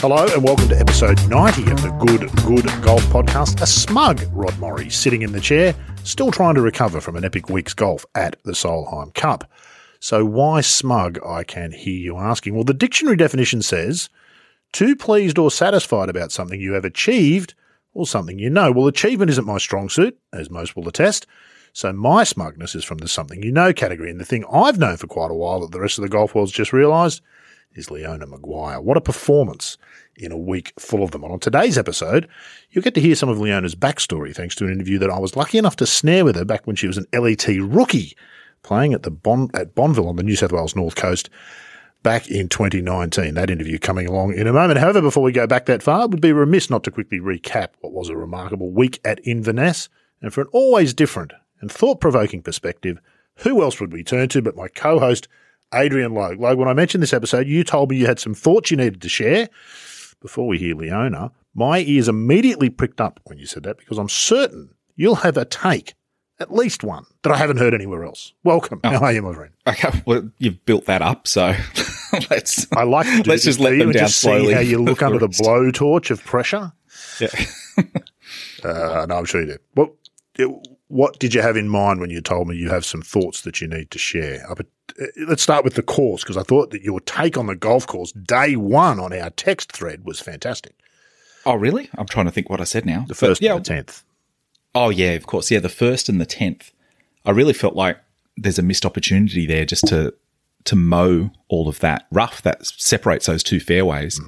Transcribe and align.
Hello 0.00 0.26
and 0.26 0.44
welcome 0.44 0.68
to 0.68 0.78
episode 0.78 1.26
90 1.26 1.70
of 1.70 1.80
the 1.80 1.88
Good 2.06 2.30
Good 2.44 2.66
Golf 2.82 3.02
Podcast. 3.06 3.62
A 3.62 3.66
smug 3.66 4.20
Rod 4.30 4.52
Morri 4.60 4.92
sitting 4.92 5.22
in 5.22 5.32
the 5.32 5.40
chair, 5.40 5.74
still 6.04 6.30
trying 6.30 6.54
to 6.56 6.60
recover 6.60 7.00
from 7.00 7.16
an 7.16 7.24
epic 7.24 7.48
week's 7.48 7.72
golf 7.72 8.04
at 8.14 8.36
the 8.42 8.52
Solheim 8.52 9.14
Cup. 9.14 9.50
So 9.98 10.22
why 10.22 10.60
smug, 10.60 11.18
I 11.24 11.44
can 11.44 11.72
hear 11.72 11.98
you 11.98 12.18
asking? 12.18 12.54
Well, 12.54 12.62
the 12.62 12.74
dictionary 12.74 13.16
definition 13.16 13.62
says 13.62 14.10
too 14.70 14.96
pleased 14.96 15.38
or 15.38 15.50
satisfied 15.50 16.10
about 16.10 16.30
something 16.30 16.60
you 16.60 16.74
have 16.74 16.84
achieved 16.84 17.54
or 17.94 18.06
something 18.06 18.38
you 18.38 18.50
know. 18.50 18.72
Well, 18.72 18.88
achievement 18.88 19.30
isn't 19.30 19.46
my 19.46 19.56
strong 19.56 19.88
suit, 19.88 20.18
as 20.30 20.50
most 20.50 20.76
will 20.76 20.86
attest. 20.88 21.26
So 21.72 21.94
my 21.94 22.22
smugness 22.22 22.74
is 22.74 22.84
from 22.84 22.98
the 22.98 23.08
something 23.08 23.42
you 23.42 23.50
know 23.50 23.72
category. 23.72 24.10
And 24.10 24.20
the 24.20 24.26
thing 24.26 24.44
I've 24.52 24.78
known 24.78 24.98
for 24.98 25.06
quite 25.06 25.30
a 25.30 25.34
while 25.34 25.60
that 25.60 25.72
the 25.72 25.80
rest 25.80 25.96
of 25.96 26.02
the 26.02 26.10
golf 26.10 26.34
world's 26.34 26.52
just 26.52 26.74
realised 26.74 27.22
is 27.76 27.90
Leona 27.90 28.26
Maguire. 28.26 28.80
What 28.80 28.96
a 28.96 29.00
performance 29.00 29.78
in 30.16 30.32
a 30.32 30.36
week 30.36 30.72
full 30.78 31.02
of 31.02 31.10
them. 31.10 31.24
And 31.24 31.32
on 31.32 31.40
today's 31.40 31.78
episode, 31.78 32.28
you'll 32.70 32.84
get 32.84 32.94
to 32.94 33.00
hear 33.00 33.14
some 33.14 33.28
of 33.28 33.38
Leona's 33.38 33.74
backstory 33.74 34.34
thanks 34.34 34.54
to 34.56 34.64
an 34.64 34.72
interview 34.72 34.98
that 34.98 35.10
I 35.10 35.18
was 35.18 35.36
lucky 35.36 35.58
enough 35.58 35.76
to 35.76 35.86
snare 35.86 36.24
with 36.24 36.36
her 36.36 36.44
back 36.44 36.66
when 36.66 36.76
she 36.76 36.86
was 36.86 36.98
an 36.98 37.06
LET 37.12 37.46
rookie 37.46 38.16
playing 38.62 38.94
at 38.94 39.02
the 39.02 39.10
bon- 39.10 39.50
at 39.54 39.74
Bonville 39.74 40.08
on 40.08 40.16
the 40.16 40.22
New 40.22 40.36
South 40.36 40.52
Wales 40.52 40.74
North 40.74 40.96
Coast 40.96 41.30
back 42.02 42.28
in 42.28 42.48
2019. 42.48 43.34
That 43.34 43.50
interview 43.50 43.78
coming 43.78 44.06
along 44.06 44.34
in 44.34 44.46
a 44.46 44.52
moment. 44.52 44.80
However, 44.80 45.02
before 45.02 45.22
we 45.22 45.32
go 45.32 45.46
back 45.46 45.66
that 45.66 45.82
far, 45.82 46.04
it 46.04 46.10
would 46.10 46.20
be 46.20 46.32
remiss 46.32 46.70
not 46.70 46.84
to 46.84 46.90
quickly 46.90 47.20
recap 47.20 47.70
what 47.80 47.92
was 47.92 48.08
a 48.08 48.16
remarkable 48.16 48.70
week 48.70 49.00
at 49.04 49.20
Inverness. 49.24 49.88
And 50.22 50.32
for 50.32 50.40
an 50.42 50.48
always 50.52 50.94
different 50.94 51.32
and 51.60 51.70
thought 51.70 52.00
provoking 52.00 52.42
perspective, 52.42 52.98
who 53.38 53.62
else 53.62 53.80
would 53.80 53.92
we 53.92 54.02
turn 54.02 54.28
to 54.30 54.42
but 54.42 54.56
my 54.56 54.68
co 54.68 54.98
host, 54.98 55.28
Adrian 55.74 56.14
Logue? 56.14 56.40
Logue, 56.40 56.58
when 56.58 56.68
I 56.68 56.74
mentioned 56.74 57.02
this 57.02 57.12
episode, 57.12 57.46
you 57.46 57.64
told 57.64 57.90
me 57.90 57.96
you 57.96 58.06
had 58.06 58.18
some 58.18 58.34
thoughts 58.34 58.70
you 58.70 58.76
needed 58.76 59.02
to 59.02 59.08
share. 59.08 59.48
Before 60.20 60.46
we 60.46 60.58
hear 60.58 60.74
Leona, 60.74 61.30
my 61.54 61.80
ears 61.80 62.08
immediately 62.08 62.70
pricked 62.70 63.00
up 63.00 63.20
when 63.24 63.38
you 63.38 63.46
said 63.46 63.62
that 63.64 63.78
because 63.78 63.98
I'm 63.98 64.08
certain 64.08 64.70
you'll 64.96 65.16
have 65.16 65.36
a 65.36 65.44
take, 65.44 65.94
at 66.40 66.52
least 66.52 66.82
one, 66.82 67.04
that 67.22 67.32
I 67.32 67.36
haven't 67.36 67.58
heard 67.58 67.74
anywhere 67.74 68.04
else. 68.04 68.32
Welcome. 68.42 68.80
Oh. 68.82 68.90
How 68.90 69.04
are 69.04 69.12
you, 69.12 69.22
my 69.22 69.34
friend? 69.34 69.52
Okay, 69.66 70.02
well, 70.06 70.28
you've 70.38 70.64
built 70.64 70.86
that 70.86 71.02
up, 71.02 71.28
so 71.28 71.54
let's. 72.30 72.66
I 72.72 72.84
like 72.84 73.06
to 73.06 73.22
do 73.22 73.30
Let's 73.30 73.44
this 73.44 73.56
just 73.56 73.60
let 73.60 73.70
them 73.78 73.92
down 73.92 74.04
just 74.04 74.20
see 74.20 74.52
how 74.52 74.60
you 74.60 74.82
look 74.82 75.02
under 75.02 75.18
the 75.18 75.28
blowtorch 75.28 76.10
of 76.10 76.24
pressure. 76.24 76.72
Yeah. 77.20 77.28
Uh, 78.64 79.06
no, 79.08 79.16
I'm 79.16 79.24
sure 79.24 79.42
you 79.42 79.46
did. 79.46 79.60
What, 79.74 79.92
what 80.88 81.18
did 81.18 81.34
you 81.34 81.42
have 81.42 81.56
in 81.56 81.68
mind 81.68 82.00
when 82.00 82.10
you 82.10 82.20
told 82.20 82.48
me 82.48 82.56
you 82.56 82.70
have 82.70 82.84
some 82.84 83.02
thoughts 83.02 83.42
that 83.42 83.60
you 83.60 83.66
need 83.66 83.90
to 83.90 83.98
share? 83.98 84.46
But, 84.48 84.66
uh, 85.00 85.06
let's 85.26 85.42
start 85.42 85.64
with 85.64 85.74
the 85.74 85.82
course 85.82 86.22
because 86.22 86.36
I 86.36 86.42
thought 86.42 86.70
that 86.70 86.82
your 86.82 87.00
take 87.00 87.36
on 87.36 87.46
the 87.46 87.56
golf 87.56 87.86
course 87.86 88.12
day 88.12 88.56
one 88.56 89.00
on 89.00 89.12
our 89.12 89.30
text 89.30 89.72
thread 89.72 90.04
was 90.04 90.20
fantastic. 90.20 90.74
Oh, 91.44 91.54
really? 91.54 91.88
I'm 91.96 92.06
trying 92.06 92.26
to 92.26 92.32
think 92.32 92.50
what 92.50 92.60
I 92.60 92.64
said 92.64 92.86
now. 92.86 93.04
The 93.06 93.14
first 93.14 93.40
yeah. 93.40 93.54
and 93.54 93.64
the 93.64 93.68
tenth. 93.68 94.04
Oh, 94.74 94.90
yeah, 94.90 95.12
of 95.12 95.26
course. 95.26 95.50
Yeah, 95.50 95.60
the 95.60 95.68
first 95.68 96.08
and 96.08 96.20
the 96.20 96.26
tenth. 96.26 96.72
I 97.24 97.30
really 97.30 97.52
felt 97.52 97.74
like 97.74 97.98
there's 98.36 98.58
a 98.58 98.62
missed 98.62 98.84
opportunity 98.84 99.46
there 99.46 99.64
just 99.64 99.86
to 99.88 100.14
to 100.64 100.76
mow 100.76 101.30
all 101.48 101.68
of 101.68 101.78
that 101.78 102.06
rough 102.10 102.42
that 102.42 102.66
separates 102.66 103.26
those 103.26 103.42
two 103.42 103.60
fairways. 103.60 104.20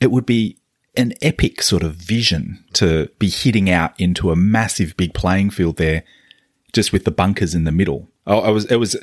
It 0.00 0.10
would 0.10 0.26
be 0.26 0.58
an 0.98 1.14
epic 1.22 1.62
sort 1.62 1.82
of 1.82 1.94
vision 1.94 2.62
to 2.74 3.08
be 3.18 3.30
hitting 3.30 3.70
out 3.70 3.98
into 3.98 4.30
a 4.30 4.36
massive 4.36 4.96
big 4.96 5.14
playing 5.14 5.48
field 5.50 5.76
there, 5.78 6.02
just 6.72 6.92
with 6.92 7.04
the 7.04 7.10
bunkers 7.10 7.54
in 7.54 7.64
the 7.64 7.72
middle. 7.72 8.08
Oh, 8.26 8.40
I 8.40 8.50
was 8.50 8.66
it 8.66 8.76
was 8.76 8.96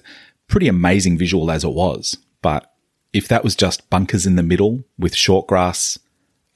pretty 0.47 0.67
amazing 0.67 1.17
visual 1.17 1.49
as 1.49 1.63
it 1.63 1.69
was, 1.73 2.17
but 2.43 2.71
if 3.13 3.27
that 3.29 3.43
was 3.43 3.55
just 3.55 3.89
bunkers 3.89 4.27
in 4.27 4.35
the 4.35 4.43
middle 4.43 4.83
with 4.99 5.15
short 5.15 5.47
grass 5.47 5.97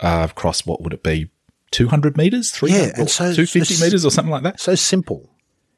uh, 0.02 0.28
across 0.30 0.66
what 0.66 0.82
would 0.82 0.94
it 0.94 1.02
be, 1.02 1.32
two 1.72 1.88
hundred 1.88 2.18
meters, 2.18 2.52
three 2.52 2.72
Yeah, 2.72 2.92
and 2.96 3.10
so- 3.10 3.34
two 3.34 3.46
fifty 3.48 3.82
meters 3.84 4.06
or 4.06 4.12
something 4.12 4.32
like 4.32 4.44
that. 4.44 4.60
So 4.60 4.76
simple. 4.76 5.30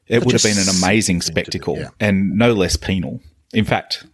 It 0.08 0.18
But 0.18 0.26
would 0.26 0.32
have 0.34 0.42
been 0.42 0.58
an 0.58 0.68
amazing 0.82 1.22
spectacle 1.22 1.78
yeah. 1.78 1.88
and 2.00 2.32
no 2.32 2.52
less 2.52 2.76
penal. 2.76 3.20
In 3.54 3.64
fact, 3.64 4.04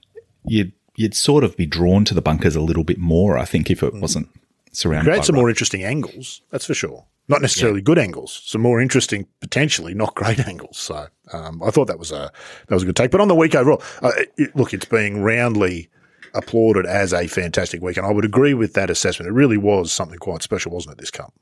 you'd 0.47 0.73
you'd 0.97 1.15
sort 1.15 1.43
of 1.45 1.57
be 1.57 1.65
drawn 1.65 2.05
to 2.05 2.15
the 2.15 2.21
bunkers 2.21 2.55
a 2.55 2.61
little 2.61 2.85
bit 2.85 2.99
more, 2.99 3.39
I 3.39 3.45
think, 3.47 3.71
if 3.71 3.83
it 3.83 3.95
wasn't 3.95 4.29
surrounded 4.73 5.11
Create 5.11 5.25
some 5.25 5.35
rock. 5.35 5.43
more 5.43 5.49
interesting 5.51 5.83
angles, 5.85 6.43
that's 6.51 6.67
for 6.67 6.75
sure. 6.75 7.05
Not 7.31 7.43
necessarily 7.43 7.83
good 7.83 7.99
angles, 7.99 8.41
some 8.47 8.63
more 8.63 8.81
interesting, 8.81 9.27
potentially 9.41 9.93
not 9.93 10.15
great 10.15 10.39
angles. 10.49 10.79
So 10.79 11.09
um, 11.33 11.63
I 11.63 11.71
thought 11.71 11.87
that 11.89 11.99
was 11.99 12.11
a 12.11 12.33
that 12.69 12.75
was 12.75 12.83
a 12.83 12.87
good 12.87 12.97
take. 12.97 13.11
But 13.11 13.21
on 13.21 13.29
the 13.29 13.35
week 13.35 13.55
overall, 13.55 13.83
uh, 14.03 14.13
it, 14.39 14.57
look, 14.57 14.73
it's 14.73 14.87
being 14.87 15.23
roundly 15.23 15.89
applauded 16.35 16.87
as 16.87 17.13
a 17.13 17.27
fantastic 17.27 17.83
week, 17.83 17.97
and 17.99 18.07
I 18.07 18.13
would 18.13 18.25
agree 18.25 18.55
with 18.55 18.73
that 18.75 18.89
assessment. 18.91 19.29
It 19.29 19.33
really 19.35 19.59
was 19.59 19.93
something 19.93 20.19
quite 20.19 20.43
special, 20.43 20.73
wasn't 20.73 20.95
it? 20.95 20.99
This 21.01 21.11
cup. 21.11 21.33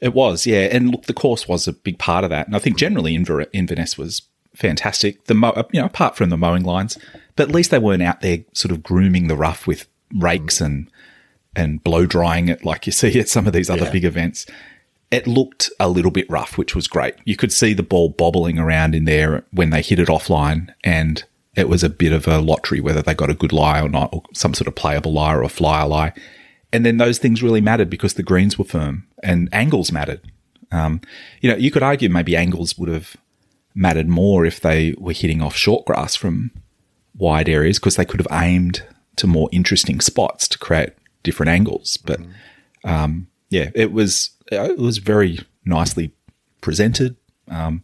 It 0.00 0.14
was, 0.14 0.46
yeah. 0.46 0.68
And 0.70 0.90
look, 0.90 1.04
the 1.06 1.14
course 1.14 1.46
was 1.46 1.68
a 1.68 1.72
big 1.72 1.98
part 1.98 2.24
of 2.24 2.30
that. 2.30 2.46
And 2.48 2.56
I 2.56 2.58
think 2.58 2.76
generally 2.76 3.16
Inver- 3.16 3.46
Inverness 3.52 3.96
was 3.96 4.22
fantastic. 4.54 5.24
The 5.26 5.34
mo- 5.34 5.64
you 5.72 5.80
know, 5.80 5.86
apart 5.86 6.16
from 6.16 6.28
the 6.30 6.36
mowing 6.36 6.64
lines, 6.64 6.98
but 7.36 7.48
at 7.48 7.54
least 7.54 7.70
they 7.70 7.78
weren't 7.78 8.02
out 8.02 8.20
there 8.20 8.38
sort 8.52 8.72
of 8.72 8.82
grooming 8.82 9.28
the 9.28 9.36
rough 9.36 9.66
with 9.66 9.86
rakes 10.16 10.60
and 10.60 10.90
and 11.54 11.82
blow 11.84 12.06
drying 12.06 12.48
it 12.48 12.64
like 12.64 12.86
you 12.86 12.92
see 13.02 13.18
at 13.20 13.28
some 13.28 13.46
of 13.46 13.52
these 13.52 13.70
other 13.70 13.84
Yeah. 13.84 13.90
big 13.92 14.04
events. 14.04 14.46
It 15.10 15.26
looked 15.26 15.68
a 15.78 15.88
little 15.90 16.10
bit 16.10 16.28
rough, 16.30 16.56
which 16.56 16.74
was 16.74 16.88
great. 16.88 17.14
You 17.24 17.36
could 17.36 17.52
see 17.52 17.74
the 17.74 17.82
ball 17.82 18.08
bobbling 18.08 18.58
around 18.58 18.94
in 18.94 19.04
there 19.04 19.44
when 19.50 19.68
they 19.70 19.82
hit 19.82 19.98
it 19.98 20.08
offline, 20.08 20.72
and 20.82 21.22
it 21.54 21.68
was 21.68 21.84
a 21.84 21.90
bit 21.90 22.12
of 22.12 22.26
a 22.26 22.38
lottery 22.38 22.80
whether 22.80 23.02
they 23.02 23.12
got 23.14 23.28
a 23.28 23.34
good 23.34 23.52
lie 23.52 23.82
or 23.82 23.90
not, 23.90 24.08
or 24.14 24.22
some 24.32 24.54
sort 24.54 24.68
of 24.68 24.74
playable 24.74 25.12
lie 25.12 25.34
or 25.34 25.42
a 25.42 25.50
flyer 25.50 25.86
lie. 25.86 26.12
And 26.72 26.86
then 26.86 26.96
those 26.96 27.18
things 27.18 27.42
really 27.42 27.60
mattered 27.60 27.90
because 27.90 28.14
the 28.14 28.22
greens 28.22 28.58
were 28.58 28.64
firm 28.64 29.06
and 29.22 29.50
angles 29.52 29.92
mattered. 29.92 30.22
Um, 30.70 31.02
you 31.42 31.50
know, 31.50 31.56
you 31.56 31.70
could 31.70 31.82
argue 31.82 32.08
maybe 32.08 32.34
angles 32.34 32.78
would 32.78 32.88
have 32.88 33.14
mattered 33.74 34.08
more 34.08 34.46
if 34.46 34.60
they 34.60 34.94
were 34.96 35.12
hitting 35.12 35.42
off 35.42 35.54
short 35.54 35.84
grass 35.84 36.16
from 36.16 36.50
wide 37.14 37.50
areas 37.50 37.78
because 37.78 37.96
they 37.96 38.06
could 38.06 38.20
have 38.20 38.42
aimed 38.42 38.82
to 39.16 39.26
more 39.26 39.50
interesting 39.52 40.00
spots 40.00 40.48
to 40.48 40.58
create 40.58 40.94
different 41.22 41.50
angles. 41.50 41.96
But 41.96 42.20
um, 42.84 43.28
yeah, 43.50 43.70
it 43.74 43.92
was 43.92 44.30
it 44.50 44.78
was 44.78 44.98
very 44.98 45.40
nicely 45.64 46.12
presented. 46.60 47.16
Um, 47.48 47.82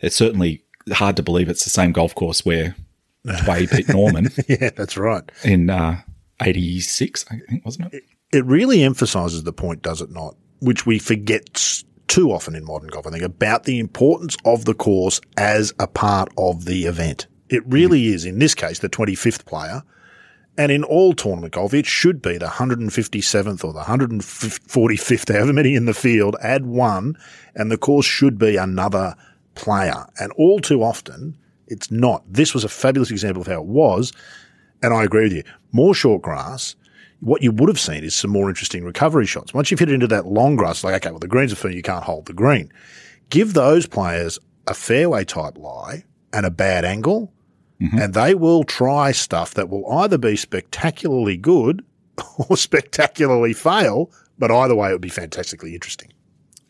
it's 0.00 0.16
certainly 0.16 0.64
hard 0.92 1.16
to 1.16 1.22
believe 1.22 1.48
it's 1.48 1.64
the 1.64 1.70
same 1.70 1.92
golf 1.92 2.14
course 2.14 2.44
where 2.44 2.74
Tway 3.44 3.66
beat 3.66 3.88
Norman 3.88 4.30
yeah, 4.48 4.70
that's 4.70 4.96
right. 4.96 5.30
in 5.44 5.70
uh, 5.70 6.00
'86, 6.40 7.24
I 7.30 7.40
think, 7.48 7.64
wasn't 7.64 7.92
it? 7.92 8.04
It 8.32 8.44
really 8.44 8.82
emphasises 8.82 9.42
the 9.42 9.52
point, 9.52 9.82
does 9.82 10.00
it 10.00 10.10
not? 10.10 10.36
Which 10.60 10.86
we 10.86 10.98
forget 10.98 11.82
too 12.10 12.32
often 12.32 12.54
in 12.54 12.64
modern 12.64 12.88
golf. 12.88 13.06
I 13.06 13.10
think 13.10 13.22
about 13.22 13.64
the 13.64 13.78
importance 13.78 14.36
of 14.44 14.64
the 14.64 14.74
course 14.74 15.20
as 15.36 15.72
a 15.78 15.86
part 15.86 16.28
of 16.36 16.64
the 16.64 16.84
event. 16.84 17.26
It 17.48 17.62
really 17.66 18.08
is, 18.08 18.24
in 18.24 18.38
this 18.38 18.54
case, 18.54 18.80
the 18.80 18.88
25th 18.88 19.44
player. 19.46 19.82
And 20.58 20.70
in 20.70 20.84
all 20.84 21.14
tournament 21.14 21.54
golf, 21.54 21.72
it 21.72 21.86
should 21.86 22.20
be 22.20 22.36
the 22.36 22.46
157th 22.46 23.64
or 23.64 23.72
the 23.72 23.80
145th, 23.80 25.32
however 25.32 25.52
many 25.52 25.74
in 25.74 25.86
the 25.86 25.94
field, 25.94 26.36
add 26.42 26.66
one, 26.66 27.16
and 27.54 27.70
the 27.70 27.78
course 27.78 28.04
should 28.04 28.38
be 28.38 28.56
another 28.56 29.14
player. 29.54 30.06
And 30.18 30.32
all 30.32 30.60
too 30.60 30.82
often, 30.82 31.36
it's 31.66 31.90
not. 31.90 32.24
This 32.30 32.52
was 32.52 32.64
a 32.64 32.68
fabulous 32.68 33.10
example 33.10 33.40
of 33.40 33.46
how 33.46 33.60
it 33.60 33.66
was. 33.66 34.12
And 34.82 34.92
I 34.92 35.04
agree 35.04 35.24
with 35.24 35.32
you. 35.32 35.44
More 35.72 35.94
short 35.94 36.22
grass, 36.22 36.74
what 37.20 37.42
you 37.42 37.52
would 37.52 37.68
have 37.68 37.78
seen 37.78 38.02
is 38.02 38.14
some 38.14 38.30
more 38.30 38.48
interesting 38.48 38.84
recovery 38.84 39.26
shots. 39.26 39.54
Once 39.54 39.70
you've 39.70 39.80
hit 39.80 39.90
it 39.90 39.94
into 39.94 40.06
that 40.08 40.26
long 40.26 40.56
grass, 40.56 40.82
like, 40.82 40.94
okay, 40.94 41.10
well, 41.10 41.20
the 41.20 41.28
greens 41.28 41.52
are 41.52 41.56
firm, 41.56 41.72
you 41.72 41.82
can't 41.82 42.04
hold 42.04 42.26
the 42.26 42.32
green. 42.32 42.72
Give 43.28 43.54
those 43.54 43.86
players 43.86 44.38
a 44.66 44.74
fairway 44.74 45.24
type 45.24 45.56
lie 45.58 46.04
and 46.32 46.46
a 46.46 46.50
bad 46.50 46.84
angle, 46.84 47.32
and 47.80 48.14
they 48.14 48.34
will 48.34 48.64
try 48.64 49.10
stuff 49.12 49.54
that 49.54 49.68
will 49.68 49.90
either 49.90 50.18
be 50.18 50.36
spectacularly 50.36 51.36
good 51.36 51.84
or 52.48 52.56
spectacularly 52.56 53.52
fail, 53.52 54.10
but 54.38 54.50
either 54.50 54.74
way, 54.74 54.90
it 54.90 54.92
would 54.92 55.00
be 55.00 55.08
fantastically 55.08 55.74
interesting. 55.74 56.12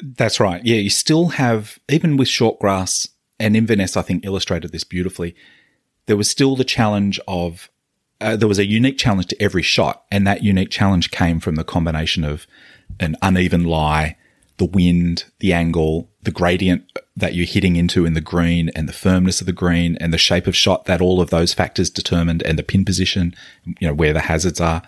That's 0.02 0.40
right. 0.40 0.64
Yeah, 0.64 0.76
you 0.76 0.90
still 0.90 1.28
have, 1.28 1.78
even 1.88 2.16
with 2.16 2.28
short 2.28 2.58
grass, 2.58 3.08
and 3.38 3.56
Inverness, 3.56 3.96
I 3.96 4.02
think, 4.02 4.24
illustrated 4.24 4.72
this 4.72 4.84
beautifully. 4.84 5.34
There 6.06 6.16
was 6.16 6.30
still 6.30 6.56
the 6.56 6.64
challenge 6.64 7.18
of, 7.26 7.70
uh, 8.20 8.36
there 8.36 8.48
was 8.48 8.58
a 8.58 8.66
unique 8.66 8.98
challenge 8.98 9.26
to 9.28 9.42
every 9.42 9.62
shot, 9.62 10.04
and 10.10 10.26
that 10.26 10.42
unique 10.42 10.70
challenge 10.70 11.10
came 11.10 11.40
from 11.40 11.56
the 11.56 11.64
combination 11.64 12.24
of 12.24 12.46
an 12.98 13.16
uneven 13.22 13.64
lie, 13.64 14.16
the 14.60 14.66
wind, 14.66 15.24
the 15.38 15.54
angle, 15.54 16.10
the 16.22 16.30
gradient 16.30 16.84
that 17.16 17.34
you're 17.34 17.46
hitting 17.46 17.76
into 17.76 18.04
in 18.04 18.12
the 18.12 18.20
green, 18.20 18.68
and 18.76 18.86
the 18.86 18.92
firmness 18.92 19.40
of 19.40 19.46
the 19.46 19.54
green, 19.54 19.96
and 19.96 20.12
the 20.12 20.18
shape 20.18 20.46
of 20.46 20.54
shot 20.54 20.84
that 20.84 21.00
all 21.00 21.18
of 21.18 21.30
those 21.30 21.54
factors 21.54 21.88
determined, 21.88 22.42
and 22.42 22.58
the 22.58 22.62
pin 22.62 22.84
position, 22.84 23.34
you 23.64 23.88
know, 23.88 23.94
where 23.94 24.12
the 24.12 24.20
hazards 24.20 24.60
are. 24.60 24.82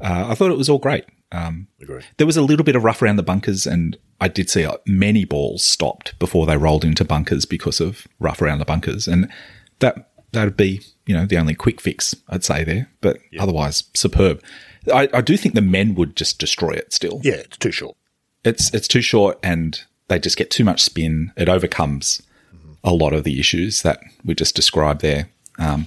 Uh, 0.00 0.26
I 0.28 0.34
thought 0.34 0.50
it 0.50 0.58
was 0.58 0.68
all 0.68 0.80
great. 0.80 1.04
Um, 1.30 1.68
there 2.16 2.26
was 2.26 2.36
a 2.36 2.42
little 2.42 2.64
bit 2.64 2.74
of 2.74 2.82
rough 2.82 3.02
around 3.02 3.16
the 3.16 3.22
bunkers, 3.22 3.68
and 3.68 3.96
I 4.20 4.26
did 4.26 4.50
see 4.50 4.64
uh, 4.64 4.78
many 4.84 5.24
balls 5.24 5.62
stopped 5.62 6.18
before 6.18 6.44
they 6.44 6.56
rolled 6.56 6.84
into 6.84 7.04
bunkers 7.04 7.44
because 7.44 7.80
of 7.80 8.08
rough 8.18 8.42
around 8.42 8.58
the 8.58 8.64
bunkers, 8.64 9.06
and 9.06 9.30
that 9.78 10.10
that'd 10.32 10.56
be 10.56 10.80
you 11.06 11.14
know 11.14 11.24
the 11.24 11.38
only 11.38 11.54
quick 11.54 11.80
fix 11.80 12.16
I'd 12.28 12.42
say 12.42 12.64
there. 12.64 12.90
But 13.00 13.18
otherwise, 13.38 13.84
superb. 13.94 14.42
I, 14.92 15.08
I 15.14 15.20
do 15.20 15.36
think 15.36 15.54
the 15.54 15.62
men 15.62 15.94
would 15.94 16.16
just 16.16 16.40
destroy 16.40 16.70
it 16.72 16.92
still. 16.92 17.20
Yeah, 17.22 17.34
it's 17.34 17.56
too 17.56 17.70
short. 17.70 17.96
It's 18.44 18.72
it's 18.74 18.88
too 18.88 19.02
short, 19.02 19.38
and 19.42 19.80
they 20.08 20.18
just 20.18 20.36
get 20.36 20.50
too 20.50 20.64
much 20.64 20.82
spin. 20.82 21.32
It 21.36 21.48
overcomes 21.48 22.22
a 22.82 22.92
lot 22.92 23.12
of 23.12 23.24
the 23.24 23.40
issues 23.40 23.82
that 23.82 24.00
we 24.24 24.34
just 24.34 24.54
described 24.54 25.00
there. 25.00 25.28
Um, 25.58 25.86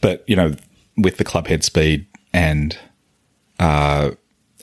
but 0.00 0.24
you 0.26 0.36
know, 0.36 0.56
with 0.96 1.18
the 1.18 1.24
club 1.24 1.46
head 1.46 1.62
speed 1.62 2.06
and 2.32 2.78
uh, 3.58 4.12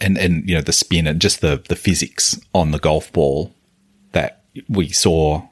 and 0.01 0.17
and 0.17 0.47
you 0.47 0.55
know 0.55 0.61
the 0.61 0.73
spin 0.73 1.07
and 1.07 1.21
just 1.21 1.41
the 1.41 1.63
the 1.69 1.75
physics 1.75 2.39
on 2.53 2.71
the 2.71 2.79
golf 2.79 3.11
ball 3.13 3.53
that 4.11 4.43
we 4.67 4.89
saw 4.89 5.47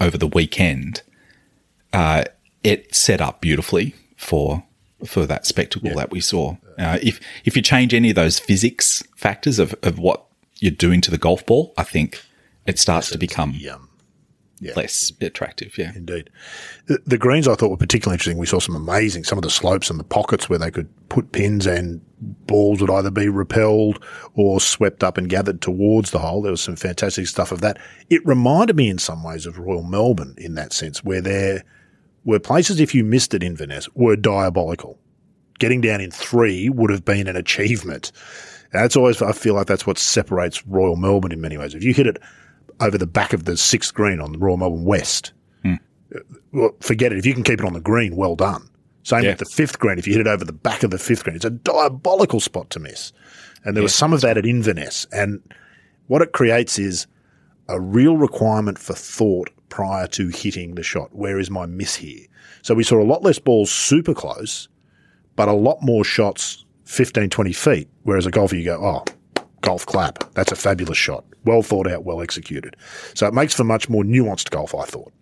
over 0.00 0.18
the 0.18 0.26
weekend, 0.26 1.02
uh, 1.92 2.24
it 2.62 2.94
set 2.94 3.20
up 3.20 3.40
beautifully 3.40 3.94
for 4.16 4.64
for 5.04 5.26
that 5.26 5.46
spectacle 5.46 5.94
that 5.94 6.10
we 6.10 6.20
saw. 6.20 6.56
Uh, 6.78 6.98
if 7.02 7.20
if 7.44 7.56
you 7.56 7.62
change 7.62 7.92
any 7.92 8.10
of 8.10 8.16
those 8.16 8.38
physics 8.38 9.02
factors 9.16 9.58
of, 9.58 9.74
of 9.82 9.98
what 9.98 10.24
you're 10.60 10.70
doing 10.72 11.00
to 11.02 11.10
the 11.10 11.18
golf 11.18 11.44
ball, 11.46 11.74
I 11.76 11.82
think 11.84 12.22
it 12.66 12.78
starts 12.78 13.10
to 13.10 13.18
become 13.18 13.52
Yeah, 13.56 13.76
yeah. 14.60 14.72
less 14.76 15.12
attractive. 15.20 15.76
Yeah. 15.76 15.92
Indeed. 15.94 16.30
The, 16.86 16.98
the 17.04 17.18
greens 17.18 17.46
I 17.48 17.54
thought 17.54 17.70
were 17.70 17.76
particularly 17.76 18.14
interesting. 18.14 18.38
We 18.38 18.46
saw 18.46 18.60
some 18.60 18.76
amazing, 18.76 19.24
some 19.24 19.38
of 19.38 19.42
the 19.42 19.50
slopes 19.50 19.90
and 19.90 19.98
the 20.00 20.04
pockets 20.04 20.48
where 20.48 20.58
they 20.58 20.70
could 20.70 20.88
put 21.08 21.32
pins 21.32 21.66
and 21.66 22.00
balls 22.46 22.80
would 22.80 22.90
either 22.90 23.10
be 23.10 23.28
repelled 23.28 24.02
or 24.34 24.60
swept 24.60 25.04
up 25.04 25.18
and 25.18 25.28
gathered 25.28 25.60
towards 25.60 26.10
the 26.10 26.18
hole. 26.20 26.40
There 26.42 26.50
was 26.52 26.62
some 26.62 26.76
fantastic 26.76 27.26
stuff 27.26 27.52
of 27.52 27.60
that. 27.60 27.78
It 28.08 28.24
reminded 28.24 28.76
me 28.76 28.88
in 28.88 28.98
some 28.98 29.22
ways 29.22 29.44
of 29.46 29.58
Royal 29.58 29.82
Melbourne 29.82 30.34
in 30.38 30.54
that 30.54 30.72
sense, 30.72 31.04
where 31.04 31.20
there 31.20 31.64
were 32.24 32.38
places, 32.40 32.80
if 32.80 32.94
you 32.94 33.04
missed 33.04 33.34
it 33.34 33.42
Inverness, 33.42 33.88
were 33.94 34.16
diabolical. 34.16 34.98
Getting 35.58 35.82
down 35.82 36.00
in 36.00 36.10
three 36.10 36.68
would 36.70 36.90
have 36.90 37.04
been 37.04 37.26
an 37.28 37.36
achievement. 37.36 38.10
That's 38.74 38.96
always, 38.96 39.22
I 39.22 39.30
feel 39.30 39.54
like 39.54 39.68
that's 39.68 39.86
what 39.86 39.98
separates 39.98 40.66
Royal 40.66 40.96
Melbourne 40.96 41.30
in 41.30 41.40
many 41.40 41.56
ways. 41.56 41.74
If 41.74 41.84
you 41.84 41.94
hit 41.94 42.08
it 42.08 42.18
over 42.80 42.98
the 42.98 43.06
back 43.06 43.32
of 43.32 43.44
the 43.44 43.56
sixth 43.56 43.94
green 43.94 44.20
on 44.20 44.32
the 44.32 44.38
Royal 44.38 44.56
Melbourne 44.56 44.84
West, 44.84 45.32
hmm. 45.62 45.76
well, 46.52 46.74
forget 46.80 47.12
it. 47.12 47.18
If 47.18 47.24
you 47.24 47.34
can 47.34 47.44
keep 47.44 47.60
it 47.60 47.64
on 47.64 47.72
the 47.72 47.80
green, 47.80 48.16
well 48.16 48.34
done. 48.34 48.68
Same 49.04 49.22
Yeah. 49.22 49.30
with 49.30 49.38
the 49.38 49.44
fifth 49.44 49.78
green. 49.78 49.96
If 49.96 50.08
you 50.08 50.14
hit 50.14 50.22
it 50.22 50.26
over 50.26 50.44
the 50.44 50.52
back 50.52 50.82
of 50.82 50.90
the 50.90 50.98
fifth 50.98 51.22
green, 51.22 51.36
it's 51.36 51.44
a 51.44 51.50
diabolical 51.50 52.40
spot 52.40 52.70
to 52.70 52.80
miss. 52.80 53.12
And 53.64 53.76
there 53.76 53.82
was 53.82 53.94
some 53.94 54.12
of 54.12 54.22
that 54.22 54.36
at 54.36 54.44
Inverness. 54.44 55.06
And 55.12 55.40
what 56.08 56.20
it 56.20 56.32
creates 56.32 56.76
is 56.76 57.06
a 57.68 57.80
real 57.80 58.16
requirement 58.16 58.78
for 58.78 58.94
thought 58.94 59.50
prior 59.68 60.08
to 60.08 60.28
hitting 60.28 60.74
the 60.74 60.82
shot. 60.82 61.14
Where 61.14 61.38
is 61.38 61.48
my 61.48 61.66
miss 61.66 61.94
here? 61.94 62.26
So 62.62 62.74
we 62.74 62.82
saw 62.82 63.00
a 63.00 63.04
lot 63.06 63.22
less 63.22 63.38
balls 63.38 63.70
super 63.70 64.14
close, 64.14 64.68
but 65.36 65.48
a 65.48 65.52
lot 65.52 65.78
more 65.80 66.02
shots 66.02 66.63
15, 66.84 67.30
20 67.30 67.52
feet. 67.52 67.88
Whereas 68.02 68.26
a 68.26 68.30
golfer, 68.30 68.56
you 68.56 68.64
go, 68.64 68.80
oh, 68.82 69.42
golf 69.60 69.86
clap. 69.86 70.32
That's 70.34 70.52
a 70.52 70.56
fabulous 70.56 70.98
shot. 70.98 71.24
Well 71.44 71.62
thought 71.62 71.86
out, 71.86 72.04
well 72.04 72.20
executed. 72.20 72.76
So 73.14 73.26
it 73.26 73.34
makes 73.34 73.54
for 73.54 73.64
much 73.64 73.88
more 73.88 74.04
nuanced 74.04 74.50
golf, 74.50 74.74
I 74.74 74.84
thought. 74.84 75.12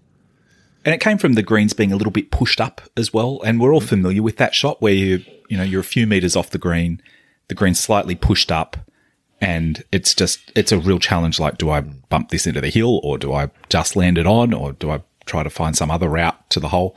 And 0.84 0.94
it 0.94 1.00
came 1.00 1.18
from 1.18 1.34
the 1.34 1.42
greens 1.42 1.72
being 1.72 1.92
a 1.92 1.96
little 1.96 2.10
bit 2.12 2.30
pushed 2.30 2.60
up 2.60 2.80
as 2.96 3.12
well. 3.14 3.40
And 3.44 3.60
we're 3.60 3.72
all 3.72 3.80
familiar 3.80 4.22
with 4.22 4.36
that 4.38 4.54
shot 4.54 4.82
where 4.82 4.92
you, 4.92 5.24
you 5.48 5.56
know, 5.56 5.62
you're 5.62 5.80
a 5.80 5.84
few 5.84 6.06
meters 6.06 6.34
off 6.34 6.50
the 6.50 6.58
green, 6.58 7.00
the 7.48 7.54
green's 7.54 7.78
slightly 7.78 8.14
pushed 8.14 8.50
up 8.50 8.76
and 9.40 9.84
it's 9.92 10.14
just, 10.14 10.52
it's 10.56 10.72
a 10.72 10.78
real 10.78 10.98
challenge. 10.98 11.38
Like, 11.38 11.58
do 11.58 11.70
I 11.70 11.80
bump 11.80 12.30
this 12.30 12.46
into 12.46 12.60
the 12.60 12.70
hill 12.70 13.00
or 13.04 13.18
do 13.18 13.32
I 13.32 13.50
just 13.68 13.94
land 13.96 14.18
it 14.18 14.26
on 14.26 14.52
or 14.52 14.72
do 14.72 14.90
I 14.90 15.02
try 15.24 15.42
to 15.42 15.50
find 15.50 15.76
some 15.76 15.90
other 15.90 16.08
route 16.08 16.50
to 16.50 16.60
the 16.60 16.68
hole? 16.68 16.96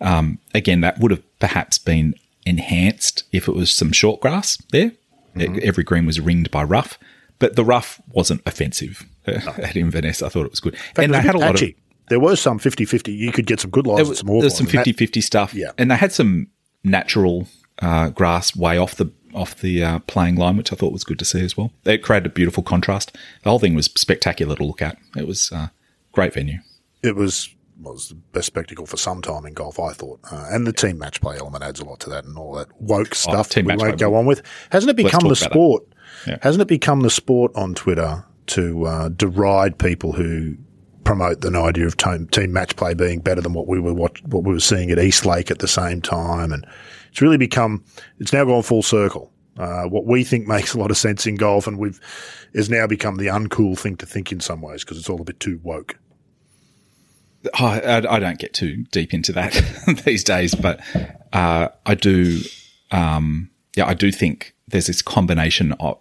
Um, 0.00 0.38
again, 0.54 0.82
that 0.82 1.00
would 1.00 1.10
have 1.10 1.22
perhaps 1.38 1.78
been 1.78 2.14
enhanced 2.46 3.24
if 3.32 3.48
it 3.48 3.52
was 3.54 3.70
some 3.70 3.92
short 3.92 4.20
grass 4.20 4.56
there. 4.70 4.92
E- 5.38 5.60
Every 5.62 5.84
green 5.84 6.06
was 6.06 6.18
ringed 6.20 6.50
by 6.50 6.62
rough, 6.62 6.98
but 7.38 7.56
the 7.56 7.64
rough 7.64 8.00
wasn't 8.08 8.40
offensive 8.46 9.04
at 9.26 9.76
Inverness. 9.76 10.22
I 10.22 10.28
thought 10.30 10.46
it 10.46 10.50
was 10.50 10.60
good. 10.60 10.76
and 10.96 11.04
and 11.06 11.14
they 11.14 11.20
had 11.20 11.34
a 11.34 11.38
lot 11.38 11.60
of. 11.60 11.68
There 12.08 12.20
was 12.20 12.40
some 12.40 12.60
50-50. 12.60 13.14
You 13.14 13.32
could 13.32 13.46
get 13.46 13.58
some 13.60 13.70
good 13.70 13.84
lies 13.86 13.96
there 13.96 14.06
was, 14.06 14.18
some 14.20 14.28
more. 14.28 14.40
there's 14.40 14.56
some 14.56 14.66
50 14.66 14.92
50 14.92 15.20
stuff. 15.20 15.52
Yeah. 15.52 15.72
And 15.76 15.90
they 15.90 15.96
had 15.96 16.12
some 16.12 16.46
natural 16.84 17.48
uh, 17.82 18.10
grass 18.10 18.54
way 18.56 18.78
off 18.78 18.94
the 18.94 19.10
off 19.34 19.56
the 19.60 19.82
uh, 19.82 19.98
playing 20.06 20.36
line, 20.36 20.56
which 20.56 20.72
I 20.72 20.76
thought 20.76 20.92
was 20.92 21.04
good 21.04 21.18
to 21.18 21.24
see 21.24 21.44
as 21.44 21.56
well. 21.56 21.72
It 21.84 22.02
created 22.02 22.26
a 22.26 22.30
beautiful 22.30 22.62
contrast. 22.62 23.12
The 23.42 23.50
whole 23.50 23.58
thing 23.58 23.74
was 23.74 23.86
spectacular 23.86 24.54
to 24.56 24.64
look 24.64 24.80
at. 24.80 24.96
It 25.16 25.26
was 25.26 25.50
uh, 25.52 25.68
great 26.12 26.32
venue. 26.32 26.60
It 27.02 27.16
was 27.16 27.50
was 27.80 28.08
the 28.08 28.14
best 28.14 28.46
spectacle 28.46 28.86
for 28.86 28.96
some 28.96 29.20
time 29.22 29.44
in 29.46 29.52
golf, 29.52 29.78
I 29.78 29.92
thought. 29.92 30.20
Uh, 30.30 30.46
and 30.50 30.66
the 30.66 30.72
team 30.72 30.98
match 30.98 31.20
play 31.20 31.36
element 31.38 31.62
adds 31.64 31.80
a 31.80 31.84
lot 31.84 32.00
to 32.00 32.10
that 32.10 32.24
and 32.24 32.36
all 32.38 32.54
that 32.54 32.68
woke 32.80 33.14
stuff 33.14 33.50
Oh, 33.56 33.60
we 33.60 33.66
won't 33.68 33.80
play. 33.80 33.92
go 33.92 34.14
on 34.14 34.26
with. 34.26 34.42
Hasn't 34.70 34.90
it 34.90 34.96
become 34.96 35.28
the 35.28 35.34
talk 35.34 35.38
about 35.38 35.38
that. 35.40 35.50
sport? 35.50 35.82
Yeah. 36.26 36.38
Hasn't 36.42 36.62
it 36.62 36.68
become 36.68 37.00
the 37.00 37.10
sport 37.10 37.52
on 37.54 37.74
Twitter 37.74 38.24
to 38.48 38.86
uh, 38.86 39.08
deride 39.10 39.78
people 39.78 40.12
who 40.12 40.56
promote 41.04 41.40
the 41.40 41.56
idea 41.56 41.86
of 41.86 41.96
team, 41.96 42.26
team 42.28 42.52
match 42.52 42.74
play 42.76 42.94
being 42.94 43.20
better 43.20 43.40
than 43.40 43.52
what 43.52 43.66
we 43.68 43.78
were 43.78 43.94
what, 43.94 44.24
what 44.26 44.42
we 44.44 44.52
were 44.52 44.60
seeing 44.60 44.90
at 44.90 44.98
Eastlake 44.98 45.50
at 45.50 45.58
the 45.60 45.68
same 45.68 46.00
time, 46.00 46.52
and 46.52 46.66
it's 47.10 47.20
really 47.20 47.36
become 47.36 47.84
it's 48.18 48.32
now 48.32 48.44
gone 48.44 48.62
full 48.62 48.82
circle. 48.82 49.32
Uh, 49.58 49.84
what 49.84 50.04
we 50.04 50.22
think 50.22 50.46
makes 50.46 50.74
a 50.74 50.78
lot 50.78 50.90
of 50.90 50.96
sense 50.96 51.26
in 51.26 51.36
golf, 51.36 51.66
and 51.66 51.78
we've 51.78 52.00
has 52.54 52.68
now 52.70 52.86
become 52.86 53.16
the 53.16 53.26
uncool 53.26 53.78
thing 53.78 53.96
to 53.96 54.06
think 54.06 54.32
in 54.32 54.40
some 54.40 54.60
ways 54.62 54.82
because 54.84 54.98
it's 54.98 55.08
all 55.08 55.20
a 55.20 55.24
bit 55.24 55.38
too 55.40 55.60
woke. 55.62 55.98
Oh, 57.58 57.66
I, 57.66 57.96
I 57.96 58.18
don't 58.18 58.38
get 58.38 58.54
too 58.54 58.84
deep 58.90 59.12
into 59.14 59.32
that 59.32 59.52
these 60.04 60.24
days, 60.24 60.54
but 60.54 60.80
uh, 61.32 61.68
I 61.84 61.94
do. 61.94 62.40
Um, 62.90 63.50
yeah, 63.76 63.86
I 63.86 63.94
do 63.94 64.10
think 64.10 64.54
there's 64.68 64.86
this 64.86 65.02
combination 65.02 65.72
of. 65.74 65.98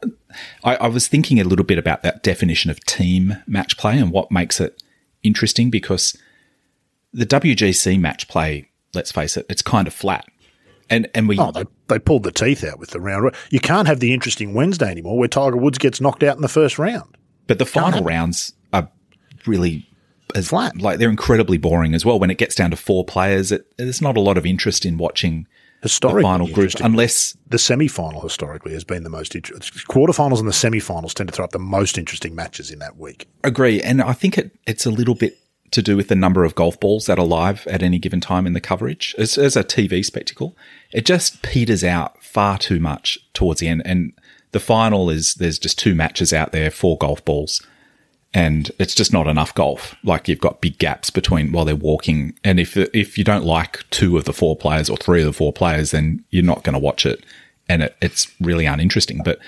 I, 0.64 0.76
I 0.76 0.88
was 0.88 1.08
thinking 1.08 1.40
a 1.40 1.44
little 1.44 1.66
bit 1.66 1.78
about 1.78 2.04
that 2.04 2.24
definition 2.24 2.72
of 2.72 2.84
team 2.86 3.38
match 3.48 3.78
play 3.78 3.98
and 3.98 4.12
what 4.12 4.32
makes 4.32 4.60
it 4.60 4.82
interesting 5.24 5.70
because 5.70 6.18
the 7.14 7.26
WGC 7.26 8.00
match 8.00 8.28
play, 8.28 8.70
let's 8.94 9.12
face 9.12 9.38
it, 9.38 9.46
it's 9.50 9.62
kind 9.62 9.88
of 9.88 9.94
flat, 9.94 10.26
and 10.90 11.10
and 11.14 11.28
we 11.28 11.38
Oh, 11.40 11.52
they, 11.52 11.66
they 11.88 12.00
pulled 12.00 12.24
the 12.24 12.32
teeth 12.32 12.64
out 12.64 12.80
with 12.80 12.92
the 12.92 13.00
round. 13.00 13.36
You 13.50 13.60
can't 13.60 13.88
have 13.88 14.00
the 14.00 14.14
interesting 14.14 14.54
Wednesday 14.54 14.90
anymore 14.90 15.18
where 15.18 15.28
Tiger 15.28 15.58
Woods 15.58 15.78
gets 15.78 16.02
knocked 16.02 16.24
out 16.24 16.36
in 16.36 16.42
the 16.42 16.48
first 16.48 16.78
round. 16.78 17.18
But 17.48 17.60
the 17.60 17.66
final 17.66 18.04
rounds 18.04 18.54
are 18.74 18.90
really 19.46 19.88
as 20.34 20.50
Flat. 20.50 20.78
Like 20.78 21.00
they're 21.00 21.10
incredibly 21.10 21.58
boring 21.58 21.94
as 21.94 22.06
well. 22.06 22.20
When 22.20 22.32
it 22.32 22.38
gets 22.38 22.56
down 22.56 22.72
to 22.72 22.78
four 22.78 23.06
players, 23.06 23.52
it, 23.52 23.66
there's 23.78 24.02
not 24.02 24.18
a 24.18 24.22
lot 24.22 24.38
of 24.38 24.46
interest 24.46 24.86
in 24.86 24.98
watching 24.98 25.48
the 25.82 25.90
final 26.22 26.48
group 26.48 26.72
unless 26.82 27.38
the 27.48 27.60
semi-final 27.60 28.22
historically 28.22 28.74
has 28.74 28.84
been 28.84 29.04
the 29.04 29.10
most 29.10 29.36
interesting. 29.36 29.82
Quarterfinals 29.88 30.40
and 30.40 30.48
the 30.48 30.54
semi-finals 30.54 31.14
tend 31.14 31.30
to 31.30 31.36
throw 31.36 31.46
up 31.46 31.52
the 31.52 31.60
most 31.60 31.98
interesting 31.98 32.34
matches 32.34 32.72
in 32.72 32.80
that 32.80 32.98
week. 32.98 33.28
agree. 33.44 33.82
And 33.82 34.02
I 34.02 34.14
think 34.14 34.38
it, 34.38 34.52
it's 34.66 34.86
a 34.86 34.92
little 34.92 35.16
bit 35.16 35.38
to 35.72 35.82
do 35.82 35.98
with 35.98 36.08
the 36.08 36.16
number 36.16 36.44
of 36.44 36.56
golf 36.56 36.80
balls 36.80 37.06
that 37.06 37.20
are 37.20 37.26
live 37.26 37.68
at 37.68 37.84
any 37.84 38.00
given 38.00 38.22
time 38.22 38.48
in 38.48 38.54
the 38.54 38.62
coverage. 38.62 39.14
As, 39.18 39.38
as 39.38 39.56
a 39.56 39.64
TV 39.64 40.04
spectacle, 40.04 40.56
it 40.92 41.06
just 41.06 41.42
peters 41.42 41.84
out 41.84 42.24
far 42.24 42.58
too 42.58 42.80
much 42.80 43.20
towards 43.34 43.60
the 43.60 43.68
end. 43.68 43.82
And 43.86 44.14
the 44.52 44.60
final 44.60 45.10
is 45.10 45.36
there's 45.36 45.60
just 45.60 45.78
two 45.78 45.94
matches 45.94 46.34
out 46.34 46.52
there, 46.52 46.72
four 46.72 46.98
golf 46.98 47.24
balls. 47.26 47.62
And 48.36 48.70
it's 48.78 48.94
just 48.94 49.14
not 49.14 49.28
enough 49.28 49.56
golf. 49.56 49.96
Like 50.04 50.28
you've 50.28 50.42
got 50.42 50.60
big 50.60 50.78
gaps 50.78 51.10
between 51.10 51.54
while 51.54 51.64
they're 51.64 51.76
walking, 51.76 52.38
and 52.44 52.60
if 52.60 52.76
if 52.78 53.18
you 53.18 53.24
don't 53.24 53.46
like 53.46 53.90
two 53.90 54.18
of 54.18 54.26
the 54.26 54.34
four 54.34 54.58
players 54.58 54.90
or 54.90 54.98
three 54.98 55.22
of 55.22 55.26
the 55.26 55.34
four 55.34 55.54
players, 55.54 55.92
then 55.92 56.24
you're 56.30 56.44
not 56.44 56.64
going 56.64 56.74
to 56.74 56.80
watch 56.80 57.06
it, 57.06 57.26
and 57.70 57.82
it, 57.82 57.96
it's 58.02 58.32
really 58.42 58.66
uninteresting. 58.66 59.22
But 59.24 59.40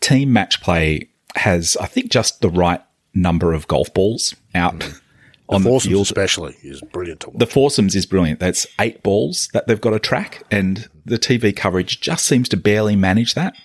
team 0.00 0.32
match 0.32 0.62
play 0.62 1.08
has, 1.34 1.76
I 1.78 1.86
think, 1.86 2.12
just 2.12 2.40
the 2.40 2.48
right 2.48 2.80
number 3.12 3.52
of 3.52 3.66
golf 3.66 3.92
balls 3.92 4.36
out 4.54 4.78
mm. 4.78 5.00
on 5.48 5.64
the 5.64 5.70
Foursomes 5.70 5.90
field. 5.90 6.02
especially 6.02 6.56
is 6.62 6.80
brilliant 6.80 7.20
to 7.20 7.30
watch. 7.30 7.38
The 7.40 7.46
foursomes 7.46 7.96
is 7.96 8.06
brilliant. 8.06 8.38
That's 8.38 8.68
eight 8.78 9.02
balls 9.02 9.48
that 9.52 9.66
they've 9.66 9.80
got 9.80 9.90
to 9.90 9.98
track, 9.98 10.44
and 10.48 10.88
the 11.04 11.18
TV 11.18 11.54
coverage 11.54 12.00
just 12.00 12.24
seems 12.24 12.48
to 12.50 12.56
barely 12.56 12.94
manage 12.94 13.34
that. 13.34 13.56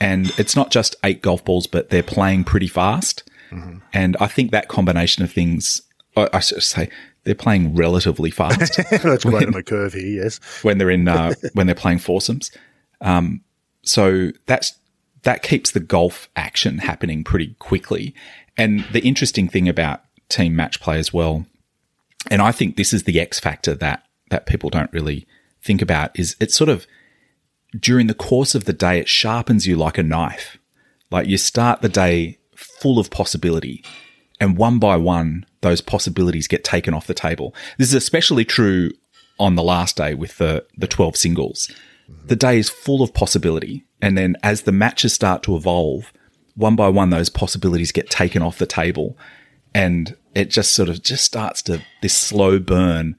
And 0.00 0.32
it's 0.38 0.56
not 0.56 0.70
just 0.70 0.96
eight 1.04 1.20
golf 1.20 1.44
balls, 1.44 1.66
but 1.66 1.90
they're 1.90 2.02
playing 2.02 2.44
pretty 2.44 2.68
fast. 2.68 3.22
And 3.92 4.16
I 4.20 4.26
think 4.26 4.50
that 4.50 4.68
combination 4.68 5.22
of 5.24 5.32
things, 5.32 5.82
I, 6.16 6.28
I 6.32 6.40
should 6.40 6.62
say, 6.62 6.88
they're 7.24 7.34
playing 7.34 7.74
relatively 7.74 8.30
fast 8.30 8.76
That's 8.90 9.24
great 9.24 9.46
on 9.46 9.52
the 9.52 9.62
curve 9.62 9.92
here. 9.92 10.24
Yes, 10.24 10.38
when 10.62 10.78
they're 10.78 10.90
in 10.90 11.08
uh, 11.08 11.34
when 11.52 11.66
they're 11.66 11.74
playing 11.74 11.98
foursomes. 11.98 12.50
Um, 13.00 13.42
so 13.82 14.30
that's 14.46 14.74
that 15.22 15.42
keeps 15.42 15.72
the 15.72 15.80
golf 15.80 16.28
action 16.36 16.78
happening 16.78 17.24
pretty 17.24 17.54
quickly. 17.58 18.14
And 18.56 18.84
the 18.92 19.00
interesting 19.00 19.48
thing 19.48 19.68
about 19.68 20.02
team 20.28 20.54
match 20.54 20.80
play 20.80 20.98
as 20.98 21.12
well, 21.12 21.46
and 22.30 22.40
I 22.40 22.52
think 22.52 22.76
this 22.76 22.92
is 22.92 23.02
the 23.02 23.20
X 23.20 23.40
factor 23.40 23.74
that 23.74 24.04
that 24.30 24.46
people 24.46 24.70
don't 24.70 24.92
really 24.92 25.26
think 25.60 25.82
about, 25.82 26.16
is 26.18 26.36
it's 26.40 26.54
sort 26.54 26.70
of 26.70 26.86
during 27.78 28.06
the 28.06 28.14
course 28.14 28.54
of 28.54 28.64
the 28.64 28.72
day 28.72 29.00
it 29.00 29.08
sharpens 29.08 29.66
you 29.66 29.76
like 29.76 29.98
a 29.98 30.02
knife. 30.02 30.58
Like 31.10 31.26
you 31.26 31.38
start 31.38 31.82
the 31.82 31.88
day 31.88 32.38
full 32.80 32.98
of 32.98 33.10
possibility, 33.10 33.84
and 34.40 34.56
one 34.56 34.78
by 34.78 34.96
one, 34.96 35.46
those 35.60 35.80
possibilities 35.80 36.48
get 36.48 36.64
taken 36.64 36.94
off 36.94 37.06
the 37.06 37.14
table. 37.14 37.54
This 37.78 37.88
is 37.88 37.94
especially 37.94 38.44
true 38.44 38.90
on 39.38 39.54
the 39.54 39.62
last 39.62 39.96
day 39.96 40.14
with 40.14 40.38
the, 40.38 40.64
the 40.76 40.86
12 40.86 41.16
singles. 41.16 41.70
The 42.26 42.36
day 42.36 42.58
is 42.58 42.68
full 42.68 43.02
of 43.02 43.14
possibility. 43.14 43.84
And 44.00 44.16
then 44.16 44.36
as 44.42 44.62
the 44.62 44.72
matches 44.72 45.12
start 45.12 45.42
to 45.44 45.56
evolve, 45.56 46.12
one 46.54 46.76
by 46.76 46.88
one, 46.88 47.10
those 47.10 47.28
possibilities 47.28 47.92
get 47.92 48.10
taken 48.10 48.42
off 48.42 48.58
the 48.58 48.66
table. 48.66 49.16
And 49.74 50.16
it 50.34 50.50
just 50.50 50.72
sort 50.72 50.88
of 50.88 51.02
just 51.02 51.24
starts 51.24 51.62
to 51.62 51.82
this 52.02 52.16
slow 52.16 52.58
burn 52.58 53.16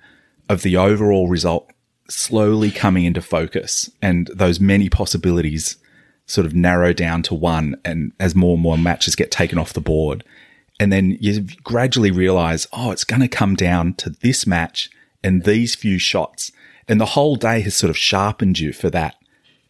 of 0.49 0.61
the 0.61 0.77
overall 0.77 1.27
result 1.27 1.69
slowly 2.09 2.71
coming 2.71 3.03
into 3.03 3.21
focus 3.21 3.89
and 4.01 4.29
those 4.33 4.61
many 4.61 4.87
possibilities 4.87 5.77
sort 6.27 6.45
of 6.45 6.53
narrow 6.53 6.93
down 6.93 7.23
to 7.23 7.33
one. 7.33 7.75
And 7.83 8.11
as 8.19 8.35
more 8.35 8.53
and 8.53 8.61
more 8.61 8.77
matches 8.77 9.15
get 9.15 9.31
taken 9.31 9.57
off 9.57 9.73
the 9.73 9.81
board, 9.81 10.23
and 10.79 10.93
then 10.93 11.17
you 11.19 11.47
gradually 11.63 12.11
realize, 12.11 12.67
oh, 12.71 12.91
it's 12.91 13.03
going 13.03 13.21
to 13.21 13.27
come 13.27 13.55
down 13.55 13.95
to 13.95 14.11
this 14.11 14.45
match 14.45 14.89
and 15.23 15.43
these 15.43 15.73
few 15.73 15.97
shots. 15.97 16.51
And 16.87 17.01
the 17.01 17.05
whole 17.05 17.35
day 17.35 17.61
has 17.61 17.75
sort 17.75 17.89
of 17.89 17.97
sharpened 17.97 18.59
you 18.59 18.73
for 18.73 18.89
that. 18.91 19.15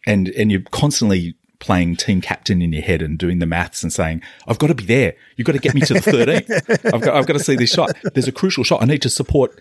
And, 0.06 0.28
and 0.28 0.52
you're 0.52 0.62
constantly 0.70 1.34
playing 1.60 1.96
team 1.96 2.20
captain 2.20 2.62
in 2.62 2.72
your 2.72 2.82
head 2.82 3.02
and 3.02 3.18
doing 3.18 3.38
the 3.38 3.46
maths 3.46 3.82
and 3.82 3.92
saying, 3.92 4.22
I've 4.46 4.58
got 4.58 4.68
to 4.68 4.74
be 4.74 4.84
there. 4.84 5.14
You've 5.36 5.46
got 5.46 5.52
to 5.52 5.58
get 5.58 5.74
me 5.74 5.80
to 5.82 5.94
the 5.94 6.00
13th. 6.00 6.84
I've 6.94 7.00
got, 7.00 7.16
I've 7.16 7.26
got 7.26 7.32
to 7.32 7.40
see 7.40 7.56
this 7.56 7.70
shot. 7.70 7.90
There's 8.14 8.28
a 8.28 8.32
crucial 8.32 8.62
shot. 8.62 8.82
I 8.82 8.86
need 8.86 9.02
to 9.02 9.10
support, 9.10 9.58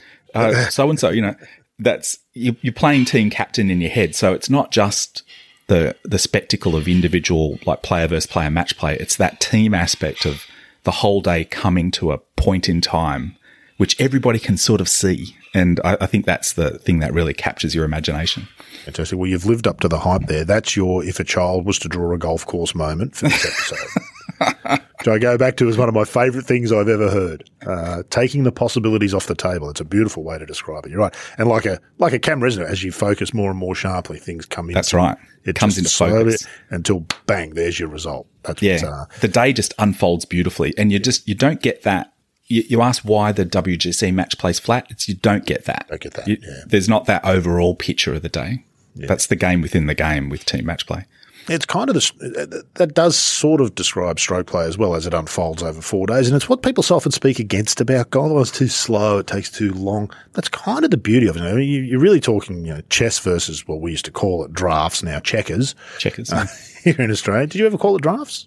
so 0.69 0.89
and 0.89 0.99
so, 0.99 1.09
you 1.09 1.21
know, 1.21 1.35
that's, 1.79 2.19
you, 2.33 2.55
you're 2.61 2.73
playing 2.73 3.05
team 3.05 3.29
captain 3.29 3.71
in 3.71 3.81
your 3.81 3.89
head. 3.89 4.15
So 4.15 4.33
it's 4.33 4.49
not 4.49 4.71
just 4.71 5.23
the, 5.67 5.95
the 6.03 6.19
spectacle 6.19 6.75
of 6.75 6.87
individual, 6.87 7.59
like 7.65 7.83
player 7.83 8.07
versus 8.07 8.25
player 8.25 8.49
match 8.49 8.77
play. 8.77 8.95
It's 8.97 9.17
that 9.17 9.39
team 9.39 9.73
aspect 9.73 10.25
of, 10.25 10.45
the 10.83 10.91
whole 10.91 11.19
day 11.19 11.43
coming 11.43 11.91
to 11.91 12.13
a 12.13 12.17
point 12.37 12.69
in 12.69 12.79
time 12.79 13.35
which 13.77 13.99
everybody 14.01 14.39
can 14.39 14.57
sort 14.57 14.81
of 14.81 14.89
see. 14.89 15.35
And 15.53 15.79
I, 15.83 15.97
I, 16.01 16.05
think 16.07 16.25
that's 16.25 16.53
the 16.53 16.77
thing 16.79 16.99
that 16.99 17.13
really 17.13 17.33
captures 17.33 17.73
your 17.73 17.85
imagination. 17.85 18.47
Fantastic. 18.85 19.17
Well, 19.17 19.29
you've 19.29 19.45
lived 19.45 19.67
up 19.67 19.79
to 19.81 19.87
the 19.87 19.99
hype 19.99 20.23
there. 20.23 20.43
That's 20.43 20.75
your 20.75 21.03
if 21.03 21.19
a 21.19 21.23
child 21.23 21.65
was 21.65 21.79
to 21.79 21.87
draw 21.87 22.13
a 22.13 22.17
golf 22.17 22.45
course 22.45 22.75
moment 22.75 23.15
for 23.15 23.25
this 23.25 23.45
episode. 23.71 24.03
Which 24.39 25.07
I 25.07 25.19
go 25.19 25.37
back 25.37 25.57
to 25.57 25.69
as 25.69 25.77
one 25.77 25.89
of 25.89 25.95
my 25.95 26.03
favourite 26.03 26.45
things 26.45 26.71
I've 26.71 26.87
ever 26.87 27.09
heard. 27.09 27.49
Uh, 27.65 28.03
taking 28.09 28.43
the 28.43 28.51
possibilities 28.51 29.13
off 29.13 29.27
the 29.27 29.35
table. 29.35 29.69
It's 29.69 29.81
a 29.81 29.85
beautiful 29.85 30.23
way 30.23 30.37
to 30.37 30.45
describe 30.45 30.85
it. 30.85 30.91
You're 30.91 30.99
right. 30.99 31.15
And 31.37 31.49
like 31.49 31.65
a 31.65 31.79
like 31.97 32.13
a 32.13 32.19
camera, 32.19 32.47
isn't 32.49 32.63
it? 32.63 32.69
As 32.69 32.83
you 32.83 32.91
focus 32.91 33.33
more 33.33 33.49
and 33.49 33.59
more 33.59 33.75
sharply, 33.75 34.19
things 34.19 34.45
come 34.45 34.69
in. 34.69 34.73
That's 34.73 34.93
right. 34.93 35.17
It 35.45 35.55
comes 35.55 35.77
into 35.77 35.89
focus 35.89 36.45
until 36.69 37.05
bang, 37.25 37.53
there's 37.53 37.79
your 37.79 37.89
result. 37.89 38.27
That's 38.43 38.61
yeah. 38.61 38.81
Uh, 38.85 39.05
the 39.21 39.27
day 39.27 39.53
just 39.53 39.73
unfolds 39.79 40.25
beautifully, 40.25 40.73
and 40.77 40.91
you 40.91 40.99
just 40.99 41.27
you 41.27 41.35
don't 41.35 41.61
get 41.61 41.83
that. 41.83 42.13
You, 42.47 42.63
you 42.67 42.81
ask 42.81 43.03
why 43.03 43.33
the 43.33 43.45
WGC 43.45 44.13
match 44.13 44.37
plays 44.37 44.59
flat. 44.59 44.87
It's 44.89 45.07
you 45.07 45.15
don't 45.15 45.45
get 45.45 45.65
that. 45.65 45.87
Don't 45.89 46.01
get 46.01 46.13
that. 46.13 46.27
You, 46.27 46.37
yeah. 46.41 46.63
There's 46.65 46.87
not 46.87 47.05
that 47.05 47.23
overall 47.25 47.75
picture 47.75 48.13
of 48.13 48.21
the 48.21 48.29
day. 48.29 48.63
Yeah. 48.95 49.07
That's 49.07 49.27
the 49.27 49.35
game 49.35 49.61
within 49.61 49.85
the 49.85 49.93
game 49.93 50.29
with 50.29 50.45
team 50.45 50.65
match 50.65 50.87
play. 50.87 51.05
It's 51.49 51.65
kind 51.65 51.89
of 51.89 51.95
the, 51.95 52.65
that 52.75 52.93
does 52.93 53.15
sort 53.15 53.61
of 53.61 53.75
describe 53.75 54.19
stroke 54.19 54.47
play 54.47 54.65
as 54.65 54.77
well 54.77 54.95
as 54.95 55.07
it 55.07 55.13
unfolds 55.13 55.63
over 55.63 55.81
four 55.81 56.05
days, 56.05 56.27
and 56.27 56.35
it's 56.35 56.49
what 56.49 56.61
people 56.61 56.83
so 56.83 56.95
often 56.95 57.11
speak 57.11 57.39
against 57.39 57.79
about 57.79 58.09
golf. 58.09 58.31
Oh, 58.31 58.39
it's 58.39 58.51
too 58.51 58.67
slow; 58.67 59.19
it 59.19 59.27
takes 59.27 59.49
too 59.49 59.71
long. 59.73 60.11
That's 60.33 60.49
kind 60.49 60.83
of 60.83 60.91
the 60.91 60.97
beauty 60.97 61.27
of 61.27 61.37
it. 61.37 61.41
I 61.41 61.53
mean, 61.53 61.85
you're 61.85 61.99
really 61.99 62.19
talking 62.19 62.65
you 62.65 62.73
know, 62.73 62.81
chess 62.89 63.19
versus 63.19 63.67
what 63.67 63.79
we 63.79 63.91
used 63.91 64.05
to 64.05 64.11
call 64.11 64.43
it 64.43 64.51
drafts, 64.51 65.03
now 65.03 65.19
checkers. 65.19 65.73
Checkers 65.99 66.31
uh, 66.31 66.45
here 66.83 66.99
in 66.99 67.11
Australia. 67.11 67.47
Did 67.47 67.59
you 67.59 67.65
ever 67.65 67.77
call 67.77 67.95
it 67.95 68.01
drafts? 68.01 68.45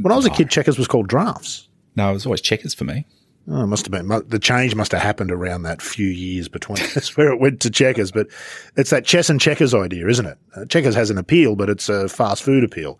When 0.00 0.12
I 0.12 0.16
was 0.16 0.26
a 0.26 0.30
kid, 0.30 0.50
checkers 0.50 0.78
was 0.78 0.88
called 0.88 1.08
drafts. 1.08 1.68
No, 1.94 2.10
it 2.10 2.14
was 2.14 2.26
always 2.26 2.40
checkers 2.40 2.74
for 2.74 2.84
me. 2.84 3.06
Oh, 3.46 3.62
it 3.62 3.66
must 3.66 3.84
have 3.84 3.92
been 3.92 4.08
the 4.28 4.38
change 4.38 4.74
must 4.74 4.92
have 4.92 5.02
happened 5.02 5.30
around 5.30 5.62
that 5.62 5.82
few 5.82 6.06
years 6.06 6.48
between 6.48 6.76
that's 6.94 7.16
where 7.16 7.30
it 7.30 7.40
went 7.40 7.60
to 7.60 7.70
checkers. 7.70 8.10
But 8.10 8.28
it's 8.76 8.90
that 8.90 9.04
chess 9.04 9.28
and 9.28 9.40
checkers 9.40 9.74
idea, 9.74 10.08
isn't 10.08 10.26
it? 10.26 10.38
Uh, 10.56 10.64
checkers 10.64 10.94
has 10.94 11.10
an 11.10 11.18
appeal, 11.18 11.54
but 11.54 11.68
it's 11.68 11.88
a 11.88 12.08
fast 12.08 12.42
food 12.42 12.64
appeal. 12.64 12.98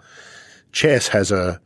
Chess 0.73 1.09
has 1.09 1.33
a 1.33 1.61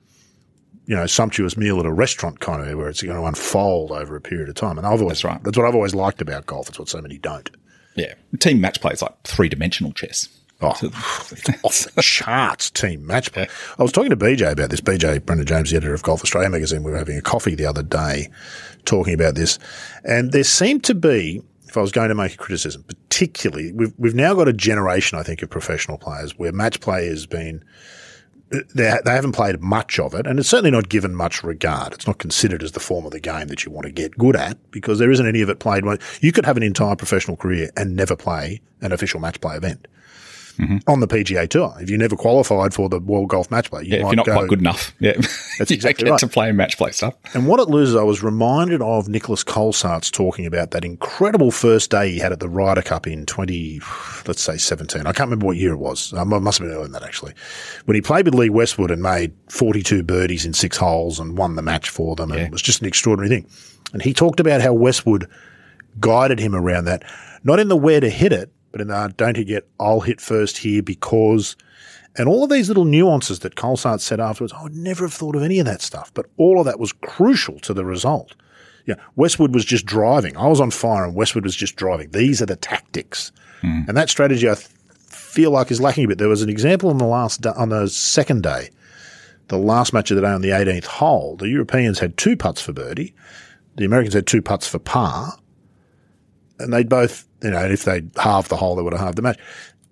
you 0.87 0.95
know 0.95 1.07
sumptuous 1.07 1.57
meal 1.57 1.81
at 1.81 1.87
a 1.87 1.93
restaurant 1.93 2.39
kind 2.41 2.69
of 2.69 2.79
where 2.79 2.89
it's 2.89 3.03
going 3.03 3.17
to 3.17 3.27
unfold 3.27 3.91
over 3.91 4.15
a 4.15 4.21
period 4.21 4.49
of 4.49 4.55
time. 4.55 4.79
And 4.79 4.87
I've 4.87 5.03
always 5.03 5.23
that's 5.23 5.25
right. 5.25 5.43
That's 5.43 5.57
what 5.57 5.67
I've 5.67 5.75
always 5.75 5.95
liked 5.95 6.21
about 6.21 6.47
golf. 6.47 6.69
It's 6.69 6.79
what 6.79 6.89
so 6.89 7.03
many 7.03 7.19
don't. 7.19 7.51
Yeah, 7.97 8.15
team 8.39 8.61
match 8.61 8.81
play 8.81 8.93
is 8.93 9.03
like 9.03 9.23
three 9.25 9.49
dimensional 9.49 9.93
chess. 9.93 10.29
Oh, 10.61 10.67
off 11.63 11.95
the 11.95 12.03
charts 12.03 12.71
team 12.71 13.07
match 13.07 13.31
play. 13.33 13.47
I 13.79 13.83
was 13.83 13.93
talking 13.93 14.11
to 14.11 14.17
BJ 14.17 14.51
about 14.51 14.71
this. 14.71 14.81
BJ, 14.81 15.25
Brendan 15.25 15.47
James, 15.47 15.71
the 15.71 15.77
editor 15.77 15.95
of 15.95 16.03
Golf 16.03 16.23
Australia 16.23 16.51
magazine, 16.51 16.83
we 16.83 16.91
were 16.91 16.99
having 16.99 17.17
a 17.17 17.23
coffee 17.23 17.55
the 17.55 17.67
other 17.67 17.85
day 17.85 18.29
talking 18.85 19.15
about 19.15 19.37
this. 19.37 19.61
And 20.05 20.33
there 20.33 20.43
seemed 20.43 20.83
to 20.85 20.97
be, 20.97 21.43
if 21.69 21.77
I 21.77 21.81
was 21.81 21.93
going 21.93 22.09
to 22.09 22.17
make 22.17 22.35
a 22.35 22.37
criticism, 22.37 22.83
particularly, 22.83 23.73
we've, 23.73 23.93
we've 23.99 24.17
now 24.17 24.35
got 24.35 24.49
a 24.49 24.53
generation, 24.53 25.17
I 25.17 25.23
think, 25.23 25.43
of 25.43 25.51
professional 25.51 25.97
players 25.97 26.37
where 26.37 26.51
match 26.51 26.81
play 26.81 27.07
has 27.07 27.25
been, 27.25 27.63
they, 28.51 28.93
they 29.05 29.13
haven't 29.13 29.33
played 29.33 29.61
much 29.61 30.01
of 30.01 30.13
it, 30.13 30.27
and 30.27 30.41
it's 30.41 30.49
certainly 30.49 30.73
not 30.73 30.89
given 30.89 31.15
much 31.15 31.45
regard. 31.45 31.93
It's 31.93 32.09
not 32.09 32.19
considered 32.19 32.65
as 32.65 32.73
the 32.73 32.81
form 32.81 33.07
of 33.07 33.13
the 33.13 33.21
game 33.21 33.47
that 33.47 33.65
you 33.65 33.71
want 33.71 33.87
to 33.87 33.93
get 33.93 34.19
good 34.19 34.35
at 34.35 34.59
because 34.73 34.99
there 34.99 35.13
isn't 35.13 35.27
any 35.29 35.41
of 35.41 35.51
it 35.51 35.61
played. 35.61 35.85
You 36.21 36.33
could 36.33 36.47
have 36.47 36.57
an 36.57 36.65
entire 36.65 36.97
professional 36.97 37.37
career 37.37 37.71
and 37.77 37.95
never 37.95 38.17
play 38.17 38.61
an 38.81 38.91
official 38.91 39.21
match 39.21 39.41
play 39.41 39.55
event 39.55 39.87
mm-hmm. 40.59 40.79
on 40.87 41.01
the 41.01 41.07
PGA 41.07 41.49
Tour. 41.49 41.75
If 41.81 41.91
you 41.91 41.99
never 41.99 42.17
qualified 42.17 42.75
for 42.75 42.89
the 42.89 42.99
World 42.99 43.29
Golf 43.29 43.51
Match 43.51 43.71
Play, 43.71 43.85
you 43.85 43.91
yeah, 43.91 43.97
if 43.97 44.03
you're 44.03 44.17
not 44.17 44.27
go, 44.27 44.35
quite 44.35 44.49
good 44.49 44.59
enough, 44.59 44.95
yeah, 44.99 45.13
that's 45.59 45.71
exactly 45.71 46.05
get 46.05 46.11
right. 46.13 46.21
to 46.21 46.27
play 46.27 46.53
match 46.53 46.77
play 46.77 46.91
stuff. 46.91 47.15
And 47.35 47.47
what 47.47 47.61
it 47.61 47.69
loses, 47.69 47.97
I 47.97 48.03
was 48.03 48.23
reminded 48.23 48.83
of 48.83 49.09
Nicolas 49.09 49.45
Colsaerts 49.45 50.11
talking 50.11 50.47
about 50.47 50.73
that 50.73 50.85
incredible 50.85 51.51
first 51.51 51.91
day 51.91 52.13
he 52.13 52.19
had 52.19 52.33
at 52.33 52.41
the 52.41 52.49
Ryder 52.49 52.83
Cup 52.83 53.07
in 53.07 53.27
twenty, 53.27 53.81
let's 54.27 54.43
say 54.43 54.57
seventeen. 54.57 55.03
I 55.03 55.13
can't 55.13 55.29
remember 55.29 55.47
what 55.47 55.57
year 55.57 55.73
it 55.73 55.79
was. 55.79 56.13
I 56.15 56.25
must 56.25 56.59
have 56.59 56.67
been 56.67 56.75
earlier 56.75 56.85
than 56.85 56.93
that 56.93 57.03
actually. 57.03 57.35
When 57.85 57.95
he 57.95 58.01
played 58.01 58.25
with 58.25 58.35
Lee 58.35 58.51
Westwood 58.51 58.91
and 58.91 59.03
made 59.03 59.33
forty-two 59.49 60.03
birdies 60.03 60.45
in 60.45 60.53
six 60.53 60.77
holes 60.77 61.21
and 61.21 61.39
won 61.39 61.57
the 61.57 61.63
match 61.63 61.89
for 61.89 62.17
them, 62.17 62.31
and 62.31 62.41
yeah. 62.41 62.47
it 62.47 62.53
was 62.53 62.63
just 62.63 62.81
an 62.81 62.89
extraordinary 62.89 63.29
thing. 63.29 63.49
And 63.93 64.03
he 64.03 64.13
talked 64.13 64.41
about 64.41 64.61
how 64.61 64.75
Westwood 64.75 65.29
guided 65.99 66.39
him 66.39 66.55
around 66.55 66.85
that, 66.85 67.05
not 67.43 67.59
in 67.59 67.69
the 67.69 67.77
where 67.77 68.01
to 68.01 68.11
hit 68.11 68.33
it, 68.33 68.53
but 68.73 68.81
in 68.81 68.89
the 68.89 69.15
don't 69.17 69.37
hit 69.37 69.49
yet, 69.49 69.65
I'll 69.81 70.01
hit 70.01 70.21
first 70.21 70.59
here 70.59 70.83
because, 70.83 71.57
and 72.17 72.29
all 72.29 72.45
of 72.45 72.51
these 72.51 72.69
little 72.69 72.85
nuances 72.85 73.41
that 73.41 73.57
Colsaert 73.57 74.01
said 74.01 74.21
afterwards, 74.21 74.53
I 74.53 74.63
would 74.63 74.77
never 74.77 75.05
have 75.05 75.15
thought 75.15 75.37
of 75.37 75.43
any 75.43 75.59
of 75.59 75.67
that 75.67 75.83
stuff, 75.83 76.13
but 76.15 76.27
all 76.37 76.59
of 76.59 76.67
that 76.67 76.79
was 76.79 76.93
crucial 76.93 77.59
to 77.61 77.75
the 77.75 77.85
result. 77.85 78.35
Yeah, 78.87 78.95
Westwood 79.17 79.55
was 79.55 79.65
just 79.65 79.85
driving. 79.85 80.37
I 80.37 80.47
was 80.47 80.61
on 80.61 80.71
fire 80.71 81.05
and 81.05 81.15
Westwood 81.15 81.45
was 81.45 81.55
just 81.55 81.77
driving. 81.77 82.11
These 82.11 82.41
are 82.41 82.47
the 82.47 82.57
tactics. 82.57 83.33
Mm. 83.63 83.89
And 83.89 83.97
that 83.97 84.09
strategy 84.09 84.49
I 84.49 84.55
th- 84.55 84.69
feel 85.09 85.51
like 85.51 85.71
is 85.71 85.81
lacking 85.81 86.07
a 86.07 86.09
bit. 86.09 86.19
There 86.19 86.29
was 86.29 86.43
an 86.43 86.49
example 86.49 86.89
on 86.89 86.97
the 86.97 87.05
last, 87.05 87.45
on 87.47 87.69
the 87.69 87.89
second 87.89 88.43
day, 88.43 88.71
the 89.49 89.59
last 89.59 89.93
match 89.93 90.11
of 90.11 90.15
the 90.15 90.23
day 90.23 90.31
on 90.31 90.41
the 90.41 90.51
18th 90.51 90.87
hole. 90.87 91.37
The 91.37 91.49
Europeans 91.49 91.99
had 91.99 92.17
two 92.17 92.35
putts 92.35 92.63
for 92.63 92.73
birdie. 92.73 93.15
The 93.77 93.85
Americans 93.85 94.15
had 94.15 94.27
two 94.27 94.41
putts 94.41 94.67
for 94.67 94.79
par 94.79 95.35
and 96.59 96.73
they 96.73 96.85
both, 96.85 97.27
you 97.43 97.51
know, 97.51 97.65
if 97.65 97.85
they 97.85 98.03
halved 98.17 98.49
the 98.49 98.57
hole, 98.57 98.77
they 98.77 98.83
would 98.83 98.93
have 98.93 99.01
halved 99.01 99.19
the 99.19 99.23
match. 99.23 99.39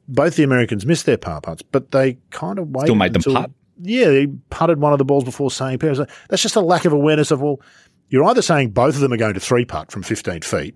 Both 0.09 0.37
the 0.37 0.45
Americans 0.45 0.87
missed 0.87 1.07
their 1.07 1.19
par 1.19 1.41
putts, 1.41 1.63
but 1.63 1.91
they 1.91 2.19
kind 2.31 2.59
of 2.59 2.69
waited. 2.69 2.87
Still 2.87 2.95
made 2.95 3.13
them 3.13 3.21
until, 3.21 3.35
putt. 3.35 3.51
Yeah, 3.83 4.07
they 4.07 4.27
putted 4.51 4.81
one 4.81 4.93
of 4.93 4.99
the 4.99 5.05
balls 5.05 5.25
before 5.25 5.51
saying 5.51 5.79
pairs. 5.79 6.01
That's 6.29 6.43
just 6.43 6.57
a 6.57 6.61
lack 6.61 6.85
of 6.85 6.93
awareness 6.93 7.31
of, 7.31 7.43
well, 7.43 7.61
you're 8.09 8.25
either 8.25 8.43
saying 8.43 8.71
both 8.71 8.95
of 8.95 9.01
them 9.01 9.13
are 9.13 9.17
going 9.17 9.35
to 9.35 9.41
three 9.41 9.65
putt 9.65 9.91
from 9.91 10.03
15 10.03 10.43
feet, 10.43 10.75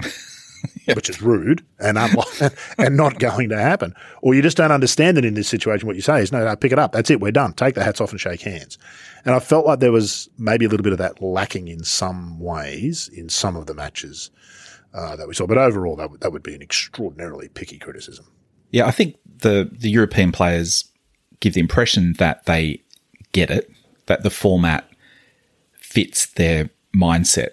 yep. 0.87 0.97
which 0.97 1.09
is 1.09 1.23
rude 1.23 1.65
and 1.79 1.97
unlike, 1.97 2.53
and 2.79 2.97
not 2.97 3.19
going 3.19 3.49
to 3.51 3.61
happen, 3.61 3.95
or 4.23 4.35
you 4.35 4.43
just 4.43 4.57
don't 4.57 4.73
understand 4.73 5.17
it 5.17 5.25
in 5.25 5.35
this 5.35 5.49
situation. 5.49 5.87
What 5.87 5.97
you 5.97 6.03
say 6.03 6.21
is, 6.21 6.33
no, 6.33 6.45
no, 6.45 6.57
pick 6.57 6.73
it 6.73 6.79
up. 6.79 6.93
That's 6.93 7.11
it. 7.11 7.21
We're 7.21 7.33
done. 7.33 7.53
Take 7.53 7.75
the 7.75 7.85
hats 7.85 8.01
off 8.01 8.11
and 8.11 8.21
shake 8.21 8.43
hands. 8.43 8.79
And 9.25 9.35
I 9.35 9.39
felt 9.39 9.65
like 9.65 9.79
there 9.79 9.93
was 9.93 10.29
maybe 10.39 10.65
a 10.65 10.69
little 10.69 10.85
bit 10.85 10.93
of 10.93 10.99
that 10.99 11.23
lacking 11.23 11.69
in 11.69 11.85
some 11.85 12.39
ways 12.41 13.09
in 13.09 13.29
some 13.29 13.57
of 13.57 13.67
the 13.67 13.75
matches 13.75 14.31
uh, 14.95 15.17
that 15.17 15.29
we 15.29 15.35
saw. 15.35 15.47
But 15.47 15.59
overall, 15.59 15.97
that, 15.97 16.05
w- 16.05 16.19
that 16.19 16.33
would 16.33 16.43
be 16.43 16.55
an 16.55 16.63
extraordinarily 16.63 17.49
picky 17.49 17.79
criticism. 17.79 18.27
Yeah, 18.71 18.87
I 18.87 18.91
think 18.91 19.17
the, 19.39 19.69
the 19.73 19.91
European 19.91 20.33
players 20.33 20.91
give 21.41 21.55
the 21.55 21.61
impression 21.61 22.15
that 22.19 22.47
they 22.47 22.83
get 23.33 23.51
it, 23.51 23.71
that 24.07 24.23
the 24.23 24.31
format 24.31 24.89
fits 25.73 26.27
their 26.27 26.71
mindset 26.95 27.51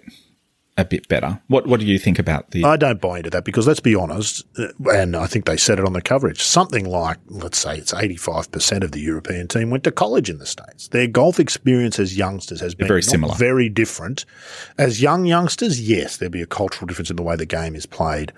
a 0.78 0.84
bit 0.84 1.08
better. 1.08 1.40
What 1.48 1.66
What 1.66 1.80
do 1.80 1.86
you 1.86 1.98
think 1.98 2.18
about 2.18 2.52
the? 2.52 2.64
I 2.64 2.76
don't 2.76 3.00
buy 3.00 3.18
into 3.18 3.30
that 3.30 3.44
because 3.44 3.66
let's 3.66 3.80
be 3.80 3.94
honest, 3.94 4.46
uh, 4.58 4.68
and 4.92 5.16
I 5.16 5.26
think 5.26 5.44
they 5.44 5.56
said 5.56 5.78
it 5.78 5.84
on 5.84 5.92
the 5.92 6.00
coverage. 6.00 6.40
Something 6.40 6.88
like, 6.88 7.18
let's 7.26 7.58
say, 7.58 7.76
it's 7.76 7.92
eighty 7.92 8.16
five 8.16 8.50
percent 8.52 8.84
of 8.84 8.92
the 8.92 9.00
European 9.00 9.48
team 9.48 9.70
went 9.70 9.84
to 9.84 9.90
college 9.90 10.30
in 10.30 10.38
the 10.38 10.46
states. 10.46 10.88
Their 10.88 11.08
golf 11.08 11.40
experience 11.40 11.98
as 11.98 12.16
youngsters 12.16 12.60
has 12.60 12.74
been 12.74 12.86
very 12.86 13.02
similar, 13.02 13.34
very 13.34 13.68
different. 13.68 14.24
As 14.78 15.02
young 15.02 15.26
youngsters, 15.26 15.80
yes, 15.86 16.16
there'll 16.16 16.30
be 16.30 16.42
a 16.42 16.46
cultural 16.46 16.86
difference 16.86 17.10
in 17.10 17.16
the 17.16 17.24
way 17.24 17.34
the 17.34 17.44
game 17.44 17.74
is 17.74 17.84
played 17.84 18.32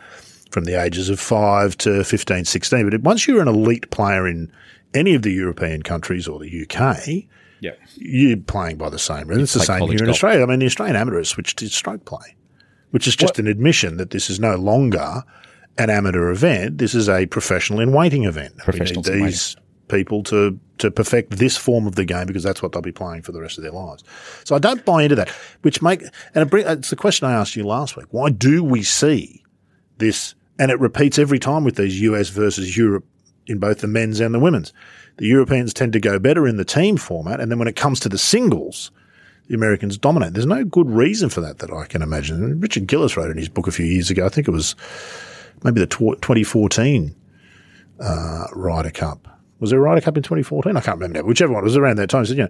from 0.51 0.65
the 0.65 0.83
ages 0.83 1.09
of 1.09 1.21
five 1.21 1.77
to 1.79 2.03
15, 2.03 2.45
16. 2.45 2.91
But 2.91 3.03
once 3.03 3.29
you're 3.29 3.41
an 3.41 3.47
elite 3.47 3.89
player 3.91 4.27
in 4.27 4.51
any 4.95 5.15
of 5.15 5.23
the 5.23 5.31
European 5.31 5.83
countries 5.83 6.27
or 6.27 6.41
the 6.41 6.67
UK, 6.67 7.29
yeah. 7.61 7.73
You're 7.97 8.37
playing 8.37 8.77
by 8.77 8.89
the 8.89 8.99
same 8.99 9.29
rules. 9.29 9.43
It's 9.43 9.55
the 9.55 9.61
same 9.61 9.83
here 9.83 9.93
in 9.93 9.99
golf. 9.99 10.11
Australia. 10.11 10.43
I 10.43 10.47
mean, 10.47 10.59
the 10.59 10.67
Australian 10.67 10.97
amateur 10.97 11.19
has 11.19 11.29
switched 11.29 11.59
to 11.59 11.69
stroke 11.69 12.05
play, 12.05 12.37
which 12.91 13.07
is 13.07 13.15
just 13.15 13.33
what? 13.33 13.39
an 13.39 13.47
admission 13.47 13.97
that 13.99 14.11
this 14.11 14.31
is 14.31 14.41
no 14.41 14.57
longer 14.57 15.23
an 15.79 15.91
amateur 15.91 16.31
event. 16.31 16.79
This 16.79 16.95
is 16.95 17.09
a 17.09 17.27
professional 17.27 17.81
in 17.81 17.93
waiting 17.93 18.25
event. 18.25 18.57
Professionals 18.59 19.09
we 19.09 19.17
need 19.17 19.27
these 19.27 19.57
people 19.89 20.23
to 20.23 20.59
to 20.79 20.91
perfect 20.91 21.37
this 21.37 21.57
form 21.57 21.87
of 21.87 21.97
the 21.97 22.05
game 22.05 22.27
because 22.27 22.43
that's 22.43 22.63
what 22.63 22.73
they'll 22.73 22.81
be 22.81 22.93
playing 22.93 23.23
for 23.23 23.33
the 23.33 23.41
rest 23.41 23.59
of 23.59 23.65
their 23.65 23.73
lives. 23.73 24.03
So 24.45 24.55
I 24.55 24.59
don't 24.59 24.85
buy 24.85 25.03
into 25.03 25.17
that. 25.17 25.29
Which 25.63 25.83
make 25.83 26.03
and 26.03 26.43
it 26.43 26.51
bring, 26.51 26.67
it's 26.67 26.91
the 26.91 26.97
question 26.97 27.29
I 27.29 27.33
asked 27.33 27.57
you 27.57 27.65
last 27.65 27.97
week. 27.97 28.07
Why 28.11 28.31
do 28.31 28.65
we 28.65 28.83
see 28.83 29.43
this? 29.99 30.35
And 30.59 30.71
it 30.71 30.79
repeats 30.79 31.19
every 31.19 31.39
time 31.39 31.65
with 31.65 31.77
these 31.77 32.01
US 32.03 32.29
versus 32.29 32.77
Europe 32.77 33.05
in 33.51 33.59
both 33.59 33.81
the 33.81 33.87
men's 33.87 34.21
and 34.21 34.35
the 34.35 34.39
women's. 34.39 34.73
The 35.17 35.27
Europeans 35.27 35.75
tend 35.75 35.93
to 35.93 36.01
go 36.01 36.19
better 36.19 36.47
in 36.47 36.57
the 36.57 36.65
team 36.65 36.97
format, 36.97 37.41
and 37.41 37.51
then 37.51 37.59
when 37.59 37.69
it 37.69 37.77
comes 37.77 38.01
to 38.01 38.09
the 38.09 38.19
singles, 38.19 38.91
the 39.49 39.55
Americans 39.55 39.99
dominate. 39.99 40.33
There's 40.33 40.47
no 40.47 40.65
good 40.65 40.89
reason 40.89 41.29
for 41.29 41.41
that 41.41 41.59
that 41.59 41.73
I 41.73 41.85
can 41.85 42.03
imagine. 42.03 42.61
Richard 42.61 42.87
Gillis 42.87 43.17
wrote 43.17 43.31
in 43.31 43.37
his 43.37 43.49
book 43.49 43.67
a 43.67 43.73
few 43.73 43.85
years 43.85 44.09
ago. 44.09 44.25
I 44.25 44.29
think 44.29 44.47
it 44.47 44.53
was 44.53 44.77
maybe 45.65 45.81
the 45.81 45.87
2014 45.89 47.15
uh, 47.99 48.47
Ryder 48.53 48.91
Cup. 48.91 49.27
Was 49.59 49.71
there 49.71 49.79
a 49.79 49.83
Ryder 49.83 50.01
Cup 50.01 50.17
in 50.17 50.23
2014? 50.23 50.77
I 50.77 50.81
can't 50.81 50.99
remember 50.99 51.19
now. 51.19 51.27
Whichever 51.27 51.53
one. 51.53 51.63
It 51.63 51.65
was 51.65 51.77
around 51.77 51.97
that 51.97 52.09
time. 52.09 52.25
Said, 52.25 52.39
you 52.39 52.49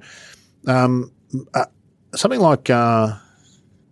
know, 0.67 0.73
um, 0.73 1.13
uh, 1.55 1.65
something 2.15 2.41
like 2.41 2.71
uh, 2.71 3.17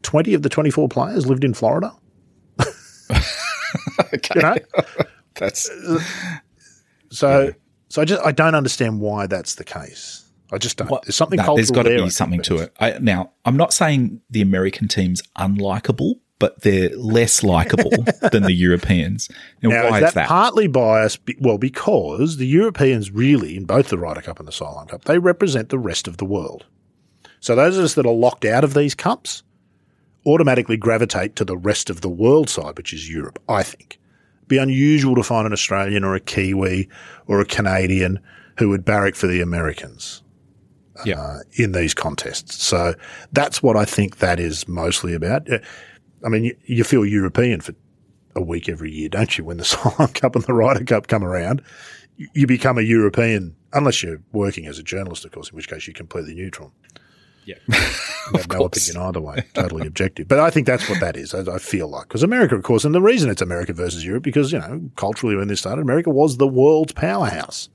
20 0.02 0.34
of 0.34 0.42
the 0.42 0.48
24 0.48 0.88
players 0.88 1.26
lived 1.26 1.44
in 1.44 1.54
Florida. 1.54 1.92
okay. 2.60 4.34
You 4.36 4.42
know? 4.42 4.56
That's 5.34 5.70
So, 7.10 7.52
so 7.88 8.02
I 8.02 8.04
just 8.04 8.22
I 8.24 8.32
don't 8.32 8.54
understand 8.54 9.00
why 9.00 9.26
that's 9.26 9.54
the 9.56 9.64
case. 9.64 10.24
I 10.50 10.58
just 10.58 10.76
don't. 10.78 10.88
There's 11.02 11.16
something 11.16 11.36
no, 11.36 11.54
there's 11.56 11.70
got 11.70 11.82
to 11.82 11.90
there, 11.90 12.02
be 12.02 12.10
something 12.10 12.40
to 12.42 12.56
it. 12.58 12.74
I, 12.80 12.98
now, 13.00 13.32
I'm 13.44 13.56
not 13.56 13.72
saying 13.72 14.20
the 14.30 14.40
American 14.40 14.88
team's 14.88 15.22
unlikable, 15.36 16.14
but 16.38 16.62
they're 16.62 16.88
less 16.96 17.42
likable 17.42 17.90
than 18.32 18.44
the 18.44 18.52
Europeans. 18.54 19.28
Now, 19.62 19.68
Now, 19.70 19.82
why 19.82 19.88
is 19.88 19.94
is 19.96 20.00
that, 20.00 20.14
that? 20.14 20.28
partly 20.28 20.66
biased? 20.66 21.24
Be- 21.26 21.36
Well, 21.38 21.58
because 21.58 22.38
the 22.38 22.46
Europeans 22.46 23.10
really, 23.10 23.56
in 23.58 23.64
both 23.66 23.88
the 23.88 23.98
Ryder 23.98 24.22
Cup 24.22 24.38
and 24.38 24.48
the 24.48 24.52
Solheim 24.52 24.88
Cup, 24.88 25.04
they 25.04 25.18
represent 25.18 25.68
the 25.68 25.78
rest 25.78 26.08
of 26.08 26.16
the 26.16 26.24
world. 26.24 26.64
So 27.40 27.54
those 27.54 27.76
of 27.76 27.84
us 27.84 27.94
that 27.94 28.06
are 28.06 28.12
locked 28.14 28.44
out 28.46 28.64
of 28.64 28.72
these 28.74 28.94
cups 28.94 29.42
automatically 30.26 30.76
gravitate 30.76 31.36
to 31.36 31.44
the 31.44 31.56
rest 31.56 31.90
of 31.90 32.00
the 32.00 32.08
world 32.08 32.48
side, 32.48 32.76
which 32.76 32.92
is 32.92 33.10
Europe, 33.10 33.38
I 33.48 33.62
think. 33.62 33.97
Be 34.48 34.58
unusual 34.58 35.14
to 35.14 35.22
find 35.22 35.46
an 35.46 35.52
Australian 35.52 36.04
or 36.04 36.14
a 36.14 36.20
Kiwi 36.20 36.88
or 37.26 37.40
a 37.40 37.44
Canadian 37.44 38.18
who 38.58 38.68
would 38.70 38.84
barrack 38.84 39.14
for 39.14 39.26
the 39.26 39.40
Americans 39.40 40.22
yeah. 41.04 41.20
uh, 41.20 41.38
in 41.54 41.72
these 41.72 41.94
contests. 41.94 42.62
So 42.62 42.94
that's 43.32 43.62
what 43.62 43.76
I 43.76 43.84
think 43.84 44.18
that 44.18 44.40
is 44.40 44.66
mostly 44.66 45.14
about. 45.14 45.50
Uh, 45.50 45.58
I 46.24 46.28
mean, 46.28 46.44
you, 46.44 46.56
you 46.64 46.84
feel 46.84 47.04
European 47.04 47.60
for 47.60 47.74
a 48.34 48.42
week 48.42 48.68
every 48.68 48.90
year, 48.90 49.08
don't 49.08 49.36
you? 49.36 49.44
When 49.44 49.58
the 49.58 49.64
Solheim 49.64 50.12
Cup 50.14 50.34
and 50.34 50.44
the 50.44 50.54
Ryder 50.54 50.84
Cup 50.84 51.06
come 51.06 51.24
around, 51.24 51.62
you, 52.16 52.28
you 52.34 52.46
become 52.46 52.78
a 52.78 52.82
European, 52.82 53.54
unless 53.72 54.02
you're 54.02 54.20
working 54.32 54.66
as 54.66 54.78
a 54.78 54.82
journalist, 54.82 55.24
of 55.24 55.32
course, 55.32 55.50
in 55.50 55.56
which 55.56 55.68
case 55.68 55.86
you're 55.86 55.94
completely 55.94 56.34
neutral. 56.34 56.72
Yeah. 57.48 57.56
You 58.32 58.38
have 58.40 58.48
no 58.50 58.64
opinion 58.66 58.98
either 58.98 59.20
way, 59.22 59.44
totally 59.54 59.86
objective. 59.86 60.28
But 60.28 60.38
I 60.38 60.50
think 60.50 60.66
that's 60.66 60.86
what 60.88 61.00
that 61.00 61.16
is. 61.16 61.32
I, 61.32 61.54
I 61.54 61.58
feel 61.58 61.88
like 61.88 62.08
because 62.08 62.22
America, 62.22 62.54
of 62.54 62.62
course, 62.62 62.84
and 62.84 62.94
the 62.94 63.00
reason 63.00 63.30
it's 63.30 63.40
America 63.40 63.72
versus 63.72 64.04
Europe 64.04 64.22
because 64.22 64.52
you 64.52 64.58
know 64.58 64.82
culturally 64.96 65.34
when 65.34 65.48
this 65.48 65.60
started, 65.60 65.80
America 65.80 66.10
was 66.10 66.36
the 66.36 66.46
world's 66.46 66.92
powerhouse, 66.92 67.70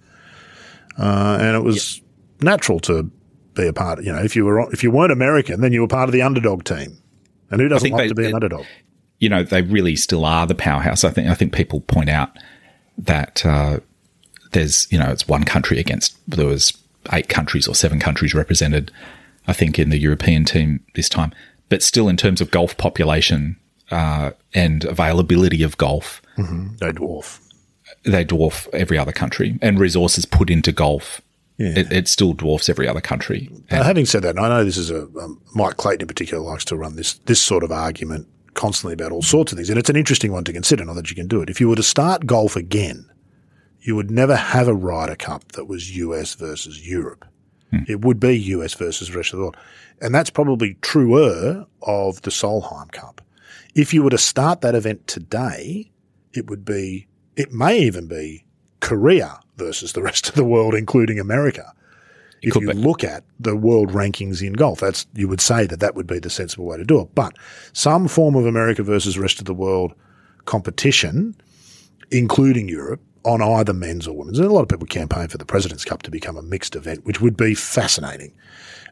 uh, 0.99 1.37
and 1.41 1.55
it 1.55 1.63
was 1.63 2.01
natural 2.41 2.79
to 2.81 3.09
be 3.55 3.65
a 3.67 3.73
part. 3.73 4.03
You 4.03 4.11
know, 4.11 4.19
if 4.23 4.35
you 4.35 4.45
were 4.45 4.71
if 4.71 4.83
you 4.83 4.91
weren't 4.91 5.11
American, 5.11 5.61
then 5.61 5.73
you 5.73 5.81
were 5.81 5.87
part 5.87 6.07
of 6.07 6.13
the 6.13 6.21
underdog 6.21 6.63
team, 6.65 7.01
and 7.49 7.59
who 7.59 7.67
doesn't 7.67 7.89
like 7.89 8.03
they- 8.03 8.07
to 8.09 8.15
be 8.15 8.25
an 8.27 8.35
underdog? 8.35 8.65
you 9.19 9.29
know, 9.29 9.41
they 9.41 9.61
really 9.61 9.95
still 9.95 10.25
are 10.25 10.45
the 10.45 10.53
powerhouse. 10.55 11.03
I 11.03 11.09
think. 11.09 11.29
I 11.29 11.33
think 11.33 11.53
people 11.53 11.79
point 11.81 12.09
out 12.09 12.37
that 12.97 13.43
uh, 13.45 13.79
there's, 14.51 14.85
you 14.91 14.99
know, 14.99 15.09
it's 15.09 15.27
one 15.27 15.45
country 15.45 15.79
against 15.79 16.15
there 16.27 16.45
was 16.45 16.73
eight 17.11 17.29
countries 17.29 17.67
or 17.67 17.73
seven 17.73 17.99
countries 17.99 18.35
represented. 18.35 18.91
I 19.47 19.53
think 19.53 19.77
in 19.79 19.89
the 19.89 19.97
European 19.97 20.45
team 20.45 20.79
this 20.95 21.09
time, 21.09 21.33
but 21.69 21.83
still 21.83 22.07
in 22.09 22.17
terms 22.17 22.41
of 22.41 22.51
golf 22.51 22.77
population 22.77 23.57
uh, 23.91 24.31
and 24.53 24.85
availability 24.85 25.63
of 25.63 25.77
golf, 25.77 26.21
No 26.37 26.91
dwarf. 26.91 27.39
they 28.05 28.25
dwarf 28.25 28.67
every 28.73 28.97
other 28.97 29.11
country, 29.11 29.57
and 29.61 29.79
resources 29.79 30.25
put 30.25 30.49
into 30.49 30.71
golf. 30.71 31.21
Yeah. 31.57 31.73
It, 31.79 31.91
it 31.91 32.07
still 32.07 32.33
dwarfs 32.33 32.67
every 32.67 32.87
other 32.87 33.01
country. 33.01 33.47
Uh, 33.69 33.83
having 33.83 34.05
said 34.07 34.23
that, 34.23 34.35
and 34.35 34.39
I 34.39 34.49
know 34.49 34.63
this 34.63 34.77
is 34.77 34.89
a 34.89 35.03
um, 35.21 35.39
Mike 35.53 35.77
Clayton 35.77 36.01
in 36.01 36.07
particular 36.07 36.43
likes 36.43 36.65
to 36.65 36.75
run 36.75 36.95
this 36.95 37.13
this 37.25 37.39
sort 37.41 37.63
of 37.63 37.71
argument 37.71 38.27
constantly 38.55 38.93
about 38.93 39.11
all 39.11 39.21
sorts 39.21 39.51
of 39.51 39.57
things, 39.57 39.69
and 39.69 39.77
it's 39.77 39.89
an 39.89 39.95
interesting 39.95 40.31
one 40.31 40.43
to 40.45 40.53
consider. 40.53 40.83
Not 40.83 40.95
that 40.95 41.09
you 41.11 41.15
can 41.15 41.27
do 41.27 41.41
it. 41.41 41.49
If 41.49 41.59
you 41.61 41.69
were 41.69 41.75
to 41.75 41.83
start 41.83 42.25
golf 42.25 42.55
again, 42.55 43.05
you 43.81 43.95
would 43.95 44.09
never 44.09 44.35
have 44.35 44.67
a 44.67 44.73
Ryder 44.73 45.15
Cup 45.15 45.51
that 45.51 45.65
was 45.65 45.95
US 45.95 46.33
versus 46.33 46.87
Europe. 46.87 47.25
Hmm. 47.73 47.91
It 47.91 48.01
would 48.01 48.19
be 48.19 48.37
US 48.37 48.73
versus 48.73 49.09
the 49.09 49.17
rest 49.17 49.33
of 49.33 49.37
the 49.37 49.43
world, 49.43 49.57
and 50.01 50.13
that's 50.13 50.29
probably 50.29 50.75
truer 50.81 51.65
of 51.81 52.21
the 52.21 52.31
Solheim 52.31 52.91
Cup. 52.91 53.21
If 53.75 53.93
you 53.93 54.03
were 54.03 54.11
to 54.11 54.17
start 54.17 54.61
that 54.61 54.75
event 54.75 55.07
today, 55.07 55.91
it 56.33 56.49
would 56.49 56.65
be. 56.65 57.07
It 57.35 57.51
may 57.51 57.79
even 57.79 58.07
be 58.07 58.45
Korea 58.79 59.39
versus 59.57 59.93
the 59.93 60.03
rest 60.03 60.29
of 60.29 60.35
the 60.35 60.43
world, 60.43 60.75
including 60.75 61.19
America 61.19 61.73
if 62.43 62.55
you 62.55 62.67
be. 62.67 62.73
look 62.73 63.03
at 63.03 63.23
the 63.39 63.55
world 63.55 63.91
rankings 63.91 64.45
in 64.45 64.53
golf, 64.53 64.81
that's 64.81 65.07
you 65.13 65.27
would 65.27 65.41
say 65.41 65.65
that 65.65 65.79
that 65.79 65.95
would 65.95 66.05
be 66.05 66.19
the 66.19 66.29
sensible 66.29 66.65
way 66.65 66.77
to 66.77 66.83
do 66.83 66.99
it. 66.99 67.15
But 67.15 67.37
some 67.71 68.07
form 68.07 68.35
of 68.35 68.45
America 68.45 68.83
versus 68.83 69.17
rest 69.17 69.39
of 69.39 69.45
the 69.45 69.53
world 69.53 69.93
competition, 70.45 71.35
including 72.11 72.67
Europe, 72.67 73.01
on 73.25 73.41
either 73.41 73.73
men's 73.73 74.07
or 74.07 74.15
women's. 74.17 74.39
And 74.39 74.47
a 74.47 74.53
lot 74.53 74.61
of 74.63 74.69
people 74.69 74.87
campaign 74.87 75.27
for 75.27 75.37
the 75.37 75.45
President's 75.45 75.85
Cup 75.85 76.03
to 76.03 76.11
become 76.11 76.37
a 76.37 76.41
mixed 76.41 76.75
event, 76.75 77.05
which 77.05 77.21
would 77.21 77.37
be 77.37 77.53
fascinating. 77.53 78.33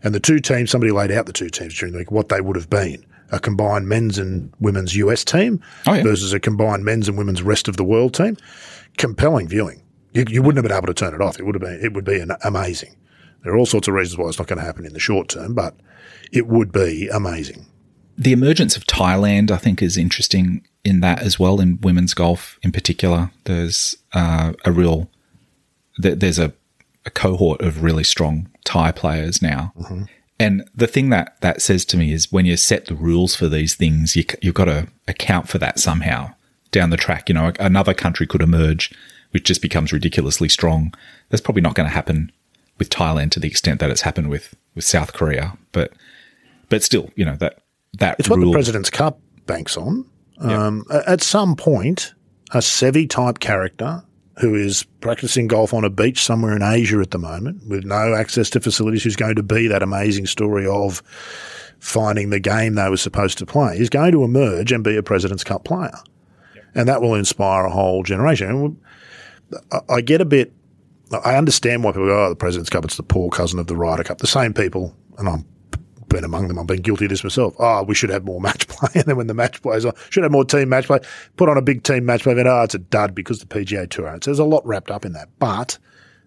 And 0.03 0.15
the 0.15 0.19
two 0.19 0.39
teams, 0.39 0.71
somebody 0.71 0.91
laid 0.91 1.11
out 1.11 1.25
the 1.25 1.33
two 1.33 1.49
teams 1.49 1.77
during 1.77 1.93
the 1.93 1.99
week, 1.99 2.11
what 2.11 2.29
they 2.29 2.41
would 2.41 2.55
have 2.55 2.69
been. 2.69 3.05
A 3.31 3.39
combined 3.39 3.87
men's 3.87 4.17
and 4.17 4.51
women's 4.59 4.95
US 4.95 5.23
team 5.23 5.61
Oh, 5.87 5.93
yeah. 5.93 6.03
versus 6.03 6.33
a 6.33 6.39
combined 6.39 6.83
men's 6.83 7.07
and 7.07 7.17
women's 7.17 7.41
rest 7.41 7.67
of 7.67 7.77
the 7.77 7.83
world 7.83 8.13
team. 8.13 8.35
Compelling 8.97 9.47
viewing. 9.47 9.81
You, 10.13 10.25
you 10.27 10.41
wouldn't 10.41 10.57
have 10.63 10.69
been 10.69 10.77
able 10.77 10.87
to 10.87 10.93
turn 10.93 11.13
it 11.13 11.21
off. 11.21 11.39
It 11.39 11.43
would 11.45 11.55
have 11.55 11.61
been, 11.61 11.79
it 11.83 11.93
would 11.93 12.03
be 12.03 12.19
an, 12.19 12.31
amazing. 12.43 12.95
There 13.43 13.53
are 13.53 13.57
all 13.57 13.65
sorts 13.65 13.87
of 13.87 13.93
reasons 13.93 14.17
why 14.17 14.27
it's 14.27 14.37
not 14.37 14.47
going 14.47 14.59
to 14.59 14.65
happen 14.65 14.85
in 14.85 14.93
the 14.93 14.99
short 14.99 15.29
term, 15.29 15.53
but 15.53 15.75
it 16.33 16.47
would 16.47 16.71
be 16.71 17.07
amazing. 17.07 17.67
The 18.17 18.33
emergence 18.33 18.75
of 18.75 18.85
Thailand, 18.85 19.49
I 19.49 19.57
think, 19.57 19.81
is 19.81 19.97
interesting 19.97 20.67
in 20.83 20.99
that 21.01 21.21
as 21.21 21.39
well. 21.39 21.59
In 21.59 21.79
women's 21.81 22.13
golf, 22.13 22.59
in 22.63 22.71
particular, 22.71 23.31
there's 23.45 23.95
uh, 24.13 24.53
a 24.65 24.71
real 24.71 25.09
there, 25.97 26.15
there's 26.15 26.39
a, 26.39 26.53
a 27.05 27.09
cohort 27.09 27.61
of 27.61 27.83
really 27.83 28.03
strong 28.03 28.49
Thai 28.63 28.91
players 28.91 29.41
now. 29.41 29.73
And 30.39 30.67
the 30.73 30.87
thing 30.87 31.09
that 31.09 31.39
that 31.41 31.61
says 31.61 31.85
to 31.85 31.97
me 31.97 32.11
is 32.11 32.31
when 32.31 32.45
you 32.45 32.57
set 32.57 32.85
the 32.85 32.95
rules 32.95 33.35
for 33.35 33.47
these 33.47 33.75
things, 33.75 34.15
you, 34.15 34.23
you've 34.41 34.55
got 34.55 34.65
to 34.65 34.87
account 35.07 35.47
for 35.47 35.59
that 35.59 35.79
somehow 35.79 36.33
down 36.71 36.89
the 36.89 36.97
track. 36.97 37.29
You 37.29 37.35
know, 37.35 37.51
another 37.59 37.93
country 37.93 38.25
could 38.25 38.41
emerge 38.41 38.91
which 39.31 39.45
just 39.45 39.61
becomes 39.61 39.91
ridiculously 39.91 40.49
strong. 40.49 40.93
That's 41.29 41.41
probably 41.41 41.61
not 41.61 41.73
going 41.73 41.87
to 41.87 41.93
happen 41.93 42.31
with 42.77 42.89
Thailand 42.89 43.31
to 43.31 43.39
the 43.39 43.47
extent 43.47 43.79
that 43.79 43.89
it's 43.89 44.01
happened 44.01 44.29
with 44.29 44.55
with 44.75 44.85
South 44.85 45.13
Korea, 45.13 45.57
but 45.71 45.93
but 46.69 46.83
still, 46.83 47.09
you 47.15 47.25
know 47.25 47.35
that 47.37 47.59
that 47.93 48.15
It's 48.19 48.29
what 48.29 48.39
the 48.39 48.51
President's 48.51 48.89
Cup 48.89 49.19
banks 49.45 49.77
on. 49.77 50.05
Um, 50.41 50.85
At 50.89 51.21
some 51.21 51.55
point, 51.55 52.13
a 52.51 52.57
Seve 52.57 53.09
type 53.09 53.39
character 53.39 54.03
who 54.39 54.55
is 54.55 54.83
practicing 55.01 55.47
golf 55.47 55.73
on 55.73 55.83
a 55.83 55.89
beach 55.89 56.23
somewhere 56.23 56.55
in 56.55 56.63
Asia 56.63 56.99
at 56.99 57.11
the 57.11 57.17
moment 57.19 57.67
with 57.67 57.83
no 57.85 58.15
access 58.15 58.49
to 58.51 58.59
facilities, 58.59 59.03
who's 59.03 59.15
going 59.15 59.35
to 59.35 59.43
be 59.43 59.67
that 59.67 59.83
amazing 59.83 60.25
story 60.25 60.65
of 60.65 61.03
finding 61.79 62.29
the 62.29 62.39
game 62.39 62.75
they 62.75 62.89
were 62.89 62.97
supposed 62.97 63.37
to 63.37 63.45
play, 63.45 63.77
is 63.77 63.89
going 63.89 64.11
to 64.11 64.23
emerge 64.23 64.71
and 64.71 64.83
be 64.83 64.95
a 64.95 65.03
President's 65.03 65.43
Cup 65.43 65.63
player. 65.63 65.93
And 66.73 66.87
that 66.87 67.01
will 67.01 67.15
inspire 67.15 67.65
a 67.65 67.71
whole 67.71 68.03
generation. 68.03 68.49
And 68.49 68.77
I- 69.71 69.95
I 69.95 70.01
get 70.01 70.21
a 70.21 70.25
bit, 70.25 70.53
I 71.25 71.35
understand 71.35 71.83
why 71.83 71.91
people 71.91 72.07
go, 72.07 72.25
oh, 72.25 72.29
the 72.29 72.35
President's 72.35 72.69
Cup, 72.69 72.85
it's 72.85 72.97
the 72.97 73.03
poor 73.03 73.29
cousin 73.29 73.59
of 73.59 73.67
the 73.67 73.75
Ryder 73.75 74.03
Cup. 74.03 74.19
The 74.19 74.27
same 74.27 74.53
people, 74.53 74.95
and 75.17 75.27
I'm 75.27 75.45
been 76.11 76.23
among 76.23 76.47
them. 76.47 76.59
I've 76.59 76.67
been 76.67 76.81
guilty 76.81 77.05
of 77.05 77.09
this 77.09 77.23
myself. 77.23 77.55
Oh, 77.59 77.83
we 77.83 77.95
should 77.95 78.09
have 78.09 78.23
more 78.25 78.41
match 78.49 78.67
play. 78.67 78.89
And 78.95 79.05
then 79.05 79.17
when 79.17 79.27
the 79.27 79.33
match 79.33 79.61
plays 79.61 79.85
on, 79.85 79.93
should 80.09 80.23
have 80.23 80.31
more 80.31 80.45
team 80.45 80.69
match 80.69 80.87
play. 80.87 80.99
Put 81.37 81.49
on 81.49 81.57
a 81.57 81.61
big 81.61 81.83
team 81.83 82.05
match 82.05 82.23
play 82.23 82.33
event. 82.33 82.47
Oh, 82.47 82.63
it's 82.63 82.75
a 82.75 82.79
dud 82.79 83.15
because 83.15 83.39
the 83.39 83.45
PGA 83.45 83.89
Tour 83.89 84.07
owns. 84.09 84.25
There's 84.25 84.39
a 84.39 84.43
lot 84.45 84.65
wrapped 84.65 84.91
up 84.91 85.05
in 85.05 85.13
that. 85.13 85.29
But 85.39 85.77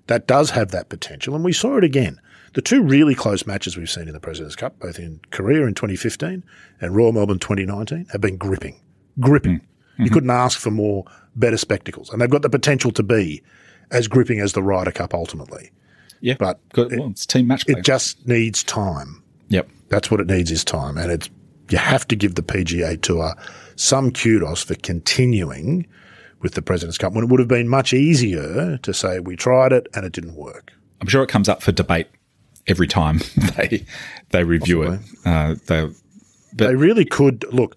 that 0.06 0.26
does 0.26 0.50
have 0.50 0.70
that 0.72 0.88
potential. 0.88 1.34
And 1.34 1.44
we 1.44 1.52
saw 1.52 1.76
it 1.76 1.84
again. 1.84 2.20
The 2.54 2.62
two 2.62 2.82
really 2.82 3.16
close 3.16 3.46
matches 3.46 3.76
we've 3.76 3.90
seen 3.90 4.06
in 4.06 4.14
the 4.14 4.20
President's 4.20 4.54
Cup, 4.54 4.78
both 4.78 4.98
in 4.98 5.20
Korea 5.32 5.66
in 5.66 5.74
2015 5.74 6.44
and 6.80 6.94
Royal 6.94 7.12
Melbourne 7.12 7.40
2019, 7.40 8.06
have 8.12 8.20
been 8.20 8.36
gripping. 8.36 8.80
Gripping. 9.18 9.58
Mm-hmm. 9.58 10.04
You 10.04 10.10
couldn't 10.10 10.30
ask 10.30 10.58
for 10.60 10.70
more 10.70 11.04
better 11.34 11.56
spectacles. 11.56 12.10
And 12.10 12.20
they've 12.20 12.30
got 12.30 12.42
the 12.42 12.50
potential 12.50 12.92
to 12.92 13.02
be 13.02 13.42
as 13.90 14.06
gripping 14.06 14.38
as 14.40 14.52
the 14.52 14.62
Ryder 14.62 14.92
Cup 14.92 15.14
ultimately. 15.14 15.72
yeah, 16.20 16.34
But 16.38 16.60
well, 16.76 17.10
it's 17.10 17.26
team 17.26 17.48
match 17.48 17.66
play. 17.66 17.74
It 17.78 17.84
just 17.84 18.24
needs 18.26 18.62
time. 18.62 19.23
Yep. 19.48 19.68
That's 19.88 20.10
what 20.10 20.20
it 20.20 20.26
needs 20.26 20.50
is 20.50 20.64
time. 20.64 20.98
And 20.98 21.10
it's, 21.10 21.30
you 21.70 21.78
have 21.78 22.06
to 22.08 22.16
give 22.16 22.34
the 22.34 22.42
PGA 22.42 23.00
Tour 23.00 23.34
some 23.76 24.10
kudos 24.10 24.62
for 24.62 24.74
continuing 24.76 25.86
with 26.40 26.54
the 26.54 26.62
President's 26.62 26.98
Cup 26.98 27.12
when 27.12 27.24
it 27.24 27.30
would 27.30 27.40
have 27.40 27.48
been 27.48 27.68
much 27.68 27.92
easier 27.92 28.78
to 28.78 28.94
say 28.94 29.18
we 29.18 29.36
tried 29.36 29.72
it 29.72 29.88
and 29.94 30.04
it 30.04 30.12
didn't 30.12 30.34
work. 30.34 30.72
I'm 31.00 31.08
sure 31.08 31.22
it 31.22 31.28
comes 31.28 31.48
up 31.48 31.62
for 31.62 31.72
debate 31.72 32.08
every 32.66 32.86
time 32.86 33.20
they 33.56 33.84
they 34.30 34.44
review 34.44 34.82
it. 34.82 35.00
Uh, 35.24 35.54
they, 35.66 35.88
but 36.52 36.68
they 36.68 36.74
really 36.76 37.04
could 37.04 37.44
look. 37.52 37.76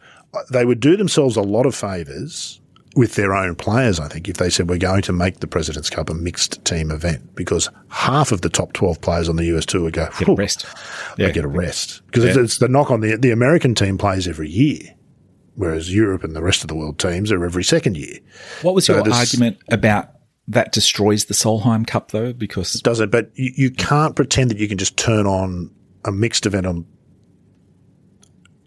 They 0.51 0.65
would 0.65 0.79
do 0.79 0.97
themselves 0.97 1.35
a 1.35 1.41
lot 1.41 1.65
of 1.65 1.75
favors 1.75 2.59
with 2.97 3.13
their 3.13 3.33
own 3.35 3.55
players. 3.55 3.99
I 3.99 4.07
think 4.07 4.27
if 4.27 4.37
they 4.37 4.49
said 4.49 4.69
we're 4.69 4.79
going 4.79 5.03
to 5.03 5.13
make 5.13 5.39
the 5.39 5.47
President's 5.47 5.89
Cup 5.89 6.09
a 6.09 6.15
mixed 6.15 6.65
team 6.65 6.89
event 6.89 7.35
because 7.35 7.69
half 7.89 8.31
of 8.31 8.41
the 8.41 8.49
top 8.49 8.73
twelve 8.73 8.99
players 9.01 9.29
on 9.29 9.35
the 9.35 9.45
US 9.55 9.65
tour 9.65 9.91
go 9.91 10.09
get 10.17 10.27
a 10.27 10.33
rest. 10.33 10.65
They 11.15 11.31
get 11.31 11.45
a 11.45 11.47
rest 11.47 12.01
because 12.07 12.25
yeah. 12.25 12.41
it's 12.41 12.57
the 12.57 12.67
knock 12.67 12.89
on 12.89 13.01
the 13.01 13.15
the 13.15 13.31
American 13.31 13.75
team 13.75 13.97
plays 13.97 14.27
every 14.27 14.49
year. 14.49 14.95
Whereas 15.55 15.93
Europe 15.93 16.23
and 16.23 16.35
the 16.35 16.43
rest 16.43 16.61
of 16.61 16.67
the 16.67 16.75
world 16.75 16.99
teams 16.99 17.31
are 17.31 17.43
every 17.43 17.63
second 17.63 17.97
year. 17.97 18.19
What 18.61 18.75
was 18.75 18.85
so 18.85 18.93
your 18.93 19.13
argument 19.13 19.57
about 19.71 20.11
that 20.47 20.71
destroys 20.71 21.25
the 21.25 21.33
Solheim 21.33 21.85
Cup 21.85 22.11
though, 22.11 22.33
because 22.33 22.75
it 22.75 22.83
does 22.83 22.99
it, 22.99 23.09
but 23.09 23.31
you, 23.35 23.51
you 23.55 23.71
can't 23.71 24.15
pretend 24.15 24.51
that 24.51 24.57
you 24.57 24.67
can 24.67 24.77
just 24.77 24.97
turn 24.97 25.25
on 25.25 25.71
a 26.05 26.11
mixed 26.11 26.45
event 26.45 26.65
on 26.65 26.85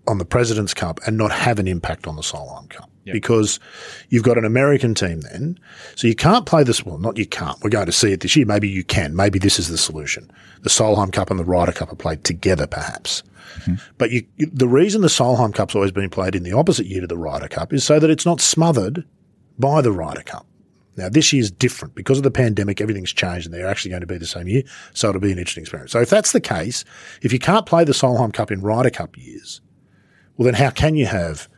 on 0.06 0.18
the 0.18 0.24
President's 0.24 0.74
Cup 0.74 1.00
and 1.06 1.16
not 1.16 1.30
have 1.30 1.58
an 1.58 1.68
impact 1.68 2.06
on 2.06 2.16
the 2.16 2.22
Solheim 2.22 2.68
Cup 2.68 2.89
yep. 3.04 3.12
because 3.12 3.60
you've 4.08 4.22
got 4.22 4.38
an 4.38 4.44
American 4.44 4.94
team 4.94 5.20
then, 5.22 5.58
so 5.96 6.06
you 6.06 6.14
can't 6.14 6.46
play 6.46 6.64
this. 6.64 6.84
Well, 6.84 6.98
not 6.98 7.16
you 7.16 7.26
can't. 7.26 7.58
We're 7.62 7.70
going 7.70 7.86
to 7.86 7.92
see 7.92 8.12
it 8.12 8.20
this 8.20 8.36
year. 8.36 8.46
Maybe 8.46 8.68
you 8.68 8.84
can. 8.84 9.16
Maybe 9.16 9.38
this 9.38 9.58
is 9.58 9.68
the 9.68 9.78
solution. 9.78 10.30
The 10.62 10.70
Solheim 10.70 11.12
Cup 11.12 11.30
and 11.30 11.38
the 11.38 11.44
Ryder 11.44 11.72
Cup 11.72 11.92
are 11.92 11.96
played 11.96 12.24
together, 12.24 12.66
perhaps. 12.66 13.22
Mm-hmm. 13.60 13.74
But 13.98 14.10
you, 14.10 14.26
the 14.36 14.68
reason 14.68 15.02
the 15.02 15.08
Solheim 15.08 15.54
Cup's 15.54 15.74
always 15.74 15.92
been 15.92 16.10
played 16.10 16.34
in 16.34 16.42
the 16.42 16.52
opposite 16.52 16.86
year 16.86 17.00
to 17.00 17.06
the 17.06 17.18
Ryder 17.18 17.48
Cup 17.48 17.72
is 17.72 17.84
so 17.84 17.98
that 17.98 18.10
it's 18.10 18.26
not 18.26 18.40
smothered 18.40 19.04
by 19.58 19.80
the 19.80 19.92
Ryder 19.92 20.22
Cup. 20.22 20.46
Now, 20.96 21.08
this 21.08 21.32
year's 21.32 21.50
different 21.50 21.94
because 21.94 22.18
of 22.18 22.24
the 22.24 22.30
pandemic. 22.30 22.80
Everything's 22.80 23.12
changed, 23.12 23.46
and 23.46 23.54
they're 23.54 23.66
actually 23.66 23.90
going 23.90 24.02
to 24.02 24.06
be 24.06 24.18
the 24.18 24.26
same 24.26 24.48
year. 24.48 24.62
So 24.92 25.08
it'll 25.08 25.20
be 25.20 25.32
an 25.32 25.38
interesting 25.38 25.62
experience. 25.62 25.92
So 25.92 26.00
if 26.00 26.10
that's 26.10 26.32
the 26.32 26.40
case, 26.40 26.84
if 27.22 27.32
you 27.32 27.38
can't 27.38 27.64
play 27.64 27.84
the 27.84 27.92
Solheim 27.92 28.32
Cup 28.32 28.50
in 28.50 28.60
Ryder 28.60 28.90
Cup 28.90 29.16
years, 29.16 29.60
well, 30.36 30.44
then 30.44 30.54
how 30.54 30.70
can 30.70 30.94
you 30.94 31.06
have 31.06 31.48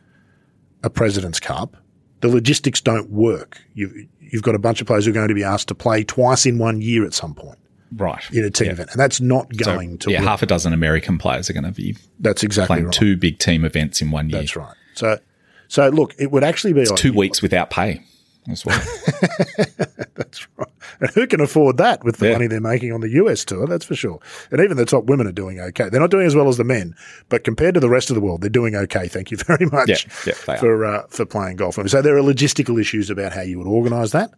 a 0.83 0.89
President's 0.89 1.39
Cup? 1.39 1.77
The 2.21 2.29
logistics 2.29 2.79
don't 2.81 3.09
work. 3.09 3.61
You've 3.73 3.93
you've 4.19 4.43
got 4.43 4.55
a 4.55 4.59
bunch 4.59 4.81
of 4.81 4.87
players 4.87 5.05
who 5.05 5.11
are 5.11 5.13
going 5.13 5.27
to 5.27 5.33
be 5.33 5.43
asked 5.43 5.67
to 5.69 5.75
play 5.75 6.03
twice 6.03 6.45
in 6.45 6.57
one 6.57 6.81
year 6.81 7.05
at 7.05 7.13
some 7.13 7.35
point 7.35 7.59
right 7.95 8.23
in 8.31 8.43
a 8.43 8.49
team 8.49 8.67
yeah. 8.67 8.73
event, 8.73 8.89
and 8.91 8.99
that's 8.99 9.21
not 9.21 9.49
going 9.57 9.93
so, 9.93 9.97
to. 9.97 10.11
Yeah, 10.11 10.19
work. 10.19 10.27
half 10.29 10.41
a 10.41 10.45
dozen 10.45 10.73
American 10.73 11.17
players 11.17 11.49
are 11.49 11.53
going 11.53 11.65
to 11.65 11.71
be. 11.71 11.95
That's 12.19 12.43
exactly 12.43 12.75
playing 12.75 12.85
right. 12.85 12.93
two 12.93 13.17
big 13.17 13.39
team 13.39 13.65
events 13.65 14.01
in 14.01 14.11
one 14.11 14.29
year. 14.29 14.39
That's 14.39 14.55
right. 14.55 14.75
So, 14.95 15.19
so 15.67 15.89
look, 15.89 16.13
it 16.17 16.31
would 16.31 16.43
actually 16.43 16.73
be 16.73 16.81
it's 16.81 16.91
two 16.91 17.13
weeks 17.13 17.41
without 17.41 17.69
pay 17.69 18.03
as 18.49 18.65
well. 18.65 18.79
that's 20.15 20.47
right. 20.57 20.69
And 20.99 21.09
who 21.11 21.27
can 21.27 21.41
afford 21.41 21.77
that 21.77 22.03
with 22.03 22.17
the 22.17 22.27
yeah. 22.27 22.33
money 22.33 22.47
they're 22.47 22.61
making 22.61 22.91
on 22.91 23.01
the 23.01 23.09
US 23.09 23.45
tour? 23.45 23.67
That's 23.67 23.85
for 23.85 23.95
sure. 23.95 24.19
And 24.51 24.61
even 24.61 24.77
the 24.77 24.85
top 24.85 25.05
women 25.05 25.27
are 25.27 25.33
doing 25.33 25.59
okay. 25.59 25.89
They're 25.89 26.01
not 26.01 26.11
doing 26.11 26.27
as 26.27 26.35
well 26.35 26.47
as 26.47 26.57
the 26.57 26.63
men, 26.63 26.95
but 27.29 27.43
compared 27.43 27.73
to 27.73 27.79
the 27.79 27.89
rest 27.89 28.09
of 28.09 28.15
the 28.15 28.21
world, 28.21 28.41
they're 28.41 28.49
doing 28.49 28.75
okay. 28.75 29.07
Thank 29.07 29.31
you 29.31 29.37
very 29.47 29.65
much 29.67 29.89
yeah, 30.25 30.33
yeah, 30.47 30.57
for 30.57 30.85
uh, 30.85 31.07
for 31.09 31.25
playing 31.25 31.57
golf. 31.57 31.77
So 31.87 32.01
there 32.01 32.17
are 32.17 32.21
logistical 32.21 32.79
issues 32.79 33.09
about 33.09 33.33
how 33.33 33.41
you 33.41 33.57
would 33.57 33.67
organise 33.67 34.11
that. 34.11 34.31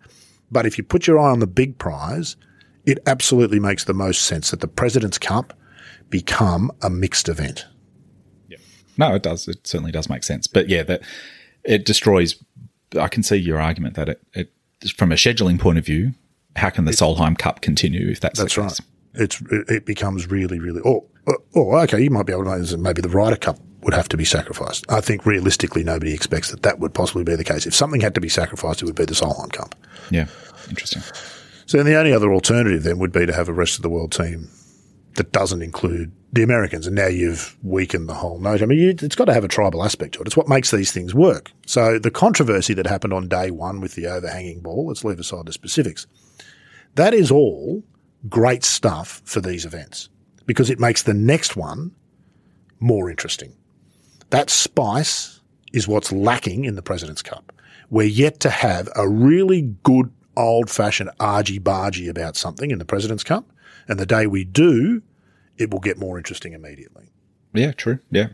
But 0.52 0.66
if 0.66 0.78
you 0.78 0.84
put 0.84 1.08
your 1.08 1.20
eye 1.20 1.32
on 1.32 1.40
the 1.40 1.48
big 1.48 1.78
prize, 1.78 2.36
it 2.86 3.00
absolutely 3.08 3.60
makes 3.60 3.86
the 3.86 3.94
most 3.94 4.22
sense 4.22 4.52
that 4.52 4.62
the 4.62 4.68
President's 4.68 5.18
Cup 5.18 5.54
become 6.10 6.72
a 6.82 6.90
mixed 6.90 7.28
event. 7.28 7.66
Yeah. 8.48 8.58
No, 8.98 9.16
it 9.16 9.24
does. 9.24 9.48
It 9.48 9.66
certainly 9.66 9.92
does 9.92 10.10
make 10.10 10.24
sense. 10.24 10.48
But 10.48 10.70
yeah, 10.70 10.84
that 10.84 11.02
it 11.64 11.86
destroys. 11.86 12.36
I 13.00 13.08
can 13.08 13.24
see 13.24 13.38
your 13.38 13.60
argument 13.60 13.96
that 13.96 14.10
it, 14.10 14.22
it 14.34 14.52
from 14.96 15.12
a 15.12 15.16
scheduling 15.16 15.60
point 15.60 15.78
of 15.78 15.86
view, 15.86 16.14
how 16.56 16.70
can 16.70 16.86
the 16.86 16.92
it, 16.92 16.98
Solheim 16.98 17.38
Cup 17.38 17.62
continue 17.62 18.10
if 18.10 18.20
that's 18.20 18.40
that's 18.40 18.58
right? 18.58 18.80
It's 19.14 19.42
it 19.50 19.86
becomes 19.86 20.30
really 20.30 20.60
really. 20.60 20.82
Or, 20.82 21.04
or, 21.54 21.82
okay, 21.84 22.02
you 22.02 22.12
might 22.12 22.28
be 22.28 22.34
able 22.34 22.46
to 22.46 22.78
maybe 22.78 23.02
the 23.02 23.10
Ryder 23.10 23.38
Cup 23.38 23.58
would 23.82 23.94
have 23.94 24.08
to 24.10 24.18
be 24.18 24.26
sacrificed. 24.26 24.86
I 24.90 25.02
think 25.02 25.26
realistically, 25.26 25.84
nobody 25.84 26.14
expects 26.14 26.52
that 26.52 26.64
that 26.64 26.80
would 26.80 26.94
possibly 26.94 27.24
be 27.24 27.36
the 27.36 27.44
case. 27.44 27.66
If 27.66 27.74
something 27.74 28.02
had 28.02 28.16
to 28.16 28.22
be 28.22 28.30
sacrificed, 28.30 28.82
it 28.82 28.86
would 28.86 28.96
be 28.96 29.06
the 29.06 29.14
Solheim 29.14 29.52
Cup. 29.52 29.76
Yeah, 30.12 30.28
interesting. 30.70 31.02
So 31.66 31.78
then 31.78 31.86
the 31.86 31.96
only 31.96 32.14
other 32.14 32.32
alternative 32.32 32.84
then 32.84 33.00
would 33.00 33.12
be 33.12 33.26
to 33.26 33.34
have 33.34 33.50
a 33.50 33.54
rest 33.54 33.78
of 33.78 33.82
the 33.82 33.90
world 33.90 34.12
team 34.12 34.50
that 35.16 35.32
doesn't 35.32 35.62
include 35.62 36.12
the 36.36 36.44
Americans. 36.44 36.86
And 36.86 36.96
now 36.96 37.08
you've 37.08 37.58
weakened 37.64 38.08
the 38.08 38.14
whole 38.14 38.40
notion. 38.40 38.66
I 38.66 38.68
mean, 38.68 38.80
you, 38.80 38.90
it's 38.90 39.16
got 39.16 39.26
to 39.26 39.34
have 39.34 39.46
a 39.46 39.48
tribal 39.48 39.84
aspect 39.84 40.14
to 40.14 40.22
it. 40.22 40.28
It's 40.28 40.38
what 40.38 40.50
makes 40.50 40.70
these 40.70 40.92
things 40.92 41.16
work. 41.16 41.52
So 41.66 41.98
the 41.98 42.12
controversy 42.12 42.74
that 42.76 42.86
happened 42.86 43.14
on 43.14 43.28
day 43.28 43.50
one 43.52 43.80
with 43.80 43.96
the 43.96 44.08
overhanging 44.08 44.62
ball, 44.62 44.88
let's 44.88 45.04
leave 45.04 45.20
aside 45.20 45.46
the 45.48 45.54
specifics. 45.54 46.06
That 46.96 47.14
is 47.14 47.32
all 47.32 47.84
great 48.30 48.64
stuff 48.64 49.22
for 49.24 49.40
these 49.40 49.66
events 49.66 50.10
because 50.46 50.70
it 50.70 50.80
makes 50.80 51.04
the 51.04 51.14
next 51.14 51.56
one 51.56 51.96
more 52.80 53.10
interesting. 53.10 53.56
That 54.30 54.50
spice 54.50 55.42
is 55.72 55.88
what's 55.88 56.12
lacking 56.12 56.66
in 56.66 56.76
the 56.76 56.82
President's 56.82 57.22
Cup. 57.22 57.54
We're 57.90 58.04
yet 58.04 58.42
to 58.42 58.50
have 58.50 58.90
a 58.96 59.08
really 59.08 59.74
good 59.84 60.12
old 60.36 60.70
fashioned 60.70 61.12
argy 61.20 61.60
bargy 61.60 62.10
about 62.10 62.36
something 62.36 62.72
in 62.72 62.80
the 62.80 62.86
President's 62.86 63.24
Cup. 63.24 63.46
And 63.88 64.00
the 64.00 64.06
day 64.06 64.28
we 64.28 64.44
do, 64.44 65.02
it 65.58 65.72
will 65.72 65.80
get 65.80 65.98
more 65.98 66.18
interesting 66.18 66.54
immediately. 66.54 67.10
Yeah, 67.54 67.72
true. 67.72 68.00
Yeah. 68.12 68.28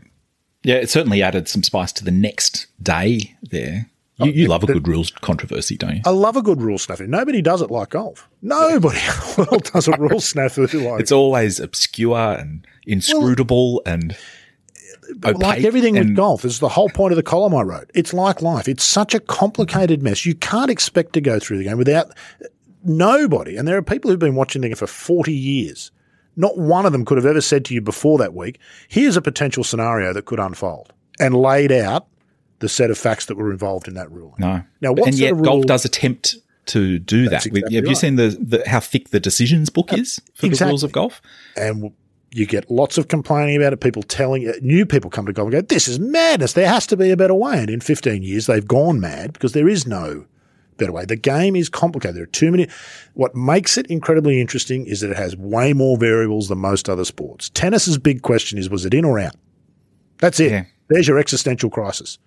Yeah, 0.64 0.76
it 0.76 0.90
certainly 0.90 1.22
added 1.22 1.48
some 1.48 1.62
spice 1.62 1.92
to 1.94 2.04
the 2.04 2.10
next 2.10 2.66
day 2.82 3.36
there. 3.42 3.88
You, 4.18 4.24
oh, 4.24 4.34
you 4.34 4.46
love 4.46 4.62
a 4.62 4.66
good 4.66 4.86
rules 4.86 5.10
controversy, 5.10 5.76
don't 5.76 5.96
you? 5.96 6.02
I 6.06 6.10
love 6.10 6.36
a 6.36 6.42
good 6.42 6.60
rule 6.60 6.78
snafu. 6.78 7.08
Nobody 7.08 7.42
does 7.42 7.62
it 7.62 7.70
like 7.70 7.90
golf. 7.90 8.28
Nobody 8.42 8.98
in 8.98 9.04
the 9.04 9.46
world 9.50 9.64
does 9.72 9.88
a 9.88 9.96
rule 9.98 10.20
snafu 10.20 10.88
like 10.88 11.00
It's 11.00 11.10
always 11.10 11.58
obscure 11.58 12.34
and 12.34 12.66
inscrutable 12.86 13.82
well, 13.84 13.94
and 13.94 14.16
like 15.22 15.64
everything 15.64 15.94
with 15.94 16.14
golf, 16.14 16.44
is 16.44 16.60
the 16.60 16.68
whole 16.68 16.88
point 16.88 17.12
of 17.12 17.16
the 17.16 17.22
column 17.22 17.54
I 17.54 17.62
wrote. 17.62 17.90
It's 17.94 18.12
like 18.12 18.42
life. 18.42 18.68
It's 18.68 18.84
such 18.84 19.14
a 19.14 19.20
complicated 19.20 20.02
mess. 20.02 20.24
You 20.26 20.34
can't 20.34 20.70
expect 20.70 21.14
to 21.14 21.20
go 21.20 21.38
through 21.38 21.58
the 21.58 21.64
game 21.64 21.78
without 21.78 22.16
nobody. 22.84 23.56
And 23.56 23.66
there 23.66 23.76
are 23.76 23.82
people 23.82 24.10
who've 24.10 24.20
been 24.20 24.34
watching 24.34 24.62
the 24.62 24.68
game 24.68 24.76
for 24.76 24.86
40 24.86 25.32
years. 25.32 25.90
Not 26.36 26.56
one 26.56 26.86
of 26.86 26.92
them 26.92 27.04
could 27.04 27.18
have 27.18 27.26
ever 27.26 27.40
said 27.40 27.64
to 27.66 27.74
you 27.74 27.80
before 27.80 28.18
that 28.18 28.34
week, 28.34 28.58
here's 28.88 29.16
a 29.16 29.22
potential 29.22 29.64
scenario 29.64 30.12
that 30.12 30.24
could 30.24 30.40
unfold 30.40 30.92
and 31.20 31.34
laid 31.34 31.70
out 31.70 32.06
the 32.60 32.68
set 32.68 32.90
of 32.90 32.98
facts 32.98 33.26
that 33.26 33.36
were 33.36 33.50
involved 33.50 33.88
in 33.88 33.94
that 33.94 34.10
ruling. 34.10 34.36
No. 34.38 34.62
Now, 34.80 34.92
what 34.92 35.08
and 35.08 35.18
yet 35.18 35.40
golf 35.42 35.66
does 35.66 35.84
attempt 35.84 36.36
to 36.66 36.98
do 36.98 37.28
that. 37.28 37.46
Exactly 37.46 37.60
have 37.60 37.84
right. 37.84 37.90
you 37.90 37.94
seen 37.94 38.16
the, 38.16 38.28
the, 38.40 38.68
how 38.68 38.80
thick 38.80 39.10
the 39.10 39.20
decisions 39.20 39.68
book 39.68 39.92
is 39.92 40.20
for 40.34 40.46
exactly. 40.46 40.66
the 40.66 40.70
rules 40.70 40.84
of 40.84 40.92
golf? 40.92 41.20
And 41.56 41.92
you 42.32 42.46
get 42.46 42.70
lots 42.70 42.98
of 42.98 43.08
complaining 43.08 43.56
about 43.56 43.72
it. 43.72 43.80
People 43.80 44.02
telling 44.02 44.48
uh, 44.48 44.52
new 44.62 44.86
people 44.86 45.10
come 45.10 45.26
to 45.26 45.32
golf 45.32 45.46
and 45.46 45.52
go, 45.52 45.60
"This 45.60 45.86
is 45.88 45.98
madness. 45.98 46.54
There 46.54 46.68
has 46.68 46.86
to 46.86 46.96
be 46.96 47.10
a 47.10 47.16
better 47.16 47.34
way." 47.34 47.58
And 47.58 47.68
in 47.68 47.80
15 47.80 48.22
years, 48.22 48.46
they've 48.46 48.66
gone 48.66 49.00
mad 49.00 49.32
because 49.32 49.52
there 49.52 49.68
is 49.68 49.86
no 49.86 50.24
better 50.76 50.92
way. 50.92 51.04
The 51.04 51.16
game 51.16 51.56
is 51.56 51.68
complicated. 51.68 52.16
There 52.16 52.24
are 52.24 52.26
too 52.26 52.50
many. 52.50 52.68
What 53.14 53.34
makes 53.34 53.78
it 53.78 53.86
incredibly 53.86 54.40
interesting 54.40 54.86
is 54.86 55.00
that 55.00 55.10
it 55.10 55.16
has 55.16 55.36
way 55.36 55.72
more 55.72 55.96
variables 55.96 56.48
than 56.48 56.58
most 56.58 56.88
other 56.88 57.04
sports. 57.04 57.50
Tennis's 57.50 57.98
big 57.98 58.22
question 58.22 58.58
is: 58.58 58.70
Was 58.70 58.84
it 58.84 58.94
in 58.94 59.04
or 59.04 59.18
out? 59.18 59.36
That's 60.18 60.38
it. 60.40 60.50
Yeah. 60.50 60.64
There's 60.88 61.08
your 61.08 61.18
existential 61.18 61.70
crisis. 61.70 62.18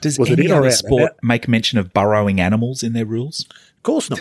Does 0.00 0.18
was 0.18 0.30
any 0.30 0.50
other 0.50 0.70
sport 0.70 1.12
make 1.22 1.48
mention 1.48 1.78
of 1.78 1.92
burrowing 1.92 2.40
animals 2.40 2.82
in 2.82 2.92
their 2.92 3.06
rules? 3.06 3.46
Of 3.50 3.82
course 3.82 4.10
not. 4.10 4.20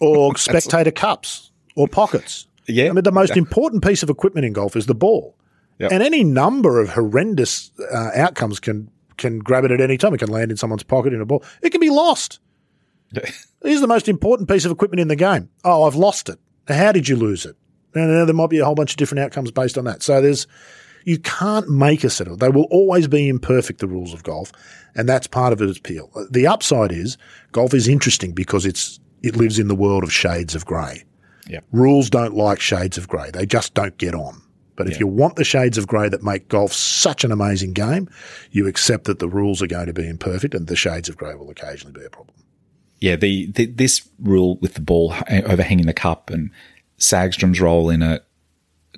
Or 0.00 0.36
spectator 0.38 0.90
cups 0.90 1.50
or 1.74 1.88
pockets. 1.88 2.46
Yeah. 2.66 2.88
I 2.88 2.92
mean, 2.92 3.04
the 3.04 3.12
most 3.12 3.36
important 3.36 3.84
piece 3.84 4.02
of 4.02 4.10
equipment 4.10 4.46
in 4.46 4.52
golf 4.52 4.76
is 4.76 4.86
the 4.86 4.94
ball. 4.94 5.36
Yep. 5.78 5.92
And 5.92 6.02
any 6.02 6.22
number 6.22 6.80
of 6.80 6.90
horrendous 6.90 7.70
uh, 7.92 8.10
outcomes 8.14 8.60
can 8.60 8.90
can 9.16 9.38
grab 9.38 9.64
it 9.64 9.70
at 9.70 9.80
any 9.80 9.96
time. 9.96 10.14
It 10.14 10.18
can 10.18 10.30
land 10.30 10.50
in 10.50 10.56
someone's 10.56 10.82
pocket 10.82 11.12
in 11.12 11.20
a 11.20 11.26
ball. 11.26 11.44
It 11.62 11.70
can 11.70 11.80
be 11.80 11.90
lost. 11.90 12.38
Here's 13.62 13.80
the 13.80 13.86
most 13.86 14.08
important 14.08 14.48
piece 14.48 14.64
of 14.64 14.72
equipment 14.72 15.00
in 15.00 15.08
the 15.08 15.16
game. 15.16 15.50
Oh, 15.64 15.84
I've 15.84 15.94
lost 15.96 16.28
it. 16.28 16.38
How 16.68 16.92
did 16.92 17.08
you 17.08 17.16
lose 17.16 17.44
it? 17.44 17.56
And 17.94 18.28
there 18.28 18.34
might 18.34 18.50
be 18.50 18.58
a 18.58 18.64
whole 18.64 18.74
bunch 18.74 18.92
of 18.92 18.96
different 18.96 19.24
outcomes 19.24 19.50
based 19.50 19.76
on 19.76 19.84
that. 19.84 20.02
So 20.02 20.20
there's 20.20 20.46
you 21.04 21.18
can't 21.18 21.68
make 21.68 22.04
a 22.04 22.10
settle. 22.10 22.36
They 22.36 22.50
will 22.50 22.68
always 22.70 23.08
be 23.08 23.28
imperfect, 23.28 23.80
the 23.80 23.88
rules 23.88 24.12
of 24.12 24.22
golf, 24.22 24.52
and 24.94 25.08
that's 25.08 25.26
part 25.26 25.52
of 25.52 25.60
its 25.62 25.78
appeal. 25.78 26.10
Uh, 26.14 26.24
the 26.30 26.46
upside 26.46 26.92
is 26.92 27.16
golf 27.52 27.74
is 27.74 27.88
interesting 27.88 28.32
because 28.32 28.66
it's 28.66 29.00
it 29.22 29.36
lives 29.36 29.58
in 29.58 29.68
the 29.68 29.74
world 29.74 30.04
of 30.04 30.12
shades 30.12 30.54
of 30.54 30.64
grey. 30.64 31.04
Yep. 31.48 31.64
Rules 31.72 32.10
don't 32.10 32.34
like 32.34 32.60
shades 32.60 32.96
of 32.96 33.08
grey. 33.08 33.30
They 33.30 33.46
just 33.46 33.74
don't 33.74 33.96
get 33.98 34.14
on. 34.14 34.40
But 34.76 34.86
if 34.86 34.92
yep. 34.92 35.00
you 35.00 35.06
want 35.08 35.36
the 35.36 35.44
shades 35.44 35.76
of 35.76 35.86
grey 35.86 36.08
that 36.08 36.22
make 36.22 36.48
golf 36.48 36.72
such 36.72 37.24
an 37.24 37.32
amazing 37.32 37.72
game, 37.74 38.08
you 38.50 38.66
accept 38.66 39.04
that 39.04 39.18
the 39.18 39.28
rules 39.28 39.60
are 39.60 39.66
going 39.66 39.86
to 39.86 39.92
be 39.92 40.08
imperfect 40.08 40.54
and 40.54 40.68
the 40.68 40.76
shades 40.76 41.08
of 41.08 41.18
grey 41.18 41.34
will 41.34 41.50
occasionally 41.50 41.92
be 41.92 42.06
a 42.06 42.08
problem. 42.08 42.34
Yeah, 43.00 43.16
the, 43.16 43.46
the 43.46 43.66
this 43.66 44.06
rule 44.18 44.56
with 44.56 44.74
the 44.74 44.80
ball 44.80 45.14
overhanging 45.30 45.86
the 45.86 45.94
cup 45.94 46.28
and 46.30 46.50
Sagstrom's 46.98 47.60
role 47.60 47.88
in 47.88 48.02
it, 48.02 48.24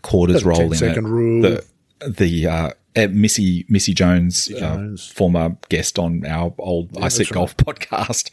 Korda's 0.01 0.45
role 0.45 0.73
in 0.73 0.85
it, 0.85 1.01
rule. 1.01 1.43
the 1.43 1.65
the 2.09 2.47
uh, 2.47 2.71
uh, 2.97 3.09
Missy 3.11 3.65
Missy 3.69 3.95
Jones, 3.95 4.51
uh, 4.55 4.59
Jones. 4.59 5.07
former 5.07 5.57
guest 5.69 5.99
on 5.99 6.27
our 6.27 6.53
old 6.59 6.91
I 7.01 7.09
Sit 7.09 7.29
that's 7.29 7.31
Golf 7.33 7.57
podcast. 7.57 8.31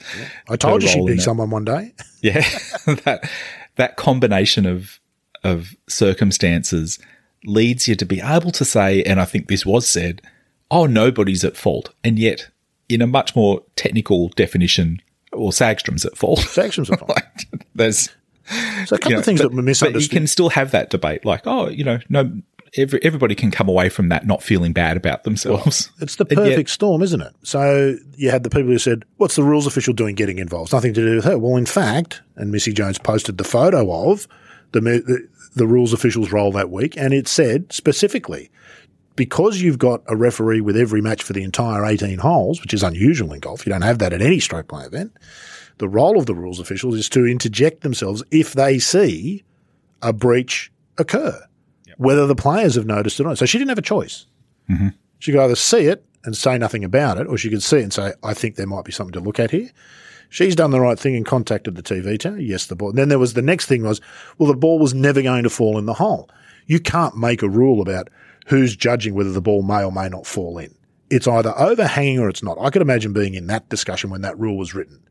I 0.49 0.55
told 0.55 0.83
you 0.83 0.89
she'd 0.89 1.05
be 1.05 1.19
someone 1.19 1.49
one 1.49 1.65
day. 1.65 1.93
Yeah, 2.21 2.41
that 3.05 3.29
that 3.77 3.95
combination 3.95 4.65
of 4.65 4.99
of 5.41 5.77
circumstances 5.87 6.99
leads 7.45 7.87
you 7.87 7.95
to 7.95 8.05
be 8.05 8.19
able 8.19 8.51
to 8.51 8.65
say, 8.65 9.01
and 9.03 9.21
I 9.21 9.25
think 9.25 9.47
this 9.47 9.65
was 9.65 9.87
said, 9.87 10.21
"Oh, 10.69 10.85
nobody's 10.85 11.45
at 11.45 11.55
fault," 11.55 11.93
and 12.03 12.19
yet, 12.19 12.49
in 12.89 13.01
a 13.01 13.07
much 13.07 13.37
more 13.37 13.63
technical 13.77 14.27
definition, 14.29 15.01
well, 15.33 15.51
Sagstrom's 15.51 16.05
at 16.05 16.17
fault. 16.17 16.39
Sections 16.39 16.89
of 16.89 17.01
like, 17.07 17.47
there's 17.75 18.09
So 18.85 18.95
a 18.95 18.99
couple 18.99 19.09
you 19.11 19.15
know, 19.15 19.19
of 19.19 19.25
things 19.25 19.41
but, 19.41 19.49
that 19.49 19.55
were 19.55 19.61
misunderstood. 19.61 19.93
but 19.93 20.13
you 20.13 20.19
can 20.19 20.27
still 20.27 20.49
have 20.49 20.71
that 20.71 20.89
debate, 20.89 21.25
like, 21.25 21.41
oh, 21.45 21.69
you 21.69 21.83
know, 21.83 21.99
no, 22.09 22.31
every, 22.77 22.99
everybody 23.03 23.35
can 23.35 23.51
come 23.51 23.67
away 23.69 23.89
from 23.89 24.09
that 24.09 24.25
not 24.25 24.41
feeling 24.43 24.73
bad 24.73 24.97
about 24.97 25.23
themselves. 25.23 25.91
It's 25.99 26.15
the 26.15 26.25
And 26.29 26.39
yet- 26.39 26.49
perfect 26.49 26.69
storm, 26.71 27.01
isn't 27.03 27.21
it? 27.21 27.33
So 27.43 27.95
you 28.15 28.31
had 28.31 28.43
the 28.43 28.49
people 28.49 28.69
who 28.69 28.79
said, 28.79 29.05
"What's 29.17 29.35
the 29.35 29.43
rules 29.43 29.67
official 29.67 29.93
doing 29.93 30.15
getting 30.15 30.39
involved? 30.39 30.73
Nothing 30.73 30.93
to 30.95 31.01
do 31.05 31.15
with 31.15 31.25
her." 31.25 31.37
Well, 31.37 31.57
in 31.57 31.65
fact, 31.65 32.21
and 32.35 32.51
Missy 32.51 32.73
Jones 32.73 32.97
posted 32.97 33.37
the 33.37 33.43
photo 33.43 33.91
of 34.11 34.27
the 34.71 34.81
the, 34.81 35.27
the 35.55 35.67
rules 35.67 35.93
official's 35.93 36.31
role 36.31 36.51
that 36.53 36.69
week, 36.69 36.95
and 36.97 37.13
it 37.13 37.27
said 37.27 37.71
specifically 37.73 38.49
because 39.19 39.59
you've 39.59 39.77
got 39.77 40.01
a 40.07 40.15
referee 40.15 40.61
with 40.61 40.77
every 40.77 41.01
match 41.01 41.23
for 41.23 41.33
the 41.33 41.43
entire 41.43 41.85
18 41.85 42.19
holes, 42.19 42.61
which 42.61 42.73
is 42.73 42.83
unusual 42.83 43.33
in 43.33 43.41
golf. 43.41 43.65
You 43.65 43.69
don't 43.69 43.81
have 43.81 43.99
that 43.99 44.13
at 44.13 44.21
any 44.21 44.39
stroke 44.39 44.69
play 44.69 44.85
event. 44.85 45.11
The 45.79 45.89
role 45.89 46.17
of 46.17 46.25
the 46.25 46.33
rules 46.33 46.57
officials 46.57 46.95
is 46.95 47.09
to 47.09 47.27
interject 47.27 47.81
themselves 47.81 48.23
if 48.31 48.53
they 48.53 48.79
see 48.79 49.43
a 50.01 50.13
breach 50.13 50.71
occur, 50.97 51.37
whether 51.97 52.25
the 52.27 52.35
players 52.35 52.75
have 52.75 52.85
noticed 52.85 53.19
it 53.19 53.25
or 53.25 53.27
not. 53.27 53.37
So 53.37 53.45
she 53.45 53.57
didn't 53.57 53.71
have 53.71 53.77
a 53.77 53.81
choice. 53.81 54.25
Mm-hmm. 54.69 54.87
She 55.19 55.33
could 55.33 55.41
either 55.41 55.57
see 55.57 55.87
it 55.87 56.05
and 56.23 56.37
say 56.37 56.57
nothing 56.57 56.85
about 56.85 57.17
it, 57.17 57.27
or 57.27 57.37
she 57.37 57.49
could 57.49 57.61
see 57.61 57.79
it 57.79 57.83
and 57.83 57.93
say, 57.93 58.13
I 58.23 58.33
think 58.33 58.55
there 58.55 58.67
might 58.67 58.85
be 58.85 58.93
something 58.93 59.11
to 59.15 59.19
look 59.19 59.37
at 59.37 59.51
here. 59.51 59.69
She's 60.29 60.55
done 60.55 60.71
the 60.71 60.79
right 60.79 60.97
thing 60.97 61.17
and 61.17 61.25
contacted 61.25 61.75
the 61.75 61.83
TV 61.83 62.17
tower. 62.17 62.37
Yes, 62.37 62.67
the 62.67 62.77
ball. 62.77 62.93
then 62.93 63.09
there 63.09 63.19
was 63.19 63.33
the 63.33 63.41
next 63.41 63.65
thing 63.65 63.83
was, 63.83 63.99
well, 64.37 64.47
the 64.47 64.57
ball 64.57 64.79
was 64.79 64.93
never 64.93 65.21
going 65.21 65.43
to 65.43 65.49
fall 65.49 65.77
in 65.77 65.87
the 65.87 65.95
hole. 65.95 66.29
You 66.67 66.79
can't 66.79 67.17
make 67.17 67.41
a 67.41 67.49
rule 67.49 67.81
about 67.81 68.09
who's 68.49 68.75
judging 68.75 69.13
whether 69.13 69.31
the 69.31 69.41
ball 69.41 69.61
may 69.61 69.83
or 69.83 69.91
may 69.91 70.09
not 70.09 70.25
fall 70.27 70.57
in. 70.57 70.73
It's 71.09 71.27
either 71.27 71.57
overhanging 71.57 72.19
or 72.19 72.29
it's 72.29 72.43
not. 72.43 72.57
I 72.59 72.69
could 72.69 72.81
imagine 72.81 73.13
being 73.13 73.33
in 73.33 73.47
that 73.47 73.69
discussion 73.69 74.09
when 74.09 74.21
that 74.21 74.37
rule 74.37 74.57
was 74.57 74.73
written. 74.75 75.01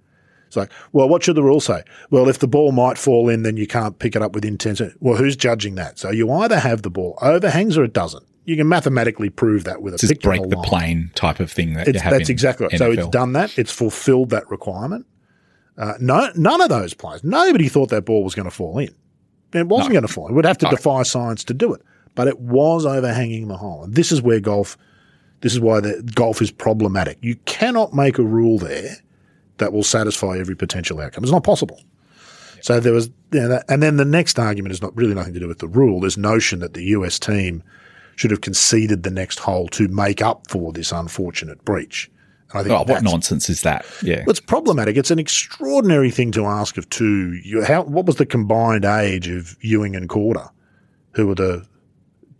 It's 0.46 0.56
like, 0.56 0.70
well, 0.92 1.08
what 1.08 1.22
should 1.22 1.36
the 1.36 1.42
rule 1.42 1.60
say? 1.60 1.82
Well, 2.10 2.28
if 2.28 2.38
the 2.38 2.48
ball 2.48 2.72
might 2.72 2.96
fall 2.96 3.28
in, 3.28 3.42
then 3.42 3.56
you 3.56 3.66
can't 3.66 3.98
pick 3.98 4.16
it 4.16 4.22
up 4.22 4.32
with 4.32 4.44
intent. 4.44 4.80
Well, 5.00 5.16
who's 5.16 5.36
judging 5.36 5.74
that? 5.74 5.98
So 5.98 6.10
you 6.10 6.30
either 6.32 6.58
have 6.58 6.82
the 6.82 6.90
ball 6.90 7.18
overhangs 7.20 7.76
or 7.76 7.84
it 7.84 7.92
doesn't. 7.92 8.24
You 8.44 8.56
can 8.56 8.66
mathematically 8.66 9.28
prove 9.28 9.64
that 9.64 9.82
with 9.82 9.92
a 9.94 9.98
just 9.98 10.22
break 10.22 10.48
the 10.48 10.56
plane 10.56 11.10
type 11.14 11.38
of 11.38 11.52
thing 11.52 11.74
that 11.74 11.86
you 11.86 12.00
have 12.00 12.12
that's 12.12 12.30
exactly 12.30 12.66
right. 12.66 12.78
So 12.78 12.90
it's 12.92 13.08
done 13.08 13.34
that. 13.34 13.58
It's 13.58 13.70
fulfilled 13.72 14.30
that 14.30 14.48
requirement. 14.50 15.04
Uh, 15.76 15.94
no, 16.00 16.30
none 16.34 16.60
of 16.62 16.70
those 16.70 16.94
players, 16.94 17.22
nobody 17.22 17.68
thought 17.68 17.90
that 17.90 18.06
ball 18.06 18.24
was 18.24 18.34
going 18.34 18.48
to 18.48 18.54
fall 18.54 18.78
in. 18.78 18.88
It 19.52 19.66
wasn't 19.66 19.92
going 19.92 20.06
to 20.06 20.12
fall. 20.12 20.28
in. 20.28 20.34
We'd 20.34 20.46
have 20.46 20.58
to 20.58 20.66
No. 20.66 20.70
defy 20.70 21.02
science 21.02 21.44
to 21.44 21.54
do 21.54 21.74
it, 21.74 21.82
but 22.18 22.26
it 22.26 22.40
was 22.40 22.84
overhanging 22.84 23.46
the 23.46 23.56
hole. 23.56 23.84
And 23.84 23.94
this 23.94 24.10
is 24.10 24.20
where 24.20 24.40
golf, 24.40 24.76
this 25.40 25.52
is 25.54 25.60
why 25.60 25.78
the 25.78 26.02
golf 26.16 26.42
is 26.42 26.50
problematic. 26.50 27.16
You 27.20 27.36
cannot 27.44 27.94
make 27.94 28.18
a 28.18 28.24
rule 28.24 28.58
there 28.58 28.96
that 29.58 29.72
will 29.72 29.84
satisfy 29.84 30.36
every 30.36 30.56
potential 30.56 30.98
outcome. 31.00 31.22
It's 31.22 31.30
not 31.30 31.44
possible. 31.44 31.80
So 32.60 32.80
there 32.80 32.92
was, 32.92 33.06
you 33.30 33.38
know, 33.38 33.48
that, 33.50 33.66
and 33.68 33.80
then 33.80 33.98
the 33.98 34.04
next 34.04 34.36
argument 34.36 34.72
is 34.72 34.82
not 34.82 34.96
really 34.96 35.14
nothing 35.14 35.32
to 35.34 35.38
do 35.38 35.46
with 35.46 35.60
the 35.60 35.68
rule. 35.68 36.00
This 36.00 36.16
notion 36.16 36.58
that 36.58 36.74
the 36.74 36.82
US 36.86 37.20
team 37.20 37.62
should 38.16 38.32
have 38.32 38.40
conceded 38.40 39.04
the 39.04 39.12
next 39.12 39.38
hole 39.38 39.68
to 39.68 39.86
make 39.86 40.20
up 40.20 40.50
for 40.50 40.72
this 40.72 40.90
unfortunate 40.90 41.64
breach. 41.64 42.10
And 42.50 42.58
I 42.58 42.62
think 42.64 42.74
Oh, 42.74 42.92
what 42.92 43.04
nonsense 43.04 43.48
is 43.48 43.62
that? 43.62 43.86
Yeah. 44.02 44.22
well, 44.26 44.30
it's 44.30 44.40
problematic. 44.40 44.96
It's 44.96 45.12
an 45.12 45.20
extraordinary 45.20 46.10
thing 46.10 46.32
to 46.32 46.46
ask 46.46 46.76
of 46.78 46.90
two. 46.90 47.34
You, 47.44 47.62
how, 47.62 47.82
what 47.84 48.06
was 48.06 48.16
the 48.16 48.26
combined 48.26 48.84
age 48.84 49.28
of 49.28 49.56
Ewing 49.60 49.94
and 49.94 50.08
Korda, 50.08 50.50
who 51.12 51.28
were 51.28 51.36
the 51.36 51.64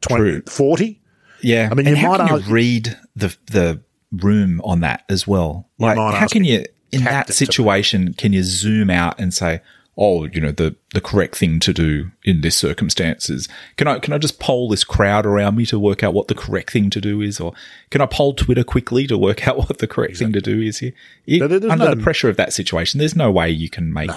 20, 0.02 0.22
True. 0.22 0.42
40? 0.48 1.00
Yeah, 1.42 1.68
I 1.70 1.74
mean, 1.74 1.86
and 1.86 1.96
you 1.96 2.02
how 2.02 2.10
might 2.12 2.20
argue- 2.30 2.46
you 2.46 2.52
read 2.52 2.96
the 3.14 3.36
the 3.46 3.80
room 4.10 4.60
on 4.64 4.80
that 4.80 5.04
as 5.08 5.26
well? 5.26 5.68
Like, 5.78 5.96
how 5.96 6.26
can 6.26 6.44
you 6.44 6.64
in 6.90 7.04
that 7.04 7.32
situation 7.32 8.14
can 8.14 8.32
you 8.32 8.42
zoom 8.42 8.90
out 8.90 9.20
and 9.20 9.32
say, 9.32 9.60
oh, 9.96 10.24
you 10.26 10.40
know, 10.40 10.50
the 10.52 10.74
the 10.94 11.00
correct 11.00 11.36
thing 11.36 11.60
to 11.60 11.72
do 11.72 12.10
in 12.24 12.40
this 12.40 12.56
circumstances? 12.56 13.48
Can 13.76 13.86
I 13.86 13.98
can 14.00 14.12
I 14.12 14.18
just 14.18 14.40
poll 14.40 14.68
this 14.68 14.82
crowd 14.82 15.26
around 15.26 15.56
me 15.56 15.64
to 15.66 15.78
work 15.78 16.02
out 16.02 16.14
what 16.14 16.26
the 16.28 16.34
correct 16.34 16.72
thing 16.72 16.90
to 16.90 17.00
do 17.00 17.20
is, 17.20 17.38
or 17.38 17.52
can 17.90 18.00
I 18.00 18.06
poll 18.06 18.34
Twitter 18.34 18.64
quickly 18.64 19.06
to 19.06 19.16
work 19.18 19.46
out 19.48 19.58
what 19.58 19.78
the 19.78 19.86
correct 19.86 20.16
thing 20.16 20.32
to 20.32 20.40
do 20.40 20.60
is 20.60 20.78
here? 20.78 20.92
But 21.38 21.52
under 21.52 21.76
no- 21.76 21.94
the 21.94 22.02
pressure 22.02 22.28
of 22.28 22.36
that 22.36 22.52
situation, 22.52 22.98
there's 22.98 23.14
no 23.16 23.30
way 23.30 23.50
you 23.50 23.68
can 23.70 23.92
make 23.92 24.10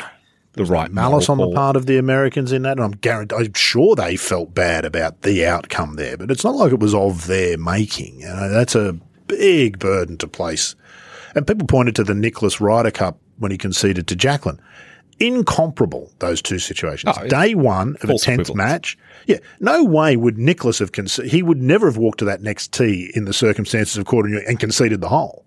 the 0.53 0.65
right 0.65 0.91
Malice 0.91 1.29
on 1.29 1.37
the 1.37 1.51
part 1.51 1.75
of 1.75 1.85
the 1.85 1.97
Americans 1.97 2.51
in 2.51 2.63
that. 2.63 2.73
And 2.77 2.81
I'm 2.83 2.91
guaranteed, 2.91 3.39
I'm 3.39 3.53
sure 3.53 3.95
they 3.95 4.15
felt 4.17 4.53
bad 4.53 4.85
about 4.85 5.21
the 5.21 5.45
outcome 5.45 5.95
there, 5.95 6.17
but 6.17 6.29
it's 6.29 6.43
not 6.43 6.55
like 6.55 6.71
it 6.71 6.79
was 6.79 6.93
of 6.93 7.27
their 7.27 7.57
making. 7.57 8.19
You 8.19 8.27
know, 8.27 8.49
that's 8.49 8.75
a 8.75 8.99
big 9.27 9.79
burden 9.79 10.17
to 10.17 10.27
place. 10.27 10.75
And 11.35 11.47
people 11.47 11.67
pointed 11.67 11.95
to 11.95 12.03
the 12.03 12.13
Nicklaus 12.13 12.59
Ryder 12.59 12.91
Cup 12.91 13.17
when 13.37 13.51
he 13.51 13.57
conceded 13.57 14.07
to 14.07 14.15
Jacklin. 14.15 14.59
Incomparable, 15.19 16.11
those 16.19 16.41
two 16.41 16.59
situations. 16.59 17.15
Oh, 17.15 17.27
Day 17.27 17.53
one 17.53 17.95
of 17.97 18.05
a 18.05 18.07
false 18.07 18.25
10th 18.25 18.33
equivalence. 18.33 18.55
match. 18.55 18.97
Yeah. 19.27 19.37
No 19.59 19.83
way 19.83 20.17
would 20.17 20.37
Nicklaus 20.37 20.79
have 20.79 20.91
conceded. 20.91 21.31
He 21.31 21.43
would 21.43 21.61
never 21.61 21.85
have 21.85 21.97
walked 21.97 22.19
to 22.19 22.25
that 22.25 22.41
next 22.41 22.73
tee 22.73 23.11
in 23.15 23.25
the 23.25 23.33
circumstances 23.33 23.97
of 23.97 24.05
Korda 24.05 24.41
and 24.47 24.59
conceded 24.59 24.99
the 24.99 25.09
hole. 25.09 25.45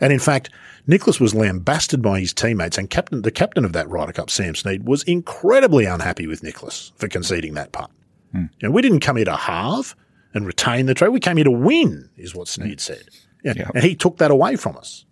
And 0.00 0.12
in 0.12 0.18
fact, 0.18 0.50
Nicklaus 0.86 1.18
was 1.20 1.34
lambasted 1.34 2.02
by 2.02 2.20
his 2.20 2.32
teammates, 2.32 2.78
and 2.78 2.88
captain, 2.90 3.22
the 3.22 3.30
captain 3.30 3.64
of 3.64 3.72
that 3.72 3.88
Ryder 3.88 4.12
Cup, 4.12 4.30
Sam 4.30 4.54
Snead, 4.54 4.86
was 4.86 5.02
incredibly 5.04 5.84
unhappy 5.84 6.26
with 6.26 6.42
Nicklaus 6.42 6.92
for 6.96 7.08
conceding 7.08 7.54
that 7.54 7.72
putt. 7.72 7.90
Hmm. 8.32 8.44
You 8.60 8.68
know, 8.68 8.70
we 8.70 8.82
didn't 8.82 9.00
come 9.00 9.16
here 9.16 9.24
to 9.24 9.36
halve 9.36 9.96
and 10.34 10.46
retain 10.46 10.86
the 10.86 10.94
trophy. 10.94 11.12
We 11.12 11.20
came 11.20 11.36
here 11.36 11.44
to 11.44 11.50
win, 11.50 12.10
is 12.16 12.34
what 12.34 12.48
Snead 12.48 12.80
said. 12.80 13.04
Yeah. 13.42 13.52
Hmm. 13.52 13.58
Yeah. 13.60 13.70
And 13.74 13.84
he 13.84 13.94
took 13.94 14.18
that 14.18 14.30
away 14.30 14.56
from 14.56 14.76
us. 14.76 15.06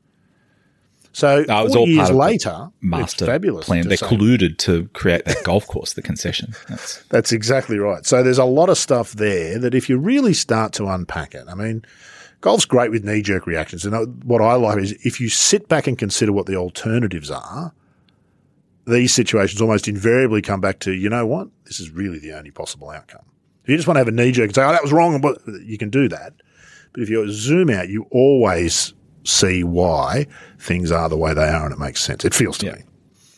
So 1.15 1.45
was 1.49 1.77
all 1.77 1.87
years 1.87 1.99
part 1.99 2.11
of 2.11 2.17
the 2.17 2.21
later, 2.21 2.69
Master 2.81 3.27
fabulous. 3.27 3.67
plan. 3.67 3.89
They 3.89 3.97
colluded 3.97 4.59
to 4.59 4.89
create 4.95 5.25
that 5.27 5.45
golf 5.45 5.65
course, 5.69 5.93
the 5.93 6.03
concession. 6.03 6.55
That's 6.69 7.05
That's 7.05 7.31
exactly 7.31 7.79
right. 7.79 8.05
So 8.05 8.25
there's 8.25 8.39
a 8.39 8.45
lot 8.45 8.69
of 8.69 8.77
stuff 8.77 9.13
there 9.13 9.61
that 9.61 9.77
if 9.77 9.89
you 9.89 9.97
really 9.97 10.35
start 10.35 10.73
to 10.75 10.89
unpack 10.89 11.35
it, 11.37 11.45
I 11.49 11.55
mean, 11.55 11.85
golf's 12.45 12.67
great 12.67 12.91
with 12.91 13.05
knee 13.05 13.23
jerk 13.23 13.47
reactions. 13.47 13.87
And 13.87 14.23
what 14.25 14.43
I 14.43 14.55
like 14.55 14.79
is 14.79 14.93
if 15.05 15.19
you 15.21 15.31
sit 15.31 15.67
back 15.67 15.87
and 15.87 15.97
consider 15.99 16.31
what 16.31 16.45
the 16.45 16.57
alternatives 16.57 17.31
are, 17.31 17.73
these 18.87 19.15
situations 19.15 19.63
almost 19.63 19.89
invariably 19.89 20.43
come 20.43 20.61
back 20.61 20.79
to, 20.81 20.93
you 20.93 21.09
know 21.09 21.25
what? 21.27 21.49
This 21.65 21.81
is 21.81 21.89
really 21.91 22.19
the 22.19 22.35
only 22.35 22.51
possible 22.51 22.91
outcome. 22.91 23.25
If 23.63 23.71
you 23.71 23.77
just 23.77 23.89
want 23.89 23.97
to 23.97 24.01
have 24.01 24.09
a 24.09 24.13
knee 24.13 24.31
jerk 24.31 24.49
and 24.49 24.55
say, 24.55 24.63
oh, 24.63 24.73
that 24.73 24.83
was 24.83 24.93
wrong, 24.93 25.19
but 25.23 25.39
you 25.65 25.79
can 25.79 25.89
do 25.89 26.07
that. 26.11 26.35
But 26.93 27.03
if 27.03 27.09
you 27.09 27.31
zoom 27.33 27.71
out, 27.71 27.89
you 27.89 28.07
always 28.11 28.93
see 29.25 29.65
why 29.65 30.27
things 30.59 30.93
are 30.93 31.09
the 31.09 31.17
way 31.17 31.33
they 31.33 31.49
are 31.49 31.65
and 31.65 31.73
it 31.73 31.79
makes 31.79 32.03
sense. 32.03 32.27
It 32.27 32.35
feels 32.35 32.59
to 32.59 32.67
Yeah. 32.67 32.73
me. 32.75 32.83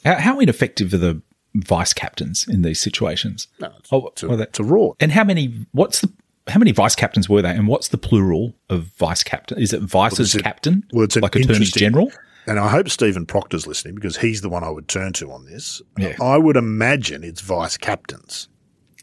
how, 0.05 0.15
how 0.17 0.41
ineffective 0.41 0.93
are 0.95 0.99
the 0.99 1.23
vice 1.55 1.93
captains 1.95 2.45
in 2.49 2.63
these 2.63 2.81
situations? 2.81 3.47
No, 3.61 3.73
it's, 3.79 3.89
Oh, 3.93 4.09
it's, 4.09 4.23
a, 4.25 4.29
well, 4.29 4.37
that- 4.39 4.49
it's 4.49 4.59
a 4.59 4.65
raw. 4.65 4.91
And 4.99 5.13
how 5.13 5.23
many? 5.23 5.65
What's 5.71 6.01
the? 6.01 6.13
How 6.49 6.59
many 6.59 6.73
vice 6.73 6.95
captains 6.95 7.29
were 7.29 7.43
they? 7.43 7.51
And 7.51 7.67
what's 7.67 7.89
the 7.89 7.99
plural 7.99 8.55
of 8.71 8.85
vice 8.99 9.23
captain? 9.23 9.59
Is 9.59 9.73
it 9.73 9.83
vice's 9.83 10.35
a- 10.35 10.43
captain? 10.43 10.85
well, 10.93 11.05
it's 11.05 11.17
like 11.17 11.35
attorney 11.35 11.65
general? 11.67 12.13
and 12.47 12.61
I 12.61 12.69
hope 12.69 12.89
Stephen 12.89 13.27
Proctor's 13.27 13.67
listening 13.67 13.97
because 13.97 14.17
he's 14.17 14.41
the 14.41 14.49
one 14.49 14.63
I 14.63 14.71
would 14.71 14.89
turn 14.89 15.13
to 15.15 15.33
on 15.33 15.45
this. 15.47 15.83
Yeah. 15.99 16.17
I 16.23 16.39
would 16.39 16.57
imagine 16.57 17.25
it's 17.25 17.41
vice 17.41 17.77
captains. 17.77 18.49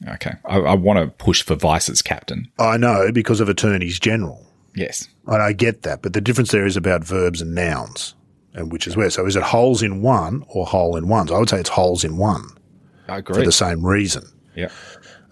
Okay, 0.07 0.33
I, 0.45 0.57
I 0.59 0.73
want 0.73 0.99
to 0.99 1.07
push 1.23 1.43
for 1.43 1.55
vice's 1.55 2.01
captain. 2.01 2.49
I 2.59 2.77
know 2.77 3.11
because 3.11 3.39
of 3.39 3.47
attorneys 3.49 3.99
general. 3.99 4.45
Yes. 4.75 5.07
And 5.27 5.41
I 5.41 5.53
get 5.53 5.83
that, 5.83 6.01
but 6.01 6.13
the 6.13 6.21
difference 6.21 6.51
there 6.51 6.65
is 6.65 6.75
about 6.75 7.03
verbs 7.03 7.41
and 7.41 7.53
nouns, 7.53 8.15
and 8.53 8.71
which 8.71 8.87
is 8.87 8.97
where. 8.97 9.09
So 9.09 9.25
is 9.25 9.35
it 9.35 9.43
holes 9.43 9.83
in 9.83 10.01
one 10.01 10.43
or 10.49 10.65
hole 10.65 10.95
in 10.95 11.07
ones? 11.07 11.31
I 11.31 11.37
would 11.37 11.49
say 11.49 11.59
it's 11.59 11.69
holes 11.69 12.03
in 12.03 12.17
one 12.17 12.43
I 13.07 13.17
agree 13.17 13.35
for 13.35 13.45
the 13.45 13.51
same 13.51 13.85
reason. 13.85 14.25
Yeah. 14.55 14.69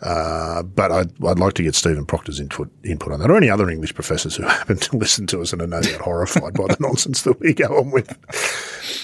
Uh, 0.01 0.63
but 0.63 0.91
I'd, 0.91 1.23
I'd 1.23 1.39
like 1.39 1.53
to 1.55 1.63
get 1.63 1.75
Stephen 1.75 2.05
Proctor's 2.05 2.39
input, 2.39 2.71
input 2.83 3.13
on 3.13 3.19
that, 3.19 3.29
or 3.29 3.37
any 3.37 3.49
other 3.49 3.69
English 3.69 3.93
professors 3.93 4.35
who 4.35 4.43
happen 4.47 4.77
to 4.77 4.97
listen 4.97 5.27
to 5.27 5.41
us 5.41 5.53
and 5.53 5.61
are 5.61 5.67
no 5.67 5.81
doubt 5.81 6.01
horrified 6.01 6.53
by 6.53 6.67
the 6.67 6.77
nonsense 6.79 7.21
that 7.21 7.39
we 7.39 7.53
go 7.53 7.77
on 7.77 7.91
with 7.91 8.09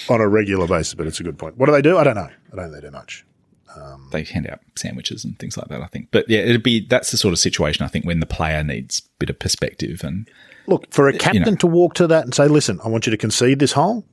on 0.09 0.21
a 0.21 0.27
regular 0.27 0.67
basis. 0.67 0.95
But 0.95 1.07
it's 1.07 1.19
a 1.19 1.23
good 1.23 1.37
point. 1.37 1.57
What 1.57 1.67
do 1.67 1.71
they 1.71 1.81
do? 1.81 1.97
I 1.97 2.03
don't 2.03 2.15
know. 2.15 2.29
I 2.51 2.55
don't 2.55 2.71
think 2.71 2.81
they 2.81 2.87
do 2.87 2.91
much. 2.91 3.25
They 4.11 4.23
hand 4.23 4.47
out 4.47 4.59
sandwiches 4.75 5.25
and 5.25 5.37
things 5.37 5.57
like 5.57 5.67
that. 5.67 5.81
I 5.81 5.87
think, 5.87 6.09
but 6.11 6.29
yeah, 6.29 6.39
it'd 6.39 6.63
be 6.63 6.85
that's 6.85 7.11
the 7.11 7.17
sort 7.17 7.33
of 7.33 7.39
situation 7.39 7.85
I 7.85 7.87
think 7.87 8.05
when 8.05 8.19
the 8.19 8.25
player 8.25 8.63
needs 8.63 8.99
a 8.99 9.03
bit 9.19 9.29
of 9.29 9.39
perspective 9.39 10.01
and 10.03 10.29
Look, 10.67 10.91
for 10.93 11.07
a 11.07 11.17
captain 11.17 11.43
know. 11.43 11.55
to 11.55 11.67
walk 11.67 11.93
to 11.95 12.07
that 12.07 12.23
and 12.23 12.33
say, 12.33 12.47
listen, 12.47 12.79
I 12.83 12.89
want 12.89 13.05
you 13.05 13.11
to 13.11 13.17
concede 13.17 13.59
this 13.59 13.73
hole, 13.73 14.05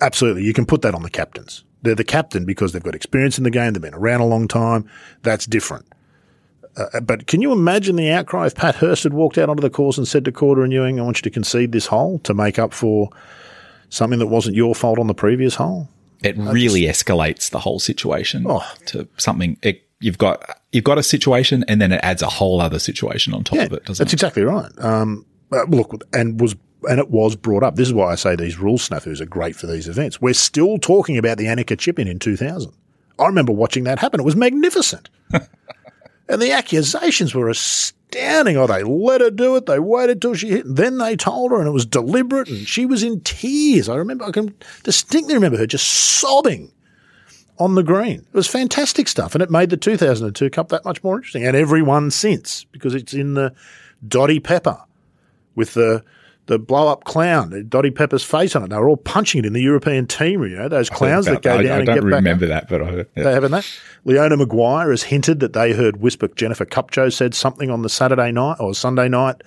absolutely. 0.00 0.42
You 0.42 0.54
can 0.54 0.66
put 0.66 0.82
that 0.82 0.94
on 0.94 1.02
the 1.02 1.10
captains. 1.10 1.64
They're 1.82 1.94
the 1.94 2.04
captain 2.04 2.44
because 2.44 2.72
they've 2.72 2.82
got 2.82 2.94
experience 2.94 3.38
in 3.38 3.44
the 3.44 3.50
game, 3.50 3.72
they've 3.72 3.82
been 3.82 3.94
around 3.94 4.20
a 4.20 4.26
long 4.26 4.48
time. 4.48 4.88
That's 5.22 5.46
different. 5.46 5.86
Uh, 6.78 7.00
but 7.00 7.26
can 7.26 7.42
you 7.42 7.52
imagine 7.52 7.96
the 7.96 8.10
outcry 8.10 8.46
if 8.46 8.54
Pat 8.54 8.76
Hurst 8.76 9.02
had 9.02 9.12
walked 9.12 9.36
out 9.38 9.48
onto 9.48 9.60
the 9.60 9.70
course 9.70 9.98
and 9.98 10.06
said 10.06 10.24
to 10.26 10.32
Korda 10.32 10.62
and 10.64 10.72
Ewing, 10.72 11.00
I 11.00 11.02
want 11.02 11.18
you 11.18 11.22
to 11.22 11.30
concede 11.30 11.72
this 11.72 11.86
hole 11.86 12.18
to 12.20 12.32
make 12.34 12.58
up 12.58 12.72
for 12.72 13.10
something 13.90 14.18
that 14.20 14.26
wasn't 14.28 14.54
your 14.56 14.74
fault 14.74 14.98
on 14.98 15.06
the 15.08 15.14
previous 15.14 15.54
hole? 15.56 15.88
It 16.22 16.36
really 16.36 16.82
escalates 16.82 17.50
the 17.50 17.58
whole 17.60 17.78
situation 17.80 18.44
Oh. 18.48 18.64
to 18.86 19.08
something. 19.16 19.56
It, 19.62 19.82
you've 20.00 20.18
got 20.18 20.60
you've 20.72 20.84
got 20.84 20.98
a 20.98 21.02
situation, 21.02 21.64
and 21.68 21.80
then 21.80 21.92
it 21.92 22.00
adds 22.02 22.22
a 22.22 22.28
whole 22.28 22.60
other 22.60 22.78
situation 22.78 23.34
on 23.34 23.44
top 23.44 23.58
of 23.58 23.72
it, 23.72 23.84
doesn't 23.84 24.04
that's 24.04 24.12
it? 24.12 24.16
exactly 24.16 24.42
right. 24.42 24.70
Um, 24.78 25.24
uh, 25.52 25.64
look, 25.68 26.02
and 26.12 26.40
was 26.40 26.54
and 26.88 26.98
it 27.00 27.10
was 27.10 27.34
brought 27.36 27.62
up. 27.62 27.76
This 27.76 27.88
is 27.88 27.94
why 27.94 28.12
I 28.12 28.14
say 28.16 28.34
these 28.36 28.58
rule 28.58 28.78
snafus 28.78 29.20
are 29.20 29.26
great 29.26 29.54
for 29.56 29.66
these 29.66 29.88
events. 29.88 30.20
We're 30.20 30.34
still 30.34 30.78
talking 30.78 31.18
about 31.18 31.38
the 31.38 31.46
Annika 31.46 31.78
chip 31.78 31.98
in 31.98 32.06
in 32.08 32.18
2000. 32.18 32.72
I 33.20 33.26
remember 33.26 33.52
watching 33.52 33.84
that 33.84 33.98
happen. 33.98 34.20
It 34.20 34.24
was 34.24 34.36
magnificent. 34.36 35.08
and 36.28 36.40
the 36.42 36.52
accusations 36.52 37.34
were 37.34 37.48
astounding. 37.48 38.56
Oh, 38.56 38.66
they 38.66 38.82
let 38.82 39.20
her 39.20 39.30
do 39.30 39.56
it. 39.56 39.66
They 39.66 39.78
waited 39.78 40.20
till 40.20 40.34
she 40.34 40.48
hit. 40.48 40.66
And 40.66 40.76
then 40.76 40.98
they 40.98 41.16
told 41.16 41.50
her, 41.50 41.58
and 41.58 41.68
it 41.68 41.72
was 41.72 41.86
deliberate. 41.86 42.48
And 42.48 42.68
she 42.68 42.86
was 42.86 43.02
in 43.02 43.20
tears. 43.20 43.88
I 43.88 43.96
remember, 43.96 44.24
I 44.24 44.30
can 44.30 44.54
distinctly 44.82 45.34
remember 45.34 45.58
her 45.58 45.66
just 45.66 45.86
sobbing 45.86 46.72
on 47.58 47.74
the 47.74 47.82
green. 47.82 48.20
It 48.20 48.34
was 48.34 48.46
fantastic 48.46 49.08
stuff. 49.08 49.34
And 49.34 49.42
it 49.42 49.50
made 49.50 49.70
the 49.70 49.76
2002 49.76 50.50
Cup 50.50 50.68
that 50.68 50.84
much 50.84 51.02
more 51.02 51.16
interesting. 51.16 51.44
And 51.44 51.56
everyone 51.56 52.10
since, 52.10 52.64
because 52.64 52.94
it's 52.94 53.14
in 53.14 53.34
the 53.34 53.54
Dottie 54.06 54.40
Pepper 54.40 54.78
with 55.54 55.74
the 55.74 56.04
the 56.48 56.58
blow 56.58 56.88
up 56.88 57.04
clown, 57.04 57.66
Dottie 57.68 57.90
Pepper's 57.90 58.24
face 58.24 58.56
on 58.56 58.64
it. 58.64 58.70
They 58.70 58.76
were 58.76 58.88
all 58.88 58.96
punching 58.96 59.40
it 59.40 59.46
in 59.46 59.52
the 59.52 59.60
European 59.60 60.06
team, 60.06 60.42
you 60.42 60.56
know, 60.56 60.68
those 60.68 60.88
clowns 60.90 61.26
that 61.26 61.42
go 61.42 61.58
I, 61.58 61.62
down 61.62 61.72
I 61.72 61.76
and 61.76 61.86
don't 61.86 62.04
remember 62.04 62.46
that, 62.46 62.68
but 62.68 62.82
I, 62.82 62.90
yeah. 62.90 63.04
They 63.14 63.32
having 63.32 63.50
that. 63.50 63.70
Leona 64.04 64.36
Maguire 64.36 64.90
has 64.90 65.02
hinted 65.02 65.40
that 65.40 65.52
they 65.52 65.72
heard 65.72 65.98
whisper 65.98 66.26
Jennifer 66.28 66.64
Kupcho 66.64 67.12
said 67.12 67.34
something 67.34 67.70
on 67.70 67.82
the 67.82 67.90
Saturday 67.90 68.32
night 68.32 68.56
or 68.60 68.74
Sunday 68.74 69.08
night 69.08 69.42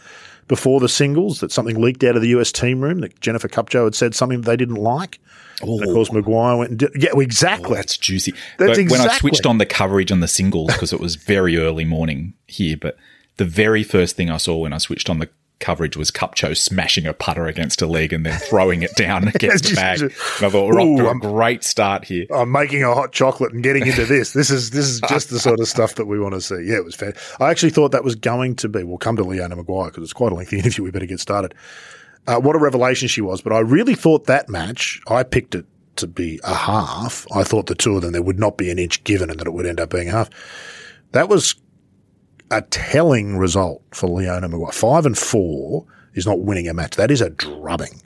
before 0.48 0.80
the 0.80 0.90
singles 0.90 1.40
that 1.40 1.52
something 1.52 1.82
leaked 1.82 2.04
out 2.04 2.16
of 2.16 2.22
the 2.22 2.30
US 2.30 2.52
team 2.52 2.82
room 2.82 3.00
that 3.00 3.20
Jennifer 3.20 3.48
Kupcho 3.48 3.86
had 3.86 3.96
said 3.96 4.14
something 4.14 4.42
they 4.42 4.58
didn't 4.58 4.76
like. 4.76 5.20
And 5.62 5.84
of 5.84 5.94
course, 5.94 6.10
oh. 6.12 6.16
Maguire 6.16 6.58
went 6.58 6.70
and 6.70 6.80
did. 6.80 6.92
Yeah, 6.96 7.10
well, 7.14 7.22
exactly. 7.22 7.72
Oh, 7.72 7.76
that's 7.76 7.98
juicy. 7.98 8.34
That's 8.58 8.78
but 8.78 8.92
when 8.92 9.02
I 9.02 9.18
switched 9.18 9.48
on 9.48 9.58
the 9.58 9.66
coverage 9.66 10.12
on 10.12 10.20
the 10.20 10.28
singles 10.28 10.72
because 10.74 10.94
it 10.94 11.00
was 11.00 11.16
very 11.16 11.58
early 11.58 11.86
morning 11.86 12.34
here, 12.48 12.78
but 12.78 12.98
the 13.38 13.46
very 13.46 13.84
first 13.84 14.16
thing 14.16 14.30
I 14.30 14.38
saw 14.38 14.58
when 14.58 14.74
I 14.74 14.78
switched 14.78 15.10
on 15.10 15.20
the 15.20 15.30
coverage 15.62 15.96
was 15.96 16.12
Kupcho 16.12 16.58
smashing 16.58 17.06
a 17.06 17.14
putter 17.14 17.46
against 17.46 17.82
a 17.82 17.88
leg 17.88 18.12
and 18.12 18.26
then 18.26 18.38
throwing 18.40 18.84
it 18.84 18.96
down 18.96 19.28
against 19.36 19.70
the 19.70 19.76
bag. 19.76 20.02
And 20.02 20.12
I 20.12 20.50
thought 20.50 20.68
we're 20.68 20.82
off 20.82 20.98
to 20.98 21.10
a 21.10 21.16
great 21.16 21.64
start 21.64 22.04
here. 22.04 22.26
I'm 22.34 22.52
making 22.52 22.84
a 22.84 22.94
hot 22.94 23.12
chocolate 23.12 23.54
and 23.54 23.64
getting 23.64 23.88
into 23.88 24.06
this. 24.06 24.34
This 24.34 24.50
is 24.50 24.72
this 24.72 24.88
is 24.88 25.02
just 25.10 25.30
the 25.30 25.40
sort 25.40 25.60
of 25.60 25.68
stuff 25.68 25.96
that 25.96 26.06
we 26.06 26.20
want 26.20 26.34
to 26.34 26.42
see. 26.42 26.64
Yeah, 26.66 26.76
it 26.76 26.84
was 26.84 26.96
fair. 26.96 27.14
I 27.40 27.50
actually 27.50 27.70
thought 27.70 27.92
that 27.92 28.04
was 28.04 28.16
going 28.16 28.56
to 28.58 28.70
be. 28.70 28.84
We'll 28.84 28.98
come 28.98 29.16
to 29.16 29.24
Leona 29.24 29.56
Maguire 29.56 29.90
because 29.90 30.04
it's 30.04 30.14
quite 30.14 30.32
a 30.32 30.36
lengthy 30.36 30.58
interview. 30.60 30.84
We 30.84 30.92
better 30.92 31.06
get 31.06 31.20
started. 31.20 31.54
Uh, 32.28 32.40
what 32.40 32.56
a 32.56 32.60
revelation 32.60 33.08
she 33.08 33.22
was! 33.22 33.42
But 33.42 33.54
I 33.54 33.60
really 33.60 33.96
thought 33.96 34.26
that 34.26 34.50
match. 34.50 35.02
I 35.08 35.24
picked 35.24 35.56
it 35.56 35.66
to 35.98 36.08
be 36.08 36.40
a 36.44 36.54
half. 36.54 37.26
I 37.34 37.44
thought 37.44 37.68
the 37.68 37.76
two 37.76 37.96
of 37.96 38.02
them 38.02 38.12
there 38.12 38.22
would 38.22 38.40
not 38.40 38.58
be 38.58 38.70
an 38.70 38.80
inch 38.80 39.04
given, 39.04 39.30
and 39.30 39.40
that 39.40 39.48
it 39.48 39.52
would 39.52 39.66
end 39.66 39.80
up 39.80 39.90
being 39.90 40.08
half. 40.08 40.30
That 41.14 41.30
was 41.30 41.56
a 42.52 42.62
telling 42.64 43.38
result 43.38 43.82
for 43.92 44.08
Leona 44.08 44.48
Maguire. 44.48 44.72
Five 44.72 45.06
and 45.06 45.18
four 45.18 45.86
is 46.14 46.26
not 46.26 46.40
winning 46.42 46.68
a 46.68 46.74
match. 46.74 46.96
That 46.98 47.10
is 47.10 47.22
a 47.22 47.30
drubbing. 47.32 48.02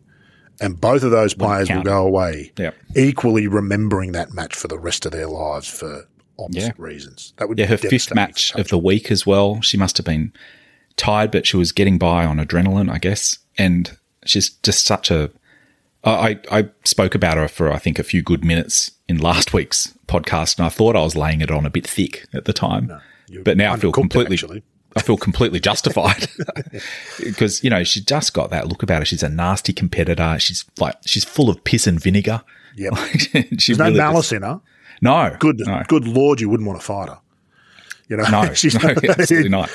And 0.62 0.80
both 0.80 1.04
of 1.04 1.12
those 1.12 1.34
players 1.34 1.70
will 1.70 1.84
go 1.84 2.06
away 2.08 2.54
Yeah. 2.58 2.72
equally 2.96 3.48
remembering 3.48 4.14
that 4.14 4.34
match 4.34 4.56
for 4.56 4.68
the 4.70 4.80
rest 4.80 5.06
of 5.06 5.12
their 5.12 5.28
lives 5.28 5.68
for 5.68 6.06
opposite 6.40 6.62
Yeah. 6.62 6.72
reasons. 6.78 7.34
That 7.38 7.50
would 7.50 7.60
Yeah, 7.60 7.66
her 7.66 7.78
fifth 7.78 8.14
match 8.16 8.54
of 8.56 8.70
the 8.70 8.78
week 8.78 9.12
as 9.12 9.26
well. 9.26 9.60
She 9.62 9.76
must 9.78 9.98
have 9.98 10.06
been 10.06 10.32
tired, 10.96 11.32
but 11.32 11.46
she 11.46 11.58
was 11.58 11.72
getting 11.74 11.98
by 11.98 12.24
on 12.26 12.38
adrenaline, 12.38 12.90
I 12.90 13.00
guess. 13.00 13.40
And 13.58 13.98
she's 14.26 14.50
just 14.50 14.86
such 14.86 15.12
a. 15.12 15.30
I, 16.04 16.40
I 16.52 16.60
I 16.60 16.70
spoke 16.86 17.16
about 17.16 17.36
her 17.38 17.48
for 17.48 17.72
I 17.74 17.80
think 17.80 17.98
a 18.00 18.04
few 18.04 18.22
good 18.22 18.46
minutes 18.46 18.92
in 19.10 19.18
last 19.18 19.54
week's 19.54 19.92
podcast, 20.08 20.58
and 20.58 20.66
I 20.66 20.70
thought 20.70 20.96
I 20.96 21.02
was 21.04 21.16
laying 21.16 21.42
it 21.42 21.50
on 21.52 21.66
a 21.66 21.70
bit 21.70 21.88
thick 21.88 22.28
at 22.34 22.46
the 22.46 22.54
time, 22.54 22.92
you 23.28 23.42
but 23.44 23.58
now 23.58 23.74
I 23.74 23.78
feel 23.78 23.92
completely. 23.92 24.36
actually. 24.36 24.64
I 24.98 25.02
feel 25.02 25.18
completely 25.18 25.60
justified 25.60 26.30
because 27.24 27.64
you 27.64 27.70
know 27.70 27.84
she 27.84 28.02
just 28.02 28.34
got 28.34 28.50
that 28.52 28.68
look 28.68 28.84
about 28.84 29.00
her. 29.00 29.06
She's 29.06 29.24
a 29.24 29.30
nasty 29.30 29.74
competitor. 29.74 30.38
She's 30.40 30.64
like 30.80 30.96
she's 31.06 31.24
full 31.26 31.50
of 31.50 31.64
piss 31.64 31.86
and 31.88 32.02
vinegar. 32.02 32.42
Yep. 32.76 32.94
she 33.60 33.74
There's 33.74 33.78
no 33.78 33.92
malice 33.92 34.30
just- 34.30 34.34
in 34.34 34.42
her. 34.44 34.62
no, 35.02 35.36
Good, 35.40 35.60
no, 35.60 35.84
good 35.88 36.08
lord, 36.08 36.40
you 36.42 36.50
wouldn't 36.50 36.68
want 36.68 36.80
to 36.80 36.86
fight 36.86 37.10
her. 37.10 37.20
You 38.08 38.18
know, 38.18 38.24
no, 38.30 38.54
she's 38.54 38.82
no, 38.82 38.90
not, 38.94 39.04
absolutely 39.20 39.50
not. 39.50 39.70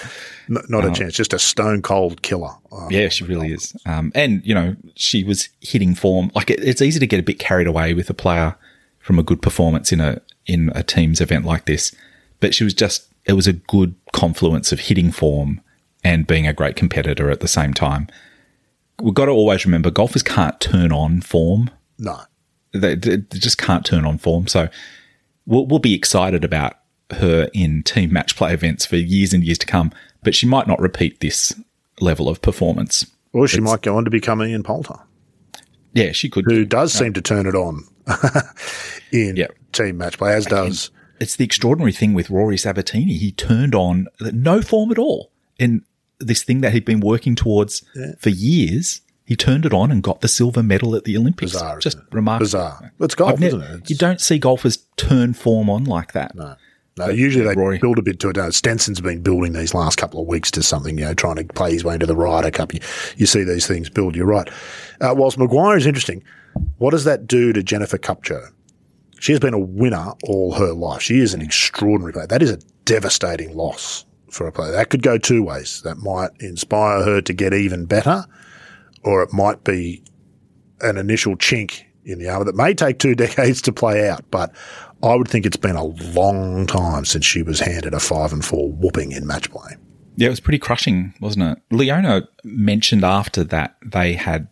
n- 0.49 0.59
not 0.69 0.85
a 0.85 0.93
chance. 0.93 1.15
Just 1.15 1.33
a 1.33 1.39
stone 1.39 1.83
cold 1.83 2.23
killer. 2.23 2.53
Um, 2.73 2.89
Yeah, 2.91 3.09
she 3.09 3.25
really 3.25 3.53
is. 3.53 3.75
Um, 3.87 4.13
and 4.15 4.41
you 4.47 4.55
know, 4.55 4.77
she 4.95 5.25
was 5.25 5.49
hitting 5.61 5.95
form. 5.95 6.31
Like 6.35 6.49
it, 6.51 6.61
it's 6.63 6.81
easy 6.81 6.99
to 7.01 7.07
get 7.07 7.21
a 7.21 7.23
bit 7.23 7.39
carried 7.39 7.67
away 7.67 7.93
with 7.93 8.09
a 8.09 8.15
player 8.15 8.57
from 9.01 9.19
a 9.19 9.23
good 9.23 9.43
performance 9.43 9.93
in 9.93 10.01
a 10.01 10.21
in 10.47 10.71
a 10.75 10.83
team's 10.83 11.21
event 11.21 11.45
like 11.45 11.67
this, 11.67 11.95
but 12.41 12.55
she 12.55 12.65
was 12.65 12.73
just. 12.73 13.07
It 13.31 13.35
was 13.35 13.47
a 13.47 13.53
good 13.53 13.95
confluence 14.13 14.73
of 14.73 14.81
hitting 14.81 15.13
form 15.13 15.61
and 16.03 16.27
being 16.27 16.49
a 16.49 16.53
great 16.53 16.75
competitor 16.75 17.31
at 17.31 17.39
the 17.39 17.47
same 17.47 17.73
time. 17.73 18.09
We've 19.01 19.15
got 19.15 19.27
to 19.27 19.31
always 19.31 19.65
remember 19.65 19.89
golfers 19.93 20.25
can't 20.25 20.59
turn 20.61 20.91
on 20.91 21.21
form. 21.21 21.71
No, 21.97 22.19
They, 22.73 22.97
they 22.97 23.19
just 23.39 23.57
can't 23.57 23.87
turn 23.87 24.05
on 24.05 24.19
form. 24.19 24.49
So 24.49 24.69
we'll, 25.47 25.65
we'll 25.67 25.79
be 25.79 25.95
excited 25.95 26.43
about 26.43 26.75
her 27.13 27.49
in 27.55 27.85
team 27.85 28.13
match 28.13 28.35
play 28.35 28.53
events 28.53 28.85
for 28.85 28.97
years 28.97 29.33
and 29.33 29.45
years 29.45 29.59
to 29.59 29.67
come, 29.67 29.93
but 30.25 30.35
she 30.35 30.47
might 30.49 30.67
not 30.67 30.81
repeat 30.81 31.21
this 31.21 31.55
level 32.01 32.29
of 32.29 32.43
performance. 32.43 33.07
or 33.33 33.47
she 33.47 33.61
might 33.61 33.83
go 33.83 33.97
on 33.97 34.05
to 34.07 34.11
become 34.11 34.43
Ian 34.43 34.65
Poulter, 34.65 34.99
Yeah, 35.95 36.11
she 36.11 36.29
could. 36.29 36.47
who 36.47 36.65
does 36.65 36.93
seem 36.93 37.13
to 37.13 37.23
turn 37.23 37.47
it 37.47 37.55
on 37.55 37.85
in 39.13 39.37
Yeah. 39.37 39.47
team 39.73 39.99
match 39.99 40.19
play, 40.19 40.35
as 40.35 40.47
does. 40.47 40.91
It's 41.21 41.37
the 41.37 41.45
extraordinary 41.45 41.93
thing 41.93 42.15
with 42.15 42.31
Rory 42.31 42.57
Sabbatini. 42.57 43.19
He 43.19 43.31
turned 43.33 43.75
on 43.75 44.09
no 44.21 44.63
form 44.63 44.91
at 44.91 44.99
all 44.99 45.31
in 45.59 45.85
this 46.19 46.43
thing 46.43 46.61
that 46.63 46.73
he'd 46.73 46.85
been 46.85 47.01
working 47.01 47.35
towards 47.35 47.85
for 48.19 48.31
years. 48.31 49.03
He 49.27 49.37
turned 49.37 49.65
it 49.65 49.73
on 49.73 49.93
and 49.93 50.03
got 50.03 50.23
the 50.23 50.29
silver 50.29 50.63
medal 50.63 50.97
at 50.97 51.05
the 51.05 51.17
Olympics. 51.17 51.53
Bizarre, 51.53 51.79
Just 51.79 51.99
remarkable. 52.11 52.47
Bizarre. 52.47 52.93
It's 52.99 53.15
golf, 53.15 53.35
I've 53.35 53.43
isn't 53.45 53.61
it? 53.61 53.65
It's- 53.75 53.91
you 53.91 53.97
don't 53.97 54.21
see 54.21 54.39
golfers 54.39 54.79
turn 54.97 55.35
form 55.35 55.71
on 55.71 55.85
like 55.85 56.13
that. 56.15 56.35
No. 56.35 56.57
No, 56.99 57.09
usually 57.09 57.45
they 57.45 57.55
Rory. 57.55 57.79
build 57.79 57.99
a 57.99 58.03
bit 58.03 58.19
to 58.21 58.29
it. 58.31 58.53
Stenson's 58.53 59.01
been 59.01 59.23
building 59.23 59.53
these 59.53 59.73
last 59.73 59.97
couple 59.97 60.21
of 60.21 60.27
weeks 60.27 60.51
to 60.51 60.63
something, 60.63 60.99
you 60.99 61.05
know, 61.05 61.15
trying 61.15 61.37
to 61.37 61.45
play 61.45 61.73
his 61.73 61.85
way 61.85 61.95
into 61.95 62.05
the 62.05 62.17
Ryder 62.17 62.51
Cup. 62.51 62.75
You, 62.75 62.81
you 63.17 63.25
see 63.27 63.45
these 63.45 63.67
things 63.67 63.89
build. 63.89 64.17
You're 64.17 64.27
right. 64.27 64.49
Uh, 65.01 65.15
whilst 65.17 65.39
Maguire 65.39 65.77
is 65.79 65.87
interesting, 65.87 66.23
what 66.79 66.91
does 66.91 67.05
that 67.05 67.27
do 67.27 67.53
to 67.53 67.63
Jennifer 67.63 67.97
Kupcho? 67.97 68.49
She 69.21 69.33
has 69.33 69.39
been 69.39 69.55
a 69.55 69.59
winner 69.59 70.15
all 70.25 70.55
her 70.55 70.73
life. 70.73 71.03
She 71.03 71.21
is 71.21 71.35
an 71.35 71.43
extraordinary 71.43 72.13
player. 72.13 72.27
That 72.27 72.43
is 72.43 72.51
a 72.51 72.59
devastating 72.87 73.55
loss 73.55 74.07
for 74.31 74.47
a 74.47 74.53
player. 74.53 74.73
That 74.73 74.89
could 74.89 75.03
go 75.03 75.19
two 75.19 75.43
ways. 75.43 75.83
That 75.83 75.99
might 75.99 76.31
inspire 76.41 77.05
her 77.05 77.21
to 77.21 77.33
get 77.35 77.53
even 77.53 77.85
better, 77.85 78.25
or 79.05 79.23
it 79.23 79.33
might 79.33 79.63
be 79.63 80.03
an 80.81 80.97
initial 80.97 81.37
chink 81.37 81.83
in 82.07 82.19
the 82.19 82.31
armor 82.31 82.47
that 82.47 82.57
may 82.57 82.73
take 82.73 82.99
two 82.99 83.15
decades 83.27 83.61
to 83.63 83.73
play 83.73 84.09
out. 84.09 84.25
But 84.31 84.55
I 85.03 85.15
would 85.15 85.29
think 85.29 85.45
it's 85.45 85.57
been 85.59 85.77
a 85.77 85.85
long 85.85 86.67
time 86.67 87.05
since 87.05 87.27
she 87.27 87.43
was 87.43 87.61
handed 87.61 87.93
a 87.93 88.01
five 88.01 88.33
and 88.33 88.43
four 88.43 88.73
whooping 88.73 89.13
in 89.13 89.27
match 89.27 89.51
play. 89.51 89.77
Yeah, 90.17 90.29
it 90.29 90.31
was 90.31 90.41
pretty 90.41 90.59
crushing, 90.59 91.13
wasn't 91.21 91.45
it? 91.45 91.75
Leona 91.75 92.27
mentioned 92.43 93.05
after 93.05 93.45
that 93.45 93.77
they 93.85 94.15
had 94.15 94.49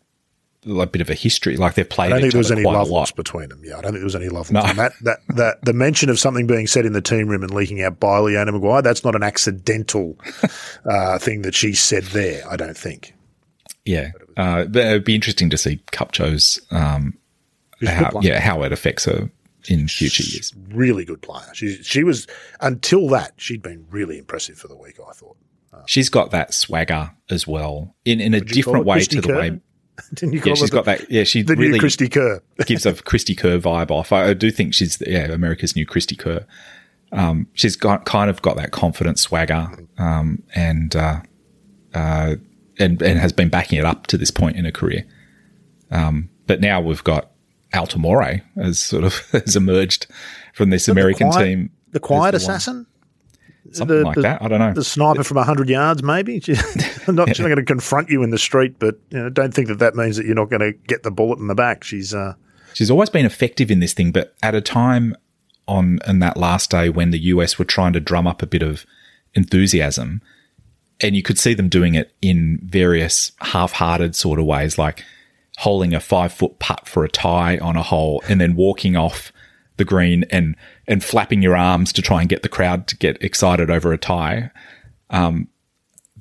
a 0.68 0.86
bit 0.86 1.00
of 1.00 1.10
a 1.10 1.14
history, 1.14 1.56
like 1.56 1.74
they've 1.74 1.88
played 1.88 2.06
I 2.06 2.10
don't 2.10 2.20
think 2.22 2.32
there 2.32 2.38
was 2.38 2.50
any 2.52 2.62
love 2.64 2.88
lost 2.90 3.16
between 3.16 3.48
them. 3.48 3.62
Yeah, 3.64 3.78
I 3.78 3.80
don't 3.80 3.92
think 3.92 4.00
there 4.00 4.04
was 4.04 4.14
any 4.16 4.28
love 4.28 4.50
No. 4.50 4.60
lost. 4.60 4.76
That, 4.76 4.92
that, 5.02 5.18
that, 5.36 5.64
the 5.64 5.72
mention 5.72 6.10
of 6.10 6.18
something 6.18 6.46
being 6.46 6.66
said 6.66 6.84
in 6.86 6.92
the 6.92 7.00
team 7.00 7.28
room 7.28 7.42
and 7.42 7.52
leaking 7.52 7.82
out 7.82 7.98
by 8.00 8.18
Leona 8.18 8.52
Maguire, 8.52 8.82
that's 8.82 9.04
not 9.04 9.14
an 9.14 9.22
accidental 9.22 10.16
uh, 10.84 11.18
thing 11.18 11.42
that 11.42 11.54
she 11.54 11.72
said 11.74 12.04
there, 12.04 12.42
I 12.50 12.56
don't 12.56 12.76
think. 12.76 13.14
Yeah, 13.84 14.10
uh, 14.36 14.66
it'd 14.68 15.04
be 15.04 15.14
interesting 15.14 15.48
to 15.50 15.56
see 15.56 15.80
Kupcho's, 15.92 16.60
um, 16.70 17.16
She's 17.80 17.88
a 17.88 17.92
good 17.92 18.04
how, 18.12 18.20
yeah, 18.20 18.40
how 18.40 18.62
it 18.64 18.72
affects 18.72 19.04
her 19.04 19.30
in 19.68 19.86
future 19.88 20.24
years. 20.24 20.52
Really 20.70 21.04
good 21.04 21.22
player. 21.22 21.46
She, 21.54 21.76
she 21.82 22.02
was, 22.04 22.26
until 22.60 23.08
that, 23.08 23.32
she'd 23.36 23.62
been 23.62 23.86
really 23.90 24.18
impressive 24.18 24.58
for 24.58 24.68
the 24.68 24.76
week, 24.76 24.98
I 25.00 25.12
thought. 25.12 25.36
She's 25.86 26.08
got 26.08 26.32
that 26.32 26.52
swagger 26.54 27.12
as 27.30 27.46
well 27.46 27.94
in, 28.04 28.20
in 28.20 28.34
a 28.34 28.38
Would 28.38 28.56
you 28.56 28.64
call 28.64 28.72
different 28.74 28.86
way 28.86 28.98
Cristie 28.98 29.08
to 29.10 29.20
the 29.20 29.28
Kerr? 29.28 29.38
way. 29.38 29.60
Didn't 30.14 30.34
you 30.34 30.40
call 30.40 30.50
Yeah, 30.50 30.54
she's 30.54 30.70
got 30.70 30.84
the, 30.84 30.92
that. 30.92 31.10
Yeah, 31.10 31.24
she 31.24 31.42
the 31.42 31.56
really 31.56 31.72
new 31.72 31.80
Cristie 31.80 32.10
Kerr? 32.10 32.42
gives 32.66 32.86
a 32.86 32.92
Cristie 32.94 33.36
Kerr 33.36 33.58
vibe 33.58 33.90
off. 33.90 34.12
I, 34.12 34.28
I 34.28 34.34
do 34.34 34.50
think 34.50 34.74
she's 34.74 35.02
yeah 35.06 35.26
America's 35.32 35.74
new 35.76 35.86
Cristie 35.86 36.18
Kerr. 36.18 36.46
Um, 37.12 37.46
she's 37.54 37.76
got 37.76 38.04
kind 38.04 38.28
of 38.30 38.42
got 38.42 38.56
that 38.56 38.70
confident 38.70 39.18
swagger, 39.18 39.68
um, 39.96 40.42
and 40.54 40.94
uh, 40.94 41.20
uh, 41.94 42.36
and 42.78 43.00
and 43.02 43.18
has 43.18 43.32
been 43.32 43.48
backing 43.48 43.78
it 43.78 43.84
up 43.84 44.06
to 44.08 44.18
this 44.18 44.30
point 44.30 44.56
in 44.56 44.64
her 44.64 44.70
career. 44.70 45.04
Um, 45.90 46.28
but 46.46 46.60
now 46.60 46.80
we've 46.80 47.04
got 47.04 47.30
Altomare 47.72 48.42
as 48.56 48.78
sort 48.78 49.04
of 49.04 49.18
has 49.32 49.56
emerged 49.56 50.06
from 50.54 50.70
this 50.70 50.88
American 50.88 51.30
quiet- 51.30 51.44
team. 51.44 51.70
The 51.90 52.00
quiet 52.00 52.34
as 52.34 52.42
the 52.42 52.48
one. 52.48 52.56
assassin? 52.56 52.86
something 53.72 54.02
like 54.02 54.14
the- 54.16 54.22
that. 54.22 54.42
I 54.42 54.48
don't 54.48 54.60
know. 54.60 54.72
The 54.72 54.84
sniper 54.84 55.24
from 55.24 55.36
100 55.36 55.68
yards, 55.68 56.02
maybe. 56.02 56.40
I'm 57.08 57.14
not, 57.16 57.28
she's 57.28 57.40
not 57.40 57.46
going 57.46 57.56
to 57.56 57.64
confront 57.64 58.10
you 58.10 58.22
in 58.22 58.30
the 58.30 58.38
street, 58.38 58.76
but 58.78 58.96
you 59.10 59.18
know, 59.18 59.30
don't 59.30 59.52
think 59.52 59.68
that 59.68 59.78
that 59.78 59.94
means 59.94 60.16
that 60.16 60.26
you're 60.26 60.34
not 60.34 60.50
going 60.50 60.60
to 60.60 60.72
get 60.72 61.02
the 61.02 61.10
bullet 61.10 61.38
in 61.38 61.46
the 61.46 61.54
back. 61.54 61.84
She's, 61.84 62.14
uh, 62.14 62.34
She's 62.74 62.90
always 62.90 63.10
been 63.10 63.26
effective 63.26 63.70
in 63.70 63.80
this 63.80 63.92
thing, 63.92 64.12
but 64.12 64.36
at 64.40 64.54
a 64.54 64.60
time 64.60 65.16
on 65.66 65.98
in 66.06 66.20
that 66.20 66.36
last 66.36 66.70
day 66.70 66.88
when 66.88 67.10
the 67.10 67.18
US 67.18 67.58
were 67.58 67.64
trying 67.64 67.92
to 67.92 68.00
drum 68.00 68.26
up 68.26 68.40
a 68.40 68.46
bit 68.46 68.62
of 68.62 68.86
enthusiasm, 69.34 70.22
and 71.00 71.16
you 71.16 71.22
could 71.22 71.38
see 71.38 71.54
them 71.54 71.68
doing 71.68 71.94
it 71.94 72.14
in 72.22 72.60
various 72.62 73.32
half-hearted 73.40 74.14
sort 74.14 74.38
of 74.38 74.46
ways, 74.46 74.78
like 74.78 75.04
holding 75.58 75.92
a 75.92 76.00
five-foot 76.00 76.58
putt 76.60 76.86
for 76.86 77.04
a 77.04 77.08
tie 77.08 77.58
on 77.58 77.76
a 77.76 77.82
hole, 77.82 78.22
and 78.28 78.40
then 78.40 78.54
walking 78.54 78.96
off 78.96 79.32
the 79.76 79.84
green 79.84 80.24
and 80.30 80.54
and 80.86 81.02
flapping 81.02 81.42
your 81.42 81.56
arms 81.56 81.92
to 81.92 82.02
try 82.02 82.20
and 82.20 82.28
get 82.28 82.42
the 82.42 82.48
crowd 82.48 82.86
to 82.86 82.96
get 82.96 83.20
excited 83.22 83.70
over 83.70 83.92
a 83.92 83.98
tie. 83.98 84.50
Um, 85.10 85.48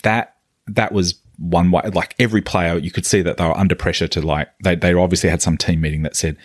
that 0.04 0.37
that 0.68 0.92
was 0.92 1.16
one 1.38 1.72
way. 1.72 1.82
Like 1.94 2.16
every 2.20 2.42
player, 2.42 2.78
you 2.78 2.92
could 2.92 3.06
see 3.06 3.22
that 3.22 3.38
they 3.38 3.46
were 3.46 3.58
under 3.58 3.76
pressure 3.76 4.08
to 4.10 4.22
like 4.22 4.50
they 4.64 4.76
they 4.76 4.94
obviously 4.94 5.30
had 5.30 5.42
some 5.42 5.58
team 5.58 5.82
meeting 5.82 6.04
that 6.04 6.16
said 6.16 6.38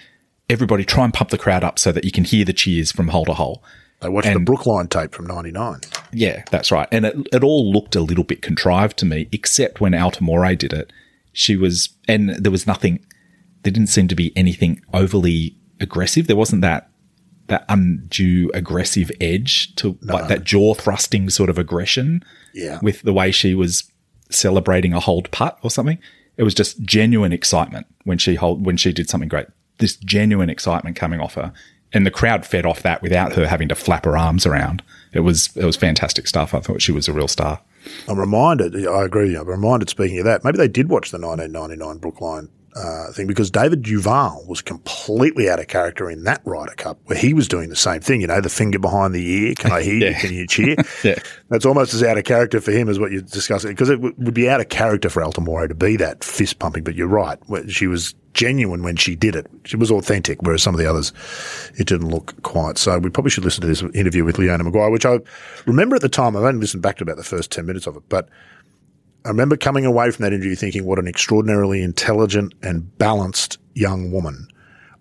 everybody 0.50 0.84
try 0.84 1.04
and 1.04 1.14
pump 1.14 1.30
the 1.30 1.38
crowd 1.38 1.64
up 1.64 1.78
so 1.78 1.92
that 1.92 2.04
you 2.04 2.10
can 2.10 2.24
hear 2.24 2.44
the 2.44 2.52
cheers 2.52 2.92
from 2.92 3.08
hole 3.08 3.24
to 3.24 3.32
hole. 3.32 3.62
they 4.00 4.08
watched 4.08 4.32
the 4.32 4.40
Brookline 4.40 4.88
tape 4.88 5.14
from 5.14 5.26
99. 5.26 5.80
Yeah, 6.12 6.42
that's 6.50 6.70
right. 6.70 6.88
And 6.92 7.06
it, 7.06 7.16
it 7.32 7.42
all 7.44 7.72
looked 7.72 7.94
a 7.96 8.00
little 8.00 8.24
bit 8.24 8.42
contrived 8.42 8.98
to 8.98 9.06
me, 9.06 9.28
except 9.32 9.80
when 9.80 9.92
Altomare 9.92 10.58
did 10.58 10.72
it. 10.72 10.92
She 11.32 11.56
was, 11.56 11.90
and 12.06 12.30
there 12.30 12.50
was 12.52 12.66
nothing, 12.66 12.98
there 13.62 13.72
didn't 13.72 13.86
seem 13.88 14.08
to 14.08 14.14
be 14.14 14.36
anything 14.36 14.82
overly 14.92 15.56
aggressive. 15.80 16.26
There 16.26 16.36
wasn't 16.36 16.60
that, 16.62 16.90
that 17.46 17.64
undue 17.70 18.50
aggressive 18.52 19.10
edge 19.20 19.74
to 19.76 19.96
like 20.02 20.28
that 20.28 20.44
jaw 20.44 20.74
thrusting 20.74 21.30
sort 21.30 21.48
of 21.48 21.56
aggression 21.56 22.22
Yeah. 22.52 22.78
with 22.82 23.02
the 23.02 23.12
way 23.14 23.30
she 23.30 23.54
was 23.54 23.90
celebrating 24.34 24.92
a 24.92 25.00
hold 25.00 25.30
putt 25.30 25.58
or 25.62 25.70
something. 25.70 25.98
It 26.36 26.44
was 26.44 26.54
just 26.54 26.80
genuine 26.82 27.32
excitement 27.32 27.86
when 28.04 28.18
she 28.18 28.34
hold, 28.34 28.64
when 28.64 28.76
she 28.76 28.92
did 28.92 29.08
something 29.08 29.28
great. 29.28 29.46
This 29.78 29.96
genuine 29.96 30.50
excitement 30.50 30.96
coming 30.96 31.20
off 31.20 31.34
her. 31.34 31.52
And 31.92 32.06
the 32.06 32.10
crowd 32.10 32.46
fed 32.46 32.64
off 32.64 32.82
that 32.82 33.02
without 33.02 33.34
her 33.34 33.46
having 33.46 33.68
to 33.68 33.74
flap 33.74 34.06
her 34.06 34.16
arms 34.16 34.46
around. 34.46 34.82
It 35.12 35.20
was 35.20 35.54
it 35.56 35.64
was 35.64 35.76
fantastic 35.76 36.26
stuff. 36.26 36.54
I 36.54 36.60
thought 36.60 36.80
she 36.80 36.92
was 36.92 37.06
a 37.06 37.12
real 37.12 37.28
star. 37.28 37.60
I'm 38.08 38.18
reminded, 38.18 38.86
I 38.86 39.04
agree, 39.04 39.36
I'm 39.36 39.48
reminded, 39.48 39.90
speaking 39.90 40.18
of 40.18 40.24
that, 40.24 40.44
maybe 40.44 40.56
they 40.56 40.68
did 40.68 40.88
watch 40.88 41.10
the 41.10 41.18
1999 41.18 41.98
Brookline 41.98 42.48
uh, 42.74 43.12
thing 43.12 43.26
because 43.26 43.50
David 43.50 43.82
Duval 43.82 44.44
was 44.48 44.62
completely 44.62 45.50
out 45.50 45.60
of 45.60 45.68
character 45.68 46.10
in 46.10 46.24
that 46.24 46.40
Ryder 46.44 46.74
Cup 46.74 46.98
where 47.04 47.18
he 47.18 47.34
was 47.34 47.46
doing 47.46 47.68
the 47.68 47.76
same 47.76 48.00
thing, 48.00 48.20
you 48.22 48.26
know, 48.26 48.40
the 48.40 48.48
finger 48.48 48.78
behind 48.78 49.14
the 49.14 49.30
ear. 49.30 49.54
Can 49.54 49.72
I 49.72 49.82
hear 49.82 50.08
you? 50.10 50.14
Can 50.20 50.32
you 50.32 50.46
cheer? 50.46 50.76
Yeah. 51.02 51.18
That's 51.48 51.66
almost 51.66 51.94
as 51.94 52.02
out 52.02 52.16
of 52.16 52.24
character 52.24 52.60
for 52.60 52.70
him 52.70 52.88
as 52.88 52.98
what 52.98 53.10
you're 53.10 53.22
discussing 53.22 53.70
because 53.70 53.90
it 53.90 53.96
w- 53.96 54.14
would 54.18 54.34
be 54.34 54.48
out 54.48 54.60
of 54.60 54.68
character 54.68 55.10
for 55.10 55.20
Altomare 55.22 55.68
to 55.68 55.74
be 55.74 55.96
that 55.96 56.22
fist 56.22 56.58
pumping, 56.60 56.84
but 56.84 56.94
you're 56.94 57.08
right. 57.08 57.38
She 57.68 57.86
was 57.88 58.14
genuine 58.34 58.82
when 58.82 58.96
she 58.96 59.16
did 59.16 59.34
it. 59.34 59.46
She 59.64 59.76
was 59.76 59.90
authentic, 59.90 60.42
whereas 60.42 60.62
some 60.62 60.74
of 60.74 60.78
the 60.78 60.86
others, 60.88 61.12
it 61.76 61.86
didn't 61.88 62.08
look 62.08 62.40
quite. 62.42 62.78
So 62.78 62.98
we 62.98 63.10
probably 63.10 63.30
should 63.30 63.44
listen 63.44 63.62
to 63.62 63.66
this 63.66 63.82
interview 63.94 64.24
with 64.24 64.38
Leona 64.38 64.64
Maguire, 64.64 64.90
which 64.90 65.06
I 65.06 65.18
remember 65.66 65.96
at 65.96 66.02
the 66.02 66.08
time. 66.08 66.36
I've 66.36 66.44
only 66.44 66.60
listened 66.60 66.82
back 66.82 66.98
to 66.98 67.04
about 67.04 67.16
the 67.16 67.24
first 67.24 67.50
10 67.50 67.66
minutes 67.66 67.86
of 67.86 67.96
it, 67.96 68.02
but 68.08 68.28
I 69.24 69.28
remember 69.28 69.56
coming 69.56 69.84
away 69.84 70.10
from 70.10 70.24
that 70.24 70.32
interview 70.32 70.54
thinking, 70.56 70.84
what 70.84 70.98
an 70.98 71.06
extraordinarily 71.06 71.82
intelligent 71.82 72.54
and 72.62 72.96
balanced 72.98 73.58
young 73.74 74.10
woman. 74.10 74.48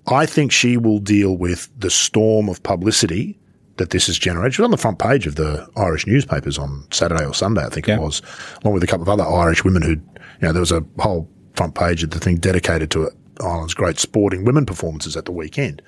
I 0.07 0.25
think 0.25 0.51
she 0.51 0.77
will 0.77 0.99
deal 0.99 1.35
with 1.37 1.69
the 1.77 1.89
storm 1.89 2.49
of 2.49 2.61
publicity 2.63 3.37
that 3.77 3.89
this 3.89 4.07
has 4.07 4.17
generated. 4.19 4.53
She 4.53 4.61
was 4.61 4.65
on 4.67 4.71
the 4.71 4.77
front 4.77 4.99
page 4.99 5.25
of 5.25 5.35
the 5.35 5.67
Irish 5.75 6.05
newspapers 6.05 6.57
on 6.59 6.85
Saturday 6.91 7.25
or 7.25 7.33
Sunday, 7.33 7.63
I 7.63 7.69
think 7.69 7.87
Yeah. 7.87 7.95
it 7.95 8.01
was, 8.01 8.21
along 8.63 8.75
with 8.75 8.83
a 8.83 8.87
couple 8.87 9.03
of 9.03 9.09
other 9.09 9.27
Irish 9.27 9.63
women 9.63 9.81
who, 9.81 9.91
you 9.91 9.99
know, 10.41 10.51
there 10.51 10.59
was 10.59 10.71
a 10.71 10.83
whole 10.99 11.27
front 11.55 11.73
page 11.73 12.03
of 12.03 12.11
the 12.11 12.19
thing 12.19 12.37
dedicated 12.37 12.91
to 12.91 13.09
Ireland's 13.41 13.73
great 13.73 13.97
sporting 13.99 14.45
women 14.45 14.65
performances 14.67 15.17
at 15.17 15.25
the 15.25 15.31
weekend. 15.31 15.81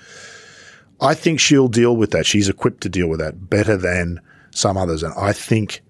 I 1.02 1.14
think 1.14 1.40
she'll 1.40 1.68
deal 1.68 1.96
with 1.96 2.12
that. 2.12 2.26
She's 2.26 2.50
equipped 2.50 2.82
to 2.82 2.90
deal 2.90 3.08
with 3.10 3.20
that 3.20 3.50
better 3.50 3.78
than 3.78 4.20
some 4.52 4.76
others. 4.78 5.04
And 5.04 5.14
I 5.18 5.34
think 5.34 5.82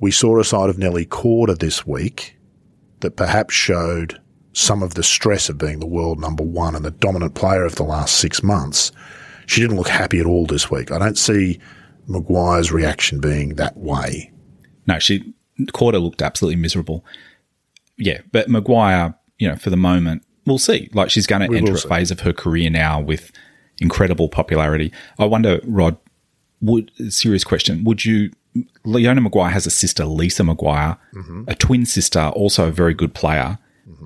we 0.00 0.10
saw 0.10 0.38
a 0.38 0.44
side 0.44 0.70
of 0.70 0.78
Nelly 0.78 1.06
Korda 1.06 1.58
this 1.58 1.86
week 1.86 2.36
that 3.00 3.16
perhaps 3.16 3.54
showed 3.54 4.20
some 4.52 4.82
of 4.82 4.94
the 4.94 5.02
stress 5.02 5.48
of 5.48 5.58
being 5.58 5.80
the 5.80 5.86
world 5.86 6.18
number 6.18 6.42
one 6.42 6.74
and 6.74 6.84
the 6.84 6.90
dominant 6.90 7.34
player 7.34 7.64
of 7.64 7.76
the 7.76 7.82
last 7.82 8.16
six 8.16 8.42
months. 8.42 8.90
She 9.46 9.60
didn't 9.60 9.76
look 9.76 9.88
happy 9.88 10.18
at 10.18 10.26
all 10.26 10.46
this 10.46 10.70
week. 10.70 10.90
I 10.90 10.98
don't 10.98 11.18
see 11.18 11.60
Maguire's 12.06 12.72
reaction 12.72 13.20
being 13.20 13.56
that 13.56 13.76
way. 13.76 14.32
No, 14.86 14.98
she 14.98 15.34
Korda 15.60 16.02
looked 16.02 16.22
absolutely 16.22 16.60
miserable. 16.60 17.04
Yeah, 17.96 18.20
but 18.32 18.48
Maguire, 18.48 19.14
you 19.38 19.48
know, 19.48 19.56
for 19.56 19.70
the 19.70 19.76
moment, 19.76 20.22
we'll 20.46 20.58
see. 20.58 20.88
Like 20.92 21.10
she's 21.10 21.26
going 21.26 21.48
to 21.48 21.56
enter 21.56 21.74
a 21.74 21.78
see. 21.78 21.88
phase 21.88 22.10
of 22.10 22.20
her 22.20 22.32
career 22.32 22.70
now 22.70 23.00
with 23.00 23.32
incredible 23.78 24.28
popularity. 24.28 24.92
I 25.18 25.26
wonder, 25.26 25.60
Rod, 25.64 25.96
would 26.60 26.90
serious 27.12 27.44
question, 27.44 27.84
would 27.84 28.04
you 28.04 28.30
Leona 28.84 29.20
Maguire 29.20 29.50
has 29.50 29.66
a 29.66 29.70
sister, 29.70 30.04
Lisa 30.04 30.44
Maguire, 30.44 30.96
Mm-hmm. 31.14 31.44
a 31.48 31.54
twin 31.54 31.86
sister, 31.86 32.20
also 32.28 32.68
a 32.68 32.70
very 32.72 32.94
good 32.94 33.14
player 33.14 33.58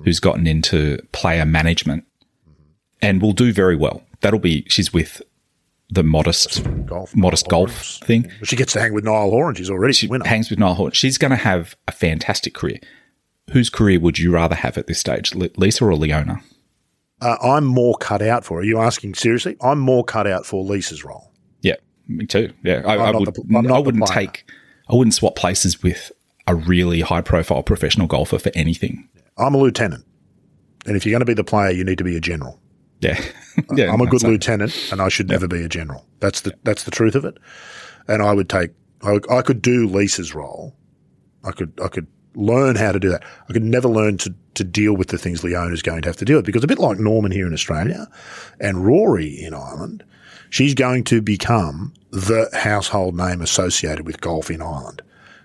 who's 0.03 0.19
gotten 0.19 0.47
into 0.47 0.97
player 1.11 1.45
management 1.45 2.03
Mm-hmm. 2.47 2.61
and 3.01 3.21
will 3.21 3.33
do 3.33 3.51
very 3.53 3.75
well. 3.75 4.03
That'll 4.21 4.39
be 4.39 4.63
she's 4.67 4.93
with 4.93 5.21
the 5.89 6.03
modest 6.03 6.63
Golf, 6.85 7.13
modest 7.15 7.47
golf 7.49 7.99
thing. 8.05 8.31
She 8.43 8.55
gets 8.55 8.71
to 8.73 8.79
hang 8.79 8.93
with 8.93 9.03
Niall 9.03 9.29
Horan. 9.29 9.55
She's 9.55 9.69
already 9.69 9.93
She 9.93 10.07
winner. 10.07 10.25
hangs 10.25 10.49
with 10.49 10.57
Niall 10.59 10.75
Horan. 10.75 10.93
She's 10.93 11.17
going 11.17 11.31
to 11.31 11.35
have 11.37 11.75
a 11.87 11.91
fantastic 11.91 12.53
career. 12.53 12.77
Whose 13.51 13.69
career 13.69 13.99
would 13.99 14.17
you 14.17 14.31
rather 14.31 14.55
have 14.55 14.77
at 14.77 14.87
this 14.87 14.99
stage, 14.99 15.33
Lisa 15.35 15.83
or 15.83 15.95
Leona? 15.95 16.41
Uh, 17.19 17.35
I'm 17.43 17.65
more 17.65 17.97
cut 17.97 18.21
out 18.21 18.45
for. 18.45 18.59
Are 18.59 18.63
you 18.63 18.79
asking 18.79 19.15
seriously? 19.15 19.57
I'm 19.61 19.79
more 19.79 20.03
cut 20.05 20.27
out 20.27 20.45
for 20.45 20.63
Lisa's 20.63 21.03
role. 21.03 21.30
Yeah, 22.11 22.17
me 22.17 22.25
too. 22.25 22.53
Yeah, 22.63 22.81
I, 22.85 22.95
I 22.95 23.11
would. 23.11 23.33
the- 23.33 23.43
not 23.47 23.85
wouldn't 23.85 24.07
take. 24.07 24.45
I 24.89 24.95
wouldn't 24.95 25.13
swap 25.13 25.35
places 25.35 25.81
with 25.81 26.11
a 26.47 26.55
really 26.55 27.01
high-profile 27.01 27.63
professional 27.63 28.07
golfer 28.07 28.39
for 28.39 28.51
anything. 28.55 29.07
I'm 29.37 29.53
a 29.53 29.57
lieutenant, 29.57 30.05
and 30.85 30.95
if 30.95 31.05
you're 31.05 31.11
going 31.11 31.21
to 31.21 31.25
be 31.25 31.33
the 31.33 31.43
player, 31.43 31.71
you 31.71 31.83
need 31.83 31.97
to 31.97 32.03
be 32.03 32.17
a 32.17 32.21
general. 32.21 32.59
Yeah, 32.99 33.19
yeah. 33.75 33.91
I'm 33.91 34.01
a 34.01 34.05
good 34.05 34.23
lieutenant, 34.23 34.89
and 34.91 35.01
I 35.01 35.09
should 35.09 35.29
never 35.29 35.47
be 35.47 35.63
a 35.63 35.69
general. 35.69 36.05
That's 36.19 36.41
the 36.41 36.53
that's 36.63 36.83
the 36.83 36.91
truth 36.91 37.15
of 37.15 37.25
it. 37.25 37.37
And 38.07 38.21
I 38.21 38.33
would 38.33 38.49
take. 38.49 38.71
I, 39.03 39.19
I 39.31 39.41
could 39.41 39.61
do 39.61 39.87
Lisa's 39.87 40.35
role. 40.35 40.75
I 41.43 41.51
could 41.51 41.73
I 41.83 41.87
could 41.87 42.07
learn 42.35 42.75
how 42.75 42.91
to 42.91 42.99
do 42.99 43.09
that. 43.09 43.23
I 43.49 43.53
could 43.53 43.63
never 43.63 43.87
learn 43.87 44.17
to 44.19 44.33
to 44.53 44.63
deal 44.63 44.93
with 44.93 45.07
the 45.07 45.17
things 45.17 45.43
Leona's 45.43 45.81
going 45.81 46.01
to 46.03 46.09
have 46.09 46.17
to 46.17 46.25
deal 46.25 46.37
with 46.37 46.45
because 46.45 46.63
a 46.63 46.67
bit 46.67 46.79
like 46.79 46.99
Norman 46.99 47.31
here 47.31 47.47
in 47.47 47.53
Australia, 47.53 48.07
and 48.59 48.85
Rory 48.85 49.27
in 49.29 49.53
Ireland, 49.53 50.03
she's 50.51 50.75
going 50.75 51.03
to 51.05 51.21
become 51.21 51.93
the 52.11 52.47
household 52.53 53.15
name 53.17 53.41
associated 53.41 54.05
with 54.05 54.21
golf 54.21 54.51
in 54.51 54.61
Ireland. 54.61 55.01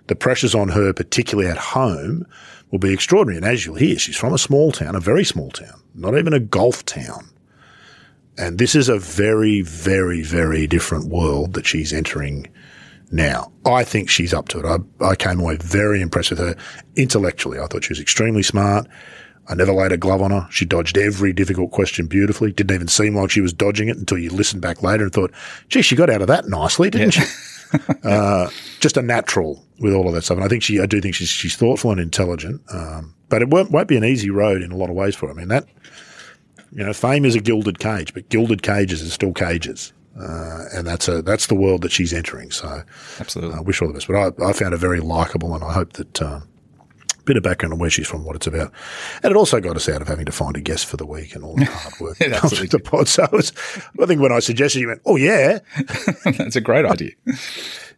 The 0.08 0.16
pressures 0.16 0.54
on 0.54 0.68
her, 0.68 0.92
particularly 0.92 1.50
at 1.50 1.56
home, 1.56 2.26
will 2.70 2.78
be 2.78 2.92
extraordinary. 2.92 3.38
And 3.38 3.46
as 3.46 3.64
you'll 3.64 3.76
hear, 3.76 3.98
she's 3.98 4.16
from 4.16 4.34
a 4.34 4.38
small 4.38 4.72
town, 4.72 4.94
a 4.94 5.00
very 5.00 5.24
small 5.24 5.50
town, 5.50 5.80
not 5.94 6.18
even 6.18 6.32
a 6.32 6.40
golf 6.40 6.84
town. 6.84 7.30
And 8.36 8.58
this 8.58 8.74
is 8.74 8.88
a 8.88 8.98
very, 8.98 9.62
very, 9.62 10.22
very 10.22 10.66
different 10.66 11.06
world 11.06 11.54
that 11.54 11.66
she's 11.66 11.92
entering 11.92 12.46
now. 13.10 13.50
I 13.64 13.84
think 13.84 14.10
she's 14.10 14.34
up 14.34 14.48
to 14.48 14.58
it. 14.58 14.66
I, 14.66 15.04
I 15.04 15.14
came 15.14 15.40
away 15.40 15.56
very 15.56 16.02
impressed 16.02 16.30
with 16.30 16.40
her 16.40 16.56
intellectually. 16.96 17.58
I 17.58 17.66
thought 17.66 17.84
she 17.84 17.92
was 17.92 18.00
extremely 18.00 18.42
smart. 18.42 18.86
I 19.48 19.54
never 19.54 19.72
laid 19.72 19.92
a 19.92 19.96
glove 19.96 20.22
on 20.22 20.32
her. 20.32 20.46
She 20.50 20.64
dodged 20.64 20.98
every 20.98 21.32
difficult 21.32 21.70
question 21.70 22.06
beautifully. 22.06 22.52
Didn't 22.52 22.74
even 22.74 22.88
seem 22.88 23.14
like 23.14 23.30
she 23.30 23.40
was 23.40 23.52
dodging 23.52 23.88
it 23.88 23.96
until 23.96 24.18
you 24.18 24.30
listened 24.30 24.62
back 24.62 24.82
later 24.82 25.04
and 25.04 25.12
thought, 25.12 25.32
gee, 25.68 25.82
she 25.82 25.94
got 25.94 26.10
out 26.10 26.20
of 26.20 26.28
that 26.28 26.48
nicely, 26.48 26.90
didn't 26.90 27.12
she? 27.12 27.24
uh, 28.04 28.48
just 28.80 28.96
a 28.96 29.02
natural 29.02 29.64
with 29.78 29.94
all 29.94 30.08
of 30.08 30.14
that 30.14 30.22
stuff. 30.22 30.36
And 30.36 30.44
I 30.44 30.48
think 30.48 30.62
she, 30.62 30.80
I 30.80 30.86
do 30.86 31.00
think 31.00 31.14
she's, 31.14 31.28
she's 31.28 31.54
thoughtful 31.54 31.92
and 31.92 32.00
intelligent. 32.00 32.60
Um, 32.72 33.14
but 33.28 33.42
it 33.42 33.48
won't, 33.48 33.70
won't 33.70 33.88
be 33.88 33.96
an 33.96 34.04
easy 34.04 34.30
road 34.30 34.62
in 34.62 34.72
a 34.72 34.76
lot 34.76 34.90
of 34.90 34.96
ways 34.96 35.14
for 35.14 35.26
her. 35.26 35.32
I 35.32 35.36
mean, 35.36 35.48
that, 35.48 35.66
you 36.72 36.84
know, 36.84 36.92
fame 36.92 37.24
is 37.24 37.36
a 37.36 37.40
gilded 37.40 37.78
cage, 37.78 38.14
but 38.14 38.28
gilded 38.28 38.62
cages 38.62 39.02
are 39.02 39.10
still 39.10 39.32
cages. 39.32 39.92
Uh, 40.18 40.64
and 40.72 40.86
that's 40.86 41.08
a, 41.08 41.22
that's 41.22 41.46
the 41.46 41.54
world 41.54 41.82
that 41.82 41.92
she's 41.92 42.12
entering. 42.12 42.50
So 42.50 42.82
Absolutely. 43.20 43.56
I 43.56 43.60
wish 43.60 43.80
all 43.80 43.88
the 43.88 43.94
best. 43.94 44.08
But 44.08 44.16
I, 44.16 44.48
I 44.48 44.52
found 44.52 44.72
her 44.72 44.78
very 44.78 45.00
likable 45.00 45.54
and 45.54 45.62
I 45.62 45.72
hope 45.72 45.92
that, 45.94 46.22
uh, 46.22 46.40
bit 47.26 47.36
of 47.36 47.42
background 47.42 47.74
on 47.74 47.78
where 47.78 47.90
she's 47.90 48.08
from, 48.08 48.24
what 48.24 48.36
it's 48.36 48.46
about. 48.46 48.72
And 49.22 49.30
it 49.30 49.36
also 49.36 49.60
got 49.60 49.76
us 49.76 49.88
out 49.88 50.00
of 50.00 50.08
having 50.08 50.24
to 50.24 50.32
find 50.32 50.56
a 50.56 50.60
guest 50.60 50.86
for 50.86 50.96
the 50.96 51.04
week 51.04 51.34
and 51.34 51.44
all 51.44 51.56
the 51.56 51.66
hard 51.66 52.00
work 52.00 52.18
that 52.18 52.40
comes 52.40 52.58
with 52.58 52.70
the 52.70 52.78
pod. 52.78 53.08
So 53.08 53.26
was, 53.32 53.52
I 54.00 54.06
think 54.06 54.22
when 54.22 54.32
I 54.32 54.38
suggested, 54.38 54.80
you 54.80 54.88
went, 54.88 55.02
oh 55.04 55.16
yeah, 55.16 55.58
That's 56.24 56.56
a 56.56 56.60
great 56.60 56.84
idea. 56.84 57.12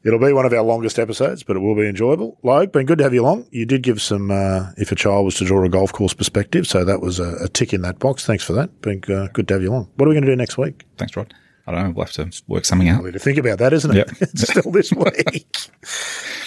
It'll 0.04 0.20
be 0.20 0.32
one 0.32 0.46
of 0.46 0.52
our 0.52 0.62
longest 0.62 0.98
episodes, 0.98 1.42
but 1.42 1.56
it 1.56 1.60
will 1.60 1.74
be 1.74 1.86
enjoyable. 1.86 2.38
Logue, 2.44 2.70
been 2.70 2.86
good 2.86 2.98
to 2.98 3.04
have 3.04 3.12
you 3.12 3.22
along. 3.22 3.46
You 3.50 3.66
did 3.66 3.82
give 3.82 4.00
some, 4.00 4.30
uh, 4.30 4.70
if 4.76 4.92
a 4.92 4.94
child 4.94 5.24
was 5.24 5.34
to 5.36 5.44
draw 5.44 5.64
a 5.64 5.68
golf 5.68 5.92
course 5.92 6.14
perspective, 6.14 6.68
so 6.68 6.84
that 6.84 7.00
was 7.00 7.18
a, 7.18 7.34
a 7.42 7.48
tick 7.48 7.72
in 7.74 7.82
that 7.82 7.98
box. 7.98 8.24
Thanks 8.24 8.44
for 8.44 8.52
that. 8.52 8.80
Been 8.80 9.02
uh, 9.08 9.26
good 9.32 9.48
to 9.48 9.54
have 9.54 9.62
you 9.62 9.70
along. 9.70 9.90
What 9.96 10.06
are 10.06 10.10
we 10.10 10.14
going 10.14 10.24
to 10.24 10.30
do 10.30 10.36
next 10.36 10.56
week? 10.56 10.84
Thanks, 10.98 11.16
Rod. 11.16 11.34
I 11.66 11.72
don't 11.72 11.82
know. 11.82 11.90
We'll 11.90 12.06
have 12.06 12.14
to 12.14 12.42
work 12.46 12.64
something 12.64 12.88
out. 12.88 13.02
To 13.02 13.18
think 13.18 13.38
about 13.38 13.58
that, 13.58 13.72
isn't 13.72 13.90
it? 13.90 13.96
Yep. 13.96 14.08
it's 14.20 14.48
still 14.48 14.70
this 14.70 14.92
week. 14.92 15.56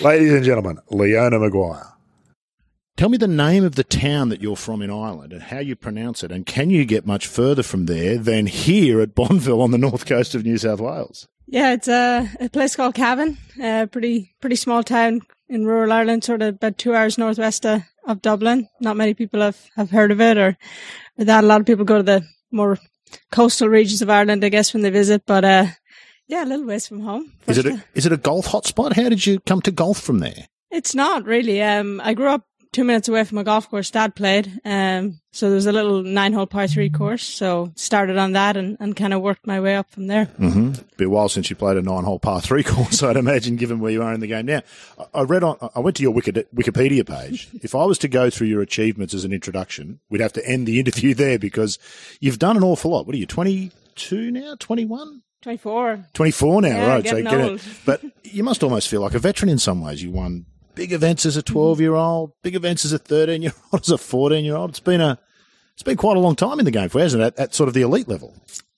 Ladies 0.02 0.34
and 0.34 0.44
gentlemen, 0.44 0.80
Leona 0.90 1.38
Maguire. 1.38 1.92
Tell 2.98 3.10
me 3.10 3.18
the 3.18 3.28
name 3.28 3.64
of 3.64 3.76
the 3.76 3.84
town 3.84 4.30
that 4.30 4.42
you're 4.42 4.56
from 4.56 4.82
in 4.82 4.92
Ireland 4.92 5.34
and 5.34 5.42
how 5.42 5.60
you 5.60 5.76
pronounce 5.76 6.24
it, 6.24 6.32
and 6.32 6.46
can 6.46 6.70
you 6.70 6.86
get 6.86 7.06
much 7.06 7.26
further 7.26 7.64
from 7.64 7.86
there 7.88 8.18
than 8.18 8.46
here 8.46 9.02
at 9.02 9.16
Bonville 9.16 9.62
on 9.62 9.72
the 9.72 9.78
north 9.78 10.06
coast 10.06 10.36
of 10.36 10.44
New 10.44 10.58
South 10.58 10.80
Wales? 10.80 11.28
Yeah, 11.48 11.74
it's 11.74 11.88
a, 11.88 12.30
a 12.40 12.50
place 12.50 12.76
called 12.76 12.96
Cavan, 12.96 13.38
a 13.62 13.88
pretty 13.88 14.36
pretty 14.40 14.56
small 14.56 14.84
town 14.84 15.22
in 15.50 15.66
rural 15.66 15.92
Ireland, 15.92 16.24
sort 16.24 16.42
of 16.42 16.56
about 16.56 16.78
two 16.78 16.96
hours 16.96 17.18
northwest 17.18 17.66
of, 17.66 17.82
of 18.06 18.22
Dublin. 18.22 18.70
Not 18.80 18.98
many 18.98 19.14
people 19.14 19.42
have, 19.42 19.60
have 19.76 19.90
heard 19.90 20.12
of 20.12 20.22
it 20.22 20.38
or, 20.38 20.58
or 21.18 21.26
that. 21.26 21.44
A 21.44 21.48
lot 21.48 21.60
of 21.60 21.66
people 21.68 21.84
go 21.84 21.98
to 21.98 22.04
the 22.04 22.24
more 22.52 22.78
coastal 23.32 23.68
regions 23.68 24.02
of 24.02 24.10
Ireland, 24.10 24.46
I 24.46 24.50
guess, 24.50 24.74
when 24.74 24.84
they 24.84 24.90
visit. 24.92 25.24
But 25.26 25.44
uh, 25.44 25.66
yeah, 26.28 26.44
a 26.44 26.46
little 26.46 26.66
ways 26.68 26.88
from 26.88 27.02
home. 27.02 27.34
Is 27.48 27.58
it 27.58 27.66
a, 27.66 27.84
is 27.96 28.06
it 28.06 28.14
a 28.14 28.18
golf 28.18 28.48
hotspot? 28.48 28.94
How 28.94 29.10
did 29.10 29.26
you 29.26 29.40
come 29.42 29.62
to 29.64 29.72
golf 29.72 30.00
from 30.00 30.20
there? 30.20 30.48
It's 30.70 30.96
not 30.96 31.26
really. 31.26 31.62
Um, 31.62 32.00
I 32.02 32.14
grew 32.14 32.30
up 32.30 32.46
two 32.72 32.84
minutes 32.84 33.08
away 33.08 33.24
from 33.24 33.38
a 33.38 33.44
golf 33.44 33.70
course 33.70 33.92
Dad 33.92 34.16
played. 34.16 34.62
Um, 34.64 35.20
so 35.32 35.48
there 35.48 35.56
was 35.56 35.66
a 35.66 35.72
little 35.72 36.04
nine 36.04 36.34
hole 36.34 36.48
par 36.48 36.68
three 36.68 36.90
course. 36.90 37.24
So 37.24 37.72
started 37.76 38.18
on 38.18 38.34
that 38.34 38.58
and, 38.58 38.78
and 38.80 38.96
kind 38.96 39.14
of 39.14 39.22
worked 39.22 39.46
my 39.46 39.60
way 39.60 39.76
up 39.76 39.90
from 39.90 40.08
there. 40.08 40.26
Mm-hmm. 40.40 40.72
Be 40.98 41.06
a 41.06 41.10
while 41.10 41.30
since 41.30 41.50
you 41.50 41.56
played 41.56 41.78
a 41.78 41.82
nine 41.82 42.04
hole 42.04 42.20
par 42.20 42.42
three 42.42 42.64
course, 42.66 43.04
I'd 43.04 43.18
imagine, 43.18 43.56
given 43.56 43.80
where 43.80 43.92
you 43.92 44.02
are 44.04 44.14
in 44.14 44.20
the 44.20 44.28
game 44.28 44.46
now. 44.46 44.62
I- 45.14 45.22
read 45.24 45.44
on, 45.44 45.58
I 45.76 45.80
went 45.80 45.98
to 45.98 46.04
your 46.04 46.14
Wikipedia 46.14 47.08
page. 47.08 47.50
if 47.62 47.76
I 47.76 47.86
was 47.86 47.98
to 48.00 48.08
go 48.08 48.30
through 48.30 48.48
your 48.48 48.62
achievements 48.62 49.14
as 49.14 49.24
an 49.24 49.34
introduction, 49.34 50.00
we'd 50.10 50.22
have 50.22 50.34
to 50.34 50.46
end 50.48 50.68
the 50.68 50.80
interview 50.80 51.14
there 51.14 51.40
because 51.40 51.80
you've 52.20 52.40
done 52.40 52.58
an 52.58 52.64
awful 52.64 52.92
lot. 52.92 53.06
What 53.06 53.16
are 53.16 53.20
you, 53.20 53.26
22 53.28 54.32
now? 54.32 54.56
21? 54.60 55.22
24. 55.42 56.06
24 56.14 56.62
now, 56.62 56.68
Yeah, 56.68 56.88
right? 56.88 57.04
get 57.04 57.28
old. 57.28 57.62
But 57.86 58.04
you 58.24 58.44
must 58.44 58.64
almost 58.64 58.88
feel 58.88 59.02
like 59.02 59.16
a 59.16 59.20
veteran 59.20 59.50
in 59.50 59.58
some 59.58 59.82
ways. 59.82 60.04
You 60.04 60.12
won 60.12 60.46
big 60.76 60.92
events 60.94 61.26
as 61.26 61.38
a 61.38 61.42
12 61.42 61.80
year 61.82 61.94
old, 61.96 62.32
big 62.44 62.56
events 62.56 62.86
as 62.86 62.94
a 62.94 62.98
13 63.00 63.42
year 63.42 63.54
old, 63.72 63.82
as 63.84 63.90
a 63.90 63.98
14 63.98 64.44
year 64.46 64.56
old. 64.56 64.72
It's 64.72 64.80
been 64.80 65.02
a, 65.02 65.18
it's 65.74 65.84
been 65.84 65.98
quite 65.98 66.18
a 66.18 66.20
long 66.22 66.36
time 66.36 66.60
in 66.60 66.66
the 66.66 66.72
game 66.72 66.90
for, 66.90 67.00
you, 67.00 67.04
hasn't 67.04 67.24
it? 67.24 67.34
At, 67.38 67.40
at 67.40 67.56
sort 67.56 67.68
of 67.68 67.74
the 67.74 67.82
elite 67.82 68.08
level. 68.08 68.34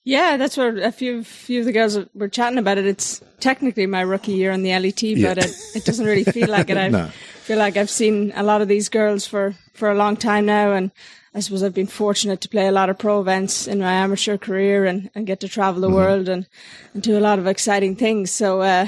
Yeah, 0.06 0.36
that's 0.36 0.56
what 0.58 0.76
a 0.78 0.92
few 0.92 1.24
few 1.24 1.60
of 1.60 1.66
the 1.66 1.72
girls 1.72 1.98
were 2.14 2.28
chatting 2.28 2.58
about 2.58 2.76
it. 2.76 2.84
It's 2.86 3.22
technically 3.40 3.86
my 3.86 4.02
rookie 4.02 4.32
year 4.32 4.52
on 4.52 4.62
the 4.62 4.70
LET, 4.78 5.02
Yeah. 5.02 5.28
but 5.34 5.44
it, 5.44 5.56
it 5.74 5.84
doesn't 5.86 6.04
really 6.04 6.24
feel 6.24 6.48
like 6.50 6.68
it. 6.68 6.76
I 6.78 6.88
No. 6.88 7.06
feel 7.44 7.58
like 7.58 7.78
I've 7.78 7.88
seen 7.88 8.30
a 8.36 8.42
lot 8.42 8.60
of 8.60 8.68
these 8.68 8.90
girls 8.90 9.26
for, 9.26 9.54
for 9.72 9.90
a 9.90 9.94
long 9.94 10.16
time 10.18 10.44
now, 10.44 10.72
and 10.72 10.90
I 11.34 11.40
suppose 11.40 11.62
I've 11.62 11.72
been 11.74 11.86
fortunate 11.86 12.42
to 12.42 12.50
play 12.50 12.66
a 12.68 12.72
lot 12.72 12.90
of 12.90 12.98
pro 12.98 13.18
events 13.18 13.66
in 13.66 13.78
my 13.78 13.92
amateur 13.94 14.36
career 14.36 14.84
and, 14.84 15.10
and 15.14 15.26
get 15.26 15.40
to 15.40 15.48
travel 15.48 15.80
the 15.80 15.88
world 15.90 16.28
and, 16.28 16.46
and 16.92 17.02
do 17.02 17.16
a 17.16 17.20
lot 17.20 17.38
of 17.38 17.46
exciting 17.46 17.96
things. 17.96 18.30
So 18.30 18.60
uh, 18.60 18.86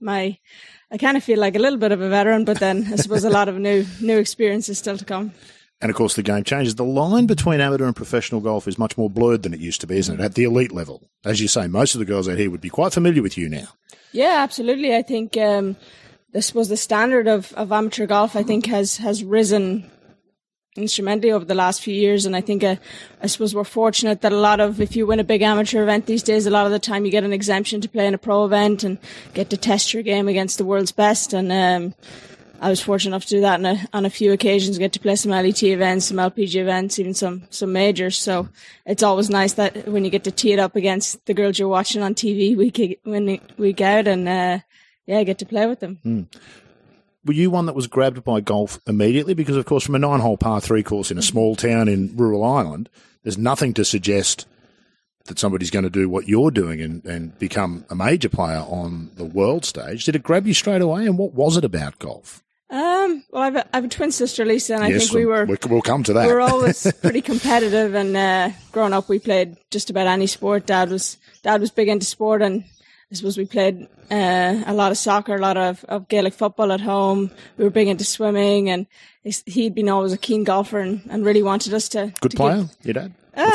my 0.00 0.38
I 0.92 0.98
kind 0.98 1.16
of 1.16 1.24
feel 1.24 1.38
like 1.38 1.56
a 1.56 1.58
little 1.58 1.78
bit 1.78 1.90
of 1.90 2.02
a 2.02 2.08
veteran, 2.08 2.44
but 2.44 2.60
then 2.60 2.86
I 2.92 2.96
suppose 2.96 3.24
a 3.24 3.30
lot 3.30 3.48
of 3.48 3.56
new 3.56 3.86
new 4.00 4.18
experiences 4.18 4.78
still 4.78 4.98
to 4.98 5.04
come. 5.04 5.32
And 5.80 5.90
of 5.90 5.96
course, 5.96 6.14
the 6.14 6.22
game 6.22 6.44
changes. 6.44 6.76
The 6.76 6.84
line 6.84 7.26
between 7.26 7.60
amateur 7.60 7.86
and 7.86 7.96
professional 7.96 8.40
golf 8.40 8.68
is 8.68 8.78
much 8.78 8.96
more 8.96 9.10
blurred 9.10 9.42
than 9.42 9.52
it 9.52 9.58
used 9.58 9.80
to 9.80 9.86
be, 9.88 9.96
isn't 9.98 10.20
it? 10.20 10.22
At 10.22 10.34
the 10.34 10.44
elite 10.44 10.70
level, 10.70 11.10
as 11.24 11.40
you 11.40 11.48
say, 11.48 11.66
most 11.66 11.94
of 11.94 11.98
the 11.98 12.04
girls 12.04 12.28
out 12.28 12.38
here 12.38 12.50
would 12.50 12.60
be 12.60 12.70
quite 12.70 12.92
familiar 12.92 13.20
with 13.20 13.36
you 13.36 13.48
now. 13.48 13.66
Yeah, 14.12 14.36
absolutely. 14.38 14.94
I 14.94 15.02
think 15.02 15.36
um, 15.36 15.76
I 16.34 16.40
suppose 16.40 16.68
the 16.68 16.76
standard 16.76 17.26
of, 17.26 17.52
of 17.54 17.72
amateur 17.72 18.06
golf 18.06 18.36
I 18.36 18.42
think 18.42 18.66
has 18.66 18.98
has 18.98 19.24
risen 19.24 19.90
instrumentally 20.76 21.30
over 21.30 21.44
the 21.44 21.54
last 21.54 21.82
few 21.82 21.94
years, 21.94 22.24
and 22.24 22.34
I 22.34 22.40
think 22.40 22.64
uh, 22.64 22.76
I 23.20 23.26
suppose 23.26 23.54
we're 23.54 23.64
fortunate 23.64 24.22
that 24.22 24.32
a 24.32 24.36
lot 24.36 24.60
of 24.60 24.80
if 24.80 24.96
you 24.96 25.06
win 25.06 25.20
a 25.20 25.24
big 25.24 25.42
amateur 25.42 25.82
event 25.82 26.06
these 26.06 26.22
days, 26.22 26.46
a 26.46 26.50
lot 26.50 26.66
of 26.66 26.72
the 26.72 26.78
time 26.78 27.04
you 27.04 27.10
get 27.10 27.24
an 27.24 27.32
exemption 27.32 27.80
to 27.82 27.88
play 27.88 28.06
in 28.06 28.14
a 28.14 28.18
pro 28.18 28.44
event 28.44 28.82
and 28.82 28.98
get 29.34 29.50
to 29.50 29.56
test 29.56 29.92
your 29.92 30.02
game 30.02 30.28
against 30.28 30.58
the 30.58 30.64
world's 30.64 30.92
best. 30.92 31.32
And 31.32 31.52
um, 31.52 31.94
I 32.60 32.70
was 32.70 32.80
fortunate 32.80 33.10
enough 33.10 33.24
to 33.24 33.36
do 33.36 33.40
that 33.42 33.58
on 33.58 33.66
a, 33.66 33.88
on 33.92 34.06
a 34.06 34.10
few 34.10 34.32
occasions, 34.32 34.78
get 34.78 34.92
to 34.92 35.00
play 35.00 35.16
some 35.16 35.32
LET 35.32 35.62
events, 35.62 36.06
some 36.06 36.18
LPG 36.18 36.54
events, 36.54 36.98
even 36.98 37.12
some, 37.12 37.42
some 37.50 37.72
majors. 37.72 38.16
So 38.16 38.48
it's 38.86 39.02
always 39.02 39.28
nice 39.28 39.54
that 39.54 39.88
when 39.88 40.04
you 40.04 40.10
get 40.10 40.24
to 40.24 40.30
tee 40.30 40.52
it 40.52 40.58
up 40.58 40.76
against 40.76 41.26
the 41.26 41.34
girls 41.34 41.58
you're 41.58 41.68
watching 41.68 42.02
on 42.02 42.14
TV 42.14 42.56
week, 42.56 43.00
week 43.58 43.80
out 43.80 44.06
and, 44.06 44.28
uh, 44.28 44.58
yeah, 45.06 45.24
get 45.24 45.38
to 45.38 45.46
play 45.46 45.66
with 45.66 45.80
them. 45.80 45.98
Were 47.24 47.32
you 47.34 47.50
one 47.50 47.66
that 47.66 47.74
was 47.74 47.86
grabbed 47.86 48.24
by 48.24 48.40
golf 48.40 48.80
immediately? 48.86 49.34
Because, 49.34 49.56
of 49.56 49.64
course, 49.64 49.84
from 49.84 49.94
a 49.94 49.98
nine 49.98 50.20
hole 50.20 50.36
par 50.36 50.60
three 50.60 50.82
course 50.82 51.10
in 51.10 51.18
a 51.18 51.22
small 51.22 51.54
town 51.54 51.88
in 51.88 52.16
rural 52.16 52.44
Ireland, 52.44 52.88
there's 53.22 53.38
nothing 53.38 53.74
to 53.74 53.84
suggest 53.84 54.46
that 55.26 55.38
somebody's 55.38 55.70
going 55.70 55.84
to 55.84 55.90
do 55.90 56.08
what 56.08 56.26
you're 56.26 56.50
doing 56.50 56.80
and, 56.80 57.04
and 57.04 57.38
become 57.38 57.84
a 57.88 57.94
major 57.94 58.28
player 58.28 58.58
on 58.66 59.10
the 59.14 59.24
world 59.24 59.64
stage. 59.64 60.04
Did 60.04 60.16
it 60.16 60.24
grab 60.24 60.48
you 60.48 60.54
straight 60.54 60.82
away? 60.82 61.06
And 61.06 61.16
what 61.16 61.32
was 61.32 61.56
it 61.56 61.64
about 61.64 62.00
golf? 62.00 62.42
Um, 62.70 63.22
well, 63.30 63.42
I 63.42 63.44
have, 63.44 63.56
a, 63.56 63.66
I 63.72 63.76
have 63.76 63.84
a 63.84 63.88
twin 63.88 64.10
sister, 64.10 64.44
Lisa, 64.44 64.74
and 64.74 64.82
I 64.82 64.98
think 64.98 65.12
we 65.12 65.26
were, 65.26 65.44
We'll 65.44 65.82
come 65.82 66.02
to 66.04 66.14
that. 66.14 66.26
we 66.26 66.32
were 66.32 66.40
always 66.40 66.90
pretty 67.02 67.20
competitive 67.20 67.94
and 67.94 68.16
uh, 68.16 68.50
growing 68.72 68.94
up 68.94 69.08
we 69.08 69.18
played 69.20 69.58
just 69.70 69.90
about 69.90 70.06
any 70.08 70.26
sport 70.26 70.66
dad 70.66 70.88
was 70.88 71.18
dad 71.42 71.60
was 71.60 71.70
big 71.70 71.88
into 71.88 72.06
sport 72.06 72.40
and 72.42 72.64
i 73.12 73.14
suppose 73.14 73.36
we 73.38 73.44
played 73.44 73.86
uh, 74.10 74.62
a 74.66 74.72
lot 74.74 74.90
of 74.90 74.98
soccer 74.98 75.34
a 75.36 75.40
lot 75.40 75.56
of, 75.56 75.84
of 75.84 76.08
gaelic 76.08 76.34
football 76.34 76.72
at 76.72 76.80
home 76.80 77.30
we 77.58 77.64
were 77.64 77.70
big 77.70 77.86
into 77.88 78.04
swimming 78.04 78.68
and 78.70 78.86
he'd 79.46 79.74
been 79.74 79.88
always 79.88 80.12
a 80.12 80.18
keen 80.18 80.42
golfer 80.44 80.78
and, 80.80 81.02
and 81.10 81.24
really 81.24 81.42
wanted 81.42 81.72
us 81.74 81.88
to 81.90 82.12
Good 82.20 82.30
to 82.32 82.36
player, 82.36 82.56
give- 82.82 82.84
your 82.84 82.94
dad? 82.94 83.12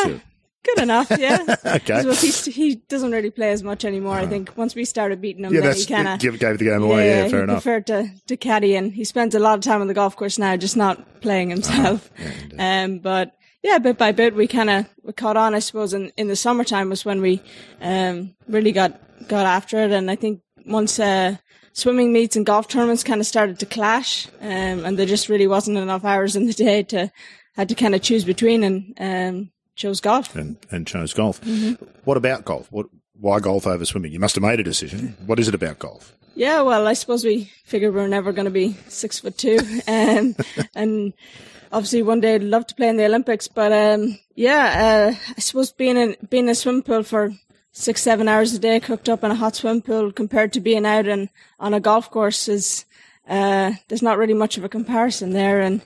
Your- 0.08 0.22
good 0.64 0.84
enough 0.84 1.10
yeah 1.18 1.56
Okay. 1.66 2.02
Suppose 2.02 2.44
he 2.46 2.76
doesn't 2.90 3.12
really 3.12 3.30
play 3.30 3.52
as 3.52 3.64
much 3.64 3.86
anymore 3.86 4.16
i 4.16 4.26
think 4.28 4.52
once 4.58 4.76
we 4.76 4.84
started 4.84 5.22
beating 5.22 5.46
him 5.46 5.54
Yeah, 5.54 5.62
then 5.62 5.76
he 5.76 5.86
kind 5.86 6.08
of 6.10 6.20
give, 6.20 6.38
gave 6.40 6.58
the 6.58 6.66
game 6.66 6.84
away. 6.84 7.08
Yeah, 7.08 7.28
fair 7.30 7.38
he 7.40 7.44
enough. 7.44 7.64
preferred 7.64 7.88
to, 7.88 8.10
to 8.28 8.36
caddy, 8.36 8.76
and 8.76 8.92
he 8.92 9.06
spends 9.06 9.34
a 9.34 9.40
lot 9.40 9.58
of 9.58 9.64
time 9.64 9.80
on 9.80 9.88
the 9.88 9.94
golf 9.94 10.18
course 10.18 10.38
now, 10.38 10.58
just 10.58 10.76
not 10.76 11.22
playing 11.22 11.50
himself. 11.52 12.10
um, 12.60 13.00
but 13.00 13.34
yeah, 13.64 13.78
bit 13.80 13.98
by 13.98 14.12
bit, 14.12 14.36
we 14.36 14.48
kind 14.48 14.70
of 14.70 14.86
we 15.04 15.14
caught 15.14 15.38
on. 15.38 15.56
I 15.56 15.60
suppose 15.60 15.94
in, 15.94 16.12
in 16.18 16.28
the 16.28 16.36
summertime 16.36 16.90
was 16.90 17.06
when 17.06 17.22
we 17.22 17.42
um, 17.82 18.36
really 18.48 18.72
got 18.72 19.00
got 19.28 19.46
after 19.46 19.80
it, 19.80 19.92
and 19.92 20.12
I 20.12 20.16
think 20.16 20.42
once 20.66 21.00
uh, 21.00 21.38
swimming 21.74 22.14
meets 22.14 22.36
and 22.36 22.46
golf 22.46 22.68
tournaments 22.68 23.04
kind 23.04 23.20
of 23.20 23.28
started 23.28 23.60
to 23.60 23.66
clash, 23.66 24.28
um, 24.42 24.86
and 24.86 24.98
there 24.98 25.06
just 25.06 25.30
really 25.30 25.48
wasn't 25.48 25.78
enough 25.78 26.06
hours 26.06 26.36
in 26.36 26.46
the 26.46 26.54
day 26.54 26.84
to 26.84 27.12
had 27.56 27.70
to 27.70 27.76
kind 27.76 27.96
of 27.96 28.02
choose 28.02 28.24
between, 28.24 28.64
and 28.64 28.94
um, 29.00 29.52
chose 29.76 30.00
golf. 30.00 30.36
and, 30.36 30.58
and 30.72 30.86
chose 30.86 31.14
golf. 31.14 31.42
Mm-hmm. 31.42 31.84
What 32.04 32.18
about 32.18 32.46
golf? 32.46 32.72
What? 32.72 32.88
Why 33.20 33.40
golf 33.40 33.66
over 33.66 33.84
swimming? 33.84 34.12
You 34.12 34.20
must 34.20 34.36
have 34.36 34.44
made 34.44 34.60
a 34.60 34.64
decision. 34.64 35.18
What 35.26 35.40
is 35.40 35.48
it 35.48 35.56
about 35.56 35.80
golf? 35.80 36.16
Yeah, 36.36 36.62
well, 36.62 36.86
I 36.86 36.94
suppose 36.94 37.26
we 37.26 37.52
figured 37.66 37.96
we 37.96 38.02
are 38.02 38.08
never 38.08 38.32
going 38.32 38.46
to 38.46 38.52
be 38.52 38.74
six 38.90 39.18
foot 39.18 39.40
two, 39.40 39.58
um, 39.88 40.36
and 40.76 41.14
obviously 41.72 42.02
one 42.02 42.22
day 42.22 42.36
I'd 42.36 42.44
love 42.44 42.68
to 42.68 42.76
play 42.76 42.90
in 42.90 42.98
the 42.98 43.06
Olympics. 43.06 43.48
But 43.48 43.72
um, 43.72 44.20
yeah, 44.36 45.12
uh, 45.14 45.34
I 45.36 45.40
suppose 45.40 45.72
being 45.72 45.98
in 45.98 46.16
being 46.30 46.46
in 46.46 46.50
a 46.50 46.56
swim 46.56 46.84
pool 46.84 47.04
for 47.04 47.34
six 47.72 48.02
seven 48.02 48.28
hours 48.28 48.54
a 48.54 48.60
day, 48.60 48.80
cooked 48.80 49.10
up 49.10 49.24
in 49.24 49.32
a 49.32 49.36
hot 49.36 49.56
swim 49.56 49.82
pool, 49.82 50.12
compared 50.12 50.54
to 50.54 50.60
being 50.60 50.86
out 50.86 51.08
and 51.08 51.30
on 51.60 51.74
a 51.74 51.80
golf 51.80 52.10
course 52.10 52.48
is 52.48 52.86
uh, 53.30 53.72
there's 53.88 54.02
not 54.02 54.18
really 54.18 54.34
much 54.34 54.58
of 54.58 54.64
a 54.64 54.70
comparison 54.70 55.32
there, 55.32 55.62
and 55.62 55.82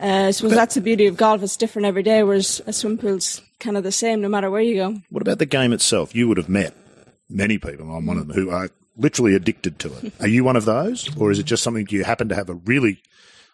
uh, 0.00 0.26
I 0.26 0.30
suppose 0.30 0.54
that's 0.54 0.74
the 0.74 0.80
beauty 0.80 1.06
of 1.06 1.16
golf. 1.16 1.42
It's 1.42 1.56
different 1.56 1.86
every 1.86 2.02
day, 2.02 2.22
whereas 2.22 2.60
a 2.66 2.72
swim 2.72 2.98
pool's 2.98 3.42
kind 3.60 3.76
of 3.76 3.82
the 3.82 3.92
same 3.92 4.20
no 4.20 4.28
matter 4.28 4.50
where 4.50 4.62
you 4.62 4.76
go. 4.76 5.00
What 5.10 5.22
about 5.22 5.38
the 5.38 5.46
game 5.46 5.72
itself? 5.72 6.14
You 6.14 6.28
would 6.28 6.36
have 6.36 6.48
met 6.48 6.74
many 7.28 7.58
people. 7.58 7.90
I'm 7.94 8.06
one 8.06 8.18
of 8.18 8.28
them 8.28 8.36
who 8.36 8.50
are 8.50 8.70
literally 8.96 9.34
addicted 9.34 9.78
to 9.80 9.92
it. 9.98 10.12
Are 10.20 10.26
you 10.26 10.44
one 10.44 10.56
of 10.56 10.64
those, 10.64 11.14
or 11.16 11.30
is 11.30 11.38
it 11.38 11.44
just 11.44 11.62
something 11.62 11.86
you 11.90 12.04
happen 12.04 12.28
to 12.30 12.34
have 12.34 12.48
a 12.48 12.54
really 12.54 13.02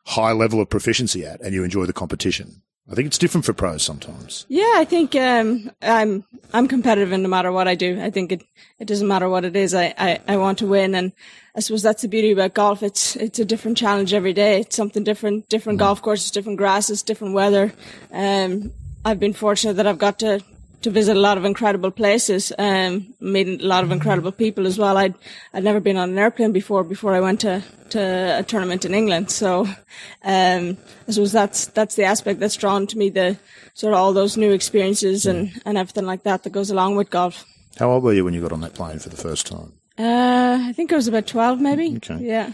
high 0.07 0.32
level 0.32 0.61
of 0.61 0.68
proficiency 0.70 1.24
at 1.24 1.40
and 1.40 1.55
you 1.55 1.64
enjoy 1.64 1.86
the 1.86 1.92
competition? 1.92 2.62
I 2.90 2.94
think 2.94 3.07
it's 3.07 3.16
different 3.16 3.46
for 3.46 3.55
pros 3.55 3.82
sometimes. 3.82 4.44
Yeah, 4.48 4.72
I 4.76 4.84
think 4.84 5.14
um, 5.14 5.70
I'm 5.80 6.22
I'm 6.52 6.68
competitive 6.68 7.12
in 7.12 7.22
no 7.22 7.28
matter 7.28 7.50
what 7.50 7.66
I 7.66 7.74
do. 7.74 7.98
I 8.00 8.11
think 8.11 8.30
it, 8.30 8.42
it 8.78 8.86
doesn't 8.86 9.09
matter 9.09 9.28
what 9.28 9.46
it 9.46 9.57
is. 9.57 9.74
I, 9.74 9.94
I, 9.96 10.20
I 10.28 10.36
want 10.36 10.59
to 10.59 10.66
win, 10.66 10.94
and 10.94 11.12
I 11.57 11.61
suppose 11.61 11.82
that's 11.82 12.02
the 12.02 12.09
beauty 12.09 12.32
about 12.32 12.52
golf. 12.52 12.82
It's 12.82 13.16
it's 13.16 13.38
a 13.38 13.44
different 13.44 13.78
challenge 13.78 14.12
every 14.12 14.34
day. 14.34 14.61
It's 14.61 14.76
something 14.76 15.02
different, 15.02 15.48
different 15.48 15.78
golf 15.78 16.02
courses, 16.02 16.30
different 16.30 16.59
grasses, 16.59 17.02
different 17.02 17.32
weather. 17.32 17.72
Um, 18.12 18.70
I've 19.02 19.20
been 19.20 19.32
fortunate 19.32 19.74
that 19.74 19.86
I've 19.86 19.98
got 19.98 20.18
to 20.18 20.42
to 20.85 20.91
visit 20.91 21.16
a 21.16 21.20
lot 21.20 21.37
of 21.37 21.45
incredible 21.45 21.91
places, 21.91 22.53
um, 22.59 23.12
meet 23.20 23.61
a 23.61 23.66
lot 23.66 23.85
of 23.85 23.91
incredible 23.91 24.32
people 24.32 24.66
as 24.66 24.78
well. 24.78 24.97
I'd 24.97 25.14
I'd 25.53 25.64
never 25.64 25.80
been 25.80 25.97
on 25.97 26.11
an 26.11 26.18
airplane 26.18 26.53
before 26.53 26.85
before 26.85 27.12
I 27.12 27.20
went 27.20 27.41
to, 27.41 27.62
to 27.91 28.01
a 28.39 28.43
tournament 28.43 28.85
in 28.85 28.95
England. 28.95 29.30
So 29.30 29.66
um, 30.22 30.76
I 31.09 31.11
suppose 31.11 31.32
that's 31.32 31.66
that's 31.66 31.97
the 31.97 32.05
aspect 32.05 32.39
that's 32.39 32.57
drawn 32.57 32.87
to 32.87 32.99
me, 32.99 33.11
the 33.11 33.37
sort 33.74 33.95
of 33.95 33.99
all 33.99 34.12
those 34.12 34.37
new 34.37 34.53
experiences 34.53 35.26
and, 35.26 35.51
and 35.64 35.76
everything 35.76 36.07
like 36.07 36.22
that 36.22 36.43
that 36.43 36.53
goes 36.53 36.70
along 36.70 36.97
with 36.97 37.11
golf. 37.11 37.45
How 37.78 37.91
old 37.91 38.05
were 38.05 38.12
you 38.12 38.24
when 38.24 38.35
you 38.35 38.41
got 38.41 38.53
on 38.53 38.61
that 38.61 38.74
plane 38.74 39.01
for 39.01 39.09
the 39.09 39.16
first 39.16 39.47
time? 39.47 39.72
Uh, 39.99 40.59
I 40.68 40.72
think 40.74 40.93
I 40.93 40.97
was 40.97 41.09
about 41.09 41.26
twelve, 41.26 41.61
maybe. 41.61 41.97
Okay. 41.97 42.18
Yeah. 42.20 42.53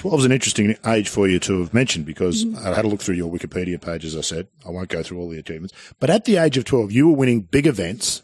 12 0.00 0.20
is 0.20 0.24
an 0.24 0.32
interesting 0.32 0.74
age 0.86 1.10
for 1.10 1.28
you 1.28 1.38
to 1.38 1.60
have 1.60 1.74
mentioned 1.74 2.06
because 2.06 2.46
mm. 2.46 2.56
I 2.64 2.74
had 2.74 2.86
a 2.86 2.88
look 2.88 3.02
through 3.02 3.16
your 3.16 3.30
Wikipedia 3.30 3.78
page, 3.78 4.06
as 4.06 4.16
I 4.16 4.22
said. 4.22 4.48
I 4.66 4.70
won't 4.70 4.88
go 4.88 5.02
through 5.02 5.18
all 5.18 5.28
the 5.28 5.38
achievements. 5.38 5.74
But 6.00 6.08
at 6.08 6.24
the 6.24 6.38
age 6.38 6.56
of 6.56 6.64
12, 6.64 6.90
you 6.90 7.06
were 7.06 7.14
winning 7.14 7.42
big 7.42 7.66
events 7.66 8.22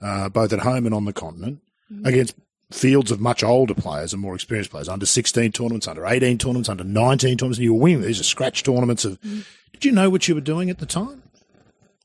uh, 0.00 0.28
both 0.28 0.52
at 0.52 0.60
home 0.60 0.86
and 0.86 0.94
on 0.94 1.06
the 1.06 1.12
continent, 1.12 1.60
mm. 1.92 2.06
against 2.06 2.36
fields 2.70 3.10
of 3.10 3.18
much 3.18 3.42
older 3.42 3.74
players 3.74 4.12
and 4.12 4.22
more 4.22 4.36
experienced 4.36 4.70
players, 4.70 4.88
under 4.88 5.06
16 5.06 5.50
tournaments, 5.50 5.88
under 5.88 6.06
18 6.06 6.38
tournaments, 6.38 6.68
under 6.68 6.84
19 6.84 7.36
tournaments, 7.36 7.58
and 7.58 7.64
you 7.64 7.74
were 7.74 7.80
winning. 7.80 8.02
These 8.02 8.20
are 8.20 8.22
scratch 8.22 8.62
tournaments 8.62 9.04
of, 9.04 9.20
mm. 9.20 9.44
did 9.72 9.84
you 9.84 9.90
know 9.90 10.10
what 10.10 10.28
you 10.28 10.36
were 10.36 10.40
doing 10.40 10.70
at 10.70 10.78
the 10.78 10.86
time? 10.86 11.24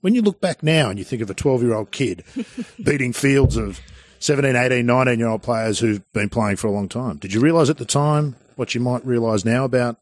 When 0.01 0.16
you 0.16 0.24
look 0.24 0.41
back 0.41 0.64
now 0.64 0.89
and 0.89 0.97
you 0.97 1.05
think 1.05 1.22
of 1.22 1.30
a 1.30 1.36
12 1.36 1.61
year 1.61 1.76
old 1.76 1.91
kid 1.91 2.24
beating 2.84 3.14
fields 3.14 3.57
of 3.57 3.80
17, 4.18 4.55
18, 4.55 4.84
19 4.84 5.20
year 5.20 5.28
old 5.28 5.43
players 5.43 5.78
who've 5.78 6.01
been 6.14 6.30
playing 6.30 6.55
for 6.55 6.66
a 6.66 6.72
long 6.72 6.89
time, 6.89 7.18
did 7.18 7.32
you 7.32 7.39
realise 7.39 7.70
at 7.70 7.78
the 7.78 7.86
time 7.86 8.36
what 8.56 8.74
you 8.76 8.82
might 8.82 9.06
realise 9.06 9.45
now 9.45 9.64
about 9.66 9.97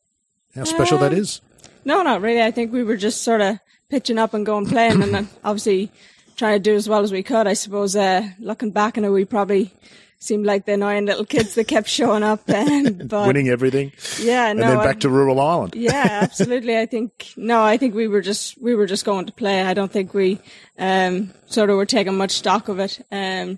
how 0.56 0.64
special 0.64 0.97
that 0.99 1.14
is? 1.14 1.41
No, 1.86 2.04
not 2.04 2.22
really. 2.22 2.41
I 2.41 2.52
think 2.52 2.72
we 2.72 2.84
were 2.84 2.97
just 2.97 3.22
sort 3.24 3.41
of 3.41 3.58
pitching 3.89 4.18
up 4.20 4.34
and 4.34 4.45
going 4.45 4.66
playing, 4.68 5.02
and 5.02 5.14
then 5.14 5.30
obviously 5.43 5.91
trying 6.38 6.56
to 6.56 6.60
do 6.60 6.76
as 6.76 6.88
well 6.89 7.04
as 7.04 7.12
we 7.12 7.24
could. 7.24 7.47
I 7.47 7.54
suppose 7.54 7.95
uh, 7.95 8.28
looking 8.39 8.72
back 8.72 8.97
on 8.97 9.06
it, 9.06 9.10
we 9.10 9.26
probably 9.26 9.72
seemed 10.20 10.45
like 10.45 10.66
the 10.68 10.74
annoying 10.74 11.08
little 11.08 11.26
kids 11.26 11.56
that 11.56 11.68
kept 11.68 11.88
showing 11.89 12.22
up. 12.24 12.41
And, 12.47 13.10
but 13.10 13.26
Winning 13.26 13.47
everything 13.49 13.91
yeah, 14.20 14.49
and 14.49 14.60
no, 14.60 14.68
then 14.68 14.78
back 14.78 14.86
I'm- 14.88 14.99
to 14.99 15.10
rural 15.10 15.39
Ireland. 15.39 15.74
yeah, 15.76 16.20
absolutely. 16.22 16.78
I 16.78 16.86
think 16.86 17.34
no, 17.38 17.64
I 17.64 17.78
think 17.78 17.95
we 17.95 18.08
were 18.08 18.22
just 18.22 18.62
we 18.62 18.76
were 18.76 18.86
just 18.86 19.04
going 19.06 19.26
to 19.26 19.32
play. 19.32 19.64
I 19.64 19.74
don't 19.74 19.91
think 19.91 20.14
we 20.14 20.39
um, 20.78 21.32
sort 21.47 21.70
of 21.72 21.78
were 21.78 21.86
taking 21.88 22.16
much 22.18 22.32
stock 22.32 22.68
of 22.68 22.80
it. 22.80 22.99
Um, 23.12 23.58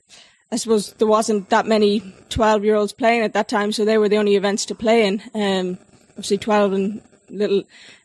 I 0.54 0.58
suppose 0.58 0.94
there 0.94 1.08
wasn't 1.08 1.50
that 1.50 1.66
many 1.66 2.02
twelve 2.30 2.64
year 2.64 2.76
olds 2.76 2.94
playing 2.94 3.22
at 3.24 3.34
that 3.34 3.50
time, 3.50 3.72
so 3.72 3.84
they 3.84 3.98
were 3.98 4.10
the 4.10 4.18
only 4.18 4.36
events 4.36 4.66
to 4.68 4.76
play 4.76 5.08
in. 5.08 5.22
Um, 5.34 5.78
obviously, 6.12 6.38
twelve 6.38 6.74
and 6.74 7.02
little 7.30 7.64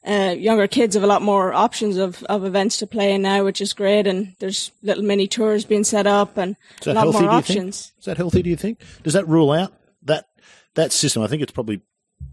uh, 0.08 0.34
younger 0.38 0.66
kids 0.66 0.94
have 0.94 1.04
a 1.04 1.06
lot 1.06 1.20
more 1.20 1.52
options 1.52 1.98
of, 1.98 2.22
of 2.24 2.46
events 2.46 2.78
to 2.78 2.86
play 2.86 3.12
in 3.12 3.20
now, 3.20 3.44
which 3.44 3.60
is 3.60 3.74
great. 3.74 4.06
And 4.06 4.34
there's 4.38 4.70
little 4.82 5.04
mini 5.04 5.28
tours 5.28 5.66
being 5.66 5.84
set 5.84 6.06
up 6.06 6.38
and 6.38 6.56
a 6.86 6.94
lot 6.94 7.02
healthy? 7.02 7.24
more 7.24 7.30
options. 7.32 7.92
Is 7.98 8.06
that 8.06 8.16
healthy? 8.16 8.42
Do 8.42 8.48
you 8.48 8.56
think? 8.56 8.80
Does 9.02 9.12
that 9.12 9.28
rule 9.28 9.52
out 9.52 9.72
that 10.04 10.28
that 10.74 10.92
system? 10.92 11.22
I 11.22 11.26
think 11.26 11.42
it's 11.42 11.52
probably 11.52 11.82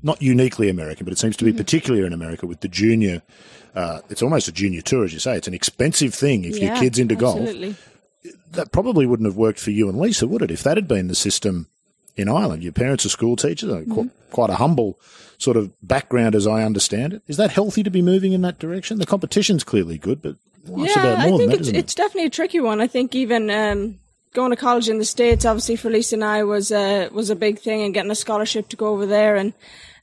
not 0.01 0.21
uniquely 0.21 0.69
American, 0.69 1.03
but 1.03 1.11
it 1.11 1.17
seems 1.19 1.35
to 1.37 1.45
Mm-hmm. 1.45 1.57
be 1.57 1.63
particular 1.63 2.05
in 2.05 2.13
America 2.13 2.47
with 2.47 2.61
the 2.61 2.69
junior. 2.69 3.21
Uh, 3.75 3.99
it's 4.09 4.21
almost 4.21 4.47
a 4.47 4.53
junior 4.53 4.81
tour, 4.81 5.03
as 5.03 5.11
you 5.11 5.19
say. 5.19 5.35
It's 5.35 5.49
an 5.49 5.53
expensive 5.53 6.13
thing 6.13 6.45
if 6.45 6.57
your 6.59 6.73
kid's 6.77 6.97
into 6.97 7.15
golf. 7.15 7.49
That 8.51 8.71
probably 8.71 9.05
wouldn't 9.05 9.27
have 9.27 9.37
worked 9.37 9.59
for 9.59 9.71
you 9.71 9.89
and 9.89 9.99
Lisa, 9.99 10.27
would 10.27 10.41
it? 10.41 10.51
If 10.51 10.63
that 10.63 10.77
had 10.77 10.87
been 10.87 11.07
the 11.07 11.15
system 11.15 11.67
in 12.15 12.29
Ireland, 12.29 12.63
your 12.63 12.71
parents 12.71 13.05
are 13.05 13.09
school 13.09 13.35
teachers, 13.35 13.69
uh, 13.69 13.83
qu- 13.93 14.11
quite 14.31 14.49
a 14.49 14.55
humble 14.55 14.99
sort 15.37 15.57
of 15.57 15.73
background, 15.85 16.35
as 16.35 16.47
I 16.47 16.63
understand 16.63 17.13
it. 17.13 17.21
Is 17.27 17.37
that 17.37 17.51
healthy 17.51 17.83
to 17.83 17.89
be 17.89 18.01
moving 18.01 18.31
in 18.31 18.41
that 18.41 18.59
direction? 18.59 18.99
The 18.99 19.05
competition's 19.05 19.63
clearly 19.63 19.97
good, 19.97 20.21
but 20.21 20.35
life's 20.65 20.95
about 20.95 21.19
I 21.19 21.29
more 21.29 21.39
than 21.39 21.49
think 21.49 21.51
that, 21.51 21.59
it's, 21.59 21.69
it? 21.69 21.75
it's 21.75 21.95
definitely 21.95 22.27
a 22.27 22.31
tricky 22.31 22.59
one. 22.59 22.79
I 22.79 22.87
think 22.87 23.15
even 23.15 23.49
um, 23.49 23.99
going 24.33 24.51
to 24.51 24.55
college 24.55 24.87
in 24.87 24.97
the 24.97 25.05
states, 25.05 25.45
obviously 25.45 25.75
for 25.75 25.89
Lisa 25.89 26.15
and 26.15 26.23
I 26.23 26.43
was 26.43 26.71
uh, 26.71 27.09
was 27.11 27.29
a 27.29 27.35
big 27.35 27.59
thing, 27.59 27.81
and 27.81 27.93
getting 27.93 28.11
a 28.11 28.15
scholarship 28.15 28.69
to 28.69 28.77
go 28.77 28.87
over 28.87 29.05
there. 29.05 29.35
And 29.35 29.53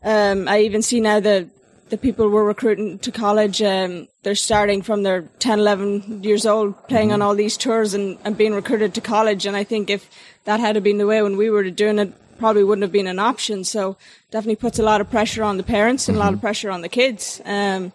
um, 0.02 0.48
I 0.48 0.60
even 0.60 0.82
see 0.82 1.00
now 1.00 1.20
the 1.20 1.48
the 1.93 1.99
people 1.99 2.28
we're 2.30 2.43
recruiting 2.55 2.99
to 3.01 3.12
college, 3.12 3.61
um, 3.61 4.09
they're 4.22 4.34
starting 4.34 4.80
from 4.80 5.03
their 5.03 5.22
10, 5.40 5.59
11 5.59 6.24
years 6.24 6.47
old, 6.47 6.72
playing 6.88 7.09
Mm-hmm. 7.11 7.14
on 7.20 7.22
all 7.22 7.34
these 7.34 7.59
tours 7.59 7.93
and, 7.93 8.16
and 8.24 8.34
being 8.36 8.55
recruited 8.55 8.95
to 8.95 9.03
college. 9.03 9.45
And 9.45 9.55
I 9.55 9.64
think 9.64 9.90
if 9.90 10.09
that 10.45 10.59
had 10.59 10.82
been 10.82 10.97
the 10.97 11.07
way 11.07 11.20
when 11.22 11.36
we 11.36 11.51
were 11.51 11.68
doing 11.70 11.99
it, 11.99 12.11
probably 12.38 12.64
wouldn't 12.64 12.82
have 12.82 12.93
been 12.93 13.07
an 13.07 13.18
option. 13.18 13.62
So 13.62 13.97
definitely 14.30 14.57
puts 14.57 14.78
a 14.78 14.82
lot 14.82 15.03
of 15.03 15.11
pressure 15.11 15.45
on 15.45 15.59
the 15.59 15.62
parents 15.62 16.09
and 16.09 16.16
a 16.16 16.18
Mm-hmm. 16.18 16.26
lot 16.26 16.34
of 16.34 16.40
pressure 16.40 16.70
on 16.70 16.80
the 16.80 16.88
kids. 16.88 17.43
Um, 17.45 17.93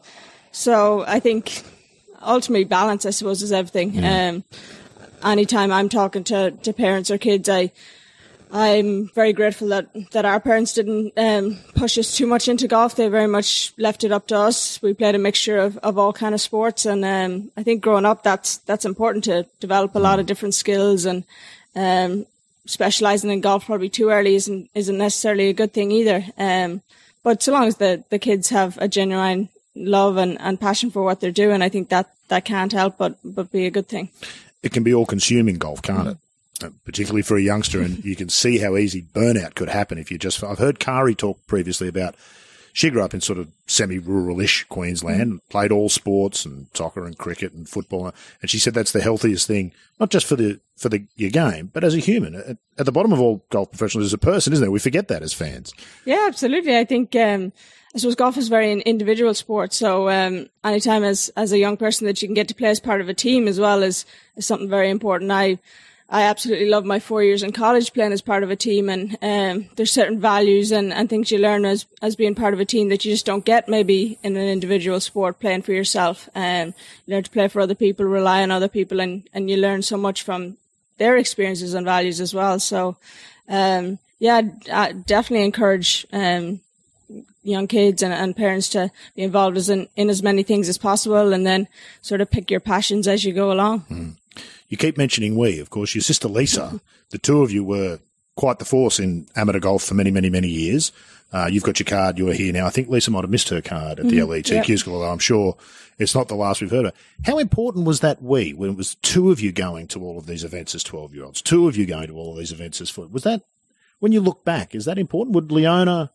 so 0.52 1.04
I 1.08 1.20
think 1.20 1.64
ultimately 2.22 2.66
balance, 2.66 3.04
I 3.06 3.10
suppose, 3.10 3.42
is 3.42 3.52
everything. 3.52 3.90
Um, 4.06 4.44
anytime 5.24 5.72
I'm 5.72 5.90
talking 5.90 6.24
to, 6.26 6.52
to 6.52 6.72
parents 6.72 7.10
or 7.10 7.18
kids, 7.18 7.50
I, 7.50 7.72
I'm 8.52 9.10
very 9.10 9.34
grateful 9.34 9.68
that, 9.70 9.88
that 10.12 10.26
our 10.26 10.40
parents 10.40 10.74
didn't 10.74 11.14
um, 11.18 11.58
push 11.76 11.98
us 11.98 12.16
too 12.16 12.26
much 12.26 12.48
into 12.48 12.68
golf. 12.68 12.96
They 12.96 13.10
very 13.10 13.28
much 13.28 13.74
left 13.78 14.04
it 14.04 14.12
up 14.12 14.28
to 14.28 14.38
us. 14.38 14.82
We 14.82 14.94
played 14.94 15.16
a 15.16 15.20
mixture 15.20 15.58
of, 15.58 15.78
of 15.80 15.98
all 15.98 16.14
kind 16.14 16.34
of 16.34 16.42
sports, 16.42 16.86
and 16.86 17.04
um, 17.04 17.52
I 17.58 17.64
think 17.64 17.82
growing 17.82 18.06
up, 18.06 18.24
that's 18.24 18.58
that's 18.60 18.86
important 18.86 19.26
to 19.26 19.46
develop 19.60 19.96
a 19.96 20.00
lot 20.00 20.20
of 20.20 20.26
different 20.26 20.56
skills. 20.56 21.06
And 21.06 21.26
um, 21.76 22.26
specializing 22.66 23.32
in 23.32 23.42
golf 23.42 23.66
probably 23.66 23.90
too 23.90 24.10
early 24.10 24.36
isn't 24.36 24.70
isn't 24.74 24.98
necessarily 24.98 25.50
a 25.50 25.54
good 25.54 25.74
thing 25.74 25.92
either. 25.92 26.24
Um, 26.38 26.82
but 27.24 27.44
so 27.44 27.52
long 27.52 27.68
as 27.68 27.76
the, 27.78 28.04
the 28.10 28.20
kids 28.20 28.50
have 28.50 28.78
a 28.78 28.88
genuine 28.88 29.50
love 29.76 30.16
and, 30.16 30.40
and 30.40 30.60
passion 30.60 30.90
for 30.90 31.04
what 31.04 31.20
they're 31.20 31.32
doing, 31.32 31.62
I 31.62 31.70
think 31.70 31.90
that, 31.90 32.10
that 32.30 32.46
can't 32.46 32.72
help 32.72 32.98
but 32.98 33.18
but 33.24 33.52
be 33.52 33.66
a 33.66 33.72
good 33.72 33.88
thing. 33.88 34.10
it 34.64 34.72
can 34.72 34.84
be 34.84 34.94
all 34.94 35.06
consuming 35.06 35.58
golf, 35.58 35.82
can't 35.82 36.08
it? 36.08 36.18
Uh, 36.62 36.70
Particularly 36.86 37.22
for 37.22 37.38
a 37.38 37.42
youngster, 37.42 37.82
and 37.82 38.04
you 38.04 38.16
can 38.16 38.30
see 38.30 38.58
how 38.58 38.76
easy 38.76 39.02
burnout 39.02 39.56
could 39.56 39.70
happen 39.70 39.98
if 39.98 40.12
you 40.12 40.18
just. 40.18 40.44
I've 40.44 40.60
heard 40.60 40.80
Karrie 40.80 41.18
talk 41.18 41.46
previously 41.48 41.88
about 41.88 42.16
she 42.78 42.92
grew 42.92 43.02
up 43.02 43.16
in 43.16 43.22
sort 43.22 43.40
of 43.40 43.48
semi-rural-ish 43.66 44.66
Queensland, 44.66 45.42
played 45.50 45.72
all 45.72 45.90
sports 45.90 46.46
and 46.46 46.68
soccer 46.76 47.08
and 47.08 47.18
cricket 47.18 47.52
and 47.52 47.68
football, 47.68 48.14
and 48.40 48.52
she 48.52 48.60
said 48.60 48.76
that's 48.76 48.92
the 48.92 49.02
healthiest 49.02 49.48
thing, 49.48 49.72
not 50.00 50.12
just 50.12 50.28
for 50.28 50.36
the 50.36 50.60
for 50.76 50.88
the 50.88 51.04
your 51.16 51.32
game, 51.32 51.72
but 51.74 51.84
as 51.84 51.96
a 51.96 52.00
human. 52.00 52.36
At, 52.36 52.58
at 52.78 52.86
the 52.86 52.92
bottom 52.92 53.12
of 53.12 53.20
all 53.20 53.44
golf 53.50 53.72
professionals 53.72 54.06
is 54.06 54.14
a 54.14 54.20
person, 54.20 54.54
isn't 54.54 54.64
there? 54.64 54.70
We 54.70 54.78
forget 54.78 55.08
that 55.08 55.24
as 55.24 55.34
fans. 55.34 55.74
Yeah, 56.06 56.26
absolutely. 56.28 56.78
I 56.78 56.86
think 56.86 57.16
um, 57.16 57.52
I 57.96 57.98
suppose 57.98 58.14
golf 58.14 58.38
is 58.38 58.48
very 58.48 58.72
an 58.72 58.82
individual 58.82 59.34
sport. 59.34 59.74
So 59.74 60.08
um, 60.10 60.48
anytime 60.64 61.04
as 61.04 61.30
as 61.36 61.52
a 61.52 61.58
young 61.58 61.78
person 61.78 62.06
that 62.06 62.22
you 62.22 62.28
can 62.28 62.36
get 62.36 62.48
to 62.50 62.56
play 62.56 62.70
as 62.70 62.80
part 62.80 63.02
of 63.02 63.10
a 63.10 63.14
team 63.16 63.48
as 63.48 63.60
well 63.60 63.82
is, 63.82 64.06
is 64.36 64.46
something 64.46 64.70
very 64.70 64.92
important. 64.92 65.32
I 65.32 65.58
I 66.10 66.24
absolutely 66.24 66.70
love 66.70 66.86
my 66.86 67.00
four 67.00 67.22
years 67.22 67.44
in 67.44 67.52
college 67.52 67.94
playing 67.94 68.14
as 68.14 68.22
part 68.22 68.44
of 68.44 68.50
a 68.50 68.56
team, 68.56 68.88
and 68.88 69.18
um, 69.22 69.70
there's 69.76 69.92
certain 69.92 70.22
values 70.22 70.72
and, 70.72 70.94
and 70.94 71.10
things 71.10 71.32
you 71.32 71.38
learn 71.38 71.66
as 71.66 71.86
as 72.02 72.16
being 72.16 72.34
part 72.34 72.54
of 72.54 72.62
a 72.62 72.66
team 72.66 72.88
that 72.90 73.04
you 73.04 73.12
just 73.12 73.26
don't 73.26 73.44
get 73.44 73.68
maybe 73.68 74.18
in 74.24 74.38
an 74.38 74.48
individual 74.48 75.02
sport 75.02 75.40
playing 75.40 75.64
for 75.64 75.74
yourself. 75.74 76.30
Um, 76.34 76.74
learn 77.08 77.24
to 77.24 77.30
play 77.30 77.50
for 77.50 77.60
other 77.60 77.76
people, 77.76 78.06
rely 78.06 78.42
on 78.42 78.52
other 78.52 78.70
people, 78.70 79.02
and 79.02 79.28
and 79.34 79.50
you 79.50 79.58
learn 79.58 79.82
so 79.82 79.98
much 79.98 80.24
from 80.24 80.56
their 80.98 81.18
experiences 81.18 81.74
and 81.74 81.86
values 81.86 82.22
as 82.22 82.34
well. 82.34 82.58
So, 82.60 82.96
um, 83.50 84.00
yeah, 84.18 84.42
I 84.72 84.94
definitely 84.94 85.46
encourage 85.46 86.08
um, 86.14 86.62
young 87.44 87.68
kids 87.68 88.02
and, 88.02 88.14
and 88.14 88.36
parents 88.36 88.70
to 88.70 88.92
be 89.16 89.24
involved 89.24 89.58
as 89.58 89.70
in, 89.70 89.90
in 89.98 90.10
as 90.10 90.24
many 90.24 90.44
things 90.44 90.70
as 90.70 90.78
possible, 90.78 91.34
and 91.34 91.46
then 91.46 91.68
sort 92.02 92.22
of 92.22 92.32
pick 92.32 92.50
your 92.50 92.62
passions 92.62 93.10
as 93.10 93.26
you 93.26 93.34
go 93.34 93.52
along. 93.52 94.16
You 94.70 94.78
keep 94.78 94.98
mentioning 94.98 95.36
we, 95.36 95.60
of 95.60 95.70
course. 95.70 95.96
Your 95.96 96.02
sister 96.02 96.28
Lisa, 96.28 96.80
the 97.10 97.18
two 97.18 97.42
of 97.42 97.52
you 97.52 97.64
were 97.64 98.00
quite 98.36 98.60
the 98.60 98.66
force 98.66 99.00
in 99.00 99.28
amateur 99.36 99.60
golf 99.60 99.84
for 99.84 99.96
many, 99.96 100.12
many, 100.12 100.30
many 100.30 100.48
years. 100.48 100.92
Uh, 101.34 101.50
you've 101.52 101.64
got 101.64 101.80
your 101.80 101.86
card. 101.86 102.18
You're 102.18 102.34
here 102.34 102.54
now. 102.54 102.66
I 102.66 102.70
think 102.70 102.88
Lisa 102.88 103.12
might 103.12 103.24
have 103.24 103.30
missed 103.30 103.50
her 103.50 103.62
card 103.62 104.00
at 104.00 104.08
the 104.08 104.18
LETQ 104.20 104.68
yep. 104.68 104.80
school, 104.80 104.96
although 104.96 105.12
I'm 105.12 105.20
sure 105.20 105.58
it's 105.98 106.16
not 106.16 106.30
the 106.30 106.36
last 106.36 106.62
we've 106.62 106.72
heard 106.72 106.86
of. 106.86 106.94
How 107.26 107.38
important 107.38 107.86
was 107.86 108.00
that 108.00 108.22
we 108.22 108.54
when 108.54 108.72
it 108.72 108.78
was 108.78 108.96
two 108.96 109.32
of 109.32 109.42
you 109.42 109.52
going 109.52 109.88
to 109.88 110.02
all 110.02 110.18
of 110.18 110.26
these 110.26 110.46
events 110.46 110.74
as 110.74 110.84
12 110.84 111.14
year 111.14 111.26
olds, 111.26 111.42
two 111.42 111.68
of 111.68 111.76
you 111.76 111.86
going 111.86 112.08
to 112.08 112.16
all 112.16 112.32
of 112.32 112.38
these 112.38 112.54
events 112.54 112.80
as 112.80 112.90
foot? 112.90 113.12
Was 113.12 113.24
that, 113.24 113.44
when 114.00 114.14
you 114.14 114.22
look 114.22 114.46
back, 114.46 114.74
is 114.74 114.86
that 114.86 114.98
important? 114.98 115.36
Would 115.36 115.52
Leona, 115.52 116.12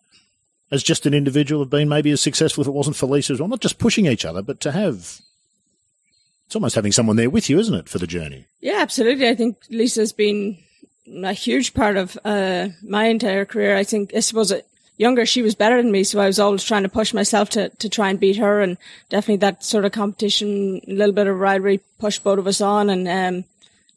as 0.70 0.82
just 0.82 1.04
an 1.04 1.12
individual, 1.12 1.62
have 1.62 1.70
been 1.70 1.88
maybe 1.88 2.10
as 2.10 2.22
successful 2.22 2.62
if 2.62 2.68
it 2.68 2.72
wasn't 2.72 2.96
for 2.96 3.06
Lisa 3.06 3.34
as 3.34 3.40
well? 3.40 3.48
Not 3.48 3.60
just 3.60 3.78
pushing 3.78 4.06
each 4.06 4.24
other, 4.24 4.40
but 4.40 4.60
to 4.60 4.72
have, 4.72 5.20
it's 6.52 6.56
almost 6.56 6.74
having 6.74 6.92
someone 6.92 7.16
there 7.16 7.30
with 7.30 7.48
you, 7.48 7.58
isn't 7.58 7.74
it, 7.74 7.88
for 7.88 7.98
the 7.98 8.06
journey? 8.06 8.44
Yeah, 8.60 8.80
absolutely. 8.80 9.26
I 9.26 9.34
think 9.34 9.56
Lisa's 9.70 10.12
been 10.12 10.58
a 11.24 11.32
huge 11.32 11.72
part 11.72 11.96
of 11.96 12.18
uh, 12.26 12.68
my 12.82 13.06
entire 13.06 13.46
career. 13.46 13.74
I 13.74 13.84
think, 13.84 14.14
I 14.14 14.20
suppose, 14.20 14.52
uh, 14.52 14.60
younger 14.98 15.24
she 15.24 15.40
was 15.40 15.54
better 15.54 15.80
than 15.80 15.90
me, 15.90 16.04
so 16.04 16.20
I 16.20 16.26
was 16.26 16.38
always 16.38 16.62
trying 16.62 16.82
to 16.82 16.90
push 16.90 17.14
myself 17.14 17.48
to 17.50 17.70
to 17.70 17.88
try 17.88 18.10
and 18.10 18.20
beat 18.20 18.36
her, 18.36 18.60
and 18.60 18.76
definitely 19.08 19.38
that 19.38 19.64
sort 19.64 19.86
of 19.86 19.92
competition, 19.92 20.82
a 20.86 20.92
little 20.92 21.14
bit 21.14 21.26
of 21.26 21.38
rivalry, 21.38 21.80
pushed 21.98 22.22
both 22.22 22.38
of 22.38 22.46
us 22.46 22.60
on, 22.60 22.90
and 22.90 23.08
um, 23.08 23.44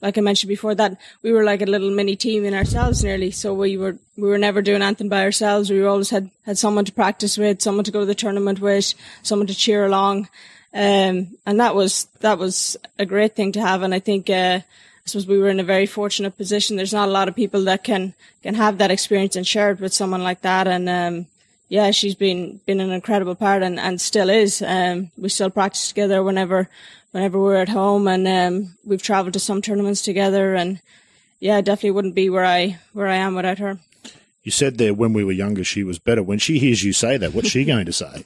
like 0.01 0.17
I 0.17 0.21
mentioned 0.21 0.47
before, 0.47 0.75
that 0.75 0.97
we 1.23 1.33
were 1.33 1.43
like 1.43 1.61
a 1.61 1.65
little 1.65 1.91
mini 1.91 2.15
team 2.15 2.45
in 2.45 2.53
ourselves 2.53 3.03
nearly. 3.03 3.31
So 3.31 3.53
we 3.53 3.77
were 3.77 3.97
we 4.15 4.29
were 4.29 4.37
never 4.37 4.61
doing 4.61 4.81
anything 4.81 5.09
by 5.09 5.23
ourselves. 5.23 5.69
We 5.69 5.83
always 5.83 6.09
had 6.09 6.31
had 6.45 6.57
someone 6.57 6.85
to 6.85 6.93
practice 6.93 7.37
with, 7.37 7.61
someone 7.61 7.83
to 7.83 7.91
go 7.91 7.99
to 7.99 8.05
the 8.05 8.15
tournament 8.15 8.61
with, 8.61 8.93
someone 9.23 9.47
to 9.47 9.53
cheer 9.53 9.85
along. 9.85 10.29
Um, 10.75 11.37
and 11.45 11.61
that 11.61 11.73
was, 11.73 12.07
that 12.19 12.37
was 12.37 12.75
a 12.99 13.05
great 13.05 13.33
thing 13.33 13.53
to 13.53 13.61
have. 13.61 13.81
And 13.81 13.93
I 13.93 13.99
think, 13.99 14.29
uh, 14.29 14.59
I 14.59 14.63
suppose 15.05 15.25
we 15.25 15.37
were 15.37 15.47
in 15.47 15.61
a 15.61 15.63
very 15.63 15.85
fortunate 15.85 16.35
position. 16.35 16.75
There's 16.75 16.93
not 16.93 17.07
a 17.07 17.11
lot 17.11 17.29
of 17.29 17.35
people 17.35 17.63
that 17.63 17.85
can, 17.85 18.13
can 18.43 18.55
have 18.55 18.77
that 18.79 18.91
experience 18.91 19.37
and 19.37 19.47
share 19.47 19.71
it 19.71 19.79
with 19.79 19.93
someone 19.93 20.21
like 20.21 20.41
that. 20.41 20.67
And, 20.67 20.89
um, 20.89 21.27
yeah, 21.69 21.91
she's 21.91 22.15
been, 22.15 22.59
been 22.65 22.81
an 22.81 22.91
incredible 22.91 23.35
part 23.35 23.63
and, 23.63 23.79
and 23.79 24.01
still 24.01 24.29
is. 24.29 24.61
Um, 24.61 25.11
we 25.17 25.29
still 25.29 25.49
practice 25.49 25.87
together 25.87 26.21
whenever, 26.21 26.67
whenever 27.11 27.39
we're 27.39 27.55
at 27.55 27.69
home 27.69 28.09
and, 28.09 28.27
um, 28.27 28.75
we've 28.83 29.01
traveled 29.01 29.33
to 29.33 29.39
some 29.39 29.61
tournaments 29.61 30.01
together 30.01 30.55
and 30.55 30.81
yeah, 31.39 31.61
definitely 31.61 31.91
wouldn't 31.91 32.15
be 32.15 32.29
where 32.29 32.45
I, 32.45 32.79
where 32.91 33.07
I 33.07 33.15
am 33.15 33.33
without 33.33 33.59
her. 33.59 33.79
You 34.43 34.51
said 34.51 34.77
there 34.77 34.93
when 34.93 35.13
we 35.13 35.23
were 35.23 35.31
younger 35.31 35.63
she 35.63 35.85
was 35.85 35.99
better. 35.99 36.21
When 36.21 36.37
she 36.37 36.59
hears 36.59 36.83
you 36.83 36.91
say 36.91 37.15
that, 37.15 37.33
what's 37.33 37.49
she 37.49 37.63
going 37.65 37.85
to 37.85 37.93
say? 37.93 38.25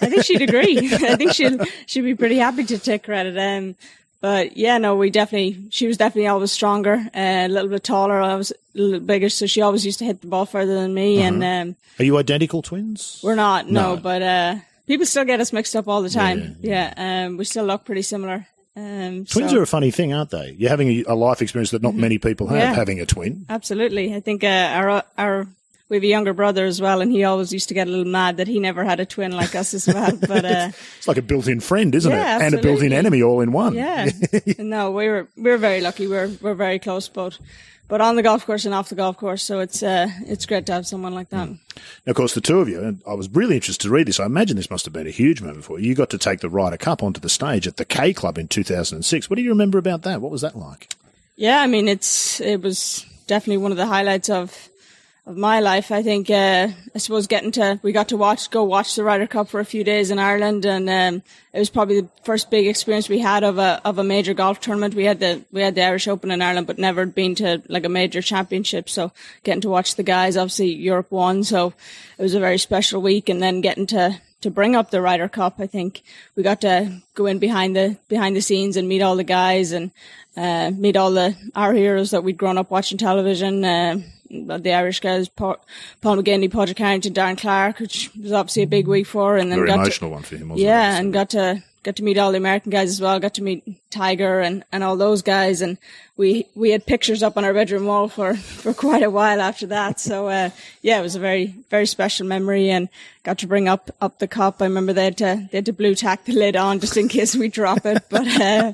I 0.00 0.06
think 0.10 0.24
she'd 0.24 0.42
agree. 0.42 0.78
I 0.92 1.16
think 1.16 1.32
she'd 1.32 1.60
she'll 1.86 2.04
be 2.04 2.14
pretty 2.14 2.36
happy 2.38 2.64
to 2.64 2.78
take 2.78 3.04
credit. 3.04 3.38
Um, 3.38 3.74
but 4.20 4.56
yeah, 4.56 4.78
no, 4.78 4.96
we 4.96 5.10
definitely, 5.10 5.66
she 5.70 5.86
was 5.86 5.98
definitely 5.98 6.28
always 6.28 6.50
stronger, 6.50 6.94
uh, 7.14 7.18
a 7.18 7.48
little 7.48 7.68
bit 7.68 7.84
taller. 7.84 8.22
I 8.22 8.34
was 8.36 8.52
a 8.52 8.54
little 8.74 9.00
bigger, 9.00 9.28
so 9.28 9.44
she 9.46 9.60
always 9.60 9.84
used 9.84 9.98
to 9.98 10.06
hit 10.06 10.22
the 10.22 10.26
ball 10.28 10.46
further 10.46 10.74
than 10.74 10.94
me. 10.94 11.18
Uh-huh. 11.18 11.26
And, 11.28 11.44
um, 11.70 11.76
Are 11.98 12.04
you 12.04 12.16
identical 12.16 12.62
twins? 12.62 13.20
we're 13.22 13.34
not, 13.34 13.68
no, 13.70 13.94
No. 13.96 14.00
but, 14.00 14.22
uh, 14.22 14.56
people 14.86 15.04
still 15.04 15.26
get 15.26 15.40
us 15.40 15.52
mixed 15.52 15.76
up 15.76 15.88
all 15.88 16.00
the 16.00 16.08
time. 16.08 16.56
Yeah. 16.62 16.94
um, 16.96 17.36
we 17.36 17.44
still 17.44 17.66
look 17.66 17.84
pretty 17.84 18.00
similar. 18.02 18.46
Um, 18.76 19.26
Twins 19.26 19.50
so- 19.52 19.58
are 19.58 19.62
a 19.62 19.66
funny 19.66 19.90
thing, 19.90 20.14
aren't 20.14 20.30
they? 20.30 20.56
You're 20.58 20.70
having 20.70 20.88
a, 20.88 21.04
a 21.08 21.14
life 21.14 21.42
experience 21.42 21.70
that 21.72 21.82
not 21.82 21.94
many 21.94 22.16
people 22.18 22.46
have, 22.48 22.56
Mm-hmm. 22.56 22.70
Yeah. 22.70 22.74
having 22.74 23.00
a 23.00 23.06
twin. 23.06 23.44
Absolutely. 23.50 24.14
I 24.14 24.20
think 24.20 24.42
uh, 24.42 24.46
our 24.48 25.04
our 25.18 25.46
we 25.88 25.96
have 25.96 26.04
a 26.04 26.06
younger 26.06 26.32
brother 26.32 26.64
as 26.64 26.80
well, 26.80 27.00
and 27.02 27.12
he 27.12 27.24
always 27.24 27.52
used 27.52 27.68
to 27.68 27.74
get 27.74 27.86
a 27.86 27.90
little 27.90 28.10
mad 28.10 28.36
that 28.38 28.48
he 28.48 28.58
never 28.58 28.84
had 28.84 29.00
a 29.00 29.06
twin 29.06 29.32
like 29.32 29.54
us 29.54 29.74
as 29.74 29.86
well. 29.86 30.16
But 30.28 30.44
uh, 30.44 30.70
It's 30.98 31.06
like 31.08 31.18
a 31.18 31.22
built-in 31.22 31.60
friend, 31.60 31.94
isn't 31.94 32.10
Yeah, 32.10 32.38
it? 32.38 32.42
And 32.42 32.54
a 32.54 32.62
built-in 32.62 32.92
enemy 32.92 33.22
all 33.22 33.40
in 33.42 33.52
one. 33.52 33.74
yeah, 33.74 34.10
no, 34.58 34.90
we 34.90 35.08
were 35.08 35.28
we 35.36 35.50
were 35.50 35.58
very 35.58 35.80
lucky. 35.80 36.06
We're 36.06 36.30
we're 36.40 36.54
very 36.54 36.78
close, 36.78 37.08
both, 37.08 37.38
but 37.86 38.00
on 38.00 38.16
the 38.16 38.22
golf 38.22 38.46
course 38.46 38.64
and 38.64 38.74
off 38.74 38.88
the 38.88 38.94
golf 38.94 39.16
course. 39.18 39.42
So 39.42 39.60
it's 39.60 39.82
uh 39.82 40.08
it's 40.26 40.46
great 40.46 40.64
to 40.66 40.72
have 40.72 40.86
someone 40.86 41.14
like 41.14 41.28
that. 41.30 41.48
Now, 41.48 42.10
of 42.10 42.16
course, 42.16 42.32
the 42.34 42.40
two 42.40 42.60
of 42.60 42.68
you, 42.68 42.80
and 42.82 43.02
I 43.06 43.12
was 43.14 43.28
really 43.28 43.56
interested 43.56 43.82
to 43.82 43.90
read 43.94 44.06
this. 44.08 44.18
I 44.18 44.24
imagine 44.26 44.56
this 44.56 44.70
must 44.70 44.86
have 44.86 44.94
been 44.94 45.06
a 45.06 45.10
huge 45.10 45.42
moment 45.42 45.64
for 45.64 45.78
you. 45.78 45.88
You 45.88 45.94
got 45.94 46.10
to 46.10 46.18
take 46.18 46.40
the 46.40 46.48
Ryder 46.48 46.78
Cup 46.78 47.02
onto 47.02 47.20
the 47.20 47.28
stage 47.28 47.66
at 47.66 47.76
the 47.76 47.84
K 47.84 48.14
Club 48.14 48.38
in 48.38 48.48
2006. 48.48 49.28
What 49.28 49.36
do 49.36 49.42
you 49.42 49.50
remember 49.50 49.76
about 49.78 50.02
that? 50.02 50.20
What 50.22 50.30
was 50.32 50.40
that 50.40 50.56
like? 50.56 50.94
Yeah, 51.36 51.60
I 51.60 51.66
mean 51.66 51.88
it's 51.88 52.40
it 52.40 52.62
was 52.62 53.04
definitely 53.26 53.58
one 53.62 53.72
of 53.72 53.76
the 53.78 53.86
highlights 53.86 54.30
of 54.30 54.68
of 55.26 55.36
my 55.36 55.60
life. 55.60 55.90
I 55.90 56.02
think 56.02 56.28
uh, 56.28 56.68
I 56.94 56.98
suppose 56.98 57.26
getting 57.26 57.52
to 57.52 57.80
we 57.82 57.92
got 57.92 58.08
to 58.08 58.16
watch 58.16 58.50
go 58.50 58.62
watch 58.62 58.94
the 58.94 59.04
Ryder 59.04 59.26
Cup 59.26 59.48
for 59.48 59.60
a 59.60 59.64
few 59.64 59.82
days 59.82 60.10
in 60.10 60.18
Ireland, 60.18 60.66
and 60.66 60.88
um, 60.88 61.22
it 61.52 61.58
was 61.58 61.70
probably 61.70 62.02
the 62.02 62.08
first 62.24 62.50
big 62.50 62.66
experience 62.66 63.08
we 63.08 63.20
had 63.20 63.42
of 63.42 63.58
a 63.58 63.80
of 63.84 63.98
a 63.98 64.04
major 64.04 64.34
golf 64.34 64.60
tournament. 64.60 64.94
We 64.94 65.04
had 65.04 65.20
the 65.20 65.42
we 65.50 65.62
had 65.62 65.74
the 65.74 65.82
Irish 65.82 66.08
Open 66.08 66.30
in 66.30 66.42
Ireland, 66.42 66.66
but 66.66 66.78
never 66.78 67.06
been 67.06 67.34
to 67.36 67.62
like 67.68 67.84
a 67.84 67.88
major 67.88 68.20
championship. 68.20 68.88
So 68.90 69.12
getting 69.44 69.62
to 69.62 69.70
watch 69.70 69.94
the 69.94 70.02
guys, 70.02 70.36
obviously 70.36 70.74
Europe 70.74 71.10
won, 71.10 71.42
so 71.42 71.72
it 72.18 72.22
was 72.22 72.34
a 72.34 72.40
very 72.40 72.58
special 72.58 73.00
week, 73.00 73.28
and 73.28 73.42
then 73.42 73.62
getting 73.62 73.86
to 73.88 74.20
to 74.42 74.50
bring 74.50 74.76
up 74.76 74.90
the 74.90 75.00
Ryder 75.00 75.28
Cup. 75.28 75.54
I 75.58 75.66
think 75.66 76.02
we 76.36 76.42
got 76.42 76.60
to 76.60 77.00
go 77.14 77.24
in 77.24 77.38
behind 77.38 77.74
the 77.74 77.96
behind 78.08 78.36
the 78.36 78.42
scenes 78.42 78.76
and 78.76 78.86
meet 78.86 79.00
all 79.00 79.16
the 79.16 79.24
guys 79.24 79.72
and 79.72 79.90
uh, 80.36 80.70
meet 80.70 80.98
all 80.98 81.12
the 81.12 81.34
our 81.54 81.72
heroes 81.72 82.10
that 82.10 82.24
we'd 82.24 82.36
grown 82.36 82.58
up 82.58 82.70
watching 82.70 82.98
television. 82.98 83.64
Uh, 83.64 84.00
the 84.42 84.72
Irish 84.72 85.00
guys, 85.00 85.28
Paul, 85.28 85.56
Paul 86.00 86.16
McGinley, 86.16 86.50
Padraig 86.50 86.78
Harrington, 86.78 87.14
Darren 87.14 87.38
Clarke, 87.38 87.80
which 87.80 88.10
was 88.20 88.32
obviously 88.32 88.62
a 88.62 88.66
big 88.66 88.86
week 88.86 89.06
for, 89.06 89.32
her, 89.32 89.38
and 89.38 89.50
then 89.50 89.58
Very 89.60 89.68
got 89.68 89.80
emotional 89.80 90.10
one 90.10 90.22
for 90.22 90.36
him, 90.36 90.50
wasn't 90.50 90.66
yeah, 90.66 90.96
it? 90.96 91.00
and 91.00 91.12
got 91.12 91.30
to 91.30 91.62
got 91.84 91.96
to 91.96 92.02
meet 92.02 92.18
all 92.18 92.32
the 92.32 92.38
American 92.38 92.70
guys 92.70 92.88
as 92.88 93.00
well. 93.00 93.20
Got 93.20 93.34
to 93.34 93.42
meet 93.42 93.62
Tiger 93.90 94.40
and, 94.40 94.64
and 94.72 94.82
all 94.82 94.96
those 94.96 95.22
guys, 95.22 95.62
and 95.62 95.78
we 96.16 96.46
we 96.54 96.70
had 96.70 96.86
pictures 96.86 97.22
up 97.22 97.36
on 97.36 97.44
our 97.44 97.54
bedroom 97.54 97.86
wall 97.86 98.08
for, 98.08 98.34
for 98.34 98.74
quite 98.74 99.02
a 99.02 99.10
while 99.10 99.40
after 99.40 99.66
that. 99.68 100.00
So 100.00 100.28
uh, 100.28 100.50
yeah, 100.82 100.98
it 100.98 101.02
was 101.02 101.14
a 101.14 101.20
very 101.20 101.54
very 101.70 101.86
special 101.86 102.26
memory, 102.26 102.70
and 102.70 102.88
got 103.22 103.38
to 103.38 103.46
bring 103.46 103.68
up 103.68 103.90
up 104.00 104.18
the 104.18 104.26
cup. 104.26 104.60
I 104.60 104.64
remember 104.64 104.92
they 104.92 105.04
had 105.04 105.18
to 105.18 105.48
they 105.52 105.58
had 105.58 105.66
to 105.66 105.72
blue 105.72 105.94
tack 105.94 106.24
the 106.24 106.32
lid 106.32 106.56
on 106.56 106.80
just 106.80 106.96
in 106.96 107.08
case 107.08 107.36
we 107.36 107.48
drop 107.48 107.86
it. 107.86 108.02
But 108.08 108.26
uh, 108.40 108.72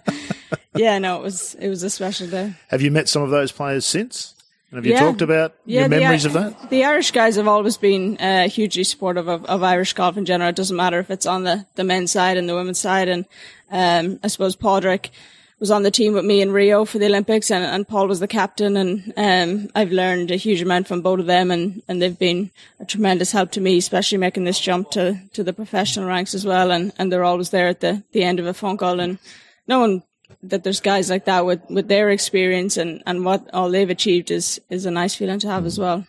yeah, 0.75 0.99
no, 0.99 1.19
it 1.19 1.23
was 1.23 1.55
it 1.57 1.69
was 1.69 1.83
a 1.83 1.91
special 1.91 2.29
day. 2.29 2.55
Have 2.69 2.81
you 2.81 2.91
met 2.91 3.09
some 3.09 3.23
of 3.23 3.31
those 3.31 3.53
players 3.53 3.85
since? 3.85 4.35
And 4.71 4.79
have 4.79 4.87
you 4.87 4.93
Yeah. 4.93 5.01
talked 5.01 5.23
about 5.23 5.55
your 5.67 5.89
the- 5.89 5.99
memories 6.01 6.25
of 6.25 6.33
that? 6.35 6.71
The 6.71 6.85
Irish 6.85 7.11
guys 7.11 7.37
have 7.37 7.49
always 7.49 7.77
been 7.77 8.17
uh, 8.19 8.49
hugely 8.49 8.85
supportive 8.85 9.27
of, 9.29 9.45
of 9.47 9.63
Irish 9.63 9.93
golf 9.95 10.17
in 10.17 10.25
general. 10.25 10.51
It 10.51 10.57
doesn't 10.57 10.77
matter 10.77 11.01
if 11.01 11.11
it's 11.11 11.27
on 11.27 11.43
the, 11.45 11.67
the 11.75 11.85
men's 11.85 12.13
side 12.13 12.37
and 12.37 12.49
the 12.49 12.55
women's 12.55 12.79
side. 12.79 13.09
And 13.09 13.25
um, 13.71 14.21
I 14.23 14.29
suppose 14.29 14.55
Padraig 14.55 15.11
was 15.59 15.71
on 15.73 15.83
the 15.83 15.91
team 15.91 16.15
with 16.15 16.25
me 16.25 16.41
in 16.41 16.53
Rio 16.53 16.87
for 16.87 16.99
the 16.99 17.05
Olympics, 17.07 17.51
and, 17.51 17.63
and 17.65 17.87
Paul 17.87 18.07
was 18.09 18.19
the 18.21 18.27
captain. 18.29 18.77
And 18.77 19.13
um, 19.17 19.71
I've 19.75 19.91
learned 19.93 20.31
a 20.31 20.37
huge 20.37 20.63
amount 20.63 20.87
from 20.89 21.03
both 21.03 21.19
of 21.21 21.27
them, 21.27 21.51
and, 21.51 21.83
and 21.89 22.01
they've 22.01 22.19
been 22.19 22.51
a 22.79 22.85
tremendous 22.85 23.33
help 23.33 23.51
to 23.53 23.61
me, 23.61 23.77
especially 23.77 24.19
making 24.19 24.45
this 24.45 24.59
jump 24.61 24.91
to, 24.93 25.21
to 25.35 25.43
the 25.43 25.53
professional 25.53 26.07
ranks 26.07 26.33
as 26.33 26.47
well. 26.47 26.71
And, 26.71 26.93
and 26.97 27.13
they're 27.13 27.25
always 27.25 27.51
there 27.51 27.69
at 27.69 27.81
the, 27.81 28.03
the 28.13 28.23
end 28.23 28.39
of 28.41 28.47
a 28.47 28.55
phone 28.55 28.77
call. 28.79 29.01
And 29.01 29.19
no 29.67 29.81
one 29.81 30.03
that 30.43 30.65
there's 30.65 30.81
guys 30.81 31.11
like 31.11 31.25
that 31.27 31.45
with, 31.47 31.61
with 31.71 31.89
their 31.89 32.11
experience 32.11 32.77
and, 32.77 33.03
and 33.07 33.25
what 33.25 33.49
all 33.53 33.71
they've 33.71 33.91
achieved 33.91 34.31
is, 34.31 34.61
is 34.71 34.87
a 34.87 34.91
nice 34.91 35.15
feeling 35.15 35.39
to 35.41 35.49
have 35.49 35.67
as 35.67 35.79
well. 35.79 36.07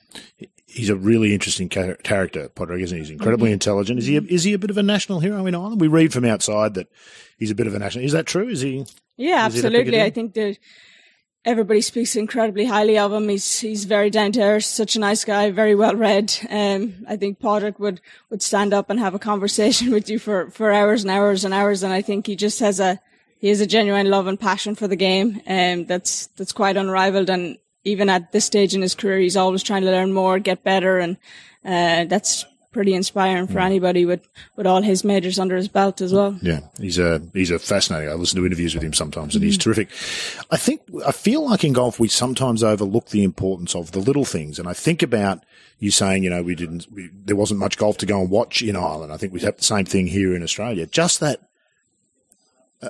He's 0.65 0.89
a 0.89 0.95
really 0.95 1.34
interesting 1.34 1.67
char- 1.67 1.95
character, 1.95 2.47
Potter, 2.49 2.76
isn't 2.78 2.95
he? 2.97 3.01
He's 3.03 3.11
incredibly 3.11 3.47
Mm-hmm. 3.49 3.53
intelligent. 3.53 3.99
Is 3.99 4.05
he? 4.05 4.17
A, 4.17 4.22
is 4.22 4.43
he 4.45 4.53
a 4.53 4.57
bit 4.59 4.69
of 4.69 4.78
a 4.78 4.84
national 4.84 5.19
hero 5.19 5.45
in 5.45 5.53
Ireland? 5.53 5.82
We 5.82 5.89
read 5.89 6.13
from 6.13 6.24
outside 6.24 6.76
that 6.76 6.88
he's 7.38 7.51
a 7.51 7.55
bit 7.55 7.67
of 7.67 7.76
a 7.76 7.80
national. 7.80 8.05
Is 8.05 8.13
that 8.13 8.26
true? 8.26 8.47
Is 8.47 8.61
he? 8.61 8.86
Yeah, 9.17 9.47
Is 9.47 9.55
he 9.55 9.61
that 9.61 9.72
big 9.72 9.76
a 9.76 9.80
absolutely. 9.80 9.91
deal? 9.91 10.01
I 10.05 10.09
think 10.11 10.34
that 10.36 10.57
everybody 11.43 11.82
speaks 11.82 12.15
incredibly 12.15 12.65
highly 12.65 12.97
of 12.97 13.11
him. 13.11 13.28
He's 13.28 13.59
he's 13.59 13.84
very 13.84 14.09
down 14.09 14.32
to 14.34 14.41
earth, 14.41 14.63
such 14.63 14.95
a 14.95 14.99
nice 14.99 15.26
guy, 15.26 15.51
very 15.51 15.76
well 15.76 15.95
read. 15.95 16.34
Um, 16.49 17.05
I 17.07 17.17
think 17.17 17.39
Padraig 17.39 17.78
would 17.80 17.99
would 18.30 18.41
stand 18.41 18.74
up 18.74 18.89
and 18.89 18.97
have 18.99 19.13
a 19.13 19.19
conversation 19.19 19.91
with 19.95 20.09
you 20.09 20.19
for 20.19 20.49
for 20.51 20.72
hours 20.72 21.01
and 21.03 21.11
hours 21.11 21.43
and 21.43 21.53
hours. 21.53 21.84
And 21.84 21.91
I 21.91 22.01
think 22.01 22.28
he 22.28 22.38
just 22.38 22.61
has 22.61 22.80
a 22.80 23.01
he 23.42 23.50
has 23.50 23.60
a 23.60 23.66
genuine 23.66 24.10
love 24.10 24.28
and 24.28 24.39
passion 24.39 24.76
for 24.76 24.88
the 24.88 24.96
game, 24.96 25.42
um, 25.48 25.86
that's 25.86 26.28
that's 26.38 26.54
quite 26.54 26.78
unrivaled. 26.78 27.30
And 27.30 27.58
even 27.84 28.08
at 28.08 28.32
this 28.32 28.46
stage 28.46 28.76
in 28.76 28.84
his 28.84 28.94
career, 28.94 29.18
he's 29.18 29.36
always 29.36 29.64
trying 29.64 29.82
to 29.82 29.92
learn 29.92 30.14
more, 30.14 30.38
get 30.38 30.64
better, 30.64 31.00
and 31.00 31.18
uh, 31.66 32.06
that's 32.06 32.46
pretty 32.72 32.94
inspiring 32.94 33.48
for 33.48 33.60
anybody 33.60 34.06
with 34.06 34.26
with 34.56 34.68
all 34.68 34.84
his 34.84 35.04
majors 35.04 35.39
under 35.39 35.56
his 35.56 35.68
belt 35.68 36.02
as 36.02 36.14
well. 36.14 36.38
Yeah, 36.44 36.60
he's 36.80 37.00
a 37.00 37.20
he's 37.34 37.50
a 37.50 37.58
fascinating. 37.58 38.10
I 38.10 38.14
listen 38.14 38.39
to 38.39 38.46
interviews 38.46 38.76
with 38.76 38.84
him 38.84 38.94
sometimes, 38.94 39.34
and 39.34 39.44
he's 39.44 39.58
terrific. 39.58 39.89
I 40.52 40.58
think 40.58 40.82
I 41.04 41.12
feel 41.12 41.44
like 41.50 41.64
in 41.64 41.74
golf 41.74 42.00
we 42.00 42.10
sometimes 42.10 42.64
overlook 42.64 43.10
the 43.10 43.24
importance 43.24 43.74
of 43.76 43.92
the 43.92 44.00
little 44.00 44.26
things, 44.26 44.60
and 44.60 44.68
I 44.70 44.74
think 44.74 45.02
about 45.02 45.44
you 45.80 45.89
saying, 45.89 46.24
you 46.24 46.30
know, 46.30 46.44
we 46.44 46.54
didn't, 46.54 46.86
we, 46.92 47.10
there 47.12 47.36
wasn't 47.36 47.60
much 47.60 47.76
golf 47.76 47.98
to 47.98 48.06
go 48.06 48.22
and 48.22 48.30
watch 48.30 48.62
in 48.62 48.76
Ireland. 48.76 49.12
I 49.12 49.18
think 49.18 49.34
we 49.34 49.39
have 49.39 49.58
the 49.58 49.64
same 49.64 49.86
thing 49.86 50.06
here 50.06 50.36
in 50.36 50.44
Australia. 50.44 50.86
Just 50.86 51.20
that 51.22 51.42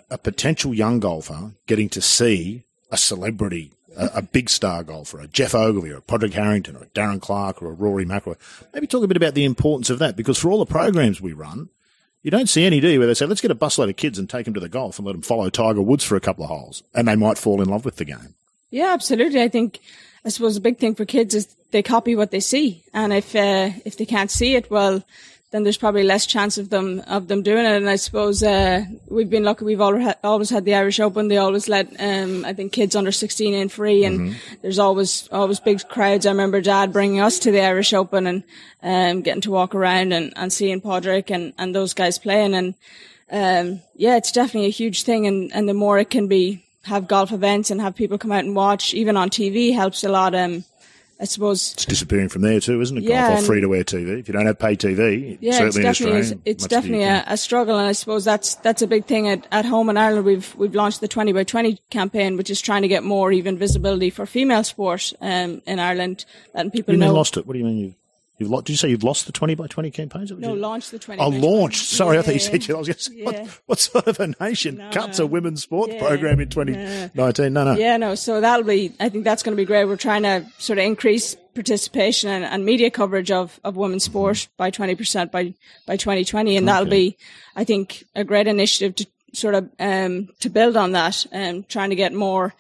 a, 0.10 0.18
potential 0.18 0.74
young 0.74 1.00
golfer 1.00 1.52
getting 1.68 1.90
to 1.90 2.02
see 2.02 2.64
a 2.92 2.98
celebrity. 2.98 3.72
A, 3.98 4.10
a 4.16 4.22
big 4.22 4.50
star 4.50 4.84
golfer, 4.84 5.20
a 5.20 5.28
Geoff 5.28 5.54
Ogilvy 5.54 5.92
or 5.92 5.98
a 5.98 6.02
Padraig 6.02 6.34
Harrington 6.34 6.78
or 6.78 6.84
a 6.84 6.88
Darren 6.88 7.22
Clarke 7.22 7.62
or 7.62 7.68
a 7.68 7.74
Rory 7.74 8.06
McIlroy. 8.06 8.38
Maybe 8.74 8.88
talk 8.88 9.04
a 9.04 9.08
bit 9.08 9.18
about 9.18 9.34
the 9.34 9.44
importance 9.44 9.90
of 9.90 10.00
that 10.00 10.16
because 10.16 10.38
for 10.38 10.50
all 10.50 10.60
the 10.60 10.66
programs 10.66 11.20
we 11.20 11.34
run, 11.34 11.68
you 12.24 12.32
don't 12.32 12.48
see 12.48 12.66
any, 12.66 12.80
do 12.80 12.88
you, 12.88 13.00
where 13.00 13.08
they 13.08 13.14
say, 13.14 13.26
let's 13.26 13.42
get 13.42 13.52
a 13.52 13.56
busload 13.56 13.90
of 13.90 13.98
kids 13.98 14.18
and 14.18 14.30
take 14.30 14.46
them 14.46 14.54
to 14.54 14.60
the 14.60 14.70
golf 14.70 14.98
and 14.98 15.06
let 15.06 15.14
them 15.14 15.22
follow 15.22 15.50
Tiger 15.50 15.82
Woods 15.82 16.06
for 16.06 16.16
a 16.16 16.22
couple 16.22 16.44
of 16.44 16.50
holes. 16.50 16.84
And 16.94 17.08
they 17.08 17.16
might 17.16 17.38
fall 17.38 17.62
in 17.62 17.68
love 17.68 17.84
with 17.84 17.98
the 17.98 18.06
game. 18.06 18.36
Yeah, 18.70 18.94
absolutely. 18.94 19.42
I 19.42 19.50
think, 19.50 19.80
I 20.24 20.30
suppose 20.30 20.56
a 20.56 20.62
big 20.62 20.78
thing 20.78 20.96
for 20.96 21.04
kids 21.04 21.36
is 21.36 21.54
they 21.72 21.84
copy 21.84 22.16
what 22.16 22.32
they 22.32 22.40
see. 22.40 22.84
And 22.94 23.12
if, 23.12 23.36
uh, 23.36 23.72
if 23.84 23.98
they 23.98 24.06
can't 24.06 24.32
see 24.32 24.56
it, 24.56 24.70
well, 24.72 25.04
then 25.52 25.64
there's 25.64 25.78
probably 25.78 26.04
less 26.04 26.26
chance 26.26 26.58
of 26.58 26.70
them, 26.70 27.02
of 27.08 27.28
them 27.28 27.44
doing 27.44 27.66
it. 27.66 27.76
And 27.76 27.90
I 27.90 27.98
suppose, 27.98 28.42
uh, 28.42 28.86
we've 29.08 29.30
been 29.30 29.44
lucky. 29.44 29.66
We've 29.66 29.82
always 29.82 30.04
had, 30.04 30.18
always 30.24 30.50
had 30.50 30.64
the 30.64 30.76
Irish 30.76 31.00
Open. 31.02 31.28
They 31.28 31.38
always 31.38 31.68
let, 31.68 31.88
um, 32.00 32.46
I 32.46 32.54
think 32.54 32.72
kids 32.72 32.96
under 32.96 33.12
16 33.12 33.54
in 33.54 33.68
free 33.68 34.06
and 34.06 34.38
there's 34.62 34.80
always, 34.80 35.28
always 35.30 35.60
big 35.60 35.86
crowds. 35.90 36.26
I 36.26 36.32
remember 36.32 36.62
dad 36.62 36.94
bringing 36.94 37.20
us 37.20 37.38
to 37.40 37.52
the 37.52 37.62
Irish 37.62 37.92
Open 37.94 38.28
and, 38.28 38.44
um, 38.82 39.22
getting 39.24 39.42
to 39.42 39.52
walk 39.52 39.76
around 39.76 40.14
and, 40.14 40.32
and 40.38 40.54
seeing 40.54 40.80
Padraig 40.80 41.30
and, 41.30 41.54
and 41.58 41.76
those 41.76 41.94
guys 41.94 42.18
playing. 42.18 42.54
And, 42.54 42.74
um, 43.30 43.82
yeah, 43.96 44.16
it's 44.16 44.32
definitely 44.32 44.68
a 44.68 44.72
huge 44.72 45.04
thing. 45.04 45.28
And, 45.28 45.52
and 45.54 45.68
the 45.68 45.74
more 45.74 46.00
it 46.00 46.10
can 46.10 46.28
be, 46.28 46.64
have 46.84 47.10
golf 47.10 47.32
events 47.32 47.70
and 47.70 47.82
have 47.82 47.96
people 47.96 48.18
come 48.18 48.32
out 48.32 48.46
and 48.46 48.56
watch, 48.56 48.94
even 48.94 49.18
on 49.18 49.30
TV 49.30 49.74
helps 49.74 50.04
a 50.04 50.10
lot. 50.10 50.34
Um, 50.34 50.64
I 51.22 51.26
suppose. 51.26 51.74
It's 51.74 51.86
disappearing 51.86 52.30
from 52.30 52.42
there 52.42 52.60
too, 52.60 52.82
isn't 52.82 52.98
it? 52.98 53.04
Yeah, 53.04 53.30
golf 53.30 53.44
or 53.44 53.46
free 53.46 53.62
to 53.62 53.76
air 53.76 53.84
TV. 53.84 54.20
If 54.20 54.28
you 54.28 54.34
don't 54.34 54.48
have 54.48 54.58
pay 54.58 54.76
TV, 54.76 55.38
Yeah, 55.40 55.50
it's 55.50 55.58
certainly 55.58 55.82
in 55.82 55.84
definitely 55.84 56.20
Australia, 56.20 56.42
it's 56.46 56.64
much 56.64 56.70
do 56.70 56.76
you 56.76 56.82
definitely 56.82 57.04
a, 57.04 57.24
a 57.28 57.38
struggle, 57.38 57.78
and 57.78 57.88
I 57.88 57.92
suppose 57.92 58.26
that's 58.26 58.56
that's 58.56 58.82
a 58.82 58.88
big 58.88 59.06
thing 59.06 59.30
at, 59.30 59.48
at 59.52 59.66
home 59.66 59.90
in 59.90 59.98
Ireland. 59.98 60.26
We've 60.26 60.56
we've 60.56 60.74
launched 60.74 61.00
the 61.00 61.08
twenty 61.08 61.32
by 61.32 61.44
twenty 61.44 61.80
campaign, 61.92 62.38
which 62.38 62.50
is 62.50 62.60
trying 62.60 62.82
to 62.82 62.88
get 62.88 63.04
more 63.04 63.32
even 63.32 63.58
visibility 63.58 64.10
for 64.10 64.26
female 64.26 64.64
sport 64.64 65.14
um, 65.22 65.62
in 65.68 65.80
Ireland, 65.80 66.26
letting 66.56 66.72
people 66.72 66.96
you 66.96 67.00
know. 67.00 67.14
lost 67.14 67.38
it? 67.38 67.46
What 67.46 67.54
do 67.54 67.60
you 67.60 67.66
mean 67.66 67.78
you? 67.78 67.96
You've 68.42 68.50
lost, 68.50 68.66
did 68.66 68.74
you 68.74 68.78
say 68.78 68.90
you've 68.90 69.04
lost 69.04 69.28
the 69.28 69.32
20 69.32 69.56
by 69.56 69.68
20 69.68 69.92
campaigns? 69.92 70.32
No, 70.32 70.54
you- 70.54 70.60
launched 70.60 70.92
the 70.92 71.00
twenty. 71.00 71.22
Oh, 71.22 71.32
by 71.32 71.38
20. 71.40 71.48
launched. 71.48 71.86
Sorry, 71.90 72.18
I 72.18 72.22
thought 72.24 72.34
you 72.34 72.40
said 72.40 72.68
you. 72.68 72.76
I 72.76 72.80
was 72.80 72.88
going 72.88 72.98
to 72.98 73.04
say, 73.04 73.14
Yeah. 73.16 73.26
what, 73.26 73.60
what 73.68 73.80
sort 73.80 74.08
of 74.08 74.20
a 74.20 74.34
nation 74.44 74.84
cuts 74.92 75.20
a 75.20 75.26
women's 75.28 75.62
sports 75.64 75.94
Yeah. 75.94 76.00
program 76.08 76.40
in 76.40 76.50
2019? 76.50 77.54
No, 77.54 77.64
no. 77.64 77.76
Yeah, 77.76 77.98
no. 77.98 78.16
So 78.16 78.42
that'll 78.42 78.66
be. 78.66 78.94
I 79.00 79.10
think 79.10 79.24
that's 79.24 79.44
going 79.44 79.56
to 79.56 79.62
be 79.62 79.66
great. 79.66 79.86
We're 79.86 79.96
trying 79.96 80.24
to 80.24 80.46
sort 80.58 80.80
of 80.80 80.86
increase 80.86 81.36
participation 81.54 82.30
and, 82.30 82.44
and 82.44 82.66
media 82.66 82.90
coverage 82.90 83.30
of, 83.32 83.60
of 83.64 83.76
women's 83.76 84.04
sport 84.06 84.48
by 84.58 84.70
twenty 84.72 84.96
percent 84.96 85.32
by 85.32 85.54
by 85.86 85.98
twenty 85.98 86.26
twenty, 86.26 86.58
and 86.58 86.68
that'll 86.68 86.90
be, 86.90 87.18
I 87.56 87.64
think, 87.64 88.04
a 88.16 88.24
great 88.24 88.48
initiative 88.48 88.96
to 88.96 89.08
sort 89.34 89.56
of 89.56 89.70
um 89.80 90.30
to 90.40 90.50
build 90.50 90.76
on 90.76 90.92
that 90.94 91.26
and 91.32 91.68
trying 91.70 91.90
to 91.92 91.96
get 91.96 92.14
more 92.14 92.54